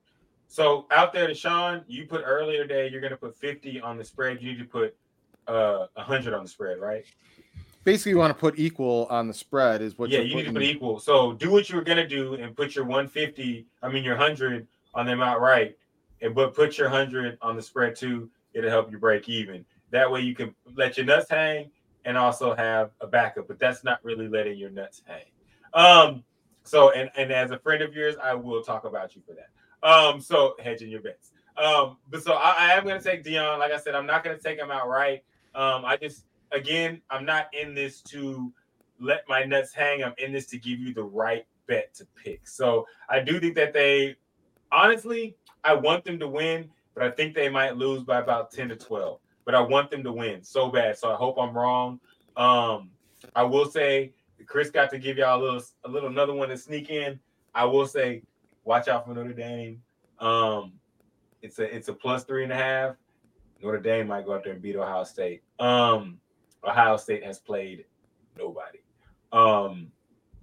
So 0.47 0.87
out 0.93 1.13
there 1.13 1.27
to 1.27 1.35
Sean, 1.35 1.83
you 1.89 2.07
put 2.07 2.23
earlier 2.25 2.63
today, 2.63 2.89
you're 2.91 3.01
going 3.01 3.13
to 3.13 3.17
put 3.17 3.35
50 3.39 3.81
on 3.81 3.97
the 3.97 4.05
spread. 4.05 4.43
You 4.43 4.53
need 4.53 4.59
to 4.59 4.67
put 4.67 4.95
uh 5.49 5.87
100 5.95 6.35
on 6.35 6.43
the 6.45 6.49
spread, 6.49 6.79
right? 6.79 7.05
Basically, 7.85 8.11
you 8.11 8.19
want 8.19 8.31
to 8.35 8.39
put 8.39 8.59
equal 8.59 9.07
on 9.11 9.27
the 9.27 9.35
spread 9.35 9.83
is 9.83 9.99
what. 9.99 10.11
yeah, 10.11 10.21
you 10.21 10.37
need 10.37 10.45
to 10.45 10.53
put 10.53 10.63
equal. 10.63 11.01
So 11.01 11.33
do 11.33 11.51
what 11.51 11.69
you 11.69 11.77
were 11.77 11.83
gonna 11.83 12.07
do 12.07 12.35
and 12.35 12.57
put 12.57 12.77
your 12.77 12.85
150, 12.85 13.67
I 13.83 13.89
mean 13.89 14.05
your 14.05 14.17
100 14.17 14.67
on 14.95 15.07
them 15.07 15.21
outright, 15.21 15.77
and 16.21 16.35
but 16.35 16.55
put 16.55 16.79
your 16.79 16.89
100 16.89 17.39
on 17.43 17.57
the 17.57 17.63
spread 17.63 17.97
too. 17.97 18.31
It'll 18.55 18.71
help 18.71 18.93
you 18.93 18.99
break 18.99 19.29
even. 19.29 19.65
That 19.91 20.11
way 20.11 20.21
you 20.21 20.35
can 20.35 20.55
let 20.77 20.97
your 20.97 21.07
nuts 21.07 21.29
hang 21.29 21.71
and 22.05 22.17
also 22.17 22.55
have 22.55 22.91
a 23.01 23.07
backup. 23.07 23.49
But 23.49 23.59
that's 23.59 23.85
not 23.85 23.99
really 24.05 24.29
letting 24.29 24.59
your 24.59 24.71
nuts 24.71 25.03
hang. 25.05 25.25
Um. 25.75 26.25
So 26.65 26.91
and 26.93 27.11
and 27.17 27.33
as 27.33 27.51
a 27.51 27.59
friend 27.59 27.83
of 27.83 27.95
yours, 27.95 28.15
I 28.23 28.35
will 28.35 28.63
talk 28.63 28.85
about 28.85 29.17
you 29.17 29.23
for 29.27 29.35
that. 29.35 29.89
Um. 29.89 30.21
So 30.21 30.55
hedging 30.61 30.91
your 30.91 31.01
bets. 31.01 31.33
Um. 31.57 31.97
But 32.11 32.23
so 32.23 32.35
I, 32.35 32.55
I 32.59 32.69
am 32.75 32.87
gonna 32.87 33.03
take 33.03 33.25
Deion. 33.25 33.59
Like 33.59 33.73
I 33.73 33.79
said, 33.79 33.97
I'm 33.97 34.07
not 34.07 34.23
gonna 34.23 34.39
take 34.39 34.59
him 34.59 34.71
outright. 34.71 35.25
Um. 35.55 35.85
I 35.85 35.97
just 35.97 36.25
again, 36.53 37.01
I'm 37.11 37.25
not 37.25 37.47
in 37.53 37.75
this 37.75 38.01
to 38.03 38.53
let 39.01 39.25
my 39.29 39.45
nuts 39.45 39.75
hang. 39.75 40.03
I'm 40.05 40.15
in 40.19 40.33
this 40.33 40.47
to 40.47 40.59
give 40.59 40.79
you 40.79 40.95
the 40.95 41.03
right 41.03 41.47
bet 41.67 41.95
to 41.95 42.07
pick. 42.23 42.47
So 42.47 42.87
I 43.09 43.21
do 43.21 43.41
think 43.41 43.55
that 43.57 43.73
they, 43.73 44.17
honestly, 44.71 45.37
I 45.65 45.75
want 45.75 46.05
them 46.05 46.19
to 46.19 46.29
win, 46.29 46.71
but 46.95 47.03
I 47.03 47.11
think 47.11 47.35
they 47.35 47.49
might 47.49 47.77
lose 47.77 48.03
by 48.03 48.21
about 48.21 48.51
10 48.51 48.69
to 48.71 48.77
12. 48.77 49.19
But 49.45 49.55
I 49.55 49.61
want 49.61 49.91
them 49.91 50.05
to 50.05 50.13
win 50.13 50.43
so 50.43 50.71
bad. 50.71 50.97
So 50.97 51.11
I 51.11 51.17
hope 51.17 51.37
I'm 51.39 51.57
wrong. 51.57 51.99
Um, 52.37 52.91
I 53.35 53.43
will 53.43 53.67
say 53.67 54.13
Chris 54.47 54.71
got 54.71 54.91
to 54.91 54.99
give 54.99 55.19
y'all 55.19 55.41
a 55.41 55.43
little, 55.43 55.63
a 55.85 55.89
little 55.89 56.09
another 56.09 56.35
one 56.35 56.49
to 56.49 56.57
sneak 56.57 56.91
in. 56.91 57.19
I 57.55 57.65
will 57.65 57.87
say, 57.87 58.23
watch 58.65 58.89
out 58.89 59.07
for 59.07 59.15
Notre 59.15 59.33
Dame. 59.33 59.83
Um, 60.19 60.73
it's 61.43 61.59
a 61.59 61.75
it's 61.75 61.89
a 61.89 61.93
plus 61.93 62.25
three 62.25 62.45
and 62.45 62.53
a 62.53 62.57
half. 62.57 62.97
Notre 63.63 63.81
Dame 63.81 64.09
might 64.09 64.25
go 64.25 64.35
out 64.35 64.45
there 64.45 64.53
and 64.53 64.63
beat 64.63 64.77
Ohio 64.77 65.05
State. 65.05 65.43
Um, 65.59 66.19
Ohio 66.65 66.97
State 66.97 67.25
has 67.25 67.39
played 67.39 67.85
nobody. 68.39 68.79
Um, 69.33 69.91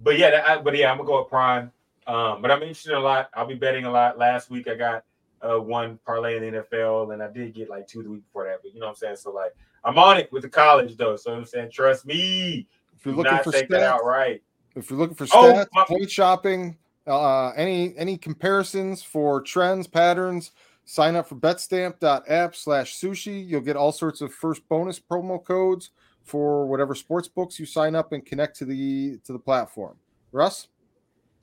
but 0.00 0.18
yeah, 0.18 0.44
I, 0.46 0.58
but 0.58 0.76
yeah, 0.76 0.90
I'm 0.90 0.98
gonna 0.98 1.06
go 1.06 1.20
with 1.20 1.28
Prime. 1.28 1.70
Um, 2.06 2.42
but 2.42 2.50
I'm 2.50 2.62
interested 2.62 2.92
in 2.92 2.98
a 2.98 3.00
lot. 3.00 3.30
I'll 3.34 3.46
be 3.46 3.54
betting 3.54 3.84
a 3.84 3.90
lot. 3.90 4.18
Last 4.18 4.50
week 4.50 4.68
I 4.68 4.74
got 4.74 5.04
uh 5.42 5.58
one 5.58 5.98
parlay 6.04 6.36
in 6.36 6.52
the 6.52 6.60
NFL, 6.62 7.12
and 7.12 7.22
I 7.22 7.30
did 7.30 7.54
get 7.54 7.70
like 7.70 7.86
two 7.86 8.02
the 8.02 8.10
week 8.10 8.24
before 8.24 8.44
that. 8.46 8.58
But 8.62 8.74
you 8.74 8.80
know 8.80 8.86
what 8.86 8.92
I'm 8.92 8.96
saying. 8.96 9.16
So 9.16 9.32
like 9.32 9.54
I'm 9.84 9.98
on 9.98 10.18
it 10.18 10.30
with 10.32 10.42
the 10.42 10.48
college 10.48 10.96
though. 10.96 11.16
So 11.16 11.32
I'm 11.32 11.44
saying 11.44 11.70
trust 11.72 12.06
me. 12.06 12.66
If 12.96 13.06
you're 13.06 13.14
looking 13.14 13.38
for 13.38 13.52
stats, 13.52 13.82
outright. 13.82 14.42
if 14.76 14.90
you're 14.90 14.98
looking 14.98 15.14
for 15.16 15.26
Oh, 15.32 15.54
stats, 15.54 15.68
my- 15.72 15.84
point 15.84 16.10
shopping, 16.10 16.76
uh, 17.06 17.50
any 17.50 17.96
any 17.96 18.18
comparisons 18.18 19.02
for 19.02 19.40
trends, 19.40 19.86
patterns, 19.86 20.50
sign 20.84 21.16
up 21.16 21.28
for 21.28 21.36
betstamp.app 21.36 22.54
slash 22.54 22.98
sushi. 22.98 23.46
You'll 23.46 23.60
get 23.62 23.76
all 23.76 23.92
sorts 23.92 24.20
of 24.20 24.34
first 24.34 24.68
bonus 24.68 24.98
promo 25.00 25.42
codes 25.42 25.90
for 26.24 26.66
whatever 26.66 26.94
sports 26.94 27.28
books 27.28 27.58
you 27.58 27.66
sign 27.66 27.94
up 27.94 28.12
and 28.12 28.24
connect 28.24 28.56
to 28.58 28.64
the 28.64 29.18
to 29.24 29.32
the 29.32 29.38
platform. 29.38 29.96
Russ, 30.32 30.68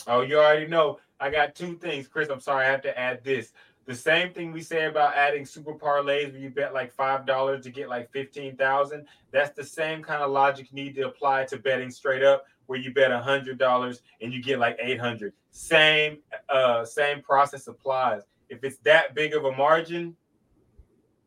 Oh, 0.05 0.21
you 0.21 0.37
already 0.37 0.67
know. 0.67 0.99
I 1.19 1.29
got 1.29 1.55
two 1.55 1.75
things, 1.77 2.07
Chris. 2.07 2.29
I'm 2.29 2.39
sorry, 2.39 2.65
I 2.65 2.69
have 2.69 2.81
to 2.83 2.97
add 2.97 3.23
this. 3.23 3.51
The 3.85 3.95
same 3.95 4.33
thing 4.33 4.51
we 4.51 4.61
say 4.61 4.85
about 4.85 5.15
adding 5.15 5.45
super 5.45 5.73
parlays 5.73 6.31
where 6.31 6.41
you 6.41 6.49
bet 6.49 6.73
like 6.73 6.91
five 6.91 7.25
dollars 7.25 7.63
to 7.63 7.71
get 7.71 7.89
like 7.89 8.11
fifteen 8.11 8.55
thousand. 8.55 9.07
That's 9.31 9.55
the 9.55 9.63
same 9.63 10.03
kind 10.03 10.21
of 10.21 10.31
logic 10.31 10.67
you 10.71 10.75
need 10.75 10.95
to 10.95 11.07
apply 11.07 11.45
to 11.45 11.57
betting 11.57 11.89
straight 11.89 12.21
up, 12.23 12.45
where 12.67 12.77
you 12.77 12.93
bet 12.93 13.11
hundred 13.11 13.57
dollars 13.57 14.01
and 14.21 14.31
you 14.33 14.43
get 14.43 14.59
like 14.59 14.77
eight 14.81 14.99
hundred. 14.99 15.33
Same, 15.51 16.19
uh, 16.49 16.85
same 16.85 17.21
process 17.21 17.67
applies. 17.67 18.23
If 18.49 18.63
it's 18.63 18.77
that 18.79 19.15
big 19.15 19.33
of 19.33 19.45
a 19.45 19.51
margin, 19.53 20.15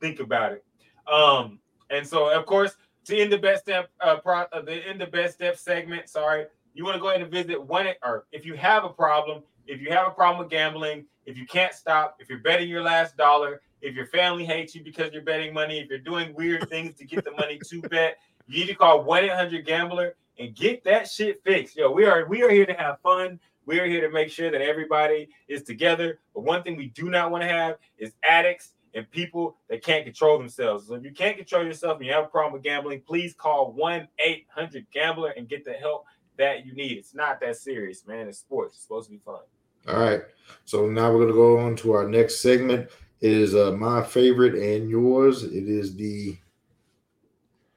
think 0.01 0.20
about 0.20 0.53
it. 0.53 0.64
Um, 1.11 1.59
and 1.88 2.07
so 2.07 2.30
of 2.30 2.46
course, 2.46 2.76
to 3.07 3.16
end 3.16 3.32
the 3.32 3.38
best 3.38 3.62
step, 3.62 3.90
uh, 4.01 4.16
pro, 4.16 4.40
uh 4.40 4.62
the 4.62 4.86
end 4.86 5.01
the 5.01 5.07
best 5.07 5.34
step 5.34 5.57
segment. 5.57 6.09
Sorry, 6.09 6.46
you 6.74 6.84
want 6.84 6.94
to 6.96 7.01
go 7.01 7.09
ahead 7.09 7.22
and 7.22 7.30
visit 7.30 7.61
one 7.61 7.86
or 8.03 8.26
if 8.32 8.44
you 8.44 8.55
have 8.55 8.84
a 8.84 8.88
problem, 8.88 9.42
if 9.66 9.80
you 9.80 9.90
have 9.90 10.07
a 10.07 10.11
problem 10.11 10.38
with 10.38 10.51
gambling, 10.51 11.05
if 11.26 11.36
you 11.36 11.46
can't 11.46 11.72
stop, 11.72 12.16
if 12.20 12.28
you're 12.28 12.38
betting 12.38 12.68
your 12.68 12.82
last 12.82 13.16
dollar, 13.16 13.61
if 13.82 13.94
your 13.94 14.07
family 14.07 14.44
hates 14.44 14.74
you 14.74 14.82
because 14.82 15.12
you're 15.12 15.22
betting 15.22 15.55
money, 15.55 15.80
if 15.80 15.88
you're 15.88 15.98
doing 15.98 16.34
weird 16.34 16.68
things 16.68 16.96
to 16.96 17.05
get 17.05 17.24
the 17.24 17.32
money 17.32 17.59
to 17.66 17.80
bet, 17.88 18.18
you 18.46 18.61
need 18.61 18.66
to 18.66 18.74
call 18.74 19.05
1-800-GAMBLER 19.05 20.14
and 20.38 20.55
get 20.55 20.82
that 20.84 21.09
shit 21.09 21.42
fixed. 21.44 21.76
Yo, 21.76 21.90
we 21.90 22.05
are 22.05 22.26
we 22.26 22.42
are 22.42 22.51
here 22.51 22.66
to 22.66 22.74
have 22.74 23.01
fun. 23.01 23.38
We 23.66 23.78
are 23.78 23.86
here 23.86 24.01
to 24.01 24.12
make 24.12 24.30
sure 24.30 24.51
that 24.51 24.61
everybody 24.61 25.28
is 25.46 25.62
together. 25.62 26.18
But 26.34 26.42
one 26.42 26.62
thing 26.62 26.76
we 26.76 26.88
do 26.88 27.11
not 27.11 27.30
want 27.30 27.42
to 27.42 27.48
have 27.48 27.76
is 27.98 28.12
addicts 28.28 28.72
and 28.95 29.11
people 29.11 29.57
that 29.68 29.82
can't 29.84 30.05
control 30.05 30.38
themselves. 30.38 30.88
So 30.88 30.95
if 30.95 31.05
you 31.05 31.12
can't 31.12 31.36
control 31.36 31.64
yourself 31.64 31.99
and 31.99 32.07
you 32.07 32.12
have 32.12 32.24
a 32.24 32.28
problem 32.28 32.53
with 32.55 32.62
gambling, 32.62 33.03
please 33.07 33.34
call 33.34 33.74
1-800-GAMBLER 33.74 35.30
and 35.36 35.49
get 35.49 35.64
the 35.64 35.72
help 35.72 36.07
that 36.38 36.64
you 36.66 36.72
need. 36.74 36.93
It's 36.99 37.14
not 37.14 37.41
that 37.41 37.57
serious, 37.57 38.07
man. 38.07 38.28
It's 38.28 38.38
sports. 38.38 38.74
It's 38.74 38.82
supposed 38.82 39.09
to 39.09 39.12
be 39.12 39.20
fun. 39.24 39.41
All 39.88 39.99
right. 40.01 40.22
So 40.64 40.86
now 40.86 41.12
we're 41.12 41.20
gonna 41.20 41.32
go 41.32 41.59
on 41.59 41.76
to 41.76 41.93
our 41.93 42.09
next 42.09 42.41
segment. 42.41 42.91
It 43.20 43.32
is 43.32 43.55
uh, 43.55 43.72
my 43.72 44.03
favorite 44.03 44.55
and 44.55 44.88
yours. 44.91 45.43
It 45.45 45.68
is 45.68 45.95
the 45.95 46.36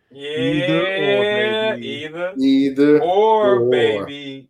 Yeah, 0.09 0.37
Either 0.37 0.79
or, 0.79 1.23
baby. 1.75 1.87
either 1.87 2.33
either 2.37 3.01
or, 3.01 3.59
or. 3.59 3.69
baby. 3.69 4.49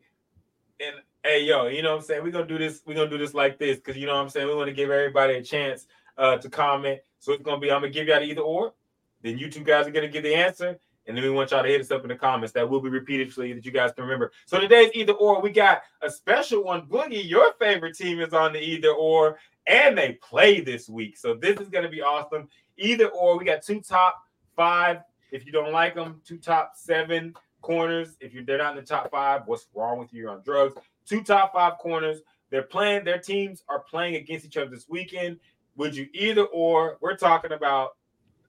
And 0.80 0.96
hey, 1.24 1.44
yo, 1.46 1.68
you 1.68 1.82
know 1.82 1.92
what 1.92 2.00
I'm 2.02 2.04
saying? 2.06 2.24
We're 2.24 2.32
gonna 2.32 2.46
do 2.48 2.58
this, 2.58 2.82
we're 2.86 2.96
gonna 2.96 3.10
do 3.10 3.18
this 3.18 3.34
like 3.34 3.58
this 3.60 3.78
because 3.78 3.98
you 3.98 4.06
know 4.08 4.16
what 4.16 4.22
I'm 4.22 4.30
saying, 4.30 4.48
we 4.48 4.56
want 4.56 4.68
to 4.68 4.74
give 4.74 4.90
everybody 4.92 5.36
a 5.36 5.44
chance 5.44 5.88
uh 6.18 6.38
to 6.38 6.49
comment. 6.49 6.99
So 7.19 7.34
it's 7.34 7.44
gonna 7.44 7.60
be 7.60 7.72
I'm 7.72 7.81
gonna 7.81 7.91
give 7.91 8.07
y'all 8.07 8.19
the 8.19 8.26
either 8.26 8.41
or, 8.41 8.73
then 9.22 9.38
you 9.38 9.49
two 9.49 9.64
guys 9.64 9.88
are 9.88 9.91
gonna 9.91 10.07
give 10.07 10.23
the 10.23 10.35
answer, 10.35 10.80
and 11.07 11.15
then 11.15 11.23
we 11.23 11.30
want 11.30 11.52
y'all 11.52 11.64
to 11.64 11.69
hit 11.69 11.81
us 11.81 11.91
up 11.91 12.03
in 12.03 12.10
the 12.10 12.15
comments. 12.15 12.53
That 12.53 12.69
will 12.69 12.81
be 12.81 12.90
repeated 12.90 13.34
so 13.34 13.41
that 13.41 13.65
you 13.65 13.72
guys 13.72 13.91
can 13.94 14.03
remember. 14.03 14.31
So 14.45 14.60
today's 14.60 14.91
either 14.94 15.14
or, 15.14 15.41
we 15.41 15.49
got 15.52 15.81
a 16.02 16.10
special 16.10 16.64
one. 16.64 16.88
Boogie, 16.88 17.27
your 17.27 17.53
favorite 17.60 17.95
team 17.95 18.19
is 18.19 18.34
on 18.34 18.53
the 18.53 18.60
either 18.60 18.91
or, 18.91 19.40
and 19.68 19.98
they 19.98 20.14
play 20.22 20.61
this 20.61 20.90
week. 20.90 21.18
So 21.18 21.35
this 21.35 21.60
is 21.60 21.69
gonna 21.69 21.90
be 21.90 22.02
awesome. 22.02 22.48
Either 22.77 23.07
or, 23.07 23.38
we 23.38 23.45
got 23.45 23.64
two 23.64 23.81
top 23.81 24.22
five. 24.56 25.02
If 25.31 25.45
you 25.45 25.52
don't 25.52 25.72
like 25.72 25.95
them, 25.95 26.22
two 26.26 26.38
top 26.38 26.73
seven 26.76 27.34
corners. 27.61 28.18
If 28.19 28.34
you're 28.34 28.44
they're 28.44 28.60
not 28.60 28.77
in 28.77 28.84
the 28.84 28.88
top 28.88 29.10
five, 29.10 29.41
what's 29.45 29.68
wrong 29.73 29.98
with 29.98 30.14
you? 30.14 30.22
You're 30.22 30.31
on 30.31 30.44
drugs. 30.44 30.76
Two 31.07 31.23
top 31.23 31.53
five 31.53 31.80
corners. 31.80 32.22
They're 32.52 32.61
playing. 32.61 33.03
Their 33.03 33.18
teams 33.18 33.64
are 33.68 33.80
playing 33.80 34.15
against 34.15 34.45
each 34.45 34.57
other 34.57 34.69
this 34.69 34.88
weekend. 34.88 35.40
Would 35.78 35.95
you 35.95 36.08
either 36.14 36.44
or? 36.45 36.98
We're 37.02 37.18
talking 37.18 37.52
about. 37.52 37.91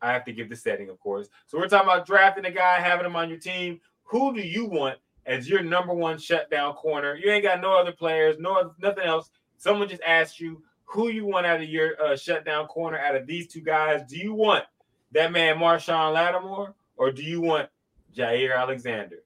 I 0.02 0.12
have 0.12 0.24
to 0.26 0.32
give 0.32 0.50
the 0.50 0.56
setting, 0.56 0.90
of 0.90 1.00
course. 1.00 1.28
So 1.46 1.56
we're 1.56 1.68
talking 1.68 1.88
about 1.88 2.06
drafting 2.06 2.44
a 2.44 2.50
guy, 2.50 2.78
having 2.78 3.06
him 3.06 3.16
on 3.16 3.30
your 3.30 3.38
team. 3.38 3.80
Who 4.04 4.34
do 4.34 4.42
you 4.42 4.66
want 4.66 4.98
as 5.24 5.48
your 5.48 5.62
number 5.62 5.94
one 5.94 6.18
shutdown 6.18 6.74
corner? 6.74 7.16
You 7.16 7.30
ain't 7.30 7.44
got 7.44 7.62
no 7.62 7.78
other 7.78 7.92
players, 7.92 8.36
no 8.38 8.74
nothing 8.82 9.04
else. 9.04 9.30
Someone 9.56 9.88
just 9.88 10.02
asked 10.06 10.40
you 10.40 10.62
who 10.84 11.08
you 11.08 11.24
want 11.24 11.46
out 11.46 11.62
of 11.62 11.68
your 11.68 11.92
uh, 12.02 12.16
shutdown 12.16 12.66
corner 12.66 12.98
out 12.98 13.16
of 13.16 13.26
these 13.26 13.46
two 13.46 13.62
guys. 13.62 14.02
Do 14.06 14.18
you 14.18 14.34
want 14.34 14.64
that 15.12 15.32
man 15.32 15.56
Marshon 15.56 16.12
Lattimore, 16.12 16.74
or 16.96 17.10
do 17.10 17.22
you 17.22 17.40
want 17.40 17.70
Jaire 18.14 18.56
Alexander. 18.56 19.22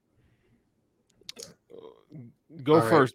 Go 2.63 2.75
All 2.75 2.81
right. 2.81 2.89
first. 2.89 3.15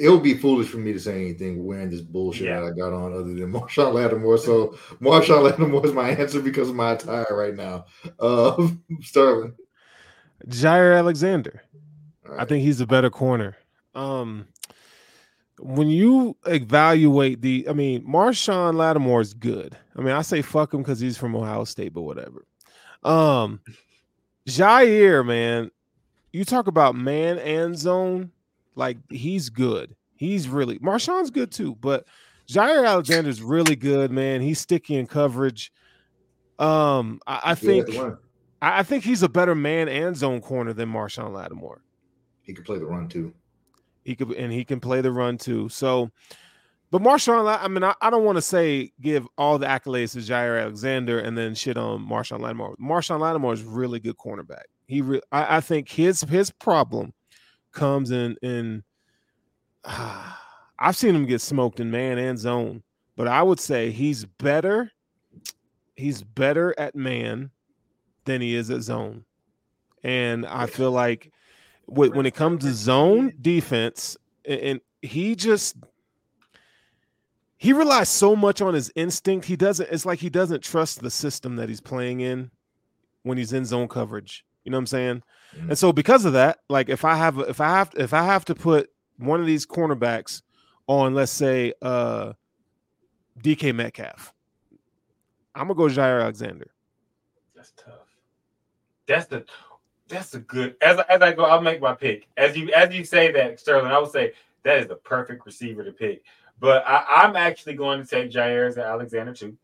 It 0.00 0.08
would 0.08 0.22
be 0.22 0.34
foolish 0.34 0.68
for 0.68 0.76
me 0.78 0.92
to 0.92 1.00
say 1.00 1.20
anything 1.22 1.64
wearing 1.64 1.90
this 1.90 2.00
bullshit 2.00 2.46
Yeah. 2.48 2.60
that 2.60 2.66
I 2.66 2.76
got 2.76 2.92
on 2.92 3.12
other 3.12 3.24
than 3.34 3.52
Marshon 3.52 3.92
Lattimore. 3.92 4.38
So 4.38 4.78
Marshon 5.00 5.42
Lattimore 5.42 5.84
is 5.86 5.92
my 5.92 6.10
answer 6.10 6.40
because 6.40 6.68
of 6.68 6.74
my 6.76 6.92
attire 6.92 7.26
right 7.30 7.54
now. 7.54 7.86
Uh, 8.20 8.68
Sterling. 9.02 9.54
Jaire 10.46 10.96
Alexander. 10.96 11.62
All 12.28 12.38
I 12.40 12.44
think 12.44 12.62
he's 12.64 12.80
a 12.80 12.86
better 12.86 13.10
corner. 13.10 13.56
Um, 13.94 14.46
when 15.60 15.88
you 15.88 16.36
evaluate 16.46 17.40
the, 17.42 17.66
I 17.68 17.72
mean, 17.72 18.06
Marshon 18.06 18.74
Lattimore 18.74 19.20
is 19.20 19.34
good. 19.34 19.76
I 19.96 20.00
mean, 20.02 20.14
I 20.14 20.22
say 20.22 20.42
fuck 20.42 20.72
him 20.72 20.82
because 20.82 21.00
he's 21.00 21.18
from 21.18 21.34
Ohio 21.34 21.64
State, 21.64 21.92
but 21.92 22.02
whatever. 22.02 22.46
Um, 23.02 23.60
Jaire, 24.46 25.26
man, 25.26 25.70
you 26.32 26.44
talk 26.44 26.68
about 26.68 26.94
man 26.94 27.38
and 27.38 27.76
zone, 27.76 28.30
like 28.78 28.96
he's 29.10 29.50
good. 29.50 29.94
He's 30.16 30.48
really 30.48 30.78
Marshon's 30.78 31.30
good 31.30 31.50
too, 31.52 31.76
but 31.80 32.06
Jaire 32.48 32.86
Alexander's 32.86 33.42
really 33.42 33.76
good, 33.76 34.10
man. 34.10 34.40
He's 34.40 34.58
sticky 34.60 34.96
in 34.96 35.06
coverage. 35.06 35.70
Um, 36.58 37.20
I, 37.26 37.40
I 37.44 37.54
He's 37.54 37.68
good 37.68 37.78
at 37.80 37.86
think. 37.94 38.18
I, 38.62 38.78
I 38.80 38.82
think 38.82 39.04
he's 39.04 39.22
a 39.22 39.28
better 39.28 39.54
man 39.54 39.88
and 39.88 40.16
zone 40.16 40.40
corner 40.40 40.72
than 40.72 40.88
Marshon 40.90 41.32
Lattimore. 41.32 41.82
he 42.42 42.54
can 42.54 42.64
play 42.64 42.78
the 42.78 42.86
run 42.86 43.08
too. 43.08 43.34
He 44.04 44.16
could 44.16 44.32
and 44.32 44.52
he 44.52 44.64
can 44.64 44.80
play 44.80 45.00
the 45.02 45.12
run 45.12 45.36
too. 45.38 45.68
So, 45.68 46.10
but 46.90 47.02
Marshon, 47.02 47.58
I 47.62 47.68
mean, 47.68 47.84
I, 47.84 47.94
I 48.00 48.10
don't 48.10 48.24
want 48.24 48.36
to 48.38 48.42
say 48.42 48.92
give 49.00 49.26
all 49.36 49.58
the 49.58 49.66
accolades 49.66 50.12
to 50.12 50.18
Jaire 50.18 50.60
Alexander 50.62 51.18
and 51.20 51.36
then 51.36 51.54
shit 51.54 51.76
on 51.76 52.08
Marshon 52.08 52.40
Lattimore. 52.40 52.76
Marshon 52.80 53.20
Lattimore 53.20 53.52
is 53.52 53.62
really 53.62 54.00
good 54.00 54.16
cornerback. 54.16 54.64
He, 54.86 55.02
re- 55.02 55.20
I, 55.30 55.58
I 55.58 55.60
think 55.60 55.90
his 55.90 56.22
his 56.22 56.50
problem 56.50 57.12
comes 57.78 58.10
and 58.10 58.36
in. 58.42 58.82
I've 60.80 60.96
seen 60.96 61.14
him 61.14 61.26
get 61.26 61.40
smoked 61.40 61.80
in 61.80 61.90
man 61.90 62.18
and 62.18 62.38
zone, 62.38 62.84
but 63.16 63.26
I 63.26 63.42
would 63.42 63.58
say 63.58 63.90
he's 63.90 64.24
better. 64.24 64.92
He's 65.96 66.22
better 66.22 66.72
at 66.78 66.94
man 66.94 67.50
than 68.24 68.40
he 68.40 68.54
is 68.54 68.70
at 68.70 68.82
zone, 68.82 69.24
and 70.04 70.46
I 70.46 70.66
feel 70.66 70.92
like 70.92 71.32
when 71.86 72.14
when 72.14 72.26
it 72.26 72.34
comes 72.34 72.64
to 72.64 72.72
zone 72.72 73.32
defense, 73.40 74.16
and, 74.44 74.60
and 74.60 74.80
he 75.02 75.34
just 75.34 75.76
he 77.56 77.72
relies 77.72 78.08
so 78.08 78.36
much 78.36 78.62
on 78.62 78.74
his 78.74 78.92
instinct. 78.94 79.46
He 79.46 79.56
doesn't. 79.56 79.88
It's 79.90 80.06
like 80.06 80.20
he 80.20 80.30
doesn't 80.30 80.62
trust 80.62 81.00
the 81.00 81.10
system 81.10 81.56
that 81.56 81.68
he's 81.68 81.80
playing 81.80 82.20
in 82.20 82.50
when 83.24 83.36
he's 83.36 83.52
in 83.52 83.64
zone 83.64 83.88
coverage. 83.88 84.44
You 84.64 84.70
know 84.70 84.76
what 84.76 84.82
I'm 84.82 84.86
saying? 84.86 85.22
Mhm. 85.56 85.68
And 85.70 85.78
so 85.78 85.92
because 85.92 86.24
of 86.24 86.32
that, 86.34 86.60
like 86.68 86.88
if 86.88 87.04
I 87.04 87.16
have 87.16 87.38
if 87.38 87.60
I 87.60 87.68
have 87.68 87.92
if 87.96 88.12
I 88.12 88.24
have 88.24 88.44
to 88.46 88.54
put 88.54 88.90
one 89.18 89.40
of 89.40 89.46
these 89.46 89.66
cornerbacks 89.66 90.42
on, 90.86 91.14
let's 91.14 91.32
say, 91.32 91.72
uh 91.82 92.32
DK 93.42 93.74
Metcalf, 93.74 94.32
I'm 95.54 95.68
gonna 95.68 95.74
go 95.74 95.84
Jaire 95.84 96.22
Alexander. 96.22 96.70
That's 97.54 97.72
tough. 97.72 97.94
That's 99.06 99.26
the 99.26 99.44
that's 100.08 100.34
a 100.34 100.40
good 100.40 100.76
as 100.80 100.98
as 101.08 101.22
I 101.22 101.32
go, 101.32 101.44
I'll 101.44 101.60
make 101.60 101.80
my 101.80 101.94
pick. 101.94 102.28
As 102.36 102.56
you 102.56 102.70
as 102.72 102.94
you 102.94 103.04
say 103.04 103.32
that, 103.32 103.60
Sterling, 103.60 103.90
I 103.90 103.98
would 103.98 104.10
say 104.10 104.32
that 104.62 104.78
is 104.78 104.86
the 104.86 104.96
perfect 104.96 105.46
receiver 105.46 105.84
to 105.84 105.92
pick. 105.92 106.22
But 106.60 106.84
I, 106.86 107.04
I'm 107.22 107.36
actually 107.36 107.74
going 107.74 108.02
to 108.02 108.06
take 108.08 108.30
Jaire 108.30 108.76
Alexander 108.84 109.32
too. 109.32 109.56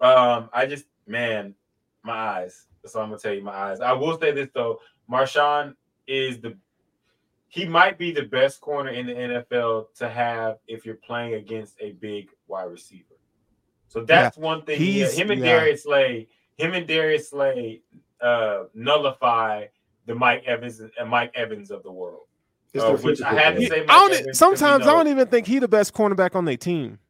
Um, 0.00 0.48
I 0.52 0.66
just 0.66 0.86
man, 1.06 1.54
my 2.02 2.12
eyes. 2.12 2.66
That's 2.82 2.94
all 2.94 3.02
I'm 3.02 3.10
gonna 3.10 3.20
tell 3.20 3.34
you. 3.34 3.42
My 3.42 3.52
eyes. 3.52 3.80
I 3.80 3.92
will 3.92 4.18
say 4.18 4.32
this 4.32 4.48
though, 4.54 4.80
Marshon 5.10 5.74
is 6.06 6.40
the 6.40 6.56
he 7.48 7.66
might 7.66 7.98
be 7.98 8.12
the 8.12 8.22
best 8.22 8.60
corner 8.60 8.90
in 8.90 9.06
the 9.06 9.12
NFL 9.12 9.86
to 9.96 10.08
have 10.08 10.58
if 10.68 10.86
you're 10.86 10.94
playing 10.94 11.34
against 11.34 11.74
a 11.80 11.92
big 11.92 12.28
wide 12.46 12.70
receiver. 12.70 13.16
So 13.88 14.04
that's 14.04 14.36
one 14.38 14.62
thing. 14.62 14.80
Yeah, 14.80 15.08
him 15.10 15.32
and 15.32 15.40
yeah. 15.40 15.58
Darius 15.58 15.82
Slay, 15.82 16.28
him 16.56 16.74
and 16.74 16.86
Darius 16.86 17.30
Slay 17.30 17.82
uh, 18.20 18.64
nullify 18.72 19.66
the 20.06 20.14
Mike 20.14 20.44
Evans 20.46 20.80
and 20.80 21.10
Mike 21.10 21.32
Evans 21.34 21.72
of 21.72 21.82
the 21.82 21.90
world. 21.90 22.22
Uh, 22.78 22.86
their 22.86 22.96
which 22.98 23.20
I 23.20 23.34
had 23.34 23.56
to 23.56 23.56
play. 23.56 23.68
say 23.68 23.82
I 23.82 23.86
don't, 23.86 24.12
Evans, 24.12 24.18
'cause 24.18 24.26
we 24.26 24.32
sometimes 24.34 24.86
I 24.86 24.92
don't 24.92 25.08
even 25.08 25.26
think 25.26 25.48
he 25.48 25.58
the 25.58 25.66
best 25.66 25.92
cornerback 25.92 26.36
on 26.36 26.44
their 26.44 26.56
team. 26.56 27.00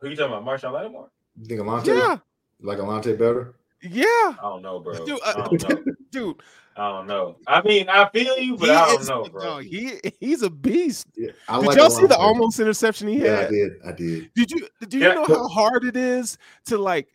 Who 0.00 0.10
you 0.10 0.16
talking 0.16 0.34
about? 0.36 0.44
Marshon 0.44 0.72
Lattimore? 0.72 1.08
You 1.40 1.46
think 1.46 1.60
Alontae? 1.62 1.86
Yeah, 1.86 2.18
Like 2.60 2.78
Alontae 2.78 3.18
better? 3.18 3.54
Yeah, 3.82 4.04
I 4.06 4.36
don't 4.42 4.62
know, 4.62 4.80
bro. 4.80 5.04
Dude, 5.04 5.18
I 5.24 5.30
uh, 5.30 5.48
don't 5.48 5.68
know. 5.68 5.92
dude. 6.10 6.36
I 6.76 6.90
don't 6.90 7.06
know. 7.08 7.36
I 7.48 7.60
mean, 7.62 7.88
I 7.88 8.08
feel 8.10 8.38
you, 8.38 8.56
but 8.56 8.68
he 8.68 8.74
I 8.74 8.86
don't 8.86 9.00
is- 9.00 9.08
know, 9.08 9.24
bro. 9.24 9.42
no, 9.42 9.58
he 9.58 10.00
he's 10.20 10.42
a 10.42 10.50
beast. 10.50 11.06
Yeah. 11.16 11.30
I 11.48 11.58
Did 11.58 11.66
like 11.66 11.76
y'all 11.76 11.90
see 11.90 12.06
the 12.06 12.14
Alontae. 12.14 12.18
almost 12.18 12.60
interception 12.60 13.08
he 13.08 13.22
Yeah, 13.24 13.40
I 13.46 13.50
did. 13.50 13.72
I 13.84 13.92
did. 13.92 14.30
Did 14.34 14.50
you 14.52 14.68
do 14.88 14.98
you 14.98 15.08
Yeah. 15.08 15.14
know 15.14 15.24
how 15.26 15.48
hard 15.48 15.84
it 15.84 15.96
is 15.96 16.38
to 16.66 16.78
like 16.78 17.08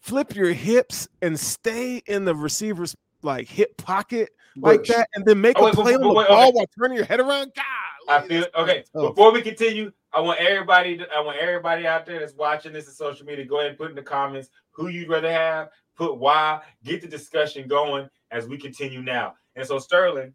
flip 0.00 0.34
your 0.34 0.52
hips 0.52 1.06
and 1.22 1.38
stay 1.38 2.02
in 2.06 2.24
the 2.24 2.34
receiver's 2.34 2.96
like 3.22 3.46
hip 3.48 3.76
pocket 3.76 4.30
like 4.56 4.80
But- 4.80 4.88
that 4.88 5.08
and 5.14 5.24
then 5.24 5.40
make 5.40 5.58
Oh, 5.58 5.62
a 5.62 5.64
wait, 5.66 5.74
play 5.74 5.92
but- 5.92 6.02
on 6.02 6.08
the 6.08 6.14
wait, 6.14 6.28
ball 6.28 6.48
okay. 6.48 6.50
while 6.52 6.66
turning 6.76 6.96
your 6.96 7.06
head 7.06 7.20
around? 7.20 7.52
God, 7.54 7.64
I 8.08 8.26
feel 8.26 8.46
okay. 8.56 8.84
Before 8.92 9.32
we 9.32 9.42
continue, 9.42 9.92
I 10.14 10.20
want 10.20 10.40
everybody. 10.40 10.96
To, 10.98 11.06
I 11.12 11.20
want 11.20 11.38
everybody 11.38 11.86
out 11.86 12.06
there 12.06 12.20
that's 12.20 12.34
watching 12.34 12.72
this 12.72 12.88
on 12.88 12.94
social 12.94 13.26
media. 13.26 13.44
Go 13.44 13.58
ahead 13.58 13.70
and 13.70 13.78
put 13.78 13.90
in 13.90 13.96
the 13.96 14.02
comments 14.02 14.48
who 14.70 14.88
you'd 14.88 15.08
rather 15.08 15.30
have. 15.30 15.70
Put 15.96 16.18
why. 16.18 16.60
Get 16.84 17.02
the 17.02 17.08
discussion 17.08 17.68
going 17.68 18.08
as 18.30 18.46
we 18.46 18.56
continue 18.56 19.02
now. 19.02 19.34
And 19.56 19.66
so 19.66 19.78
Sterling, 19.78 20.32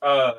uh, 0.00 0.34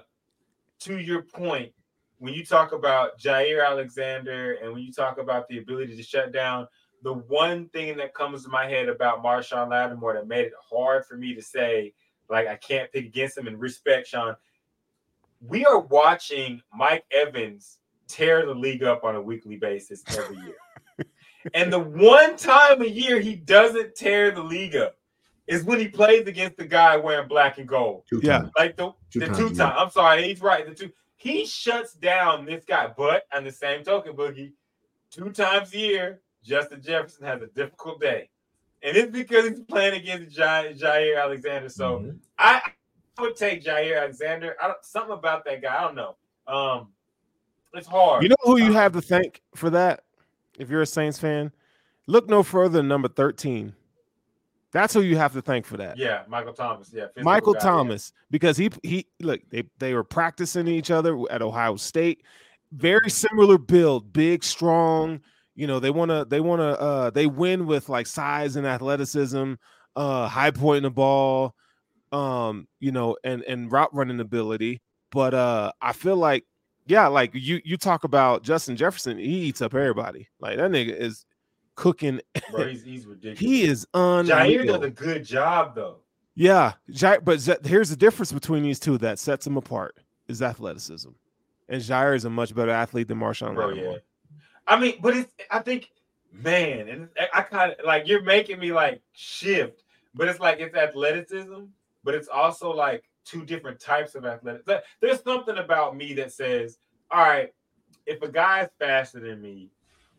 to 0.82 0.98
your 1.00 1.22
point, 1.22 1.72
when 2.20 2.34
you 2.34 2.46
talk 2.46 2.72
about 2.72 3.20
Jaire 3.20 3.66
Alexander 3.66 4.54
and 4.62 4.74
when 4.74 4.82
you 4.82 4.92
talk 4.92 5.18
about 5.18 5.48
the 5.48 5.58
ability 5.60 5.96
to 5.96 6.04
shut 6.04 6.32
down, 6.32 6.68
the 7.04 7.14
one 7.14 7.68
thing 7.70 7.98
that 7.98 8.14
comes 8.14 8.44
to 8.44 8.50
my 8.50 8.68
head 8.68 8.88
about 8.88 9.24
Marshon 9.24 9.70
Lattimore 9.70 10.14
that 10.14 10.28
made 10.28 10.46
it 10.46 10.54
hard 10.70 11.06
for 11.06 11.18
me 11.18 11.34
to 11.36 11.42
say, 11.42 11.94
like, 12.30 12.48
I 12.48 12.56
can't 12.56 12.92
pick 12.92 13.06
against 13.06 13.38
him 13.38 13.48
and 13.48 13.60
respect 13.60 14.08
Sean. 14.08 14.36
We 15.46 15.66
are 15.66 15.80
watching 15.80 16.62
Mike 16.74 17.06
Evans 17.12 17.80
tear 18.14 18.46
the 18.46 18.54
league 18.54 18.84
up 18.84 19.04
on 19.04 19.16
a 19.16 19.22
weekly 19.22 19.56
basis 19.58 20.04
every 20.18 20.38
year. 20.38 20.56
and 21.54 21.72
the 21.74 21.80
one 21.80 22.38
time 22.38 22.82
a 22.82 22.86
year 22.88 23.20
he 23.20 23.36
doesn't 23.36 23.96
tear 23.96 24.32
the 24.32 24.44
league 24.44 24.76
up 24.76 24.96
is 25.48 25.64
when 25.64 25.80
he 25.80 25.88
plays 25.88 26.28
against 26.28 26.56
the 26.58 26.66
guy 26.66 26.96
wearing 26.96 27.28
black 27.28 27.58
and 27.58 27.68
gold. 27.68 28.04
Two 28.10 28.22
Yeah. 28.24 28.40
times. 28.40 28.52
Like 28.58 28.78
the, 28.78 28.92
Two 29.12 29.20
the 29.20 29.26
times 29.28 29.38
two 29.38 29.48
a 29.48 29.54
time. 29.56 29.74
I'm 29.78 29.90
sorry, 29.90 30.24
he's 30.28 30.42
right. 30.42 30.66
The 30.66 30.74
two 30.74 30.92
he 31.18 31.46
shuts 31.46 31.94
down 31.94 32.46
this 32.46 32.66
guy. 32.66 32.92
But 32.98 33.24
on 33.34 33.44
the 33.46 33.52
same 33.52 33.84
token, 33.84 34.14
Boogie, 34.14 34.52
two 35.10 35.32
times 35.32 35.74
a 35.74 35.78
year, 35.78 36.22
Justin 36.44 36.82
Jefferson 36.82 37.26
has 37.26 37.42
a 37.42 37.48
difficult 37.48 38.02
day. 38.02 38.30
And 38.82 38.98
it's 38.98 39.12
because 39.12 39.48
he's 39.48 39.62
playing 39.62 39.94
against 40.02 40.38
Jaire, 40.38 40.78
Jaire 40.78 41.22
Alexander. 41.22 41.70
So 41.70 42.00
Mhm. 42.00 42.20
I, 42.38 42.62
I 43.18 43.22
would 43.22 43.36
take 43.38 43.64
Jaire 43.64 44.02
Alexander. 44.02 44.56
I 44.62 44.68
don't 44.68 44.84
something 44.84 45.14
about 45.14 45.46
that 45.46 45.62
guy. 45.62 45.78
I 45.78 45.82
don't 45.82 45.96
know. 45.96 46.16
Um 46.48 46.90
it's 47.74 47.88
hard. 47.88 48.24
You 48.24 48.30
know 48.30 48.36
who 48.44 48.58
you 48.58 48.74
have 48.74 48.94
to 48.94 49.02
thank 49.02 49.42
for 49.56 49.70
that? 49.72 50.04
If 50.58 50.70
you're 50.70 50.82
a 50.82 50.88
Saints 50.88 51.18
fan, 51.18 51.52
look 52.08 52.30
no 52.30 52.44
further 52.44 52.78
than 52.78 52.88
number 52.88 53.08
13. 53.08 53.74
That's 54.72 54.94
who 54.94 55.02
you 55.02 55.18
have 55.18 55.34
to 55.34 55.42
thank 55.42 55.66
for 55.66 55.78
that. 55.78 55.98
yeah, 55.98 56.24
Michael 56.28 56.54
Thomas. 56.54 56.92
Yeah, 56.92 57.06
Michael 57.18 57.54
guy, 57.54 57.60
yeah. 57.60 57.70
Thomas, 57.72 58.12
because 58.32 58.58
he 58.58 58.72
he 58.82 59.06
look 59.22 59.40
they 59.52 59.64
they 59.78 59.94
were 59.94 60.04
practicing 60.04 60.68
each 60.68 60.90
other 60.90 61.16
at 61.30 61.44
Ohio 61.44 61.76
State. 61.76 62.24
Very 62.72 63.12
similar 63.12 63.60
build, 63.60 64.12
big, 64.12 64.44
strong. 64.44 65.22
You 65.54 65.68
know 65.68 65.80
they 65.80 65.92
want 65.92 66.10
to 66.10 66.26
they 66.28 66.40
want 66.40 66.62
to 66.62 66.80
uh 66.82 67.10
they 67.12 67.28
win 67.28 67.68
with 67.68 67.88
like 67.88 68.08
size 68.08 68.56
and 68.56 68.66
athleticism, 68.66 69.54
uh 69.96 70.28
high 70.28 70.50
point 70.50 70.78
in 70.78 70.84
the 70.84 70.90
ball, 70.90 71.54
um 72.12 72.68
you 72.80 72.92
know 72.92 73.16
and 73.24 73.44
and 73.44 73.72
route 73.72 73.94
running 73.94 74.20
ability. 74.20 74.82
But 75.12 75.36
uh 75.36 75.72
I 75.84 75.94
feel 75.94 76.16
like 76.16 76.46
yeah, 76.86 77.08
like 77.08 77.32
you 77.34 77.62
you 77.64 77.78
talk 77.78 78.04
about 78.04 78.44
Justin 78.44 78.76
Jefferson, 78.76 79.18
he 79.18 79.26
eats 79.26 79.62
up 79.62 79.74
everybody. 79.74 80.28
Like 80.40 80.58
that 80.58 80.72
nigga 80.72 80.96
is 80.96 81.26
cooking. 81.76 82.20
Bro, 82.52 82.68
he's, 82.70 82.84
he's 82.84 83.06
ridiculous. 83.06 83.40
He 83.40 83.64
is 83.64 83.86
Jaire 83.94 84.60
unreal. 84.60 84.80
does 84.80 84.88
a 84.88 84.90
good 84.92 85.26
job 85.26 85.76
though. 85.76 85.98
Yeah, 86.36 86.74
Jaire, 86.92 87.24
but 87.24 87.40
Z- 87.40 87.58
here's 87.64 87.90
the 87.90 87.96
difference 87.96 88.32
between 88.32 88.64
these 88.64 88.80
two 88.80 88.98
that 89.00 89.20
sets 89.20 89.46
them 89.46 89.56
apart 89.58 89.98
is 90.28 90.42
athleticism, 90.42 91.10
and 91.70 91.82
Jaire 91.82 92.16
is 92.16 92.26
a 92.26 92.30
much 92.30 92.56
better 92.56 92.72
athlete 92.72 93.08
than 93.08 93.20
Marshon 93.20 93.54
Bro, 93.56 93.68
Lattimore. 93.68 93.92
yeah. 93.94 93.98
I 94.68 94.80
mean, 94.80 94.96
but 95.02 95.16
it's 95.16 95.32
I 95.52 95.60
think, 95.60 95.90
man, 96.32 96.88
and 96.90 97.10
I 97.34 97.42
kind 97.42 97.74
of 97.74 97.86
like 97.86 98.08
you're 98.08 98.24
making 98.24 98.60
me 98.60 98.72
like 98.72 99.02
shift, 99.14 99.84
but 100.16 100.28
it's 100.28 100.40
like 100.40 100.60
it's 100.60 100.76
athleticism, 100.76 101.66
but 102.04 102.16
it's 102.16 102.28
also 102.30 102.72
like 102.74 103.04
two 103.26 103.46
different 103.46 103.80
types 103.80 104.16
of 104.16 104.26
athletics. 104.26 104.66
There's 105.02 105.24
something 105.24 105.58
about 105.58 105.96
me 105.96 106.14
that 106.16 106.32
says, 106.32 106.80
all 107.12 107.22
right, 107.22 107.54
if 108.06 108.22
a 108.22 108.30
guy's 108.30 108.70
faster 108.80 109.20
than 109.20 109.42
me, 109.42 109.70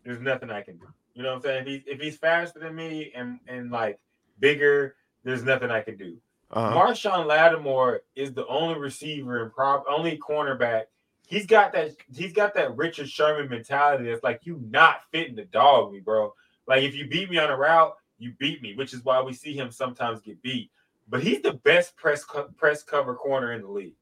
there's 0.05 0.21
nothing 0.21 0.51
I 0.51 0.63
can 0.63 0.77
do. 0.77 0.87
You 1.15 1.23
know 1.23 1.31
what 1.31 1.37
I'm 1.37 1.43
saying? 1.43 1.63
If 1.63 1.67
he's 1.67 1.83
if 1.87 2.01
he's 2.01 2.17
faster 2.17 2.59
than 2.59 2.75
me 2.75 3.13
and 3.15 3.39
and 3.47 3.71
like 3.71 3.99
bigger, 4.41 4.97
there's 5.23 5.45
nothing 5.45 5.71
I 5.71 5.81
can 5.81 5.97
do. 5.97 6.17
Uh-huh. 6.51 6.77
Marshon 6.77 7.27
Lattimore 7.27 8.03
is 8.15 8.33
the 8.33 8.47
only 8.47 8.79
receiver 8.79 9.43
and 9.43 9.53
prop 9.53 9.85
only 9.89 10.19
cornerback. 10.19 10.85
He's 11.27 11.47
got 11.47 11.73
that 11.73 11.93
he's 12.15 12.33
got 12.33 12.55
that 12.55 12.77
Richard 12.77 13.09
Sherman 13.09 13.49
mentality 13.49 14.11
that's 14.11 14.23
like 14.23 14.41
you 14.45 14.61
not 14.69 15.01
fitting 15.11 15.37
the 15.37 15.45
dog 15.45 15.93
me, 15.93 16.01
bro. 16.01 16.35
Like 16.67 16.83
if 16.83 16.95
you 16.95 17.09
beat 17.09 17.31
me 17.31 17.39
on 17.39 17.51
a 17.51 17.57
route, 17.57 17.95
you 18.19 18.33
beat 18.39 18.63
me, 18.63 18.75
which 18.75 18.93
is 18.93 19.05
why 19.05 19.21
we 19.23 19.33
see 19.33 19.55
him 19.55 19.71
sometimes 19.71 20.21
get 20.21 20.43
beat. 20.43 20.71
But 21.09 21.23
he's 21.23 21.43
the 21.43 21.53
best 21.55 21.97
press 21.97 22.25
co- 22.25 22.49
press 22.57 22.83
cover 22.83 23.15
corner 23.15 23.53
in 23.53 23.63
the 23.63 23.69
league. 23.69 23.95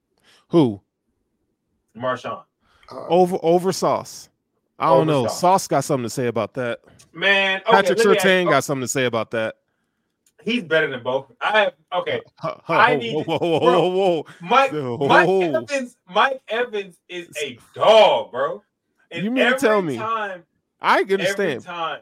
Who 0.49 0.81
Marshon. 1.97 2.43
Uh, 2.91 3.07
over 3.09 3.39
over 3.43 3.73
Sauce? 3.73 4.29
I 4.79 4.87
don't 4.87 5.07
know. 5.07 5.25
Sauce. 5.27 5.41
Sauce 5.41 5.69
got 5.69 5.85
something 5.85 6.05
to 6.05 6.11
say 6.11 6.27
about 6.27 6.55
that. 6.55 6.81
Man, 7.13 7.61
okay, 7.67 7.73
Patrick 7.73 7.99
let 7.99 8.07
me 8.07 8.17
ask- 8.17 8.27
Surtain 8.27 8.47
oh, 8.47 8.51
got 8.51 8.65
something 8.65 8.83
to 8.85 8.89
say 8.89 9.05
about 9.05 9.31
that. 9.33 9.57
he's 10.43 10.63
better 10.65 10.89
than 10.91 11.03
both. 11.03 11.31
I 11.41 11.59
have 11.61 11.73
okay. 11.93 12.21
Huh, 12.39 12.57
huh, 12.65 12.73
I 12.73 12.93
whoa, 12.93 12.97
need 12.99 13.27
whoa, 13.27 13.39
whoa, 13.39 13.49
whoa, 13.59 13.61
whoa, 13.61 13.89
whoa. 13.89 14.27
Mike 14.41 14.73
Whoa. 14.73 14.97
Mike 15.09 15.29
Evans, 15.29 15.97
Mike 16.09 16.43
Evans 16.49 16.99
is 17.09 17.29
a 17.41 17.59
dog, 17.75 18.31
bro. 18.33 18.63
And 19.11 19.25
You 19.25 19.31
mean 19.31 19.53
to 19.53 19.59
tell 19.59 19.83
me- 19.83 19.97
time, 19.99 20.45
I 20.81 21.03
can 21.05 21.21
every 21.21 21.27
understand. 21.27 21.63
time. 21.65 22.01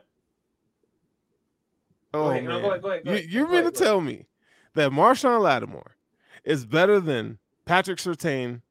Oh, 2.12 2.24
Go 2.24 2.30
ahead, 2.30 2.44
no, 2.44 2.60
go 2.60 2.68
ahead, 2.70 2.82
go 2.82 2.88
ahead, 2.90 3.04
go 3.04 3.10
you 3.12 3.16
ahead, 3.18 3.30
you 3.30 3.40
go 3.44 3.50
mean 3.50 3.60
ahead, 3.60 3.74
to 3.74 3.84
tell 3.84 4.00
me 4.00 4.26
that 4.74 4.90
Marshon 4.90 5.40
Lattimore 5.40 5.96
is 6.44 6.64
better 6.64 7.00
than 7.00 7.38
Patrick 7.64 7.98
Surtain 7.98 8.62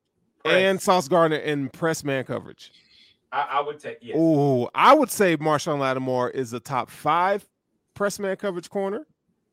and. 0.45 0.81
Sauce 0.81 1.07
Gardner 1.07 1.37
in 1.37 1.69
press 1.69 2.03
man 2.03 2.23
coverage? 2.23 2.71
I, 3.31 3.47
I 3.51 3.61
would 3.61 3.79
take 3.79 3.99
yes. 4.01 4.15
Oh, 4.17 4.69
I 4.73 4.93
would 4.93 5.11
say 5.11 5.37
Marshon 5.37 5.79
Lattimore 5.79 6.29
is 6.29 6.51
the 6.51 6.59
top 6.59 6.89
five 6.89 7.47
press 7.93 8.19
man 8.19 8.35
coverage 8.37 8.69
corner, 8.69 9.05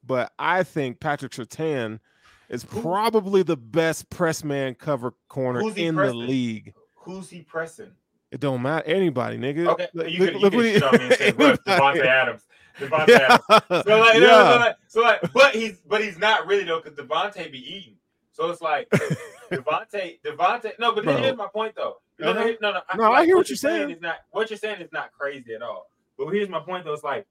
but 0.05 0.33
I 0.39 0.63
think 0.63 1.01
Patrick 1.01 1.33
Surtain 1.33 2.01
is 2.49 2.65
probably 2.65 3.43
the 3.43 3.57
best 3.57 4.09
press 4.09 4.45
man 4.45 4.75
cover 4.75 5.15
corner 5.29 5.61
in 5.77 5.97
the 5.97 6.15
league. 6.15 6.75
Who's 6.95 7.29
he 7.29 7.43
pressing? 7.43 7.93
It 8.37 8.41
don't 8.41 8.61
matter 8.61 8.85
anybody, 8.87 9.39
nigga. 9.39 9.67
Okay, 9.69 9.89
Look- 9.95 10.11
you 10.11 10.19
look- 10.19 10.33
could, 10.33 10.35
you 10.35 10.41
look 10.41 10.53
could 10.53 10.57
what 10.57 10.65
he- 10.67 10.73
shit 10.75 10.83
on 10.83 10.93
me 10.99 11.05
and 11.05 11.15
say. 11.15 11.33
Davante 11.33 12.05
Adams. 12.07 12.43
Davante 12.79 13.09
Yeah. 13.09 13.39
Adams. 13.49 13.85
So 13.87 13.99
like, 13.99 14.15
Yeah. 14.21 14.53
so 14.53 14.59
like, 14.59 14.77
so 14.89 15.01
like, 15.01 15.33
but 15.33 15.55
he's 15.55 15.81
but 15.81 16.03
he's 16.05 16.19
not 16.19 16.47
really 16.47 16.65
though, 16.65 16.83
because 16.83 16.99
Davante 16.99 17.51
be 17.51 17.59
eating. 17.77 17.97
So 18.33 18.51
it's 18.51 18.61
like 18.61 18.91
Davante, 19.51 20.21
Davante. 20.23 20.73
No, 20.79 20.93
but 20.95 21.05
Bro. 21.05 21.17
here's 21.17 21.35
my 21.39 21.47
point 21.47 21.75
though. 21.77 21.97
No, 22.19 22.35
no, 22.35 22.41
Uh-huh. 22.41 22.53
no, 22.61 22.73
no. 22.73 22.81
No, 22.95 23.11
I 23.11 23.25
hear 23.25 23.37
what 23.39 23.49
you're 23.49 23.55
you're 23.55 23.57
saying. 23.57 23.89
Is 23.91 24.03
not 24.03 24.17
what 24.33 24.51
you're 24.51 24.59
saying 24.59 24.83
is 24.83 24.93
not 24.93 25.13
crazy 25.19 25.55
at 25.55 25.63
all. 25.63 25.89
But 26.19 26.27
here's 26.29 26.51
my 26.51 26.61
point 26.61 26.85
though. 26.85 26.93
It's 26.93 27.03
like, 27.03 27.27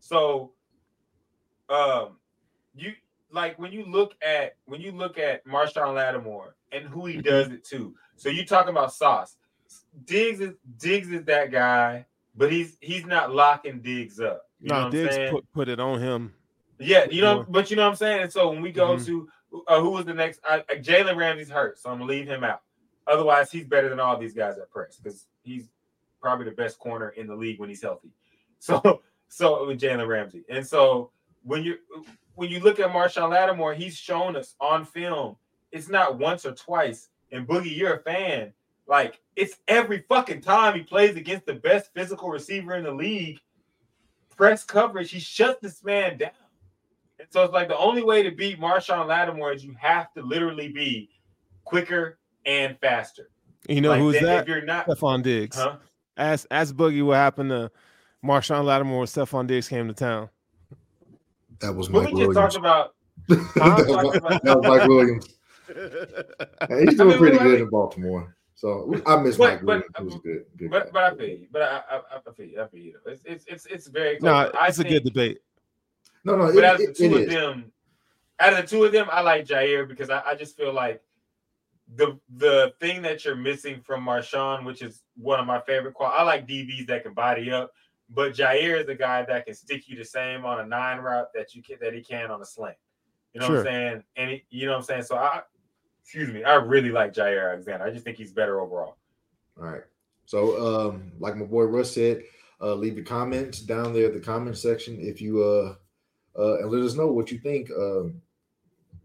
so, 0.00 0.52
um, 1.70 2.16
you 2.74 2.92
like 3.30 3.58
when 3.58 3.72
you 3.72 3.86
look 3.86 4.14
at 4.22 4.56
when 4.66 4.82
you 4.82 4.92
look 4.92 5.16
at 5.18 5.46
Marshon 5.46 5.94
Lattimore 5.94 6.56
and 6.72 6.84
who 6.86 7.06
he 7.06 7.22
does 7.22 7.48
it 7.48 7.64
to. 7.70 7.94
So 8.16 8.28
you 8.28 8.44
talking 8.44 8.70
about 8.70 8.92
Sauce. 8.92 9.36
Diggs 10.04 10.40
is 10.40 10.54
Diggs 10.78 11.10
is 11.10 11.24
that 11.24 11.50
guy, 11.50 12.06
but 12.34 12.50
he's 12.50 12.76
he's 12.80 13.04
not 13.04 13.34
locking 13.34 13.80
Diggs 13.80 14.20
up. 14.20 14.42
You 14.60 14.70
know 14.70 14.84
no, 14.84 14.90
Diggs 14.90 15.16
put, 15.30 15.44
put 15.52 15.68
it 15.68 15.80
on 15.80 16.00
him. 16.00 16.34
Yeah, 16.78 17.04
you 17.10 17.20
know, 17.20 17.44
but 17.48 17.70
you 17.70 17.76
know 17.76 17.82
what 17.82 17.90
I'm 17.90 17.96
saying. 17.96 18.22
And 18.22 18.32
so 18.32 18.50
when 18.50 18.62
we 18.62 18.72
go 18.72 18.96
Mhm. 18.96 19.06
to 19.06 19.28
uh, 19.68 19.80
who 19.80 19.90
was 19.90 20.06
the 20.06 20.14
next, 20.14 20.40
uh, 20.48 20.60
Jalen 20.76 21.16
Ramsey's 21.16 21.50
hurt, 21.50 21.78
so 21.78 21.90
I'm 21.90 21.98
gonna 21.98 22.10
leave 22.10 22.26
him 22.26 22.42
out. 22.42 22.62
Otherwise, 23.06 23.50
he's 23.52 23.66
better 23.66 23.88
than 23.90 24.00
all 24.00 24.16
these 24.16 24.32
guys 24.32 24.56
at 24.58 24.70
press 24.70 24.96
because 24.96 25.26
he's 25.42 25.68
probably 26.20 26.46
the 26.46 26.52
best 26.52 26.78
corner 26.78 27.10
in 27.10 27.26
the 27.26 27.34
league 27.36 27.58
when 27.60 27.68
he's 27.68 27.82
healthy. 27.82 28.10
So, 28.58 29.02
so 29.28 29.66
with 29.66 29.80
Jalen 29.80 30.06
Ramsey, 30.06 30.44
and 30.48 30.64
so 30.64 31.10
when 31.42 31.64
you 31.64 31.78
when 32.36 32.48
you 32.48 32.60
look 32.60 32.78
at 32.78 32.90
Marshon 32.90 33.28
Lattimore, 33.28 33.74
he's 33.74 33.96
shown 33.96 34.36
us 34.36 34.54
on 34.60 34.84
film. 34.84 35.36
It's 35.72 35.88
not 35.88 36.18
once 36.18 36.46
or 36.46 36.52
twice. 36.52 37.08
And 37.32 37.46
Boogie, 37.46 37.76
you're 37.76 37.94
a 37.94 38.02
fan. 38.02 38.52
Like 38.86 39.20
it's 39.36 39.56
every 39.68 40.04
fucking 40.08 40.40
time 40.42 40.74
he 40.76 40.82
plays 40.82 41.16
against 41.16 41.46
the 41.46 41.54
best 41.54 41.90
physical 41.94 42.28
receiver 42.30 42.74
in 42.74 42.84
the 42.84 42.90
league. 42.92 43.38
Press 44.36 44.64
coverage, 44.64 45.10
he 45.10 45.20
shuts 45.20 45.60
this 45.60 45.84
man 45.84 46.18
down. 46.18 46.30
And 47.18 47.28
so 47.30 47.44
it's 47.44 47.52
like 47.52 47.68
the 47.68 47.76
only 47.78 48.02
way 48.02 48.22
to 48.22 48.30
beat 48.32 48.58
Marshon 48.60 49.06
Lattimore 49.06 49.52
is 49.52 49.64
you 49.64 49.74
have 49.78 50.12
to 50.14 50.22
literally 50.22 50.68
be 50.68 51.10
quicker 51.64 52.18
and 52.44 52.76
faster. 52.80 53.30
You 53.68 53.80
know 53.80 53.90
Like, 53.90 54.00
who's 54.00 54.20
that? 54.20 54.42
If 54.42 54.48
you're 54.48 54.64
not, 54.64 54.86
Stefon 54.88 55.22
Diggs. 55.22 55.56
huh? 55.56 55.76
Ask 56.16 56.46
ask 56.50 56.74
Boogie 56.74 57.04
what 57.04 57.16
happened 57.16 57.50
to 57.50 57.70
Marshon 58.24 58.64
Lattimore 58.64 58.98
when 58.98 59.06
Stefon 59.06 59.46
Diggs 59.46 59.68
came 59.68 59.86
to 59.86 59.94
town. 59.94 60.28
that 61.60 61.72
was 61.72 61.88
But 61.88 62.04
Mike 62.04 62.12
we 62.14 62.20
just 62.24 62.34
Williams. 62.34 62.54
talked 62.54 62.56
about. 62.56 62.94
that, 63.28 63.38
was, 63.86 64.40
that 64.42 64.56
was 64.58 64.66
Mike 64.66 64.88
Williams. 64.88 65.28
Hey, 66.68 66.84
he's 66.84 66.96
doing 66.96 67.08
mean, 67.10 67.18
pretty 67.18 67.38
I 67.38 67.42
good 67.44 67.52
mean- 67.52 67.62
in 67.62 67.68
Baltimore. 67.70 68.36
So 68.62 68.94
I 69.06 69.16
miss 69.16 69.36
But- 69.38 69.48
Mike 69.54 69.58
but- 69.64 69.66
Williams. 69.66 69.86
He 69.98 70.04
was 70.04 70.14
um, 70.14 70.20
good. 70.20 70.44
good. 70.56 70.70
But 70.70 70.92
but 70.92 71.02
I 71.02 71.16
feel 71.16 71.28
you. 71.28 71.46
But 71.50 71.62
I 71.62 71.82
I, 71.90 72.00
I 72.28 72.32
feel 72.32 72.46
you. 72.46 72.62
I 72.62 72.66
feel 72.68 72.80
you. 72.80 72.98
It's 73.06 73.22
it's 73.24 73.44
it's, 73.48 73.66
it's 73.66 73.86
very 73.88 74.18
close. 74.18 74.22
no, 74.54 74.60
I 74.60 74.68
it's 74.68 74.78
a 74.78 74.84
think, 74.84 75.02
good 75.02 75.12
debate. 75.12 75.38
no, 76.24 76.36
no, 76.36 76.46
But 76.46 76.58
it, 76.58 76.64
out 76.64 76.74
of 76.76 76.78
the 76.82 76.84
it- 76.90 76.96
two 76.96 77.04
it 77.06 77.12
of 77.12 77.20
is. 77.22 77.28
them, 77.28 77.72
out 78.38 78.52
of 78.52 78.58
the 78.60 78.66
two 78.68 78.84
of 78.84 78.92
them, 78.92 79.08
I 79.10 79.20
like 79.22 79.46
Jaire 79.46 79.88
because 79.88 80.10
I, 80.10 80.22
I 80.24 80.34
just 80.36 80.56
feel 80.56 80.72
like 80.72 81.02
the 81.96 82.16
the 82.36 82.72
thing 82.78 83.02
that 83.02 83.24
you're 83.24 83.34
missing 83.34 83.80
from 83.80 84.04
Marshon, 84.06 84.64
which 84.64 84.80
is 84.80 85.02
one 85.16 85.40
of 85.40 85.46
my 85.46 85.60
favorite 85.62 85.94
qual. 85.94 86.12
I 86.16 86.22
like 86.22 86.46
DBs 86.46 86.86
that 86.86 87.02
can 87.02 87.14
body 87.14 87.50
up, 87.50 87.72
but 88.10 88.32
Jaire 88.32 88.78
is 88.82 88.86
the 88.86 88.94
guy 88.94 89.24
that 89.24 89.44
can 89.44 89.54
stick 89.54 89.88
you 89.88 89.96
the 89.96 90.04
same 90.04 90.44
on 90.44 90.60
a 90.60 90.64
nine 90.66 90.98
route 90.98 91.32
that 91.34 91.52
you 91.56 91.64
can 91.64 91.78
that 91.80 91.94
he 91.94 92.00
can 92.00 92.30
on 92.30 92.40
a 92.40 92.44
slant. 92.46 92.76
You 93.34 93.40
know 93.40 93.48
what 93.48 93.58
I'm 93.58 93.64
saying? 93.64 94.02
And 94.14 94.30
he, 94.30 94.44
you 94.50 94.66
know 94.66 94.72
what 94.72 94.78
I'm 94.78 94.84
saying. 94.84 95.02
So 95.02 95.16
I, 95.16 95.40
excuse 96.02 96.30
me, 96.30 96.44
I 96.44 96.54
really 96.54 96.90
like 96.90 97.12
Jaire 97.14 97.50
Alexander. 97.52 97.84
I 97.84 97.90
just 97.90 98.04
think 98.04 98.16
he's 98.16 98.32
better 98.32 98.60
overall. 98.60 98.96
All 99.60 99.68
right. 99.68 99.82
So, 100.26 100.90
um, 100.90 101.12
like 101.18 101.36
my 101.36 101.44
boy 101.44 101.64
Russ 101.64 101.92
said, 101.92 102.22
uh, 102.60 102.74
leave 102.74 102.96
your 102.96 103.04
comments 103.04 103.60
down 103.60 103.92
there 103.92 104.08
the 104.10 104.20
comment 104.20 104.56
section 104.56 104.98
if 105.00 105.20
you 105.20 105.42
uh, 105.42 105.74
uh, 106.38 106.58
and 106.58 106.70
let 106.70 106.82
us 106.82 106.94
know 106.94 107.08
what 107.08 107.30
you 107.30 107.38
think. 107.38 107.70
Um, 107.70 108.20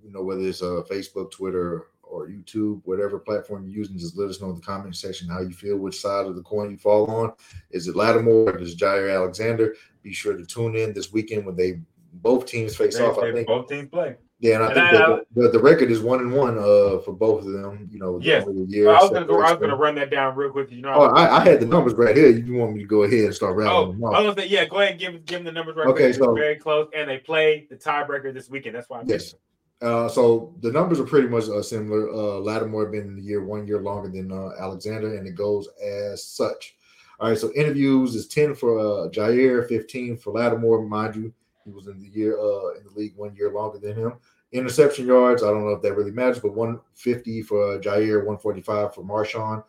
you 0.03 0.13
know, 0.13 0.23
whether 0.23 0.41
it's 0.41 0.61
uh, 0.61 0.83
Facebook, 0.89 1.31
Twitter, 1.31 1.87
or 2.01 2.27
YouTube, 2.27 2.81
whatever 2.85 3.19
platform 3.19 3.67
you're 3.67 3.79
using, 3.79 3.97
just 3.97 4.17
let 4.17 4.29
us 4.29 4.39
know 4.39 4.49
in 4.49 4.55
the 4.55 4.61
comment 4.61 4.95
section 4.95 5.27
how 5.27 5.41
you 5.41 5.51
feel, 5.51 5.77
which 5.77 5.99
side 5.99 6.25
of 6.25 6.35
the 6.35 6.41
coin 6.43 6.71
you 6.71 6.77
fall 6.77 7.07
on. 7.07 7.33
Is 7.71 7.87
it 7.87 7.95
Lattimore 7.95 8.51
or 8.51 8.59
is 8.59 8.73
it 8.73 8.79
Jaire 8.79 9.13
Alexander? 9.13 9.75
Be 10.03 10.13
sure 10.13 10.37
to 10.37 10.45
tune 10.45 10.75
in 10.75 10.93
this 10.93 11.11
weekend 11.11 11.45
when 11.45 11.57
they 11.57 11.81
both 12.13 12.45
teams 12.45 12.75
face 12.75 12.97
They- 12.97 13.03
off. 13.03 13.17
I 13.17 13.33
think 13.33 13.47
both 13.47 13.67
teams 13.67 13.89
play. 13.89 14.15
Yeah, 14.39 14.55
and 14.55 14.63
I 14.63 14.67
And 14.67 14.75
think 14.75 14.85
I- 14.85 14.91
that 15.15 15.25
the, 15.33 15.49
the, 15.49 15.59
record 15.59 15.89
is 15.89 15.99
one 15.99 16.19
and 16.19 16.31
one 16.31 16.57
uh 16.59 16.99
for 16.99 17.11
both 17.11 17.43
of 17.45 17.51
them. 17.53 17.89
You 17.91 17.97
know, 17.97 18.19
Yes. 18.21 18.45
year. 18.67 18.89
I 18.89 19.01
was 19.01 19.09
gonna 19.09 19.25
go. 19.25 19.41
I 19.41 19.51
was 19.51 19.59
gonna 19.59 19.75
run 19.75 19.95
that 19.95 20.11
down 20.11 20.35
real 20.35 20.51
quick. 20.51 20.69
You 20.71 20.81
know, 20.83 20.93
Oh, 20.93 21.05
I, 21.15 21.37
I 21.37 21.43
had 21.43 21.59
the 21.59 21.65
numbers 21.65 21.93
right 21.95 22.15
here. 22.15 22.29
You 22.29 22.53
want 22.53 22.73
me 22.75 22.81
to 22.83 22.87
go 22.87 23.01
ahead 23.03 23.25
and 23.25 23.33
start 23.33 23.53
Oh, 23.53 23.55
rattling 23.55 23.91
them 23.93 24.05
I 24.05 24.07
off? 24.09 24.13
was 24.25 24.35
gonna 24.35 24.41
say, 24.47 24.53
yeah, 24.53 24.65
go 24.65 24.77
ahead 24.79 24.91
and 24.91 24.99
give 24.99 25.25
give 25.25 25.37
them 25.39 25.45
the 25.45 25.51
numbers 25.51 25.75
right 25.75 25.87
Okay, 25.87 26.09
quick. 26.09 26.15
So- 26.15 26.35
very 26.35 26.55
close, 26.55 26.87
and 26.95 27.09
they 27.09 27.17
play 27.17 27.65
the 27.69 27.75
tiebreaker 27.77 28.31
this 28.31 28.47
weekend. 28.49 28.75
That's 28.75 28.87
why. 28.89 28.99
I'm 28.99 29.09
Yes. 29.09 29.33
Uh, 29.81 30.07
so 30.09 30.55
the 30.61 30.71
numbers 30.71 30.99
are 30.99 31.03
pretty 31.05 31.27
much 31.27 31.49
uh, 31.49 31.61
similar. 31.61 32.09
Uh, 32.09 32.39
Lattimore 32.39 32.87
been 32.87 33.01
in 33.07 33.15
the 33.15 33.21
year 33.21 33.43
one 33.43 33.67
year 33.67 33.79
longer 33.81 34.09
than 34.09 34.31
uh, 34.31 34.49
Alexander, 34.59 35.15
and 35.17 35.27
it 35.27 35.35
goes 35.35 35.67
as 35.83 36.23
such. 36.23 36.75
All 37.19 37.29
right, 37.29 37.37
so 37.37 37.51
interviews 37.53 38.13
is 38.15 38.27
ten 38.27 38.53
for 38.55 38.79
uh, 38.79 39.09
Jaire, 39.09 39.67
fifteen 39.67 40.15
for 40.17 40.31
Lattimore. 40.33 40.83
Mind 40.87 41.15
you, 41.15 41.33
he 41.67 41.73
was 41.73 41.87
in 41.87 41.99
the 41.99 42.07
year 42.07 42.39
uh, 42.39 42.77
in 42.77 42.83
the 42.85 42.91
league 42.95 43.13
one 43.15 43.35
year 43.35 43.51
longer 43.51 43.77
than 43.77 43.95
him. 43.95 44.13
Interception 44.53 45.05
yards, 45.05 45.43
I 45.43 45.47
don't 45.47 45.65
know 45.65 45.73
if 45.73 45.81
that 45.81 45.95
really 45.95 46.11
matters, 46.11 46.39
but 46.39 46.55
one 46.55 46.79
fifty 46.93 47.41
for 47.41 47.75
uh, 47.75 47.79
Jaire, 47.79 48.25
one 48.25 48.37
forty 48.37 48.61
five 48.61 48.95
for 48.95 49.03
Marshon. 49.03 49.63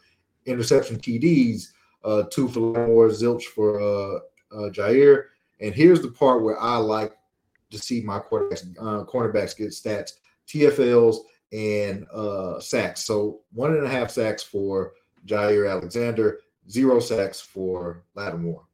Interception 0.47 0.99
TDs, 0.99 1.69
uh, 2.05 2.23
two 2.31 2.49
for 2.49 2.61
Lattimore, 2.61 3.09
zilch 3.09 3.45
for 3.45 3.81
uh, 3.81 4.19
uh, 4.55 4.71
Jaire. 4.71 5.25
And 5.61 5.75
here's 5.75 6.01
the 6.01 6.13
part 6.13 6.43
where 6.43 6.59
I 6.61 6.77
like 6.77 7.13
to 7.71 7.79
see 7.79 8.01
my 8.01 8.21
quarterbacks, 8.21 8.65
uh, 8.79 9.05
cornerbacks 9.05 9.57
get 9.57 9.71
stats, 9.71 10.13
TFLs 10.47 11.19
and 11.53 12.07
uh, 12.13 12.61
sacks. 12.61 13.05
So 13.05 13.41
one 13.53 13.75
and 13.75 13.85
a 13.85 13.89
half 13.89 14.11
sacks 14.11 14.43
for 14.43 14.93
Jaire 15.27 15.71
Alexander, 15.71 16.41
zero 16.71 17.01
sacks 17.01 17.41
for 17.41 18.05
Lattimore. 18.15 18.65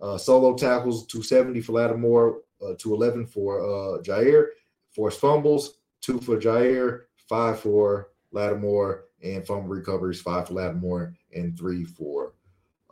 Uh, 0.00 0.18
solo 0.18 0.54
tackles, 0.54 1.06
270 1.06 1.62
for 1.62 1.72
Lattimore, 1.72 2.40
uh, 2.64 2.74
211 2.78 3.26
for 3.26 3.60
uh, 3.60 4.02
Jaire. 4.02 4.46
Forced 4.90 5.20
fumbles, 5.20 5.78
two 6.00 6.20
for 6.20 6.36
Jaire, 6.36 7.02
five 7.28 7.58
for 7.60 8.10
Lattimore, 8.32 9.06
and 9.22 9.46
fumble 9.46 9.68
recoveries, 9.68 10.20
five 10.20 10.48
for 10.48 10.54
Lattimore, 10.54 11.14
and 11.34 11.58
three 11.58 11.84
for 11.84 12.34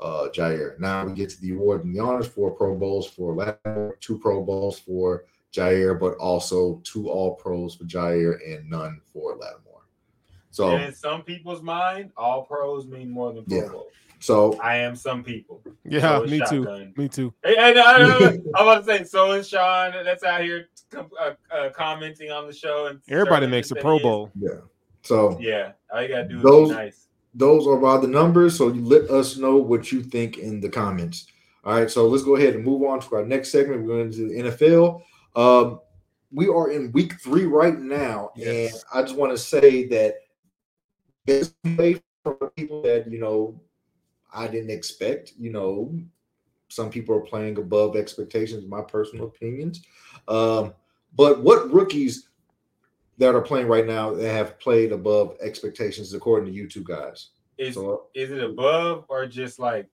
uh, 0.00 0.28
Jaire. 0.34 0.78
Now 0.80 1.04
we 1.06 1.12
get 1.12 1.30
to 1.30 1.40
the 1.40 1.52
award 1.52 1.84
and 1.84 1.94
the 1.94 2.00
honors 2.00 2.26
for 2.26 2.50
Pro 2.50 2.76
Bowls 2.76 3.06
for 3.06 3.34
Lattimore, 3.34 3.96
two 4.00 4.18
Pro 4.18 4.42
Bowls 4.42 4.78
for 4.80 5.24
Jaire, 5.52 5.98
but 5.98 6.14
also 6.16 6.80
two 6.82 7.08
All 7.08 7.36
Pros 7.36 7.74
for 7.74 7.84
Jaire 7.84 8.38
and 8.44 8.68
none 8.68 9.00
for 9.12 9.36
Lattimore. 9.36 9.72
So 10.50 10.70
And 10.70 10.84
in 10.84 10.94
some 10.94 11.22
people's 11.22 11.62
mind, 11.62 12.10
all 12.16 12.44
pros 12.44 12.86
mean 12.86 13.10
more 13.10 13.32
than 13.32 13.44
Pro 13.44 13.56
Yeah. 13.56 13.68
Bowl. 13.68 13.88
So 14.22 14.56
I 14.60 14.76
am 14.76 14.94
some 14.94 15.24
people. 15.24 15.62
Yeah, 15.84 16.00
So 16.18 16.22
is 16.22 16.30
me 16.30 16.42
too. 16.48 16.92
Me 16.96 17.08
too. 17.08 17.34
Hey, 17.44 17.56
hey, 17.56 17.72
no, 17.74 17.98
no, 17.98 18.06
no, 18.06 18.18
no. 18.18 18.26
I'm 18.54 18.68
about 18.68 18.78
to 18.78 18.84
say, 18.84 19.04
so 19.04 19.32
is 19.32 19.48
Sean. 19.48 19.92
That's 20.04 20.22
out 20.22 20.42
here 20.42 20.68
uh, 20.96 21.32
uh, 21.50 21.70
commenting 21.70 22.30
on 22.30 22.46
the 22.46 22.52
show. 22.52 22.86
and 22.86 23.00
Everybody 23.08 23.46
makes 23.48 23.70
a 23.72 23.74
Pro 23.74 23.96
said 23.96 24.00
is. 24.00 24.02
Bowl. 24.02 24.30
yeah. 24.38 24.48
So 25.02 25.36
Yeah, 25.40 25.72
all 25.92 26.00
you 26.02 26.08
gotta 26.08 26.28
do 26.28 26.36
is 26.36 26.42
Those- 26.44 26.68
be 26.68 26.74
nice. 26.76 27.08
those 27.34 27.66
are 27.66 27.76
about 27.76 28.02
the 28.02 28.08
numbers. 28.08 28.56
So 28.56 28.68
you 28.68 28.84
let 28.84 29.10
us 29.10 29.36
know 29.36 29.56
what 29.56 29.90
you 29.90 30.02
think 30.02 30.38
in 30.38 30.60
the 30.60 30.68
comments. 30.68 31.26
All 31.64 31.74
right. 31.74 31.90
So 31.90 32.06
let's 32.06 32.22
go 32.24 32.36
ahead 32.36 32.54
and 32.54 32.64
move 32.64 32.82
on 32.84 33.00
to 33.00 33.16
our 33.16 33.24
next 33.26 33.50
segment. 33.50 33.82
We're 33.82 33.88
going 33.88 34.06
into 34.06 34.28
the 34.28 34.50
NFL. 34.50 35.02
Um, 35.34 35.80
we 36.30 36.46
are 36.48 36.70
in 36.70 36.92
week 36.92 37.20
three 37.20 37.46
right 37.46 37.78
now, 37.78 38.30
Yes. 38.36 38.74
and 38.74 38.84
I 38.94 39.02
just 39.02 39.16
want 39.16 39.32
to 39.32 39.38
say 39.38 39.86
that 39.88 40.14
it's 41.26 41.52
way 41.76 42.00
from 42.22 42.36
people 42.56 42.82
that 42.82 43.10
you 43.10 43.18
know 43.18 43.60
I 44.34 44.46
didn't 44.48 44.70
expect. 44.70 45.32
You 45.38 45.50
know, 45.50 45.94
some 46.68 46.90
people 46.90 47.14
are 47.14 47.20
playing 47.20 47.59
above 47.59 47.96
expectations. 47.96 48.64
My 48.66 48.82
personal 48.82 49.26
opinions, 49.26 49.82
um, 50.28 50.72
but 51.16 51.42
what 51.42 51.70
rookies 51.72 52.28
that 53.18 53.34
are 53.34 53.42
playing 53.42 53.68
right 53.68 53.86
now 53.86 54.14
that 54.14 54.30
have 54.32 54.59
played 54.59 54.90
above 54.92 55.36
expectations 55.40 56.14
according 56.14 56.46
to 56.46 56.52
you 56.52 56.66
two 56.68 56.82
guys? 56.84 57.28
Is 57.59 57.74
So, 57.74 58.06
is 58.14 58.30
it 58.30 58.42
above 58.42 59.04
or 59.09 59.26
just 59.26 59.59
like 59.59 59.88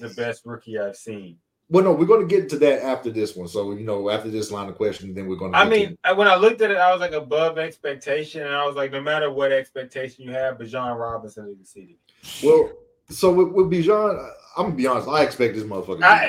the 0.00 0.08
best 0.08 0.46
rookie 0.46 0.78
I've 0.78 0.96
seen? 0.96 1.36
well, 1.68 1.84
no, 1.84 1.92
we're 1.92 2.04
going 2.06 2.26
to 2.26 2.34
get 2.34 2.48
to 2.50 2.58
that 2.58 2.82
after 2.82 3.10
this 3.10 3.34
one. 3.34 3.48
So, 3.48 3.72
you 3.72 3.84
know, 3.84 4.10
after 4.10 4.28
this 4.30 4.50
line 4.50 4.68
of 4.68 4.74
questions, 4.76 5.14
then 5.14 5.26
we're 5.26 5.36
going 5.36 5.52
to. 5.52 5.58
I 5.58 5.66
mean, 5.68 5.96
I- 6.04 6.12
when 6.12 6.28
I 6.28 6.34
looked 6.36 6.60
at 6.60 6.70
it, 6.70 6.76
I 6.76 6.92
was 6.92 7.00
like 7.00 7.12
above 7.12 7.56
expectation, 7.58 8.42
and 8.42 8.54
I 8.54 8.66
was 8.66 8.76
like, 8.76 8.92
no 8.92 9.00
matter 9.00 9.30
what 9.30 9.52
expectation 9.52 10.24
you 10.24 10.32
have, 10.32 10.58
Bijan 10.58 10.98
Robinson 10.98 11.48
is 11.48 11.58
the 11.58 11.64
city. 11.66 11.98
well, 12.42 12.70
so 13.12 13.32
with, 13.32 13.48
with 13.48 13.70
Bijan, 13.70 14.30
I'm 14.56 14.64
gonna 14.66 14.74
be 14.74 14.86
honest. 14.86 15.08
I 15.08 15.22
expect 15.22 15.54
this 15.54 15.64
motherfucker. 15.64 15.98
to 16.00 16.06
I, 16.06 16.24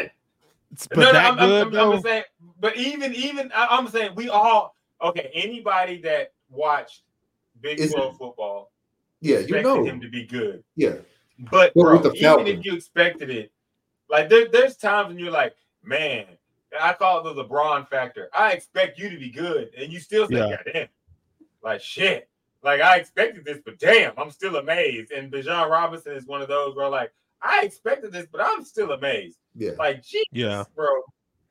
It's- 0.72 0.88
no, 0.92 0.96
But 0.96 1.02
no, 1.02 1.12
that 1.14 1.26
I'm, 1.34 1.40
I'm- 1.40 1.50
good 1.70 1.76
I'm- 1.78 1.92
I'm 1.94 2.02
saying, 2.02 2.24
but 2.60 2.78
even 2.78 3.14
even 3.16 3.52
I, 3.54 3.68
I'm 3.72 3.88
saying 3.88 4.12
we 4.16 4.30
all 4.30 4.76
okay. 5.02 5.30
Anybody 5.34 6.02
that 6.02 6.34
watched 6.50 7.02
Big 7.62 7.80
Is 7.80 7.92
it- 7.92 7.96
12 7.96 8.18
football 8.18 8.72
yeah, 9.22 9.40
you 9.40 9.62
know, 9.62 9.84
him 9.86 10.02
to 10.02 10.10
be 10.10 10.26
good. 10.26 10.64
yeah, 10.76 10.96
But 11.50 11.72
Well, 11.76 11.86
bro, 11.86 11.94
with 11.94 12.04
the 12.04 12.10
even 12.12 12.22
Falcons. 12.22 12.50
if 12.50 12.66
you 12.66 12.74
expected 12.76 13.30
it, 13.30 13.52
like 14.10 14.28
there, 14.30 14.50
there's 14.50 14.76
times 14.76 15.08
when 15.10 15.18
you're 15.18 15.32
like, 15.32 15.56
man, 15.82 16.26
I 16.78 16.92
call 16.92 17.26
it 17.26 17.34
the 17.34 17.44
LeBron 17.46 17.88
factor. 17.88 18.30
I 18.36 18.52
expect 18.52 19.00
you 19.00 19.10
to 19.10 19.18
be 19.18 19.30
good, 19.30 19.70
and 19.78 19.94
you 19.94 20.02
still 20.02 20.28
say, 20.28 20.36
Yeah. 20.40 20.50
God 20.50 20.60
damn, 20.74 20.88
like 21.64 21.80
shit. 21.82 22.28
Like 22.64 22.82
I 22.82 22.98
expected 22.98 23.44
this, 23.46 23.60
but 23.66 23.78
damn, 23.80 24.14
I'm 24.18 24.32
still 24.32 24.56
amazed. 24.56 25.12
And 25.12 25.32
Bijan 25.32 25.70
Robinson 25.70 26.14
is 26.14 26.26
one 26.26 26.42
of 26.42 26.48
those 26.48 26.76
where 26.76 26.90
like 26.90 27.12
I 27.42 27.64
expected 27.66 28.12
this, 28.14 28.26
but 28.32 28.42
I'm 28.42 28.64
still 28.64 28.92
amazed. 28.92 29.38
yeah. 29.54 29.72
Like, 29.78 30.02
Jesus, 30.02 30.24
Yeah. 30.32 30.64
bro. 30.76 30.88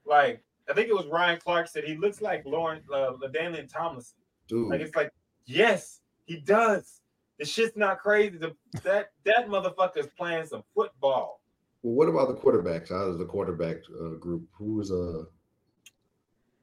Like, 0.07 0.43
I 0.71 0.73
think 0.73 0.89
it 0.89 0.95
was 0.95 1.07
Ryan 1.07 1.39
Clark 1.39 1.69
said 1.69 1.85
he 1.85 1.97
looks 1.97 2.23
like 2.23 2.47
Lauren 2.47 2.81
uh, 2.91 3.13
LaDainian 3.23 3.71
Tomlinson. 3.71 4.17
Dude, 4.49 4.71
Like 4.71 4.81
it's 4.81 4.97
like, 4.97 5.13
yes, 5.45 6.01
he 6.25 6.37
does. 6.37 7.01
The 7.39 7.45
shit's 7.45 7.77
not 7.77 7.99
crazy. 7.99 8.39
The, 8.39 8.55
that 8.85 9.11
that 9.25 9.49
motherfucker's 9.49 10.09
playing 10.17 10.47
some 10.47 10.63
football. 10.75 11.43
well, 11.83 11.95
what 11.95 12.09
about 12.09 12.29
the 12.29 12.41
quarterbacks? 12.41 12.91
Out 12.91 13.09
of 13.09 13.19
the 13.19 13.25
quarterback 13.27 13.79
uh, 14.01 14.15
group, 14.19 14.45
who 14.53 14.81
is 14.81 14.91
uh, 14.91 15.25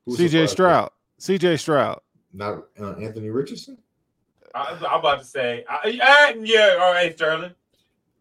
CJ 0.08 0.18
surprised? 0.48 0.52
Stroud. 0.52 0.92
CJ 1.20 1.60
Stroud. 1.60 2.00
not 2.34 2.64
uh, 2.80 2.94
Anthony 2.94 3.30
Richardson. 3.30 3.78
I, 4.56 4.78
I'm 4.90 5.00
about 5.00 5.20
to 5.20 5.26
say, 5.26 5.64
I, 5.70 6.00
I, 6.04 6.36
yeah, 6.42 6.78
all 6.80 6.92
right, 6.92 7.14
Sterling. 7.16 7.54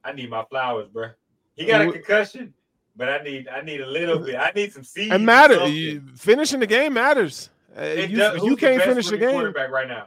I 0.04 0.12
need 0.12 0.30
my 0.30 0.44
flowers, 0.44 0.88
bro. 0.88 1.10
He 1.54 1.64
got 1.64 1.80
a 1.80 1.90
concussion, 1.92 2.54
but 2.96 3.08
I 3.08 3.22
need 3.22 3.48
I 3.48 3.60
need 3.62 3.80
a 3.80 3.86
little 3.86 4.18
bit. 4.20 4.36
I 4.36 4.52
need 4.54 4.72
some 4.72 4.84
seeds. 4.84 5.12
It 5.14 5.18
matters. 5.20 6.00
Finishing 6.16 6.60
the 6.60 6.66
game 6.66 6.94
matters. 6.94 7.50
Uh, 7.76 7.82
It 7.82 8.10
you, 8.10 8.16
does- 8.16 8.42
you 8.42 8.56
can't 8.56 8.82
finish 8.82 9.08
the 9.08 9.18
game. 9.18 9.32
quarterback 9.32 9.70
right 9.70 9.88
now. 9.88 10.06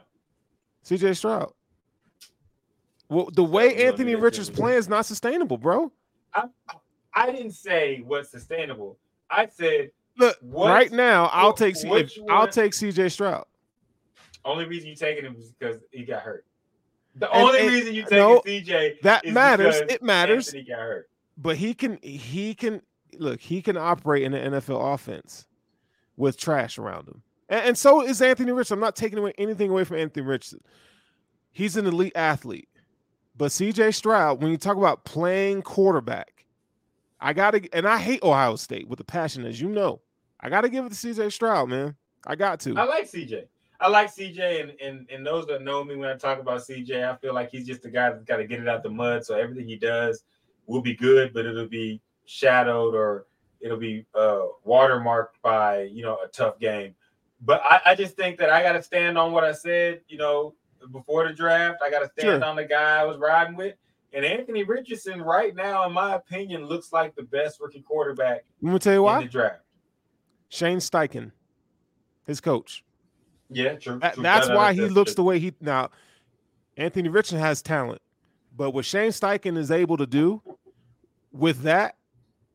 CJ 0.84 1.16
Stroud. 1.16 1.52
Well, 3.08 3.28
the 3.32 3.44
way 3.44 3.84
Anthony 3.84 4.14
Richards 4.14 4.48
playing 4.48 4.78
is 4.78 4.88
not 4.88 5.04
sustainable, 5.06 5.58
bro. 5.58 5.92
I 7.14 7.30
didn't 7.30 7.52
say 7.52 8.02
what's 8.06 8.30
sustainable. 8.30 8.98
I 9.30 9.46
said 9.46 9.90
Look, 10.16 10.36
What- 10.40 10.70
right 10.70 10.90
now, 10.92 11.26
I'll 11.32 11.52
take 11.52 11.76
C, 11.76 11.88
I'll 12.30 12.48
take 12.48 12.72
CJ 12.72 13.10
Stroud. 13.10 13.44
Only 14.44 14.64
reason 14.66 14.88
you 14.88 14.96
taking 14.96 15.24
him 15.24 15.36
is 15.36 15.52
because 15.52 15.80
he 15.90 16.04
got 16.04 16.22
hurt. 16.22 16.44
The 17.16 17.30
And- 17.30 17.42
only 17.42 17.60
and- 17.60 17.68
reason 17.68 17.94
you 17.94 18.02
taking 18.02 18.18
no, 18.18 18.40
CJ 18.40 18.98
That 19.02 19.26
matters. 19.26 19.76
It 19.88 20.02
matters. 20.02 20.48
Anthony 20.48 20.64
got 20.64 20.78
hurt. 20.78 21.10
But 21.36 21.56
he 21.56 21.74
can 21.74 21.98
he 22.02 22.54
can 22.54 22.82
look, 23.18 23.40
he 23.40 23.62
can 23.62 23.76
operate 23.76 24.22
in 24.22 24.32
the 24.32 24.38
NFL 24.38 24.94
offense 24.94 25.46
with 26.16 26.36
trash 26.38 26.78
around 26.78 27.08
him. 27.08 27.22
And, 27.48 27.66
and 27.68 27.78
so 27.78 28.02
is 28.02 28.20
Anthony 28.22 28.52
Richardson. 28.52 28.76
I'm 28.76 28.80
not 28.80 28.96
taking 28.96 29.18
away 29.18 29.32
anything 29.38 29.70
away 29.70 29.84
from 29.84 29.98
Anthony 29.98 30.24
Richardson. 30.26 30.60
He's 31.50 31.76
an 31.76 31.86
elite 31.86 32.12
athlete. 32.14 32.68
But 33.36 33.50
CJ 33.50 33.94
Stroud, 33.94 34.42
when 34.42 34.50
you 34.50 34.58
talk 34.58 34.76
about 34.76 35.04
playing 35.04 35.62
quarterback, 35.62 36.44
I 37.20 37.32
gotta 37.32 37.62
and 37.72 37.86
I 37.86 37.98
hate 37.98 38.22
Ohio 38.22 38.56
State 38.56 38.88
with 38.88 39.00
a 39.00 39.04
passion, 39.04 39.44
as 39.46 39.60
you 39.60 39.68
know. 39.68 40.00
I 40.40 40.48
gotta 40.48 40.68
give 40.68 40.84
it 40.84 40.92
to 40.92 40.94
CJ 40.94 41.32
Stroud, 41.32 41.68
man. 41.68 41.96
I 42.26 42.36
got 42.36 42.60
to. 42.60 42.76
I 42.76 42.84
like 42.84 43.10
CJ. 43.10 43.44
I 43.82 43.88
like 43.88 44.14
CJ, 44.14 44.60
and, 44.62 44.72
and 44.80 45.06
and 45.10 45.26
those 45.26 45.46
that 45.46 45.62
know 45.62 45.82
me 45.84 45.96
when 45.96 46.08
I 46.08 46.16
talk 46.16 46.38
about 46.38 46.60
CJ, 46.60 47.08
I 47.10 47.16
feel 47.16 47.34
like 47.34 47.50
he's 47.50 47.66
just 47.66 47.82
the 47.82 47.90
guy 47.90 48.10
that's 48.10 48.24
got 48.24 48.36
to 48.38 48.46
get 48.46 48.60
it 48.60 48.68
out 48.68 48.82
the 48.82 48.90
mud. 48.90 49.24
So 49.24 49.34
everything 49.36 49.66
he 49.68 49.76
does 49.76 50.24
will 50.66 50.82
be 50.82 50.94
good, 50.94 51.32
but 51.34 51.44
it'll 51.46 51.68
be 51.68 52.00
shadowed 52.26 52.94
or 52.94 53.26
it'll 53.60 53.76
be 53.78 54.06
uh, 54.14 54.42
watermarked 54.66 55.40
by 55.42 55.82
you 55.82 56.02
know 56.02 56.18
a 56.24 56.28
tough 56.28 56.58
game. 56.58 56.94
But 57.44 57.60
I, 57.68 57.80
I 57.86 57.94
just 57.94 58.16
think 58.16 58.38
that 58.38 58.50
I 58.50 58.62
got 58.62 58.72
to 58.72 58.82
stand 58.82 59.18
on 59.18 59.32
what 59.32 59.42
I 59.44 59.52
said. 59.52 60.00
You 60.08 60.18
know, 60.18 60.54
before 60.92 61.26
the 61.26 61.34
draft, 61.34 61.82
I 61.82 61.90
got 61.90 62.00
to 62.00 62.06
stand 62.18 62.40
Sure. 62.40 62.44
on 62.44 62.56
the 62.56 62.64
guy 62.64 63.00
I 63.00 63.04
was 63.04 63.18
riding 63.18 63.56
with. 63.56 63.74
And 64.14 64.24
Anthony 64.26 64.62
Richardson, 64.62 65.22
right 65.22 65.54
now, 65.56 65.86
in 65.86 65.92
my 65.92 66.14
opinion, 66.16 66.66
looks 66.66 66.92
like 66.92 67.14
the 67.16 67.22
best 67.22 67.58
rookie 67.60 67.80
quarterback 67.80 68.44
Let 68.60 68.72
me 68.74 68.78
tell 68.78 68.92
you 68.92 68.98
in 68.98 69.04
why. 69.04 69.22
the 69.22 69.28
draft. 69.28 69.60
Shane 70.50 70.78
Steichen, 70.78 71.32
his 72.26 72.38
coach. 72.40 72.84
Yeah, 73.54 73.74
true. 73.76 73.98
That- 74.00 74.14
true. 74.14 74.22
that's 74.22 74.48
no, 74.48 74.56
why 74.56 74.72
he 74.72 74.82
looks 74.82 75.12
true. 75.12 75.16
the 75.16 75.24
way 75.24 75.38
he 75.38 75.54
now. 75.60 75.90
Anthony 76.76 77.08
Richardson 77.10 77.38
has 77.38 77.60
talent, 77.62 78.00
but 78.56 78.70
what 78.70 78.84
Shane 78.84 79.10
Steichen 79.10 79.58
is 79.58 79.70
able 79.70 79.96
to 79.98 80.06
do 80.06 80.40
with 81.32 81.62
that, 81.62 81.96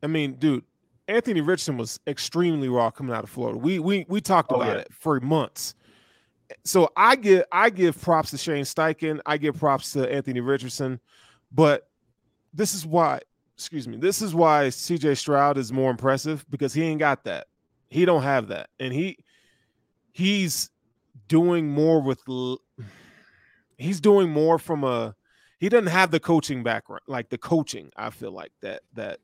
I 0.02 0.08
mean, 0.08 0.34
dude, 0.34 0.64
Anthony 1.08 1.42
Richardson 1.42 1.78
was 1.78 2.00
extremely 2.08 2.68
raw 2.68 2.90
coming 2.90 3.16
out 3.16 3.24
of 3.24 3.30
Florida. 3.30 3.58
We 3.60 3.80
we 3.80 4.06
we 4.10 4.20
talked 4.20 4.52
Oh, 4.52 4.56
about 4.56 4.68
yeah. 4.76 4.82
it 4.82 4.88
for 4.92 5.20
months. 5.20 5.76
So 6.64 6.90
I 6.98 7.16
give 7.16 7.44
I 7.52 7.70
give 7.70 8.02
props 8.02 8.32
to 8.32 8.38
Shane 8.38 8.64
Steichen. 8.64 9.20
I 9.26 9.38
give 9.38 9.58
props 9.58 9.94
to 9.94 10.12
Anthony 10.12 10.40
Richardson, 10.40 11.00
but 11.52 11.88
this 12.54 12.74
is 12.74 12.86
why. 12.86 13.20
Excuse 13.56 13.88
me. 13.88 13.98
This 13.98 14.22
is 14.22 14.36
why 14.36 14.70
C.J. 14.70 15.16
Stroud 15.16 15.58
is 15.58 15.72
more 15.74 15.90
impressive 15.90 16.46
because 16.50 16.74
he 16.76 16.84
ain't 16.84 17.00
got 17.00 17.24
that. 17.24 17.48
He 17.90 18.06
don't 18.06 18.22
have 18.22 18.50
that, 18.50 18.70
and 18.80 18.94
he 18.94 19.18
he's 20.12 20.70
doing 21.28 21.70
more 21.70 22.02
with 22.02 22.20
l- 22.28 22.62
he's 23.78 24.00
doing 24.02 24.30
more 24.30 24.58
from 24.60 24.84
a 24.84 25.16
he 25.60 25.70
doesn't 25.70 25.88
have 25.88 26.12
the 26.12 26.20
coaching 26.20 26.64
background 26.64 27.02
like 27.08 27.30
the 27.30 27.38
coaching 27.38 27.90
i 27.98 28.10
feel 28.10 28.32
like 28.32 28.52
that 28.62 28.82
that 28.94 29.20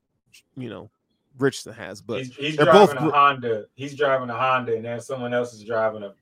you 0.56 0.70
know 0.70 0.90
richardson 1.38 1.74
has 1.74 2.02
but 2.02 2.20
he's, 2.20 2.36
he's 2.36 2.56
driving 2.56 2.74
both 2.74 2.94
a 2.94 3.00
Honda. 3.00 3.66
He's 3.76 3.96
driving 3.96 4.30
a 4.30 4.36
Honda, 4.38 4.76
and 4.76 4.86
then 4.86 5.00
someone 5.02 5.34
else 5.34 5.54
is 5.54 5.64
driving 5.64 6.04
a 6.04 6.14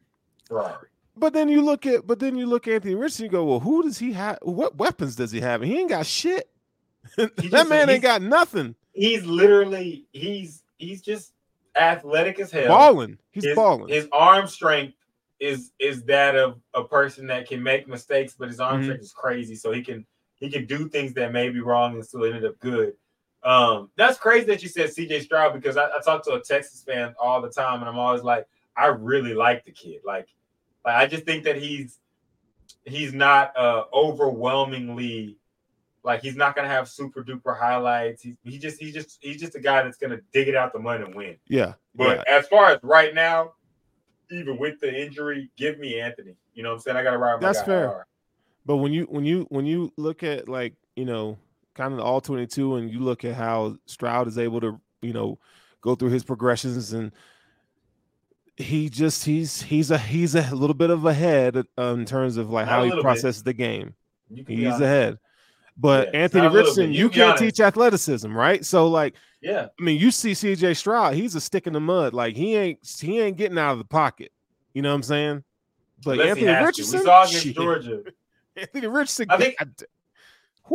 Ferrari. 0.48 0.88
but 1.18 1.34
then 1.34 1.50
you 1.50 1.62
look 1.62 1.86
at 1.86 2.06
but 2.08 2.20
then 2.20 2.38
you 2.38 2.46
look 2.46 2.68
at 2.68 2.76
anthony 2.76 2.96
richardson 2.96 3.26
you 3.26 3.32
go 3.32 3.44
well 3.46 3.60
who 3.60 3.84
does 3.84 3.98
he 4.00 4.14
have 4.14 4.38
what 4.42 4.78
weapons 4.78 5.16
does 5.16 5.32
he 5.32 5.40
have 5.42 5.62
and 5.62 5.72
he 5.72 5.80
ain't 5.80 5.90
got 5.90 6.06
shit 6.06 6.50
that 7.18 7.36
just- 7.38 7.70
man 7.70 7.90
ain't 7.90 8.04
got 8.04 8.22
nothing 8.22 8.76
He's 8.94 9.24
literally 9.26 10.06
he's 10.12 10.64
he's 10.78 11.02
just 11.02 11.32
athletic 11.78 12.40
as 12.42 12.52
hell. 12.52 12.68
balling 12.68 13.18
he's 13.32 13.46
his, 13.46 13.56
balling 13.56 13.88
His 13.88 14.08
arm 14.12 14.48
strength 14.48 14.96
is 15.42 15.72
is 15.80 16.04
that 16.04 16.36
of 16.36 16.62
a 16.76 16.84
person 16.84 17.26
that 17.28 17.48
can 17.50 17.62
make 17.62 17.88
mistakes, 17.88 18.36
but 18.38 18.48
his 18.48 18.60
arm 18.60 18.80
Mhm. 18.80 18.84
strength 18.86 19.02
is 19.02 19.12
crazy. 19.12 19.56
So 19.56 19.72
he 19.72 19.82
can 19.82 20.06
he 20.36 20.50
can 20.50 20.66
do 20.66 20.88
things 20.88 21.14
that 21.16 21.34
may 21.34 21.50
be 21.50 21.60
wrong 21.60 21.94
and 21.96 22.06
still 22.06 22.24
ended 22.26 22.46
up 22.46 22.58
good. 22.60 22.94
Um, 23.44 23.90
that's 23.96 24.18
crazy 24.20 24.46
that 24.46 24.62
you 24.64 24.70
said 24.70 24.90
CJ 24.92 25.22
Stroud 25.24 25.54
because 25.54 25.78
I, 25.78 25.86
I 25.86 26.00
talk 26.06 26.24
to 26.26 26.34
a 26.34 26.42
Texas 26.42 26.84
fan 26.84 27.16
all 27.20 27.42
the 27.42 27.50
time, 27.50 27.80
and 27.80 27.90
I'm 27.90 27.98
always 27.98 28.22
like, 28.24 28.48
I 28.78 28.88
really 28.88 29.34
like 29.34 29.66
the 29.66 29.72
kid. 29.72 30.02
Like, 30.06 30.28
like 30.86 30.96
I 30.96 31.08
just 31.08 31.26
think 31.26 31.44
that 31.46 31.58
he's 31.58 32.00
he's 32.86 33.14
not 33.14 33.56
uh 33.58 33.86
overwhelmingly 33.94 35.38
like 36.04 36.22
he's 36.22 36.36
not 36.36 36.56
gonna 36.56 36.68
have 36.68 36.88
super 36.88 37.24
duper 37.24 37.58
highlights. 37.58 38.22
He's 38.24 38.36
he 38.44 38.58
just 38.60 38.80
he's 38.80 38.94
just 38.94 39.18
he's 39.22 39.40
just 39.40 39.56
a 39.56 39.60
guy 39.60 39.82
that's 39.84 39.98
gonna 39.98 40.20
dig 40.34 40.48
it 40.48 40.56
out 40.56 40.72
the 40.74 40.80
mud 40.80 41.02
and 41.02 41.16
win. 41.16 41.38
yeah 41.48 41.74
But 41.96 42.24
yeah. 42.28 42.38
as 42.40 42.48
far 42.48 42.70
as 42.72 42.80
right 42.84 43.14
now, 43.14 43.54
even 44.32 44.58
with 44.58 44.80
the 44.80 44.94
injury, 44.94 45.50
give 45.58 45.80
me 45.80 46.00
Anthony. 46.00 46.36
You 46.54 46.64
know 46.64 46.70
what 46.70 46.76
I'm 46.76 46.82
saying? 46.82 46.98
I 46.98 47.04
gotta 47.04 47.18
ride 47.18 47.36
my 47.42 47.48
That's 47.48 47.60
guy 47.60 47.66
fair. 47.66 48.08
But 48.66 48.78
when 48.78 48.94
you 48.94 49.06
when 49.06 49.26
you 49.26 49.46
when 49.50 49.66
you 49.66 49.92
look 49.98 50.24
at 50.24 50.48
like 50.48 50.74
you 50.96 51.06
know 51.06 51.38
kind 51.76 51.94
of 51.94 51.98
the 51.98 52.04
all 52.04 52.22
22 52.22 52.76
and 52.76 52.92
you 52.92 53.00
look 53.00 53.24
at 53.24 53.34
how 53.36 53.78
Stroud 53.86 54.28
is 54.28 54.38
able 54.38 54.60
to, 54.62 54.80
you 55.02 55.14
know, 55.14 55.40
go 55.82 55.96
through 55.96 56.10
his 56.10 56.24
progressions 56.24 56.92
and 56.94 57.12
he 58.58 58.90
just 58.90 59.26
he's 59.26 59.62
he's 59.64 59.90
a 59.90 59.98
he's 59.98 60.36
a 60.36 60.54
little 60.54 60.74
bit 60.74 60.90
of 60.90 61.06
ahead 61.06 61.56
uh, 61.78 61.82
in 61.94 62.06
terms 62.06 62.38
of 62.38 62.50
like 62.50 62.66
Not 62.66 62.72
how 62.72 62.84
he 62.84 62.90
little 62.90 63.02
bit. 63.04 63.08
processes 63.08 63.44
the 63.44 63.54
game. 63.54 63.96
You 64.30 64.44
can 64.44 64.56
be 64.56 64.64
He's 64.66 64.80
ahead. 64.80 65.18
But 65.78 66.10
Yeah, 66.14 66.20
Anthony 66.22 66.42
not 66.44 66.52
a 66.52 66.54
little 66.54 66.62
Richardson, 66.66 66.92
you 66.94 67.06
You 67.06 67.10
can't 67.10 67.38
teach 67.38 67.60
athleticism, 67.60 68.32
right? 68.36 68.64
So 68.66 68.88
like 68.88 69.16
Yeah. 69.42 69.68
I 69.80 69.84
mean, 69.84 70.00
you 70.00 70.12
see 70.12 70.32
CJ 70.32 70.76
Stroud, 70.78 71.14
he's 71.16 71.36
a 71.36 71.42
stick 71.42 71.68
in 71.68 71.74
the 71.74 71.80
mud. 71.80 72.14
Like 72.14 72.36
he 72.36 72.56
ain't 72.56 72.80
he 73.00 73.20
ain't 73.20 73.38
getting 73.38 73.58
out 73.58 73.74
of 73.74 73.78
the 73.80 73.86
pocket. 73.86 74.32
You 74.74 74.82
know 74.82 74.90
what 74.90 74.96
I'm 74.96 75.04
saying? 75.04 75.44
But 76.04 76.12
Unless 76.14 76.28
Anthony 76.30 76.46
to. 76.48 76.66
Richardson, 76.66 77.00
We 77.00 77.06
saw 77.06 77.24
against 77.24 77.44
shit. 77.44 77.56
Georgia. 77.56 78.04
Anthony 78.56 78.88
Richardson, 78.88 79.28
I 79.30 79.38
think- 79.38 79.56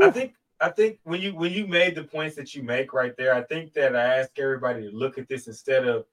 I 0.02 0.10
think 0.10 0.34
I 0.60 0.70
think 0.70 0.98
when 1.04 1.20
you 1.20 1.34
when 1.34 1.52
you 1.52 1.66
made 1.66 1.94
the 1.94 2.04
points 2.04 2.34
that 2.36 2.54
you 2.54 2.62
make 2.62 2.92
right 2.92 3.14
there, 3.16 3.34
I 3.34 3.42
think 3.42 3.74
that 3.74 3.94
I 3.94 4.16
ask 4.18 4.38
everybody 4.38 4.82
to 4.90 4.96
look 4.96 5.18
at 5.18 5.28
this 5.28 5.46
instead 5.46 5.86
of 5.86 6.06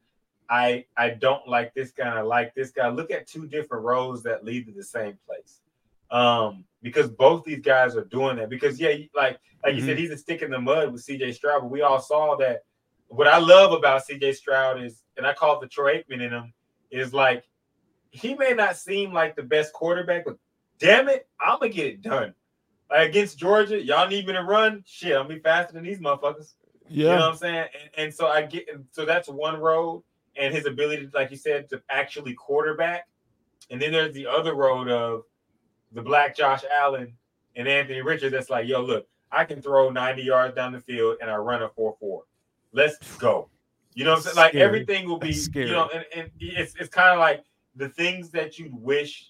I 0.49 0.85
I 0.97 1.11
don't 1.11 1.47
like 1.47 1.73
this 1.73 1.91
guy, 1.91 2.17
I 2.17 2.21
like 2.21 2.53
this 2.53 2.71
guy. 2.71 2.89
Look 2.89 3.11
at 3.11 3.27
two 3.27 3.47
different 3.47 3.85
roads 3.85 4.21
that 4.23 4.43
lead 4.43 4.65
to 4.67 4.73
the 4.73 4.83
same 4.83 5.17
place. 5.25 5.61
Um, 6.13 6.65
because 6.83 7.09
both 7.09 7.43
these 7.43 7.61
guys 7.61 7.95
are 7.95 8.05
doing 8.05 8.37
that. 8.37 8.49
Because 8.49 8.79
yeah, 8.79 8.95
like 9.15 9.39
like 9.63 9.75
you 9.75 9.81
said, 9.81 9.97
he's 9.97 10.11
a 10.11 10.17
stick 10.17 10.41
in 10.41 10.51
the 10.51 10.59
mud 10.59 10.91
with 10.91 11.05
CJ 11.05 11.33
Stroud, 11.33 11.61
but 11.61 11.71
we 11.71 11.81
all 11.81 11.99
saw 11.99 12.35
that. 12.37 12.63
What 13.07 13.27
I 13.27 13.37
love 13.37 13.71
about 13.71 14.05
CJ 14.07 14.35
Stroud 14.35 14.81
is, 14.83 15.01
and 15.17 15.25
I 15.25 15.33
call 15.33 15.55
it 15.55 15.61
the 15.61 15.67
Troy 15.67 15.97
Aikman 15.97 16.21
in 16.21 16.31
him, 16.31 16.53
is 16.91 17.13
like 17.13 17.45
he 18.11 18.35
may 18.35 18.53
not 18.53 18.77
seem 18.77 19.11
like 19.11 19.35
the 19.35 19.43
best 19.43 19.73
quarterback, 19.73 20.25
but 20.25 20.37
damn 20.77 21.09
it, 21.09 21.27
I'm 21.41 21.59
gonna 21.59 21.71
get 21.71 21.87
it 21.87 22.01
done. 22.01 22.35
Like 22.91 23.09
against 23.09 23.39
Georgia, 23.39 23.81
y'all 23.81 24.07
need 24.07 24.27
me 24.27 24.33
to 24.33 24.43
run. 24.43 24.83
Shit, 24.85 25.13
I'm 25.13 25.23
gonna 25.23 25.35
be 25.35 25.39
faster 25.39 25.73
than 25.73 25.83
these 25.83 25.99
motherfuckers. 25.99 26.53
You 26.89 27.05
know 27.05 27.09
yeah, 27.11 27.19
what 27.21 27.29
I'm 27.29 27.37
saying? 27.37 27.55
And, 27.55 28.05
and 28.05 28.13
so 28.13 28.27
I 28.27 28.43
get 28.43 28.67
so 28.91 29.05
that's 29.05 29.29
one 29.29 29.59
road, 29.59 30.03
and 30.35 30.53
his 30.53 30.65
ability, 30.65 31.09
like 31.13 31.31
you 31.31 31.37
said, 31.37 31.69
to 31.69 31.81
actually 31.89 32.33
quarterback. 32.33 33.07
And 33.69 33.81
then 33.81 33.93
there's 33.93 34.13
the 34.13 34.27
other 34.27 34.53
road 34.53 34.89
of 34.89 35.23
the 35.93 36.01
black 36.01 36.35
Josh 36.35 36.63
Allen 36.79 37.13
and 37.55 37.67
Anthony 37.67 38.01
Richards. 38.01 38.31
That's 38.33 38.49
like, 38.49 38.67
yo, 38.67 38.81
look, 38.81 39.07
I 39.31 39.45
can 39.45 39.61
throw 39.61 39.89
90 39.89 40.21
yards 40.21 40.55
down 40.55 40.71
the 40.71 40.81
field 40.81 41.17
and 41.21 41.29
I 41.29 41.35
run 41.35 41.61
a 41.63 41.69
4-4. 41.69 42.21
Let's 42.71 43.17
go. 43.17 43.49
You 43.95 44.03
know 44.05 44.11
what 44.11 44.17
I'm 44.17 44.23
saying? 44.23 44.35
Like 44.35 44.51
Scary. 44.51 44.63
everything 44.63 45.07
will 45.07 45.19
be, 45.19 45.33
scary. 45.33 45.67
you 45.67 45.73
know, 45.73 45.89
and, 45.93 46.03
and 46.15 46.31
it's 46.39 46.73
it's 46.79 46.89
kind 46.89 47.09
of 47.13 47.19
like 47.19 47.43
the 47.75 47.89
things 47.89 48.31
that 48.31 48.57
you'd 48.57 48.73
wish 48.73 49.29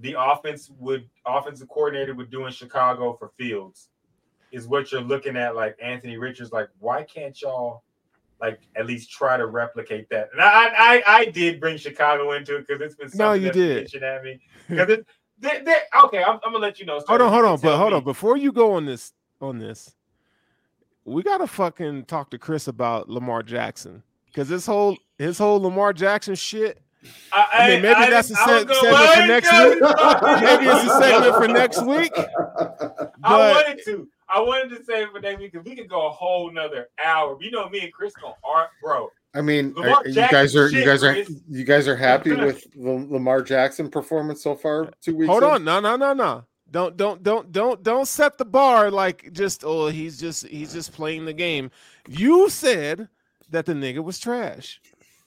the 0.00 0.14
offense 0.18 0.70
would 0.78 1.08
offensive 1.24 1.68
coordinator 1.68 2.14
would 2.14 2.30
do 2.30 2.44
in 2.46 2.52
Chicago 2.52 3.14
for 3.18 3.30
Fields 3.38 3.88
is 4.50 4.66
what 4.66 4.92
you're 4.92 5.00
looking 5.00 5.36
at 5.36 5.54
like 5.56 5.76
Anthony 5.82 6.18
Richards 6.18 6.52
like 6.52 6.68
why 6.80 7.02
can't 7.02 7.40
y'all 7.40 7.82
like 8.40 8.60
at 8.76 8.84
least 8.86 9.10
try 9.10 9.36
to 9.36 9.46
replicate 9.46 10.08
that 10.10 10.28
and 10.32 10.40
I 10.42 10.66
I, 10.76 11.02
I 11.06 11.24
did 11.26 11.60
bring 11.60 11.76
Chicago 11.78 12.32
into 12.32 12.56
it 12.56 12.66
because 12.66 12.82
it's 12.82 12.94
been 12.96 13.08
something 13.08 13.18
No, 13.26 13.32
you 13.32 13.52
did. 13.52 13.94
at 14.02 14.22
me 14.24 14.40
because 14.68 14.90
it 14.90 15.06
they, 15.42 15.60
they, 15.64 15.76
okay 16.04 16.22
I'm, 16.22 16.36
I'm 16.44 16.52
gonna 16.52 16.58
let 16.58 16.78
you 16.80 16.86
know 16.86 17.00
hold 17.06 17.20
on, 17.20 17.30
hold 17.32 17.44
on, 17.44 17.60
but 17.60 17.76
hold 17.76 17.90
me. 17.90 17.96
on. 17.98 18.04
Before 18.04 18.36
you 18.36 18.52
go 18.52 18.72
on 18.74 18.86
this 18.86 19.12
on 19.40 19.58
this, 19.58 19.94
we 21.04 21.22
gotta 21.22 21.46
fucking 21.46 22.04
talk 22.06 22.30
to 22.30 22.38
Chris 22.38 22.68
about 22.68 23.08
Lamar 23.10 23.42
Jackson 23.42 24.02
because 24.26 24.48
this 24.48 24.64
whole 24.66 24.96
his 25.18 25.38
whole 25.38 25.60
Lamar 25.60 25.92
Jackson 25.92 26.34
shit. 26.34 26.80
I, 27.32 27.46
I 27.52 27.68
mean, 27.68 27.82
maybe 27.82 27.94
I- 27.96 28.10
that's 28.10 28.30
a 28.30 28.34
I 28.38 28.46
was 28.46 28.64
seg- 28.64 28.74
segment 28.74 29.14
for 29.16 29.26
next 29.26 29.52
week. 29.52 29.80
Maybe 30.40 30.66
it's 30.70 30.84
a 30.84 31.00
segment 31.02 31.34
for 31.34 31.48
next 31.48 31.82
week. 31.84 32.12
I 33.24 33.50
wanted 33.52 33.84
to. 33.86 34.08
I 34.34 34.40
wanted 34.40 34.76
to 34.78 34.84
say 34.84 35.04
for 35.12 35.18
next 35.20 35.40
week 35.40 35.52
because 35.52 35.64
we 35.68 35.74
could 35.74 35.88
go 35.88 36.06
a 36.06 36.10
whole 36.10 36.50
nother 36.52 36.88
hour. 37.04 37.36
You 37.40 37.50
know, 37.50 37.68
me 37.68 37.80
and 37.80 37.92
Chris 37.92 38.14
gonna 38.14 38.34
art, 38.44 38.68
bro. 38.80 39.10
I 39.34 39.40
mean, 39.40 39.74
are- 39.78 40.06
you 40.06 40.14
guys 40.14 40.54
are 40.54 40.68
you 40.68 40.84
guys 40.84 41.02
are 41.02 41.16
you 41.48 41.64
guys 41.64 41.88
are 41.88 41.96
happy 41.96 42.32
with 42.32 42.70
the 42.72 43.06
Lamar 43.10 43.42
Jackson 43.42 43.90
performance 43.90 44.42
so 44.42 44.54
far? 44.54 44.90
Two 45.00 45.16
weeks. 45.16 45.30
hold 45.30 45.42
in? 45.42 45.48
on, 45.48 45.64
no, 45.64 45.80
no, 45.80 45.96
no, 45.96 46.12
no. 46.12 46.44
Don't 46.70 46.96
don't 46.96 47.22
don't 47.22 47.52
don't 47.52 47.82
don't 47.82 48.08
set 48.08 48.38
the 48.38 48.44
bar 48.44 48.90
like 48.90 49.32
just 49.32 49.62
oh 49.64 49.88
he's 49.88 50.18
just 50.18 50.46
he's 50.46 50.72
just 50.72 50.92
playing 50.92 51.24
the 51.24 51.32
game. 51.32 51.70
You 52.08 52.48
said 52.50 53.08
that 53.50 53.66
the 53.66 53.74
nigga 53.74 54.02
was 54.02 54.18
trash. 54.18 54.80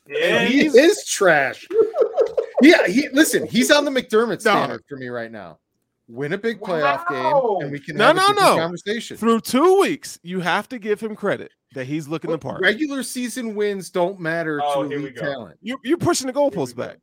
Yeah, 0.08 0.44
he 0.46 0.66
is 0.68 1.06
trash. 1.06 1.68
yeah, 2.62 2.88
he 2.88 3.10
listen. 3.10 3.48
He's 3.48 3.72
on 3.72 3.86
the 3.86 3.92
McDermott 3.92 4.30
No. 4.46 4.52
standard 4.52 4.84
for 4.88 4.98
me 4.98 5.08
right 5.08 5.32
now. 5.32 5.60
Win 6.08 6.34
a 6.34 6.38
big 6.38 6.60
playoff 6.60 7.04
Wow. 7.10 7.58
game, 7.60 7.64
and 7.64 7.72
we 7.72 7.80
can 7.80 7.96
No, 7.98 8.08
have 8.08 8.16
no, 8.16 8.24
a 8.28 8.34
no. 8.36 8.56
conversation. 8.58 9.18
Through 9.18 9.42
two 9.42 9.80
weeks, 9.80 10.20
you 10.22 10.40
have 10.40 10.70
to 10.70 10.78
give 10.78 11.00
him 11.02 11.16
credit 11.16 11.52
that 11.74 11.86
he's 11.86 12.08
looking 12.08 12.30
the 12.32 12.38
part. 12.38 12.62
Regular 12.62 13.02
season 13.02 13.56
wins 13.56 13.90
don't 13.90 14.20
matter 14.20 14.62
Oh, 14.64 14.84
to 14.84 14.90
here 14.90 15.00
we 15.00 15.04
elite 15.06 15.18
talent. 15.18 15.58
You 15.62 15.78
you're 15.84 15.98
pushing 15.98 16.28
the 16.28 16.34
goalpost 16.34 16.76
back. 16.76 16.98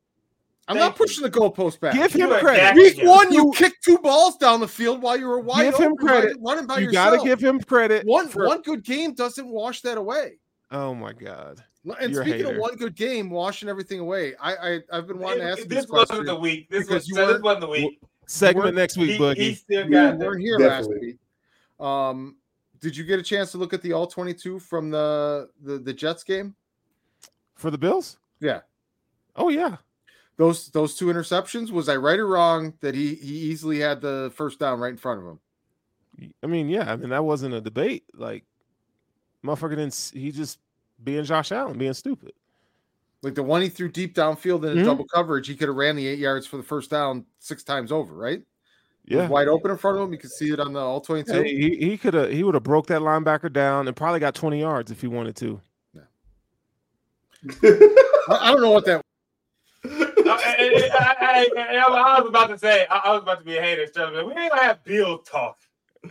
I'm 0.69 0.77
Thank 0.77 0.91
not 0.91 0.95
pushing 0.95 1.23
the 1.23 1.29
goalpost 1.29 1.81
back. 1.81 1.93
Give 1.93 2.13
him 2.13 2.29
credit. 2.39 2.75
Week 2.75 3.05
one, 3.05 3.33
you 3.33 3.51
kicked 3.53 3.83
two 3.83 3.97
balls 3.97 4.37
down 4.37 4.61
the 4.61 4.67
field 4.69 5.01
while 5.01 5.17
you 5.17 5.27
were 5.27 5.41
wide 5.41 5.63
Give 5.63 5.77
him 5.77 5.95
credit. 5.97 6.41
by- 6.41 6.51
running 6.51 6.67
by 6.67 6.77
You 6.77 6.85
yourself. 6.85 7.15
gotta 7.17 7.27
give 7.27 7.41
him 7.43 7.59
credit. 7.59 8.05
one 8.05 8.29
for- 8.29 8.47
one 8.47 8.61
good 8.61 8.85
game 8.85 9.13
doesn't 9.13 9.49
wash 9.49 9.81
that 9.81 9.97
away. 9.97 10.39
Oh 10.71 10.95
my 10.95 11.11
god. 11.11 11.61
And 11.99 12.13
You're 12.13 12.23
speaking 12.23 12.45
of 12.45 12.55
one 12.55 12.75
good 12.77 12.95
game, 12.95 13.29
washing 13.29 13.67
everything 13.67 13.99
away, 13.99 14.35
I, 14.39 14.55
I 14.55 14.79
I've 14.93 15.07
been 15.07 15.19
wanting 15.19 15.39
to 15.41 15.49
ask 15.51 15.59
It- 15.59 15.67
this 15.69 15.79
this 15.83 15.89
wasn't 15.91 16.07
question. 16.07 16.25
the 16.27 16.35
week. 16.39 16.69
This 16.69 16.83
because 16.87 17.01
was 17.01 17.07
you 17.09 17.15
so 17.15 17.21
this 17.27 17.33
weren't- 17.33 17.43
wasn't 17.43 17.61
the 17.61 17.67
week. 17.67 17.99
Segment 18.25 18.65
weren't- 18.65 18.75
next 18.77 18.97
week, 18.97 19.11
He, 19.11 19.17
Boogie. 19.19 19.37
he 19.37 19.55
still 19.55 19.89
got 19.89 20.17
weren't 20.17 20.37
the, 20.37 20.41
here 20.41 20.57
last 20.59 20.89
week. 20.89 21.17
Um, 21.79 22.37
did 22.79 22.95
you 22.95 23.03
get 23.03 23.19
a 23.19 23.23
chance 23.23 23.51
to 23.51 23.57
look 23.57 23.73
at 23.73 23.81
the 23.81 23.93
all 23.93 24.07
22 24.07 24.59
from 24.59 24.89
the 24.89 25.49
the, 25.61 25.77
the 25.79 25.93
Jets 25.93 26.23
game? 26.23 26.55
for 27.55 27.69
the 27.71 27.77
Bills? 27.77 28.17
Yeah. 28.39 28.61
Oh 29.35 29.49
yeah. 29.49 29.77
Those 30.37 30.69
those 30.69 30.95
two 30.95 31.05
interceptions, 31.05 31.69
was 31.71 31.87
I 31.87 31.95
right 31.95 32.19
or 32.19 32.27
wrong 32.27 32.73
that 32.81 32.95
he 32.95 33.15
he 33.15 33.33
easily 33.35 33.79
had 33.79 34.01
the 34.01 34.31
first 34.35 34.59
down 34.59 34.79
right 34.79 34.91
in 34.91 34.97
front 34.97 35.21
of 35.21 35.27
him? 35.27 35.39
I 36.43 36.47
mean, 36.47 36.69
yeah. 36.69 36.91
I 36.91 36.95
mean, 36.95 37.09
that 37.09 37.23
wasn't 37.23 37.53
a 37.55 37.61
debate. 37.61 38.03
Like, 38.13 38.43
motherfucker 39.45 39.71
didn't. 39.75 40.11
He 40.13 40.31
just 40.31 40.59
being 41.03 41.23
Josh 41.23 41.51
Allen, 41.51 41.77
being 41.77 41.93
stupid. 41.93 42.33
Like 43.23 43.35
the 43.35 43.41
one 43.43 43.61
he 43.61 43.69
threw 43.69 43.89
deep 43.89 44.13
downfield 44.15 44.69
in 44.69 44.77
a 44.77 44.81
Mhm. 44.81 44.85
double 44.85 45.05
coverage, 45.05 45.47
he 45.47 45.55
could 45.55 45.69
have 45.69 45.77
ran 45.77 45.95
the 45.95 46.05
eight 46.05 46.19
yards 46.19 46.45
for 46.45 46.57
the 46.57 46.63
first 46.63 46.91
down 46.91 47.25
six 47.39 47.63
times 47.63 47.91
over, 47.91 48.13
right? 48.13 48.43
Yeah. 49.05 49.27
wide 49.27 49.47
open 49.49 49.69
in 49.71 49.77
front 49.77 49.97
of 49.97 50.03
him. 50.03 50.13
You 50.13 50.17
could 50.19 50.31
see 50.31 50.51
it 50.51 50.59
on 50.61 50.71
the 50.73 50.79
all 50.79 51.01
22. 51.01 51.33
Yeah, 51.37 51.43
he 51.43 51.75
he 51.75 51.97
could 51.97 52.13
have 52.13 52.29
he 52.31 52.41
would 52.43 52.53
have 52.53 52.63
broke 52.63 52.87
that 52.87 53.01
linebacker 53.01 53.51
down 53.51 53.87
and 53.87 53.95
probably 53.97 54.19
got 54.21 54.33
20 54.35 54.59
yards 54.61 54.91
if 54.91 55.01
he 55.01 55.07
wanted 55.07 55.35
to. 55.37 55.59
I, 57.63 57.87
I 58.29 58.51
don't 58.51 58.61
know 58.61 58.71
what 58.71 58.85
that 58.85 59.01
I, 59.85 59.89
I, 59.89 61.15
I, 61.19 61.47
I, 61.57 61.85
I 61.85 62.19
was 62.21 62.29
about 62.29 62.47
to 62.47 62.57
say, 62.57 62.85
I, 62.89 62.97
I 63.05 63.11
was 63.13 63.23
about 63.23 63.39
to 63.39 63.45
be 63.45 63.57
a 63.57 63.61
hater. 63.61 63.85
Sterling, 63.87 64.25
We 64.25 64.31
ain't 64.41 64.51
gonna 64.51 64.63
have 64.63 64.83
Bill 64.85 65.17
talk 65.19 65.57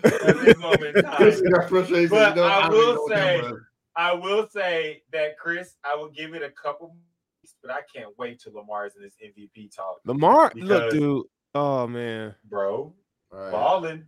at 0.05 0.21
this 0.21 0.59
moment 0.59 0.97
in 0.99 1.05
time. 1.05 1.17
Chris 1.17 1.41
got 1.41 1.69
frustrated. 1.71 2.11
But 2.11 2.39
I 2.39 2.69
will 2.69 2.77
even 2.77 2.95
know 2.95 3.01
what 3.03 3.09
say- 3.17 3.41
that 3.41 3.51
was. 3.53 3.61
I 3.97 4.13
will 4.13 4.49
say 4.49 5.03
that 5.13 5.39
Chris, 5.39 5.75
I 5.85 5.97
will 5.97 6.09
give 6.09 6.35
it 6.35 6.43
a 6.43 6.51
couple 6.51 6.95
weeks, 7.43 7.55
but 7.63 7.71
I 7.71 7.81
can't 7.95 8.17
wait 8.19 8.41
till 8.41 8.55
Lamar's 8.55 8.97
in 8.97 9.03
this 9.03 9.15
MVP 9.23 9.75
talk, 9.75 10.01
Lamar, 10.05 10.53
look, 10.55 10.91
dude. 10.91 11.27
Oh 11.55 11.87
man, 11.87 12.35
bro. 12.49 12.95
All 13.33 13.39
right. 13.39 13.53
Balling. 13.53 14.05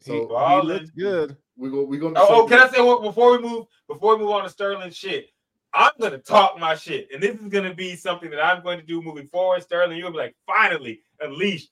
So, 0.00 0.12
he, 0.12 0.18
he 0.20 0.66
looks 0.66 0.90
good. 0.90 1.36
We 1.56 1.70
go. 1.70 1.84
We 1.84 1.98
going. 1.98 2.14
Oh, 2.16 2.42
oh, 2.42 2.46
can 2.46 2.60
I 2.60 2.68
say 2.68 2.80
what 2.80 3.02
before 3.02 3.32
we 3.32 3.38
move 3.38 3.66
before 3.88 4.16
we 4.16 4.22
move 4.22 4.32
on 4.32 4.44
to 4.44 4.50
Sterling 4.50 4.90
shit? 4.90 5.28
I'm 5.74 5.90
gonna 6.00 6.18
talk 6.18 6.58
my 6.58 6.74
shit, 6.74 7.08
and 7.12 7.22
this 7.22 7.36
is 7.36 7.48
gonna 7.48 7.74
be 7.74 7.96
something 7.96 8.30
that 8.30 8.44
I'm 8.44 8.62
going 8.62 8.78
to 8.78 8.86
do 8.86 9.02
moving 9.02 9.26
forward. 9.26 9.62
Sterling, 9.62 9.98
you'll 9.98 10.12
be 10.12 10.18
like, 10.18 10.36
finally, 10.46 11.00
unleashed. 11.20 11.70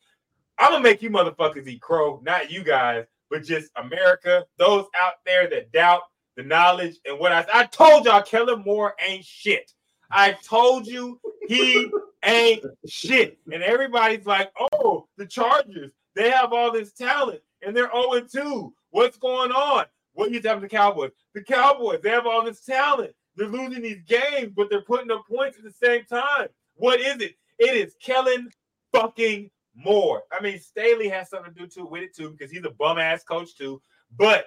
I'm 0.58 0.72
gonna 0.72 0.82
make 0.82 1.02
you 1.02 1.10
motherfuckers 1.10 1.66
eat 1.66 1.80
crow, 1.80 2.20
not 2.24 2.50
you 2.50 2.64
guys, 2.64 3.04
but 3.30 3.44
just 3.44 3.70
America, 3.76 4.44
those 4.58 4.86
out 5.00 5.14
there 5.24 5.48
that 5.48 5.72
doubt 5.72 6.02
the 6.36 6.42
knowledge 6.42 6.96
and 7.06 7.18
what 7.18 7.32
I 7.32 7.46
I 7.52 7.64
told 7.66 8.06
y'all 8.06 8.22
Kellen 8.22 8.62
Moore 8.64 8.94
ain't 9.06 9.24
shit. 9.24 9.72
I 10.10 10.32
told 10.44 10.86
you 10.86 11.20
he 11.48 11.90
ain't 12.24 12.64
shit. 12.86 13.38
And 13.52 13.62
everybody's 13.62 14.26
like, 14.26 14.52
oh, 14.58 15.06
the 15.16 15.26
Chargers, 15.26 15.92
they 16.14 16.30
have 16.30 16.52
all 16.52 16.72
this 16.72 16.92
talent 16.92 17.40
and 17.62 17.76
they're 17.76 17.90
0 17.90 18.20
2. 18.20 18.74
What's 18.90 19.16
going 19.16 19.50
on? 19.50 19.86
What 20.12 20.30
you 20.30 20.40
have 20.44 20.60
the 20.60 20.68
Cowboys? 20.68 21.10
The 21.34 21.42
Cowboys, 21.42 22.00
they 22.02 22.10
have 22.10 22.26
all 22.26 22.44
this 22.44 22.64
talent. 22.64 23.12
They're 23.36 23.48
losing 23.48 23.82
these 23.82 24.02
games, 24.06 24.52
but 24.54 24.70
they're 24.70 24.82
putting 24.82 25.10
up 25.10 25.24
points 25.28 25.58
at 25.58 25.64
the 25.64 25.72
same 25.72 26.04
time. 26.04 26.48
What 26.76 27.00
is 27.00 27.20
it? 27.20 27.34
It 27.58 27.76
is 27.76 27.96
Kellen 28.00 28.50
fucking 28.92 29.50
Moore. 29.74 30.22
I 30.30 30.40
mean, 30.40 30.60
Staley 30.60 31.08
has 31.08 31.30
something 31.30 31.52
to 31.52 31.60
do 31.60 31.66
too 31.66 31.86
with 31.86 32.02
it 32.02 32.14
too, 32.14 32.30
because 32.30 32.52
he's 32.52 32.64
a 32.64 32.70
bum 32.70 32.98
ass 32.98 33.24
coach 33.24 33.56
too. 33.56 33.82
But 34.16 34.46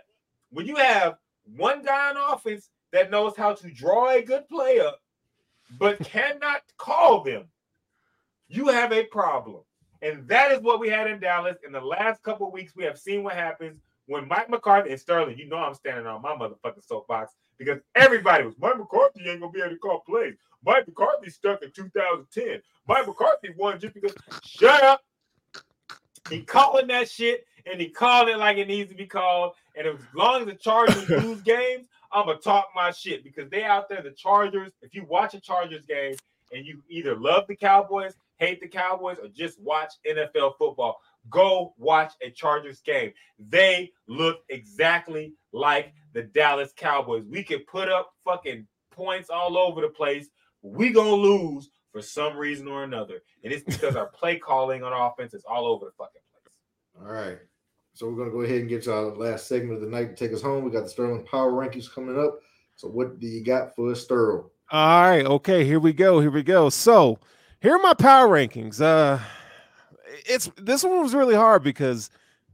when 0.49 0.65
you 0.65 0.77
have 0.77 1.15
one 1.55 1.83
guy 1.83 2.09
on 2.11 2.33
offense 2.33 2.69
that 2.91 3.11
knows 3.11 3.35
how 3.35 3.53
to 3.53 3.71
draw 3.71 4.09
a 4.09 4.21
good 4.21 4.47
play 4.47 4.79
up, 4.79 4.99
but 5.79 5.99
cannot 6.03 6.61
call 6.77 7.23
them, 7.23 7.45
you 8.47 8.67
have 8.67 8.91
a 8.91 9.03
problem. 9.05 9.61
And 10.01 10.27
that 10.27 10.51
is 10.51 10.61
what 10.61 10.79
we 10.79 10.89
had 10.89 11.09
in 11.09 11.19
Dallas. 11.19 11.57
In 11.65 11.71
the 11.71 11.81
last 11.81 12.21
couple 12.21 12.51
weeks, 12.51 12.75
we 12.75 12.83
have 12.83 12.99
seen 12.99 13.23
what 13.23 13.33
happens 13.33 13.81
when 14.07 14.27
Mike 14.27 14.49
McCarthy 14.49 14.91
and 14.91 14.99
Sterling, 14.99 15.37
you 15.37 15.47
know 15.47 15.57
I'm 15.57 15.73
standing 15.73 16.07
on 16.07 16.21
my 16.21 16.33
motherfucking 16.33 16.85
soapbox 16.85 17.33
because 17.57 17.79
everybody 17.95 18.45
was 18.45 18.55
Mike 18.57 18.77
McCarthy 18.77 19.29
ain't 19.29 19.41
gonna 19.41 19.51
be 19.51 19.59
able 19.59 19.71
to 19.71 19.77
call 19.77 20.01
plays. 20.07 20.35
Mike 20.65 20.87
McCarthy 20.87 21.29
stuck 21.29 21.61
in 21.61 21.71
2010. 21.71 22.61
Mike 22.87 23.05
McCarthy 23.05 23.49
won 23.57 23.79
just 23.79 23.93
because. 23.93 24.13
Shut 24.43 24.83
up. 24.83 25.01
He 26.29 26.41
calling 26.41 26.87
that 26.87 27.09
shit 27.09 27.45
and 27.69 27.81
he 27.81 27.89
called 27.89 28.29
it 28.29 28.37
like 28.37 28.57
it 28.57 28.67
needs 28.67 28.89
to 28.89 28.95
be 28.95 29.05
called. 29.05 29.53
And 29.75 29.87
as 29.87 29.95
long 30.13 30.41
as 30.41 30.47
the 30.47 30.55
Chargers 30.55 31.09
lose 31.23 31.41
games, 31.41 31.87
I'm 32.11 32.25
gonna 32.25 32.39
talk 32.39 32.69
my 32.75 32.91
shit 32.91 33.23
because 33.23 33.49
they 33.49 33.63
out 33.63 33.89
there. 33.89 34.01
The 34.01 34.11
Chargers. 34.11 34.71
If 34.81 34.93
you 34.93 35.05
watch 35.05 35.33
a 35.33 35.39
Chargers 35.39 35.85
game 35.85 36.15
and 36.51 36.65
you 36.65 36.81
either 36.89 37.15
love 37.15 37.45
the 37.47 37.55
Cowboys, 37.55 38.13
hate 38.37 38.61
the 38.61 38.67
Cowboys, 38.67 39.17
or 39.21 39.27
just 39.27 39.59
watch 39.59 39.93
NFL 40.07 40.53
football, 40.57 40.99
go 41.29 41.73
watch 41.77 42.13
a 42.21 42.29
Chargers 42.29 42.81
game. 42.81 43.11
They 43.37 43.91
look 44.07 44.37
exactly 44.49 45.33
like 45.51 45.93
the 46.13 46.23
Dallas 46.23 46.73
Cowboys. 46.75 47.25
We 47.29 47.43
could 47.43 47.67
put 47.67 47.89
up 47.89 48.11
fucking 48.23 48.67
points 48.91 49.29
all 49.29 49.57
over 49.57 49.81
the 49.81 49.89
place. 49.89 50.29
We 50.61 50.91
gonna 50.91 51.11
lose 51.11 51.69
for 51.91 52.01
some 52.01 52.37
reason 52.37 52.67
or 52.67 52.83
another, 52.83 53.21
and 53.43 53.51
it's 53.51 53.63
because 53.63 53.95
our 53.95 54.07
play 54.13 54.37
calling 54.37 54.83
on 54.83 54.93
offense 54.93 55.33
is 55.33 55.43
all 55.43 55.65
over 55.67 55.85
the 55.85 55.91
fucking 55.97 56.21
place. 56.31 57.07
All 57.07 57.13
right. 57.13 57.37
So 57.97 58.07
we're 58.07 58.15
gonna 58.15 58.29
go 58.29 58.41
ahead 58.41 58.59
and 58.59 58.69
get 58.69 58.83
to 58.83 58.93
our 58.93 59.05
last 59.05 59.47
segment 59.47 59.73
of 59.73 59.81
the 59.81 59.87
night 59.87 60.15
to 60.15 60.27
take 60.27 60.31
us 60.31 60.39
home. 60.43 60.63
We 60.63 60.69
got 60.69 60.83
the 60.83 60.89
Sterling 60.89 61.23
Power 61.23 61.51
Rankings 61.51 61.91
coming 61.91 62.19
up. 62.19 62.41
So 62.75 62.87
what 62.87 63.19
do 63.19 63.25
you 63.25 63.43
got 63.43 63.75
for 63.75 63.89
us, 63.89 64.03
Sterling? 64.03 64.43
All 64.69 65.01
right, 65.01 65.25
okay, 65.25 65.65
here 65.65 65.79
we 65.79 65.93
go. 65.93 66.19
Here 66.19 66.29
we 66.29 66.43
go. 66.43 66.69
So 66.69 67.17
here 67.59 67.75
are 67.75 67.81
my 67.81 67.95
power 67.95 68.27
rankings. 68.29 68.79
Uh 68.79 69.17
it's 70.27 70.47
this 70.57 70.83
one 70.83 71.01
was 71.01 71.15
really 71.15 71.33
hard 71.33 71.63
because 71.63 72.11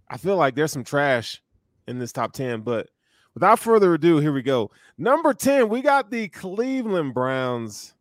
I 0.07 0.15
feel 0.15 0.37
like 0.37 0.55
there's 0.55 0.71
some 0.71 0.85
trash 0.85 1.41
in 1.89 1.99
this 1.99 2.13
top 2.13 2.31
10, 2.31 2.61
but 2.61 2.87
without 3.33 3.59
further 3.59 3.95
ado, 3.95 4.19
here 4.19 4.31
we 4.31 4.43
go. 4.43 4.71
Number 4.97 5.33
10, 5.33 5.67
we 5.67 5.81
got 5.81 6.09
the 6.09 6.29
Cleveland 6.29 7.13
Browns. 7.13 7.95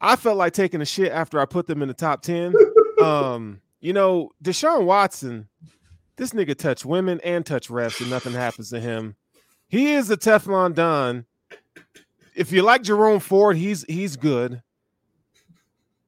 I 0.00 0.14
felt 0.14 0.36
like 0.36 0.52
taking 0.52 0.80
a 0.80 0.86
shit 0.86 1.10
after 1.10 1.40
I 1.40 1.44
put 1.44 1.66
them 1.66 1.82
in 1.82 1.88
the 1.88 1.94
top 1.94 2.22
10. 2.22 2.54
um, 3.02 3.60
you 3.80 3.92
know, 3.92 4.30
Deshaun 4.44 4.84
Watson, 4.84 5.48
this 6.16 6.30
nigga 6.30 6.56
touch 6.56 6.84
women 6.84 7.20
and 7.24 7.44
touch 7.44 7.68
refs, 7.68 8.00
and 8.00 8.10
nothing 8.10 8.32
happens 8.32 8.70
to 8.70 8.80
him. 8.80 9.16
He 9.68 9.92
is 9.94 10.10
a 10.10 10.16
Teflon 10.16 10.74
Don. 10.74 11.24
If 12.34 12.52
you 12.52 12.62
like 12.62 12.82
Jerome 12.82 13.20
Ford, 13.20 13.56
he's 13.56 13.84
he's 13.84 14.16
good. 14.16 14.62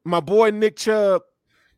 My 0.04 0.20
boy 0.20 0.50
Nick 0.50 0.76
Chubb, 0.76 1.22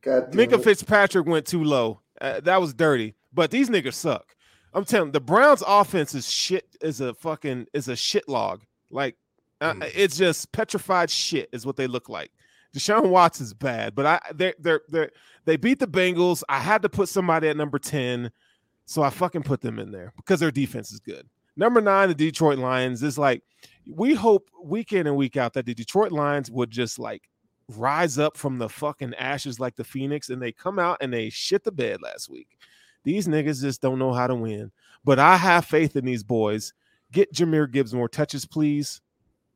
Minka 0.05 0.57
it. 0.57 0.65
Fitzpatrick 0.65 1.27
went 1.27 1.47
too 1.47 1.65
low. 1.65 2.01
Uh, 2.21 2.41
that 2.41 2.61
was 2.61 2.75
dirty. 2.75 3.15
But 3.33 3.51
these 3.51 3.71
niggas 3.71 3.95
suck. 3.95 4.35
I'm 4.75 4.85
telling 4.85 5.09
you, 5.09 5.13
the 5.13 5.21
Browns 5.21 5.63
offense 5.67 6.15
is 6.15 6.31
shit 6.31 6.67
is 6.81 7.01
a 7.01 7.15
fucking 7.15 7.67
is 7.73 7.89
a 7.89 7.97
shit 7.97 8.29
log. 8.29 8.63
Like 8.91 9.17
uh, 9.61 9.73
Mm. 9.75 9.91
it's 9.95 10.17
just 10.17 10.53
petrified 10.53 11.11
shit 11.11 11.49
is 11.53 11.67
what 11.67 11.77
they 11.77 11.87
look 11.87 12.09
like. 12.09 12.31
Deshaun 12.77 13.09
Watts 13.09 13.41
is 13.41 13.55
bad, 13.55 13.95
but 13.95 14.07
I 14.07 14.21
they're 14.35 14.55
they're 14.59 14.81
they 14.89 15.09
they 15.49 15.57
beat 15.57 15.79
the 15.79 15.87
Bengals. 15.87 16.43
I 16.49 16.59
had 16.59 16.83
to 16.83 16.91
put 16.91 17.09
somebody 17.09 17.49
at 17.49 17.57
number 17.57 17.79
10, 17.79 18.31
so 18.85 19.03
I 19.03 19.09
fucking 19.09 19.45
put 19.45 19.62
them 19.62 19.79
in 19.79 19.91
there 19.91 20.12
because 20.16 20.41
their 20.41 20.51
defense 20.51 20.93
is 20.93 21.01
good. 21.01 21.27
Number 21.57 21.81
nine, 21.81 22.09
the 22.09 22.15
Detroit 22.15 22.59
Lions 22.59 23.03
is 23.03 23.16
like 23.19 23.43
we 23.91 24.15
hope 24.15 24.51
week 24.62 24.93
in 24.93 25.07
and 25.07 25.16
week 25.16 25.39
out 25.39 25.55
that 25.55 25.65
the 25.65 25.75
Detroit 25.75 26.12
Lions 26.12 26.51
would 26.51 26.70
just 26.70 26.99
like 26.99 27.29
rise 27.69 28.19
up 28.19 28.37
from 28.37 28.59
the 28.59 28.69
fucking 28.69 29.15
ashes 29.15 29.59
like 29.59 29.75
the 29.75 29.85
Phoenix, 29.85 30.29
and 30.29 30.41
they 30.41 30.53
come 30.53 30.79
out 30.79 30.99
and 31.01 31.12
they 31.12 31.31
shit 31.31 31.65
the 31.65 31.73
bed 31.73 32.03
last 32.03 32.29
week. 32.29 32.59
These 33.05 33.27
niggas 33.27 33.62
just 33.62 33.81
don't 33.81 33.99
know 33.99 34.12
how 34.12 34.27
to 34.27 34.35
win. 34.35 34.70
But 35.03 35.19
I 35.19 35.39
have 35.39 35.65
faith 35.65 35.97
in 35.97 36.05
these 36.05 36.23
boys. 36.23 36.75
Get 37.11 37.33
Jahmyr 37.33 37.70
Gibbs 37.70 37.95
more 37.95 38.09
touches, 38.09 38.45
please. 38.45 39.01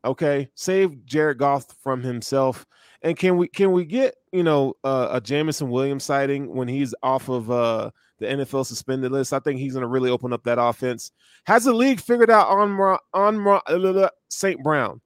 Okay, 0.04 0.48
save 0.54 1.04
Jared 1.04 1.38
Goff 1.38 1.66
from 1.82 2.02
himself. 2.02 2.66
And 3.02 3.16
can 3.16 3.36
we 3.36 3.48
can 3.48 3.72
we 3.72 3.84
get 3.84 4.14
you 4.32 4.42
know 4.42 4.74
uh, 4.84 5.08
a 5.12 5.20
Jameson 5.20 5.70
Williams 5.70 6.04
sighting 6.04 6.52
when 6.54 6.68
he's 6.68 6.94
off 7.02 7.28
of 7.28 7.50
uh, 7.50 7.90
the 8.18 8.26
NFL 8.26 8.66
suspended 8.66 9.12
list? 9.12 9.32
I 9.32 9.38
think 9.38 9.60
he's 9.60 9.72
going 9.72 9.82
to 9.82 9.88
really 9.88 10.10
open 10.10 10.32
up 10.32 10.44
that 10.44 10.60
offense. 10.60 11.12
Has 11.46 11.64
the 11.64 11.72
league 11.72 12.00
figured 12.00 12.30
out 12.30 12.48
on 12.48 12.98
on 13.14 14.10
St. 14.28 14.62
Brown? 14.62 15.00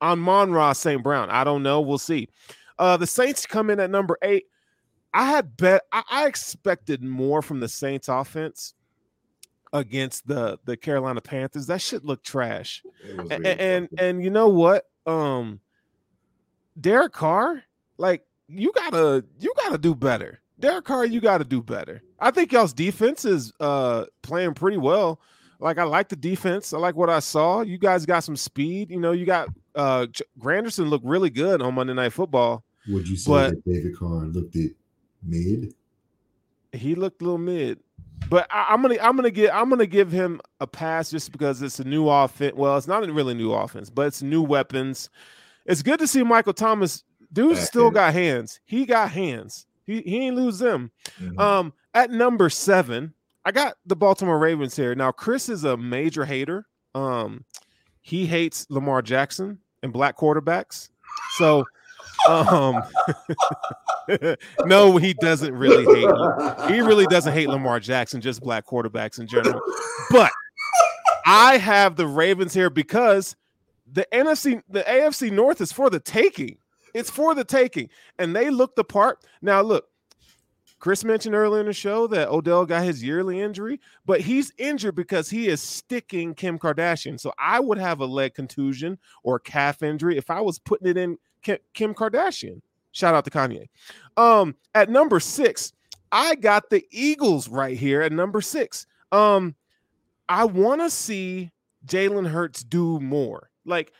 on 0.00 0.18
Amon-Ra 0.18 0.72
St. 0.72 1.02
Brown. 1.02 1.30
I 1.30 1.44
don't 1.44 1.62
know. 1.62 1.80
We'll 1.80 1.98
see. 1.98 2.28
Uh, 2.78 2.96
the 2.96 3.06
Saints 3.06 3.46
come 3.46 3.70
in 3.70 3.80
at 3.80 3.90
number 3.90 4.18
eight. 4.22 4.44
I 5.14 5.26
had 5.26 5.56
bet 5.56 5.82
I, 5.92 6.02
I 6.10 6.26
expected 6.26 7.02
more 7.02 7.40
from 7.40 7.60
the 7.60 7.68
Saints 7.68 8.08
offense 8.08 8.74
against 9.74 10.26
the 10.26 10.58
the 10.64 10.76
Carolina 10.76 11.20
Panthers. 11.20 11.66
That 11.66 11.82
shit 11.82 12.04
looked 12.04 12.24
trash. 12.24 12.82
And 13.06 13.28
really 13.30 13.44
and, 13.60 13.88
and 13.98 14.24
you 14.24 14.30
know 14.30 14.48
what? 14.48 14.86
Um 15.04 15.60
Derek 16.80 17.12
Carr, 17.12 17.62
like 17.98 18.24
you 18.48 18.72
gotta 18.72 19.24
you 19.38 19.52
gotta 19.62 19.76
do 19.78 19.94
better. 19.94 20.40
Derek 20.58 20.84
Carr, 20.84 21.04
you 21.04 21.20
gotta 21.20 21.44
do 21.44 21.60
better. 21.62 22.02
I 22.20 22.30
think 22.30 22.52
y'all's 22.52 22.72
defense 22.72 23.24
is 23.26 23.52
uh 23.60 24.06
playing 24.22 24.54
pretty 24.54 24.78
well. 24.78 25.20
Like 25.60 25.78
I 25.78 25.84
like 25.84 26.08
the 26.08 26.16
defense. 26.16 26.72
I 26.72 26.78
like 26.78 26.94
what 26.94 27.10
I 27.10 27.18
saw. 27.20 27.60
You 27.62 27.76
guys 27.78 28.06
got 28.06 28.20
some 28.24 28.36
speed. 28.36 28.90
You 28.90 29.00
know, 29.00 29.12
you 29.12 29.26
got 29.26 29.48
uh 29.74 30.06
Granderson 30.40 30.88
looked 30.88 31.04
really 31.04 31.30
good 31.30 31.60
on 31.62 31.74
Monday 31.74 31.94
Night 31.94 32.12
Football. 32.12 32.64
Would 32.88 33.08
you 33.08 33.16
say 33.16 33.30
But- 33.30 33.50
that 33.50 33.64
David 33.64 33.96
Carr 33.98 34.24
looked 34.26 34.56
at 34.56 34.70
mid? 35.22 35.74
He 36.72 36.94
looked 36.96 37.22
a 37.22 37.24
little 37.24 37.38
mid. 37.38 37.78
But 38.30 38.46
I, 38.50 38.66
I'm 38.70 38.82
gonna 38.82 38.96
I'm 39.00 39.16
gonna 39.16 39.30
get 39.30 39.54
I'm 39.54 39.68
gonna 39.68 39.86
give 39.86 40.10
him 40.10 40.40
a 40.60 40.66
pass 40.66 41.10
just 41.10 41.30
because 41.32 41.60
it's 41.62 41.78
a 41.78 41.84
new 41.84 42.08
offense. 42.08 42.54
Well, 42.56 42.76
it's 42.76 42.86
not 42.88 43.08
a 43.08 43.12
really 43.12 43.34
new 43.34 43.52
offense, 43.52 43.90
but 43.90 44.06
it's 44.06 44.22
new 44.22 44.42
weapons. 44.42 45.10
It's 45.66 45.82
good 45.82 45.98
to 46.00 46.06
see 46.06 46.22
Michael 46.22 46.52
Thomas. 46.54 47.04
Dude 47.32 47.58
still 47.58 47.90
got 47.90 48.12
hands. 48.12 48.60
He 48.64 48.86
got 48.86 49.10
hands. 49.10 49.66
He 49.86 50.00
he 50.02 50.18
ain't 50.26 50.36
lose 50.36 50.58
them. 50.58 50.90
Mhm. 51.20 51.38
Um, 51.38 51.72
at 51.92 52.10
number 52.10 52.48
seven, 52.48 53.12
I 53.44 53.52
got 53.52 53.76
the 53.84 53.96
Baltimore 53.96 54.38
Ravens 54.38 54.74
here. 54.74 54.94
Now, 54.94 55.12
Chris 55.12 55.48
is 55.48 55.64
a 55.64 55.76
major 55.76 56.24
hater. 56.24 56.66
Um, 56.94 57.44
he 58.00 58.26
hates 58.26 58.66
Lamar 58.70 59.02
Jackson 59.02 59.58
and 59.82 59.92
black 59.92 60.16
quarterbacks. 60.16 60.88
So, 61.36 61.64
um, 62.28 62.82
no, 64.66 64.96
he 64.96 65.14
doesn't 65.14 65.54
really 65.54 65.84
hate. 65.84 66.72
He 66.72 66.80
really 66.80 67.06
doesn't 67.06 67.32
hate 67.32 67.48
Lamar 67.48 67.80
Jackson, 67.80 68.20
just 68.20 68.40
black 68.40 68.66
quarterbacks 68.66 69.18
in 69.18 69.26
general. 69.26 69.60
But 70.10 70.30
I 71.26 71.58
have 71.58 71.96
the 71.96 72.06
Ravens 72.06 72.54
here 72.54 72.70
because 72.70 73.36
the 73.90 74.06
NFC, 74.12 74.62
the 74.68 74.82
AFC 74.82 75.30
North 75.30 75.60
is 75.60 75.72
for 75.72 75.90
the 75.90 76.00
taking. 76.00 76.58
It's 76.94 77.10
for 77.10 77.34
the 77.34 77.44
taking, 77.44 77.90
and 78.18 78.36
they 78.36 78.50
look 78.50 78.76
the 78.76 78.84
part. 78.84 79.18
Now, 79.42 79.62
look, 79.62 79.88
Chris 80.84 81.02
mentioned 81.02 81.34
earlier 81.34 81.60
in 81.60 81.66
the 81.66 81.72
show 81.72 82.06
that 82.08 82.28
Odell 82.28 82.66
got 82.66 82.84
his 82.84 83.02
yearly 83.02 83.40
injury, 83.40 83.80
but 84.04 84.20
he's 84.20 84.52
injured 84.58 84.94
because 84.94 85.30
he 85.30 85.48
is 85.48 85.62
sticking 85.62 86.34
Kim 86.34 86.58
Kardashian. 86.58 87.18
So 87.18 87.32
I 87.38 87.58
would 87.58 87.78
have 87.78 88.00
a 88.00 88.06
leg 88.06 88.34
contusion 88.34 88.98
or 89.22 89.38
calf 89.38 89.82
injury 89.82 90.18
if 90.18 90.28
I 90.30 90.42
was 90.42 90.58
putting 90.58 90.86
it 90.86 90.98
in 90.98 91.16
Kim 91.74 91.94
Kardashian. 91.94 92.60
Shout 92.92 93.14
out 93.14 93.24
to 93.24 93.30
Kanye. 93.30 93.66
Um, 94.16 94.54
at 94.74 94.88
number 94.88 95.18
six, 95.20 95.72
I 96.12 96.36
got 96.36 96.70
the 96.70 96.84
Eagles 96.90 97.48
right 97.48 97.76
here 97.76 98.02
at 98.02 98.12
number 98.12 98.40
six. 98.40 98.86
Um, 99.10 99.54
I 100.28 100.44
want 100.44 100.80
to 100.80 100.90
see 100.90 101.50
Jalen 101.86 102.28
Hurts 102.28 102.62
do 102.62 103.00
more. 103.00 103.50
Like, 103.64 103.92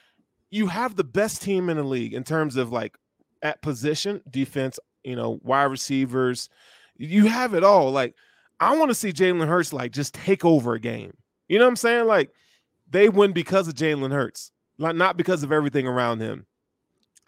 you 0.51 0.69
have 0.69 0.95
the 0.95 1.05
best 1.05 1.43
team 1.43 1.69
in 1.69 1.77
the 1.77 1.83
league 1.83 2.15
in 2.15 2.23
terms 2.23 2.57
of 2.57 2.71
like 2.71 2.97
at 3.43 3.61
position, 3.63 4.23
defense, 4.31 4.79
you 5.03 5.17
know, 5.17 5.41
wide 5.43 5.65
receivers. 5.65 6.49
You 6.97 7.27
have 7.27 7.55
it 7.55 7.65
all. 7.65 7.91
Like, 7.91 8.15
I 8.61 8.77
want 8.77 8.91
to 8.91 8.95
see 8.95 9.13
Jalen 9.13 9.49
Hurts 9.49 9.73
like 9.73 9.93
just 9.93 10.15
take 10.15 10.45
over 10.45 10.75
a 10.75 10.81
game. 10.81 11.13
You 11.49 11.59
know 11.59 11.65
what 11.65 11.71
I'm 11.71 11.77
saying? 11.77 12.07
Like, 12.07 12.31
they 12.89 13.09
win 13.09 13.33
because 13.33 13.67
of 13.67 13.75
Jalen 13.75 14.13
Hurts, 14.13 14.53
like 14.79 14.95
not 14.95 15.17
because 15.17 15.43
of 15.43 15.51
everything 15.51 15.87
around 15.87 16.21
him. 16.21 16.47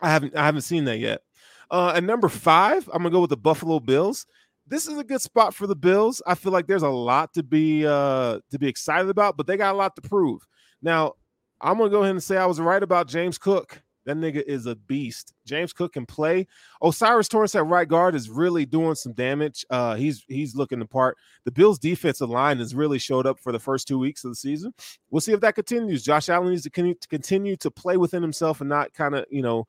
I 0.01 0.11
haven't 0.11 0.37
I 0.37 0.45
haven't 0.45 0.63
seen 0.63 0.85
that 0.85 0.99
yet. 0.99 1.23
Uh, 1.71 1.93
and 1.97 2.07
number 2.07 2.29
five, 2.29 2.89
I'm 2.93 3.03
gonna 3.03 3.11
go 3.11 3.21
with 3.21 3.31
the 3.31 3.37
Buffalo 3.37 3.81
Bills. 3.81 4.27
This 4.67 4.87
is 4.87 4.99
a 4.99 5.05
good 5.05 5.21
spot 5.21 5.55
for 5.55 5.67
the 5.67 5.77
Bills. 5.77 6.23
I 6.27 6.35
feel 6.35 6.53
like 6.53 6.67
there's 6.67 6.83
a 6.83 6.89
lot 6.89 7.33
to 7.35 7.43
be 7.43 7.87
uh 7.87 8.41
to 8.51 8.59
be 8.59 8.69
excited 8.69 9.09
about, 9.09 9.37
but 9.37 9.47
they 9.47 9.57
got 9.57 9.75
a 9.75 9.79
lot 9.79 9.97
to 9.97 10.03
prove. 10.03 10.47
Now, 10.83 11.15
I'm 11.61 11.79
gonna 11.79 11.91
go 11.91 12.03
ahead 12.03 12.13
and 12.13 12.23
say 12.23 12.37
I 12.37 12.47
was 12.47 12.61
right 12.61 12.83
about 12.83 13.09
James 13.09 13.39
Cook. 13.39 13.83
That 14.07 14.17
nigga 14.17 14.41
is 14.47 14.67
a 14.67 14.77
beast. 14.77 15.35
James 15.45 15.73
Cook 15.73 15.95
can 15.95 16.07
play. 16.07 16.47
O'Cyrus 16.81 17.27
Torrence 17.27 17.57
at 17.57 17.67
right 17.67 17.89
guard 17.89 18.15
is 18.15 18.31
really 18.31 18.65
doing 18.65 18.95
some 18.95 19.13
damage. 19.13 19.67
Uh, 19.69 19.97
he's 19.97 20.25
he's 20.29 20.55
looking 20.55 20.79
the 20.79 20.87
part. 20.87 21.17
The 21.45 21.51
Bills' 21.51 21.81
defensive 21.81 22.31
line 22.31 22.59
has 22.59 22.73
really 22.73 23.01
showed 23.01 23.27
up 23.27 23.41
for 23.41 23.51
the 23.51 23.59
first 23.59 23.89
two 23.89 23.99
weeks 23.99 24.23
of 24.23 24.31
the 24.31 24.37
season. 24.37 24.73
We'll 25.11 25.21
see 25.21 25.33
if 25.33 25.41
that 25.41 25.57
continues. 25.57 26.05
Josh 26.05 26.29
Allen 26.29 26.51
needs 26.51 26.63
to 26.63 26.71
to 26.71 27.09
continue 27.09 27.57
to 27.57 27.71
play 27.71 27.97
within 27.97 28.23
himself 28.23 28.61
and 28.61 28.71
not 28.71 28.95
kind 28.95 29.17
of 29.17 29.27
you 29.29 29.43
know 29.43 29.67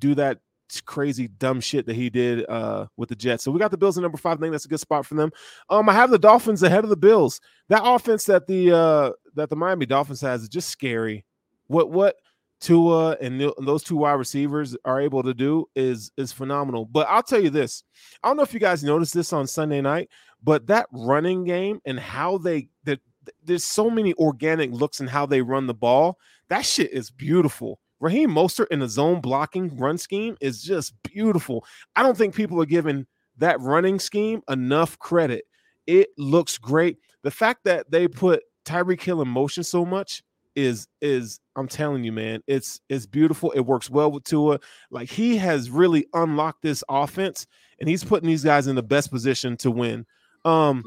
do 0.00 0.14
that 0.14 0.38
crazy 0.84 1.26
dumb 1.26 1.60
shit 1.60 1.86
that 1.86 1.96
he 1.96 2.08
did 2.10 2.48
uh, 2.48 2.86
with 2.96 3.08
the 3.08 3.16
Jets. 3.16 3.42
So 3.42 3.50
we 3.50 3.58
got 3.58 3.72
the 3.72 3.78
Bills 3.78 3.98
at 3.98 4.02
number 4.02 4.18
five. 4.18 4.38
I 4.38 4.40
think 4.40 4.52
that's 4.52 4.66
a 4.66 4.68
good 4.68 4.80
spot 4.80 5.04
for 5.04 5.14
them. 5.14 5.32
Um, 5.68 5.88
I 5.88 5.92
have 5.92 6.10
the 6.10 6.18
Dolphins 6.18 6.62
ahead 6.62 6.84
of 6.84 6.90
the 6.90 6.96
Bills. 6.96 7.40
That 7.68 7.82
offense 7.84 8.24
that 8.24 8.46
the 8.46 8.76
uh, 8.76 9.10
that 9.34 9.50
the 9.50 9.56
Miami 9.56 9.86
Dolphins 9.86 10.20
has 10.20 10.42
is 10.42 10.48
just 10.48 10.68
scary. 10.68 11.24
What 11.66 11.90
what 11.90 12.16
Tua 12.60 13.16
and, 13.20 13.40
th- 13.40 13.54
and 13.56 13.66
those 13.66 13.82
two 13.82 13.96
wide 13.96 14.12
receivers 14.12 14.76
are 14.84 15.00
able 15.00 15.22
to 15.22 15.34
do 15.34 15.66
is 15.74 16.12
is 16.16 16.32
phenomenal. 16.32 16.84
But 16.84 17.08
I'll 17.08 17.22
tell 17.22 17.42
you 17.42 17.50
this: 17.50 17.82
I 18.22 18.28
don't 18.28 18.36
know 18.36 18.42
if 18.42 18.54
you 18.54 18.60
guys 18.60 18.84
noticed 18.84 19.14
this 19.14 19.32
on 19.32 19.46
Sunday 19.46 19.80
night, 19.80 20.10
but 20.42 20.66
that 20.66 20.86
running 20.92 21.44
game 21.44 21.80
and 21.84 21.98
how 21.98 22.38
they 22.38 22.68
that 22.84 23.00
there's 23.44 23.64
so 23.64 23.90
many 23.90 24.14
organic 24.14 24.70
looks 24.72 25.00
and 25.00 25.08
how 25.08 25.26
they 25.26 25.42
run 25.42 25.66
the 25.66 25.74
ball. 25.74 26.18
That 26.48 26.64
shit 26.64 26.92
is 26.92 27.10
beautiful. 27.10 27.80
Raheem 28.00 28.30
Mostert 28.30 28.66
in 28.70 28.80
the 28.80 28.88
zone 28.88 29.20
blocking 29.20 29.76
run 29.76 29.98
scheme 29.98 30.36
is 30.40 30.62
just 30.62 30.94
beautiful. 31.02 31.64
I 31.94 32.02
don't 32.02 32.16
think 32.16 32.34
people 32.34 32.60
are 32.60 32.66
giving 32.66 33.06
that 33.36 33.60
running 33.60 33.98
scheme 33.98 34.42
enough 34.48 34.98
credit. 34.98 35.44
It 35.86 36.08
looks 36.16 36.58
great. 36.58 36.98
The 37.22 37.30
fact 37.30 37.64
that 37.64 37.90
they 37.90 38.08
put 38.08 38.42
Tyreek 38.64 39.02
Hill 39.02 39.22
in 39.22 39.28
motion 39.28 39.64
so 39.64 39.84
much 39.84 40.22
is 40.56 40.88
is 41.00 41.40
I'm 41.56 41.68
telling 41.68 42.04
you, 42.04 42.12
man, 42.12 42.42
it's 42.46 42.80
it's 42.88 43.06
beautiful. 43.06 43.50
It 43.52 43.60
works 43.60 43.90
well 43.90 44.10
with 44.10 44.24
Tua. 44.24 44.58
Like 44.90 45.08
he 45.08 45.36
has 45.36 45.70
really 45.70 46.06
unlocked 46.14 46.62
this 46.62 46.82
offense, 46.88 47.46
and 47.78 47.88
he's 47.88 48.04
putting 48.04 48.28
these 48.28 48.44
guys 48.44 48.66
in 48.66 48.76
the 48.76 48.82
best 48.82 49.10
position 49.10 49.56
to 49.58 49.70
win. 49.70 50.06
Um, 50.44 50.82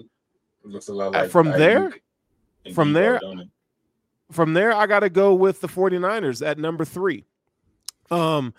looks 0.63 0.87
a 0.87 0.93
lot 0.93 1.15
uh, 1.15 1.21
like 1.21 1.29
from 1.29 1.51
there, 1.51 1.93
from 2.73 2.93
there? 2.93 3.19
From 4.31 4.53
there, 4.53 4.73
I 4.73 4.87
got 4.87 5.01
to 5.01 5.09
go 5.09 5.33
with 5.33 5.61
the 5.61 5.67
49ers 5.67 6.45
at 6.45 6.57
number 6.57 6.85
three. 6.85 7.25
Um, 8.11 8.53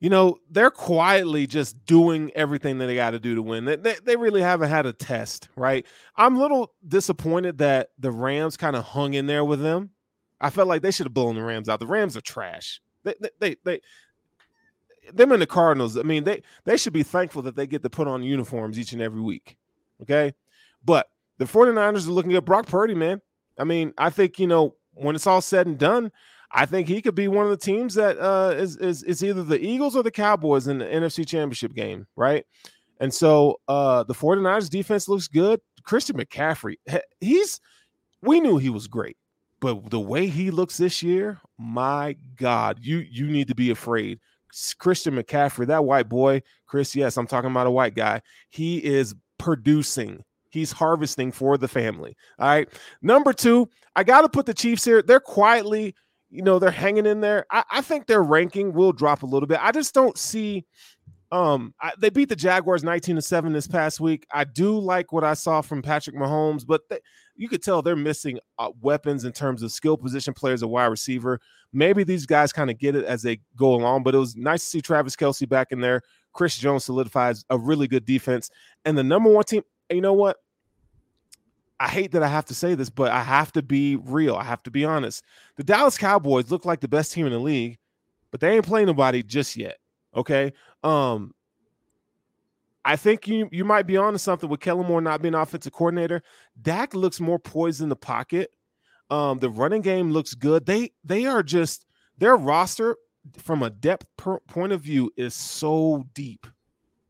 you 0.00 0.08
know, 0.08 0.38
they're 0.50 0.70
quietly 0.70 1.46
just 1.46 1.84
doing 1.84 2.30
everything 2.34 2.78
that 2.78 2.86
they 2.86 2.94
got 2.94 3.10
to 3.10 3.20
do 3.20 3.34
to 3.34 3.42
win. 3.42 3.66
They, 3.66 3.76
they, 3.76 3.96
they 4.02 4.16
really 4.16 4.40
haven't 4.40 4.70
had 4.70 4.86
a 4.86 4.92
test, 4.92 5.48
right? 5.56 5.86
I'm 6.16 6.36
a 6.36 6.40
little 6.40 6.72
disappointed 6.86 7.58
that 7.58 7.90
the 7.98 8.10
Rams 8.10 8.56
kind 8.56 8.76
of 8.76 8.84
hung 8.84 9.14
in 9.14 9.26
there 9.26 9.44
with 9.44 9.60
them. 9.60 9.90
I 10.40 10.48
felt 10.48 10.68
like 10.68 10.80
they 10.80 10.90
should 10.90 11.06
have 11.06 11.14
blown 11.14 11.34
the 11.34 11.42
Rams 11.42 11.68
out. 11.68 11.80
The 11.80 11.86
Rams 11.86 12.16
are 12.16 12.22
trash. 12.22 12.80
They, 13.04 13.14
they, 13.20 13.30
they, 13.38 13.56
they 13.64 13.80
them 15.12 15.32
and 15.32 15.42
the 15.42 15.46
Cardinals. 15.46 15.98
I 15.98 16.02
mean, 16.02 16.24
they 16.24 16.42
they 16.64 16.76
should 16.76 16.92
be 16.92 17.02
thankful 17.02 17.42
that 17.42 17.56
they 17.56 17.66
get 17.66 17.82
to 17.82 17.90
put 17.90 18.08
on 18.08 18.22
uniforms 18.22 18.78
each 18.78 18.92
and 18.92 19.02
every 19.02 19.20
week. 19.20 19.56
Okay. 20.02 20.34
But 20.84 21.10
the 21.38 21.44
49ers 21.44 22.06
are 22.06 22.12
looking 22.12 22.34
at 22.34 22.44
Brock 22.44 22.66
Purdy, 22.66 22.94
man. 22.94 23.20
I 23.58 23.64
mean, 23.64 23.92
I 23.98 24.10
think, 24.10 24.38
you 24.38 24.46
know, 24.46 24.74
when 24.94 25.14
it's 25.14 25.26
all 25.26 25.40
said 25.40 25.66
and 25.66 25.78
done, 25.78 26.12
I 26.52 26.66
think 26.66 26.88
he 26.88 27.00
could 27.00 27.14
be 27.14 27.28
one 27.28 27.44
of 27.44 27.50
the 27.50 27.56
teams 27.56 27.94
that 27.94 28.18
uh, 28.18 28.54
is 28.56 28.76
is 28.76 29.02
is 29.04 29.22
either 29.22 29.42
the 29.42 29.60
Eagles 29.60 29.96
or 29.96 30.02
the 30.02 30.10
Cowboys 30.10 30.66
in 30.66 30.78
the 30.78 30.84
NFC 30.84 31.26
Championship 31.26 31.74
game, 31.74 32.06
right? 32.16 32.44
And 32.98 33.12
so 33.12 33.60
uh, 33.68 34.02
the 34.04 34.14
49ers 34.14 34.68
defense 34.68 35.08
looks 35.08 35.28
good. 35.28 35.60
Christian 35.84 36.16
McCaffrey, 36.16 36.76
he's 37.20 37.60
we 38.22 38.40
knew 38.40 38.58
he 38.58 38.68
was 38.68 38.86
great, 38.86 39.16
but 39.60 39.90
the 39.90 40.00
way 40.00 40.26
he 40.26 40.50
looks 40.50 40.76
this 40.76 41.02
year, 41.02 41.40
my 41.58 42.16
God, 42.36 42.78
you 42.82 42.98
you 42.98 43.26
need 43.26 43.48
to 43.48 43.54
be 43.54 43.70
afraid. 43.70 44.18
Christian 44.78 45.14
McCaffrey, 45.14 45.68
that 45.68 45.84
white 45.84 46.08
boy, 46.08 46.42
Chris, 46.66 46.96
yes, 46.96 47.16
I'm 47.16 47.28
talking 47.28 47.50
about 47.50 47.68
a 47.68 47.70
white 47.70 47.94
guy. 47.94 48.20
He 48.50 48.78
is 48.84 49.14
producing. 49.38 50.24
He's 50.50 50.72
harvesting 50.72 51.32
for 51.32 51.56
the 51.56 51.68
family. 51.68 52.16
All 52.38 52.48
right. 52.48 52.68
Number 53.02 53.32
two, 53.32 53.68
I 53.96 54.04
got 54.04 54.22
to 54.22 54.28
put 54.28 54.46
the 54.46 54.54
Chiefs 54.54 54.84
here. 54.84 55.02
They're 55.02 55.20
quietly, 55.20 55.94
you 56.30 56.42
know, 56.42 56.58
they're 56.58 56.70
hanging 56.70 57.06
in 57.06 57.20
there. 57.20 57.46
I, 57.50 57.64
I 57.70 57.80
think 57.80 58.06
their 58.06 58.22
ranking 58.22 58.72
will 58.72 58.92
drop 58.92 59.22
a 59.22 59.26
little 59.26 59.46
bit. 59.46 59.58
I 59.62 59.72
just 59.72 59.94
don't 59.94 60.18
see. 60.18 60.66
Um, 61.32 61.74
I, 61.80 61.92
they 61.96 62.10
beat 62.10 62.28
the 62.28 62.36
Jaguars 62.36 62.82
19 62.82 63.16
to 63.16 63.22
7 63.22 63.52
this 63.52 63.68
past 63.68 64.00
week. 64.00 64.26
I 64.32 64.42
do 64.42 64.76
like 64.76 65.12
what 65.12 65.22
I 65.22 65.34
saw 65.34 65.60
from 65.60 65.80
Patrick 65.80 66.16
Mahomes, 66.16 66.66
but 66.66 66.82
they, 66.90 66.98
you 67.36 67.48
could 67.48 67.62
tell 67.62 67.82
they're 67.82 67.94
missing 67.94 68.40
uh, 68.58 68.70
weapons 68.80 69.24
in 69.24 69.32
terms 69.32 69.62
of 69.62 69.70
skill 69.70 69.96
position 69.96 70.34
players, 70.34 70.62
a 70.62 70.68
wide 70.68 70.86
receiver. 70.86 71.40
Maybe 71.72 72.02
these 72.02 72.26
guys 72.26 72.52
kind 72.52 72.68
of 72.68 72.78
get 72.78 72.96
it 72.96 73.04
as 73.04 73.22
they 73.22 73.40
go 73.56 73.74
along, 73.74 74.02
but 74.02 74.14
it 74.14 74.18
was 74.18 74.34
nice 74.34 74.62
to 74.64 74.66
see 74.66 74.80
Travis 74.80 75.14
Kelce 75.14 75.48
back 75.48 75.68
in 75.70 75.80
there. 75.80 76.02
Chris 76.32 76.58
Jones 76.58 76.84
solidifies 76.84 77.44
a 77.50 77.56
really 77.56 77.88
good 77.88 78.04
defense. 78.04 78.50
And 78.84 78.98
the 78.98 79.04
number 79.04 79.30
one 79.30 79.44
team, 79.44 79.62
you 79.90 80.00
know 80.00 80.14
what? 80.14 80.36
I 81.78 81.88
hate 81.88 82.12
that 82.12 82.22
I 82.22 82.28
have 82.28 82.44
to 82.46 82.54
say 82.54 82.74
this, 82.74 82.90
but 82.90 83.10
I 83.10 83.22
have 83.22 83.52
to 83.52 83.62
be 83.62 83.96
real. 83.96 84.36
I 84.36 84.44
have 84.44 84.62
to 84.64 84.70
be 84.70 84.84
honest. 84.84 85.24
The 85.56 85.64
Dallas 85.64 85.96
Cowboys 85.96 86.50
look 86.50 86.66
like 86.66 86.80
the 86.80 86.88
best 86.88 87.12
team 87.12 87.26
in 87.26 87.32
the 87.32 87.38
league, 87.38 87.78
but 88.30 88.40
they 88.40 88.54
ain't 88.54 88.66
playing 88.66 88.86
nobody 88.86 89.22
just 89.22 89.56
yet. 89.56 89.78
Okay. 90.14 90.52
Um, 90.84 91.34
I 92.84 92.96
think 92.96 93.28
you 93.28 93.48
you 93.50 93.64
might 93.64 93.86
be 93.86 93.96
onto 93.96 94.18
something 94.18 94.48
with 94.48 94.60
Kellen 94.60 94.86
Moore 94.86 95.00
not 95.00 95.22
being 95.22 95.34
offensive 95.34 95.72
coordinator. 95.72 96.22
Dak 96.60 96.94
looks 96.94 97.20
more 97.20 97.38
poised 97.38 97.80
in 97.80 97.88
the 97.88 97.96
pocket. 97.96 98.50
Um, 99.10 99.38
the 99.38 99.50
running 99.50 99.82
game 99.82 100.12
looks 100.12 100.34
good. 100.34 100.66
They 100.66 100.92
they 101.04 101.26
are 101.26 101.42
just 101.42 101.86
their 102.18 102.36
roster 102.36 102.96
from 103.38 103.62
a 103.62 103.70
depth 103.70 104.06
point 104.16 104.72
of 104.72 104.80
view 104.80 105.10
is 105.16 105.34
so 105.34 106.04
deep. 106.14 106.46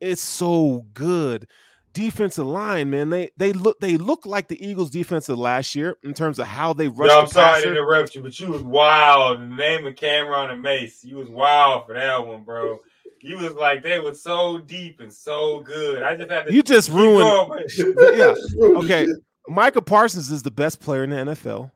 It's 0.01 0.23
so 0.23 0.86
good. 0.94 1.47
Defensive 1.93 2.47
line, 2.47 2.91
man, 2.91 3.11
they 3.11 3.31
they 3.37 3.53
look 3.53 3.81
they 3.81 3.97
look 3.97 4.25
like 4.25 4.47
the 4.47 4.65
Eagles' 4.65 4.91
defensive 4.91 5.37
last 5.37 5.75
year 5.75 5.97
in 6.05 6.15
terms 6.15 6.39
of 6.39 6.47
how 6.47 6.73
they 6.73 6.87
rush. 6.87 7.11
I'm 7.11 7.25
the 7.25 7.31
sorry 7.31 7.62
to 7.62 7.71
interrupt 7.71 8.15
you, 8.15 8.23
but 8.23 8.39
you 8.39 8.47
was 8.49 8.62
wild. 8.62 9.41
The 9.41 9.47
name 9.47 9.87
of 9.87 9.97
Cameron 9.97 10.51
and 10.51 10.62
Mace, 10.62 11.05
you 11.05 11.17
was 11.17 11.29
wild 11.29 11.87
for 11.87 11.95
that 11.95 12.25
one, 12.25 12.45
bro. 12.45 12.79
You 13.23 13.39
was 13.39 13.55
like 13.55 13.83
they 13.83 13.99
were 13.99 14.15
so 14.15 14.59
deep 14.59 15.01
and 15.01 15.12
so 15.12 15.61
good. 15.61 16.03
I 16.03 16.17
just 16.17 16.31
had 16.31 16.47
to 16.47 16.55
You 16.55 16.62
just 16.62 16.91
ruined. 16.91 17.61
Yeah. 17.77 18.35
Okay. 18.61 19.09
Micah 19.49 19.83
Parsons 19.83 20.31
is 20.31 20.43
the 20.43 20.51
best 20.51 20.81
player 20.81 21.05
in 21.05 21.11
the 21.11 21.17
NFL. 21.17 21.71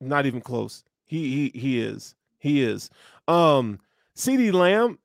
Not 0.00 0.26
even 0.26 0.40
close. 0.40 0.84
He 1.04 1.50
he 1.52 1.58
he 1.58 1.80
is. 1.80 2.14
He 2.38 2.62
is. 2.62 2.90
Um 3.28 3.78
CeeDee 4.16 4.52
Lamb, 4.52 4.98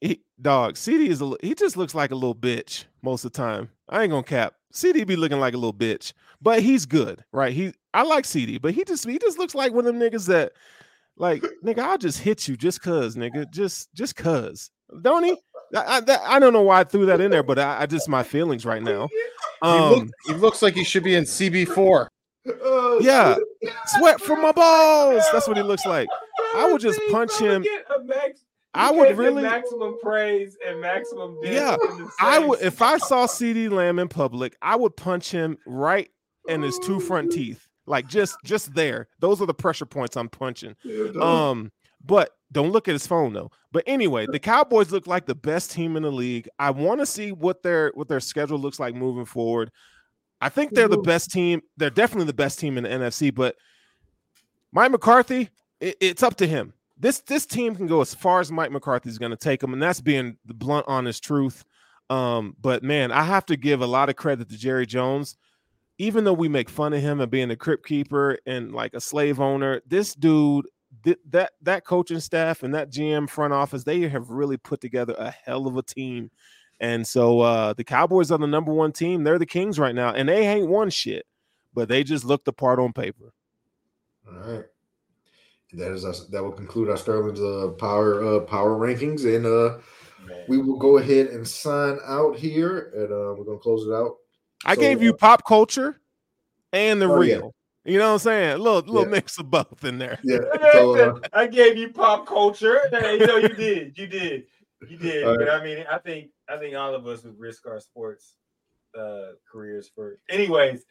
he, 0.00 0.20
dog, 0.40 0.74
CeeDee 0.74 1.08
is 1.08 1.20
a 1.20 1.34
he 1.42 1.54
just 1.54 1.76
looks 1.76 1.94
like 1.94 2.10
a 2.10 2.14
little 2.14 2.34
bitch 2.34 2.84
most 3.06 3.24
of 3.24 3.32
the 3.32 3.38
time. 3.38 3.70
I 3.88 4.02
ain't 4.02 4.10
gonna 4.10 4.22
cap. 4.22 4.54
CeeDee 4.74 5.06
be 5.06 5.16
looking 5.16 5.40
like 5.40 5.54
a 5.54 5.56
little 5.56 5.72
bitch, 5.72 6.12
but 6.42 6.60
he's 6.60 6.84
good, 6.84 7.24
right? 7.32 7.52
He 7.54 7.72
I 7.94 8.02
like 8.02 8.24
CeeDee, 8.24 8.60
but 8.60 8.74
he 8.74 8.84
just 8.84 9.08
he 9.08 9.18
just 9.18 9.38
looks 9.38 9.54
like 9.54 9.72
one 9.72 9.86
of 9.86 9.94
them 9.94 10.02
niggas 10.02 10.26
that 10.26 10.52
like 11.16 11.42
nigga, 11.64 11.78
I'll 11.78 11.96
just 11.98 12.18
hit 12.18 12.46
you 12.46 12.56
just 12.56 12.82
cuz, 12.82 13.16
nigga. 13.16 13.50
Just 13.50 13.88
just 13.94 14.16
cuz. 14.16 14.70
Don't 15.00 15.24
he? 15.24 15.32
I, 15.74 15.96
I, 15.96 16.00
that- 16.00 16.20
I 16.26 16.38
don't 16.38 16.52
know 16.52 16.62
why 16.62 16.80
I 16.80 16.84
threw 16.84 17.06
that 17.06 17.20
in 17.20 17.30
there, 17.30 17.42
but 17.42 17.58
I, 17.58 17.82
I 17.82 17.86
just 17.86 18.08
my 18.08 18.22
feelings 18.22 18.64
right 18.66 18.82
now. 18.82 19.08
He, 19.62 19.68
look- 19.68 19.98
Um, 20.02 20.10
he 20.26 20.34
looks 20.34 20.60
like 20.60 20.74
he 20.74 20.84
should 20.84 21.02
be 21.02 21.14
in 21.14 21.24
CB4. 21.24 22.08
Oh, 22.62 23.00
yeah, 23.00 23.36
sweat 23.98 24.20
from 24.20 24.42
my 24.42 24.52
balls. 24.52 25.24
That's 25.32 25.48
what 25.48 25.56
he 25.56 25.62
looks 25.62 25.86
like. 25.86 26.08
I 26.54 26.70
would 26.70 26.80
just 26.82 27.00
punch 27.10 27.32
him. 27.38 27.64
Get 28.76 28.82
a 28.82 28.84
max- 28.84 28.88
I 28.88 28.90
would 29.08 29.18
really- 29.18 29.42
maximum 29.42 29.98
praise 30.02 30.56
and 30.66 30.80
maximum 30.80 31.38
Yeah, 31.42 31.76
I 32.20 32.38
would 32.38 32.60
if 32.60 32.82
I 32.82 32.98
saw 32.98 33.26
CeeDee 33.26 33.70
Lamb 33.70 33.98
in 33.98 34.08
public, 34.08 34.56
I 34.62 34.76
would 34.76 34.96
punch 34.96 35.30
him 35.30 35.58
right 35.66 36.10
in 36.48 36.62
his 36.62 36.78
two 36.78 37.00
front 37.00 37.32
teeth, 37.32 37.68
like 37.86 38.06
just 38.08 38.36
just 38.44 38.74
there. 38.74 39.08
Those 39.20 39.40
are 39.42 39.46
the 39.46 39.54
pressure 39.54 39.86
points 39.86 40.16
I'm 40.16 40.28
punching. 40.28 40.76
Um, 41.20 41.72
but 42.04 42.30
don't 42.52 42.70
look 42.70 42.86
at 42.88 42.92
his 42.92 43.06
phone 43.06 43.32
though. 43.32 43.50
But 43.72 43.82
anyway, 43.86 44.26
the 44.30 44.38
Cowboys 44.38 44.90
look 44.92 45.06
like 45.06 45.26
the 45.26 45.34
best 45.34 45.72
team 45.72 45.96
in 45.96 46.02
the 46.04 46.12
league. 46.12 46.48
I 46.58 46.70
want 46.70 47.00
to 47.00 47.06
see 47.06 47.32
what 47.32 47.62
their 47.62 47.90
what 47.94 48.08
their 48.08 48.20
schedule 48.20 48.58
looks 48.58 48.78
like 48.78 48.94
moving 48.94 49.24
forward. 49.24 49.70
I 50.40 50.48
think 50.50 50.72
they're 50.74 50.86
the 50.88 50.98
best 50.98 51.30
team. 51.32 51.62
They're 51.76 51.90
definitely 51.90 52.26
the 52.26 52.34
best 52.34 52.58
team 52.58 52.76
in 52.78 52.84
the 52.84 52.90
NFC. 52.90 53.34
But 53.34 53.56
Mike 54.72 54.90
McCarthy, 54.92 55.48
it- 55.80 55.96
it's 56.00 56.22
up 56.22 56.36
to 56.36 56.46
him. 56.46 56.72
This 56.98 57.20
this 57.20 57.44
team 57.44 57.74
can 57.74 57.86
go 57.86 58.00
as 58.00 58.14
far 58.14 58.40
as 58.40 58.50
Mike 58.50 58.70
McCarthy 58.70 59.10
is 59.10 59.18
going 59.18 59.30
to 59.30 59.36
take 59.36 59.60
them, 59.60 59.72
and 59.72 59.82
that's 59.82 60.00
being 60.00 60.38
the 60.46 60.54
blunt, 60.54 60.86
honest 60.88 61.22
truth. 61.22 61.64
Um, 62.08 62.56
but 62.60 62.82
man, 62.82 63.12
I 63.12 63.22
have 63.24 63.46
to 63.46 63.56
give 63.56 63.80
a 63.82 63.86
lot 63.86 64.08
of 64.08 64.16
credit 64.16 64.48
to 64.48 64.56
Jerry 64.56 64.86
Jones. 64.86 65.36
Even 65.98 66.24
though 66.24 66.32
we 66.32 66.48
make 66.48 66.68
fun 66.68 66.92
of 66.92 67.00
him 67.00 67.20
and 67.20 67.30
being 67.30 67.50
a 67.50 67.56
crypt 67.56 67.86
keeper 67.86 68.38
and 68.46 68.72
like 68.72 68.94
a 68.94 69.00
slave 69.00 69.40
owner, 69.40 69.80
this 69.86 70.14
dude, 70.14 70.66
th- 71.04 71.18
that 71.30 71.52
that 71.62 71.84
coaching 71.84 72.20
staff 72.20 72.62
and 72.62 72.74
that 72.74 72.90
GM 72.90 73.28
front 73.28 73.54
office, 73.54 73.84
they 73.84 74.02
have 74.08 74.30
really 74.30 74.58
put 74.58 74.80
together 74.80 75.14
a 75.18 75.30
hell 75.30 75.66
of 75.66 75.76
a 75.76 75.82
team. 75.82 76.30
And 76.80 77.06
so 77.06 77.40
uh 77.40 77.72
the 77.72 77.84
Cowboys 77.84 78.30
are 78.30 78.38
the 78.38 78.46
number 78.46 78.72
one 78.72 78.92
team. 78.92 79.24
They're 79.24 79.38
the 79.38 79.46
Kings 79.46 79.78
right 79.78 79.94
now, 79.94 80.12
and 80.12 80.28
they 80.28 80.46
ain't 80.46 80.68
won 80.68 80.90
shit, 80.90 81.26
but 81.74 81.88
they 81.88 82.04
just 82.04 82.24
look 82.24 82.44
the 82.44 82.52
part 82.52 82.78
on 82.78 82.92
paper. 82.92 83.32
All 84.28 84.52
right. 84.52 84.64
That 85.76 85.92
is 85.92 86.04
us. 86.04 86.26
That 86.26 86.42
will 86.42 86.52
conclude 86.52 86.88
our 86.88 86.96
Sterling's 86.96 87.40
uh, 87.40 87.72
power 87.78 88.24
uh, 88.24 88.40
power 88.40 88.78
rankings, 88.78 89.24
and 89.26 89.44
uh, 89.44 89.78
Man. 90.26 90.44
we 90.48 90.58
will 90.58 90.78
go 90.78 90.96
ahead 90.98 91.28
and 91.28 91.46
sign 91.46 91.98
out 92.06 92.36
here, 92.36 92.92
and 92.94 93.12
uh, 93.12 93.34
we're 93.36 93.44
gonna 93.44 93.58
close 93.58 93.86
it 93.86 93.92
out. 93.92 94.16
I 94.64 94.74
So, 94.74 94.80
gave 94.80 95.02
you 95.02 95.10
uh, 95.10 95.16
pop 95.16 95.44
culture 95.46 96.00
and 96.72 97.00
the 97.00 97.08
Oh, 97.08 97.20
yeah. 97.20 97.36
real. 97.36 97.54
You 97.84 97.98
know 97.98 98.08
what 98.08 98.12
I'm 98.14 98.18
saying? 98.20 98.52
A 98.54 98.58
little 98.58 98.80
little 98.80 99.02
Yeah. 99.02 99.10
mix 99.10 99.38
of 99.38 99.50
both 99.50 99.84
in 99.84 99.98
there. 99.98 100.18
Yeah. 100.24 100.38
So 100.72 101.10
uh, 101.10 101.20
I 101.32 101.46
gave 101.46 101.76
you 101.76 101.90
pop 101.90 102.26
culture. 102.26 102.80
Hey, 102.90 103.20
you 103.20 103.26
know 103.26 103.36
you 103.36 103.54
did. 103.54 103.96
You 103.98 104.06
did. 104.06 104.46
You 104.88 104.96
did, 104.96 105.24
All 105.24 105.36
but 105.36 105.48
I 105.48 105.62
mean, 105.62 105.84
I 105.90 105.98
think 105.98 106.30
I 106.48 106.56
think 106.56 106.74
all 106.74 106.94
of 106.94 107.06
us 107.06 107.22
would 107.24 107.38
risk 107.38 107.66
our 107.66 107.80
sports 107.80 108.34
uh 108.98 109.32
careers 109.50 109.90
for. 109.94 110.18
Anyways, 110.28 110.84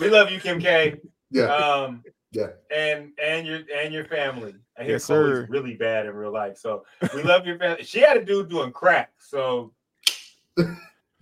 we 0.00 0.08
love 0.08 0.30
you, 0.30 0.40
Kim 0.40 0.60
K. 0.60 0.96
Yeah. 1.30 1.44
Um, 1.44 2.02
Yeah. 2.34 2.48
and 2.70 3.12
and 3.22 3.46
your 3.46 3.60
and 3.74 3.94
your 3.94 4.04
family. 4.04 4.54
I 4.76 4.82
hear 4.82 4.92
Yes, 4.94 5.04
Khloé's 5.04 5.06
sir. 5.06 5.46
really 5.48 5.74
bad 5.74 6.06
in 6.06 6.14
real 6.14 6.32
life, 6.32 6.58
so 6.58 6.84
we 7.14 7.22
love 7.22 7.46
your 7.46 7.58
family. 7.58 7.84
She 7.84 8.00
had 8.00 8.16
a 8.16 8.24
dude 8.24 8.48
doing 8.50 8.72
crack, 8.72 9.12
so 9.18 9.72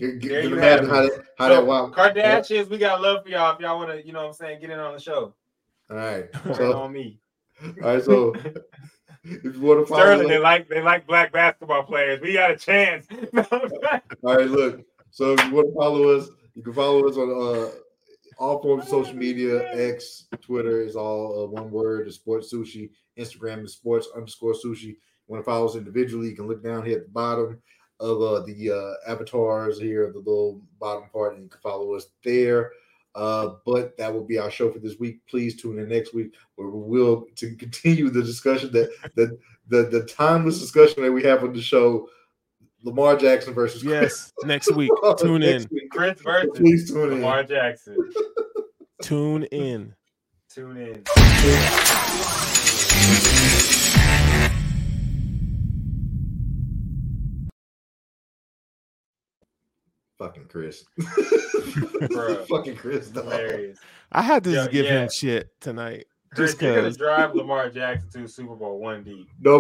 You, 0.03 0.09
you, 0.09 0.19
There 0.21 0.43
you 0.43 0.49
you 0.49 0.57
imagine 0.57 0.89
have 0.89 0.95
how 0.97 1.03
that, 1.03 1.25
how 1.39 1.49
so 1.49 1.55
that 1.55 1.67
wow. 1.67 1.93
Kardashians, 1.95 2.69
we 2.69 2.79
got 2.79 3.01
love 3.03 3.23
for 3.23 3.29
y'all. 3.29 3.55
If 3.55 3.61
y'all 3.61 3.79
want 3.79 3.91
to, 3.93 4.05
you 4.05 4.13
know, 4.13 4.23
what 4.23 4.29
I'm 4.29 4.33
saying, 4.33 4.61
get 4.61 4.71
in 4.71 4.79
on 4.81 4.95
the 4.95 5.01
show. 5.01 5.35
All 5.91 5.97
right. 5.97 6.29
So, 6.57 6.77
on 6.77 6.93
me. 6.93 7.21
All 7.63 7.71
right, 7.95 8.03
So, 8.03 8.35
if 9.25 9.45
you 9.55 9.61
want 9.61 9.81
to 9.81 9.87
follow, 9.87 10.01
Sterling, 10.01 10.27
they 10.29 10.39
like 10.39 10.69
they 10.69 10.83
like 10.83 11.07
black 11.07 11.33
basketball 11.33 11.85
players. 11.85 12.21
We 12.21 12.33
got 12.33 12.51
a 12.51 12.57
chance. 12.57 13.07
all 13.35 14.37
right. 14.37 14.49
Look. 14.49 14.81
So, 15.11 15.35
if 15.35 15.45
you 15.45 15.51
want 15.53 15.69
to 15.69 15.75
follow 15.75 16.17
us, 16.17 16.29
you 16.55 16.63
can 16.63 16.73
follow 16.73 17.07
us 17.09 17.17
on 17.17 17.31
uh, 17.31 17.71
all 18.39 18.63
forms 18.63 18.85
of 18.85 18.89
social 18.89 19.15
media. 19.15 19.73
X, 19.75 20.27
Twitter 20.41 20.83
is 20.83 20.97
all 20.97 21.45
uh, 21.45 21.47
one 21.47 21.71
word. 21.71 22.07
The 22.07 22.13
Sports 22.13 22.53
Sushi. 22.53 22.91
Instagram 23.19 23.65
is 23.65 23.75
Sports 23.75 24.09
underscore 24.15 24.55
Sushi. 24.55 24.83
You 24.83 24.97
want 25.29 25.45
to 25.45 25.45
follow 25.45 25.67
us 25.67 25.77
individually? 25.77 26.29
You 26.29 26.37
can 26.37 26.49
look 26.49 26.63
down 26.63 26.85
here 26.85 26.99
at 26.99 27.05
the 27.05 27.13
bottom 27.13 27.61
of 28.01 28.21
uh, 28.21 28.45
the 28.47 28.71
uh, 28.71 29.11
avatars 29.11 29.79
here, 29.79 30.11
the 30.13 30.19
little 30.19 30.61
bottom 30.81 31.09
part, 31.13 31.35
and 31.35 31.45
you 31.45 31.49
can 31.49 31.61
follow 31.61 31.95
us 31.95 32.07
there. 32.25 32.73
Uh, 33.15 33.51
but 33.67 33.97
that 33.99 34.13
will 34.13 34.25
be 34.25 34.39
our 34.39 34.51
show 34.51 34.73
for 34.73 34.79
this 34.79 34.99
week. 34.99 35.21
Please 35.29 35.61
tune 35.61 35.79
in 35.79 35.89
next 35.89 36.15
week 36.15 36.35
where 36.57 36.69
we 36.69 36.99
will 36.99 37.27
to 37.37 37.55
continue 37.57 38.09
the 38.09 38.23
discussion 38.23 38.73
that 38.73 38.91
the 39.15 39.39
the 39.69 39.85
the 39.85 40.05
timeless 40.05 40.59
discussion 40.59 41.03
that 41.03 41.13
we 41.13 41.23
have 41.23 41.45
on 41.45 41.53
the 41.53 41.61
show. 41.61 42.09
Lamar 42.85 43.17
Jackson 43.17 43.55
versus 43.55 43.83
Chris. 43.83 43.93
Yes, 43.93 44.33
next 44.45 44.73
week. 44.75 44.91
Chris. 45.03 45.21
Tune 45.23 45.43
in. 45.43 45.67
Week. 45.71 45.91
Chris 45.91 46.21
versus 46.21 46.51
Please 46.55 46.91
tune 46.91 47.05
in. 47.13 47.15
Lamar 47.17 47.45
Jackson. 47.45 47.97
Tune 49.03 49.45
in. 49.45 49.95
Tune 50.51 50.77
in. 50.77 51.05
Fucking 60.19 60.45
Chris. 60.49 60.85
Fucking 62.49 62.77
Chris. 62.77 63.09
dog. 63.09 63.25
Hilarious. 63.25 63.79
I 64.13 64.23
had 64.23 64.45
to 64.45 64.51
Yeah, 64.51 64.57
just 64.57 64.71
give 64.71 64.85
yeah. 64.87 65.03
him 65.03 65.09
shit 65.13 65.49
tonight. 65.61 66.07
Chris, 66.35 66.53
Just 66.53 66.63
you're 66.63 66.71
gonna 66.73 66.83
because. 66.85 66.97
drive 66.97 67.35
Lamar 67.35 67.69
Jackson 67.71 68.09
to 68.23 68.29
Super 68.29 68.55
Bowl 68.55 68.79
one 68.79 69.03
D. 69.03 69.27
No 69.41 69.51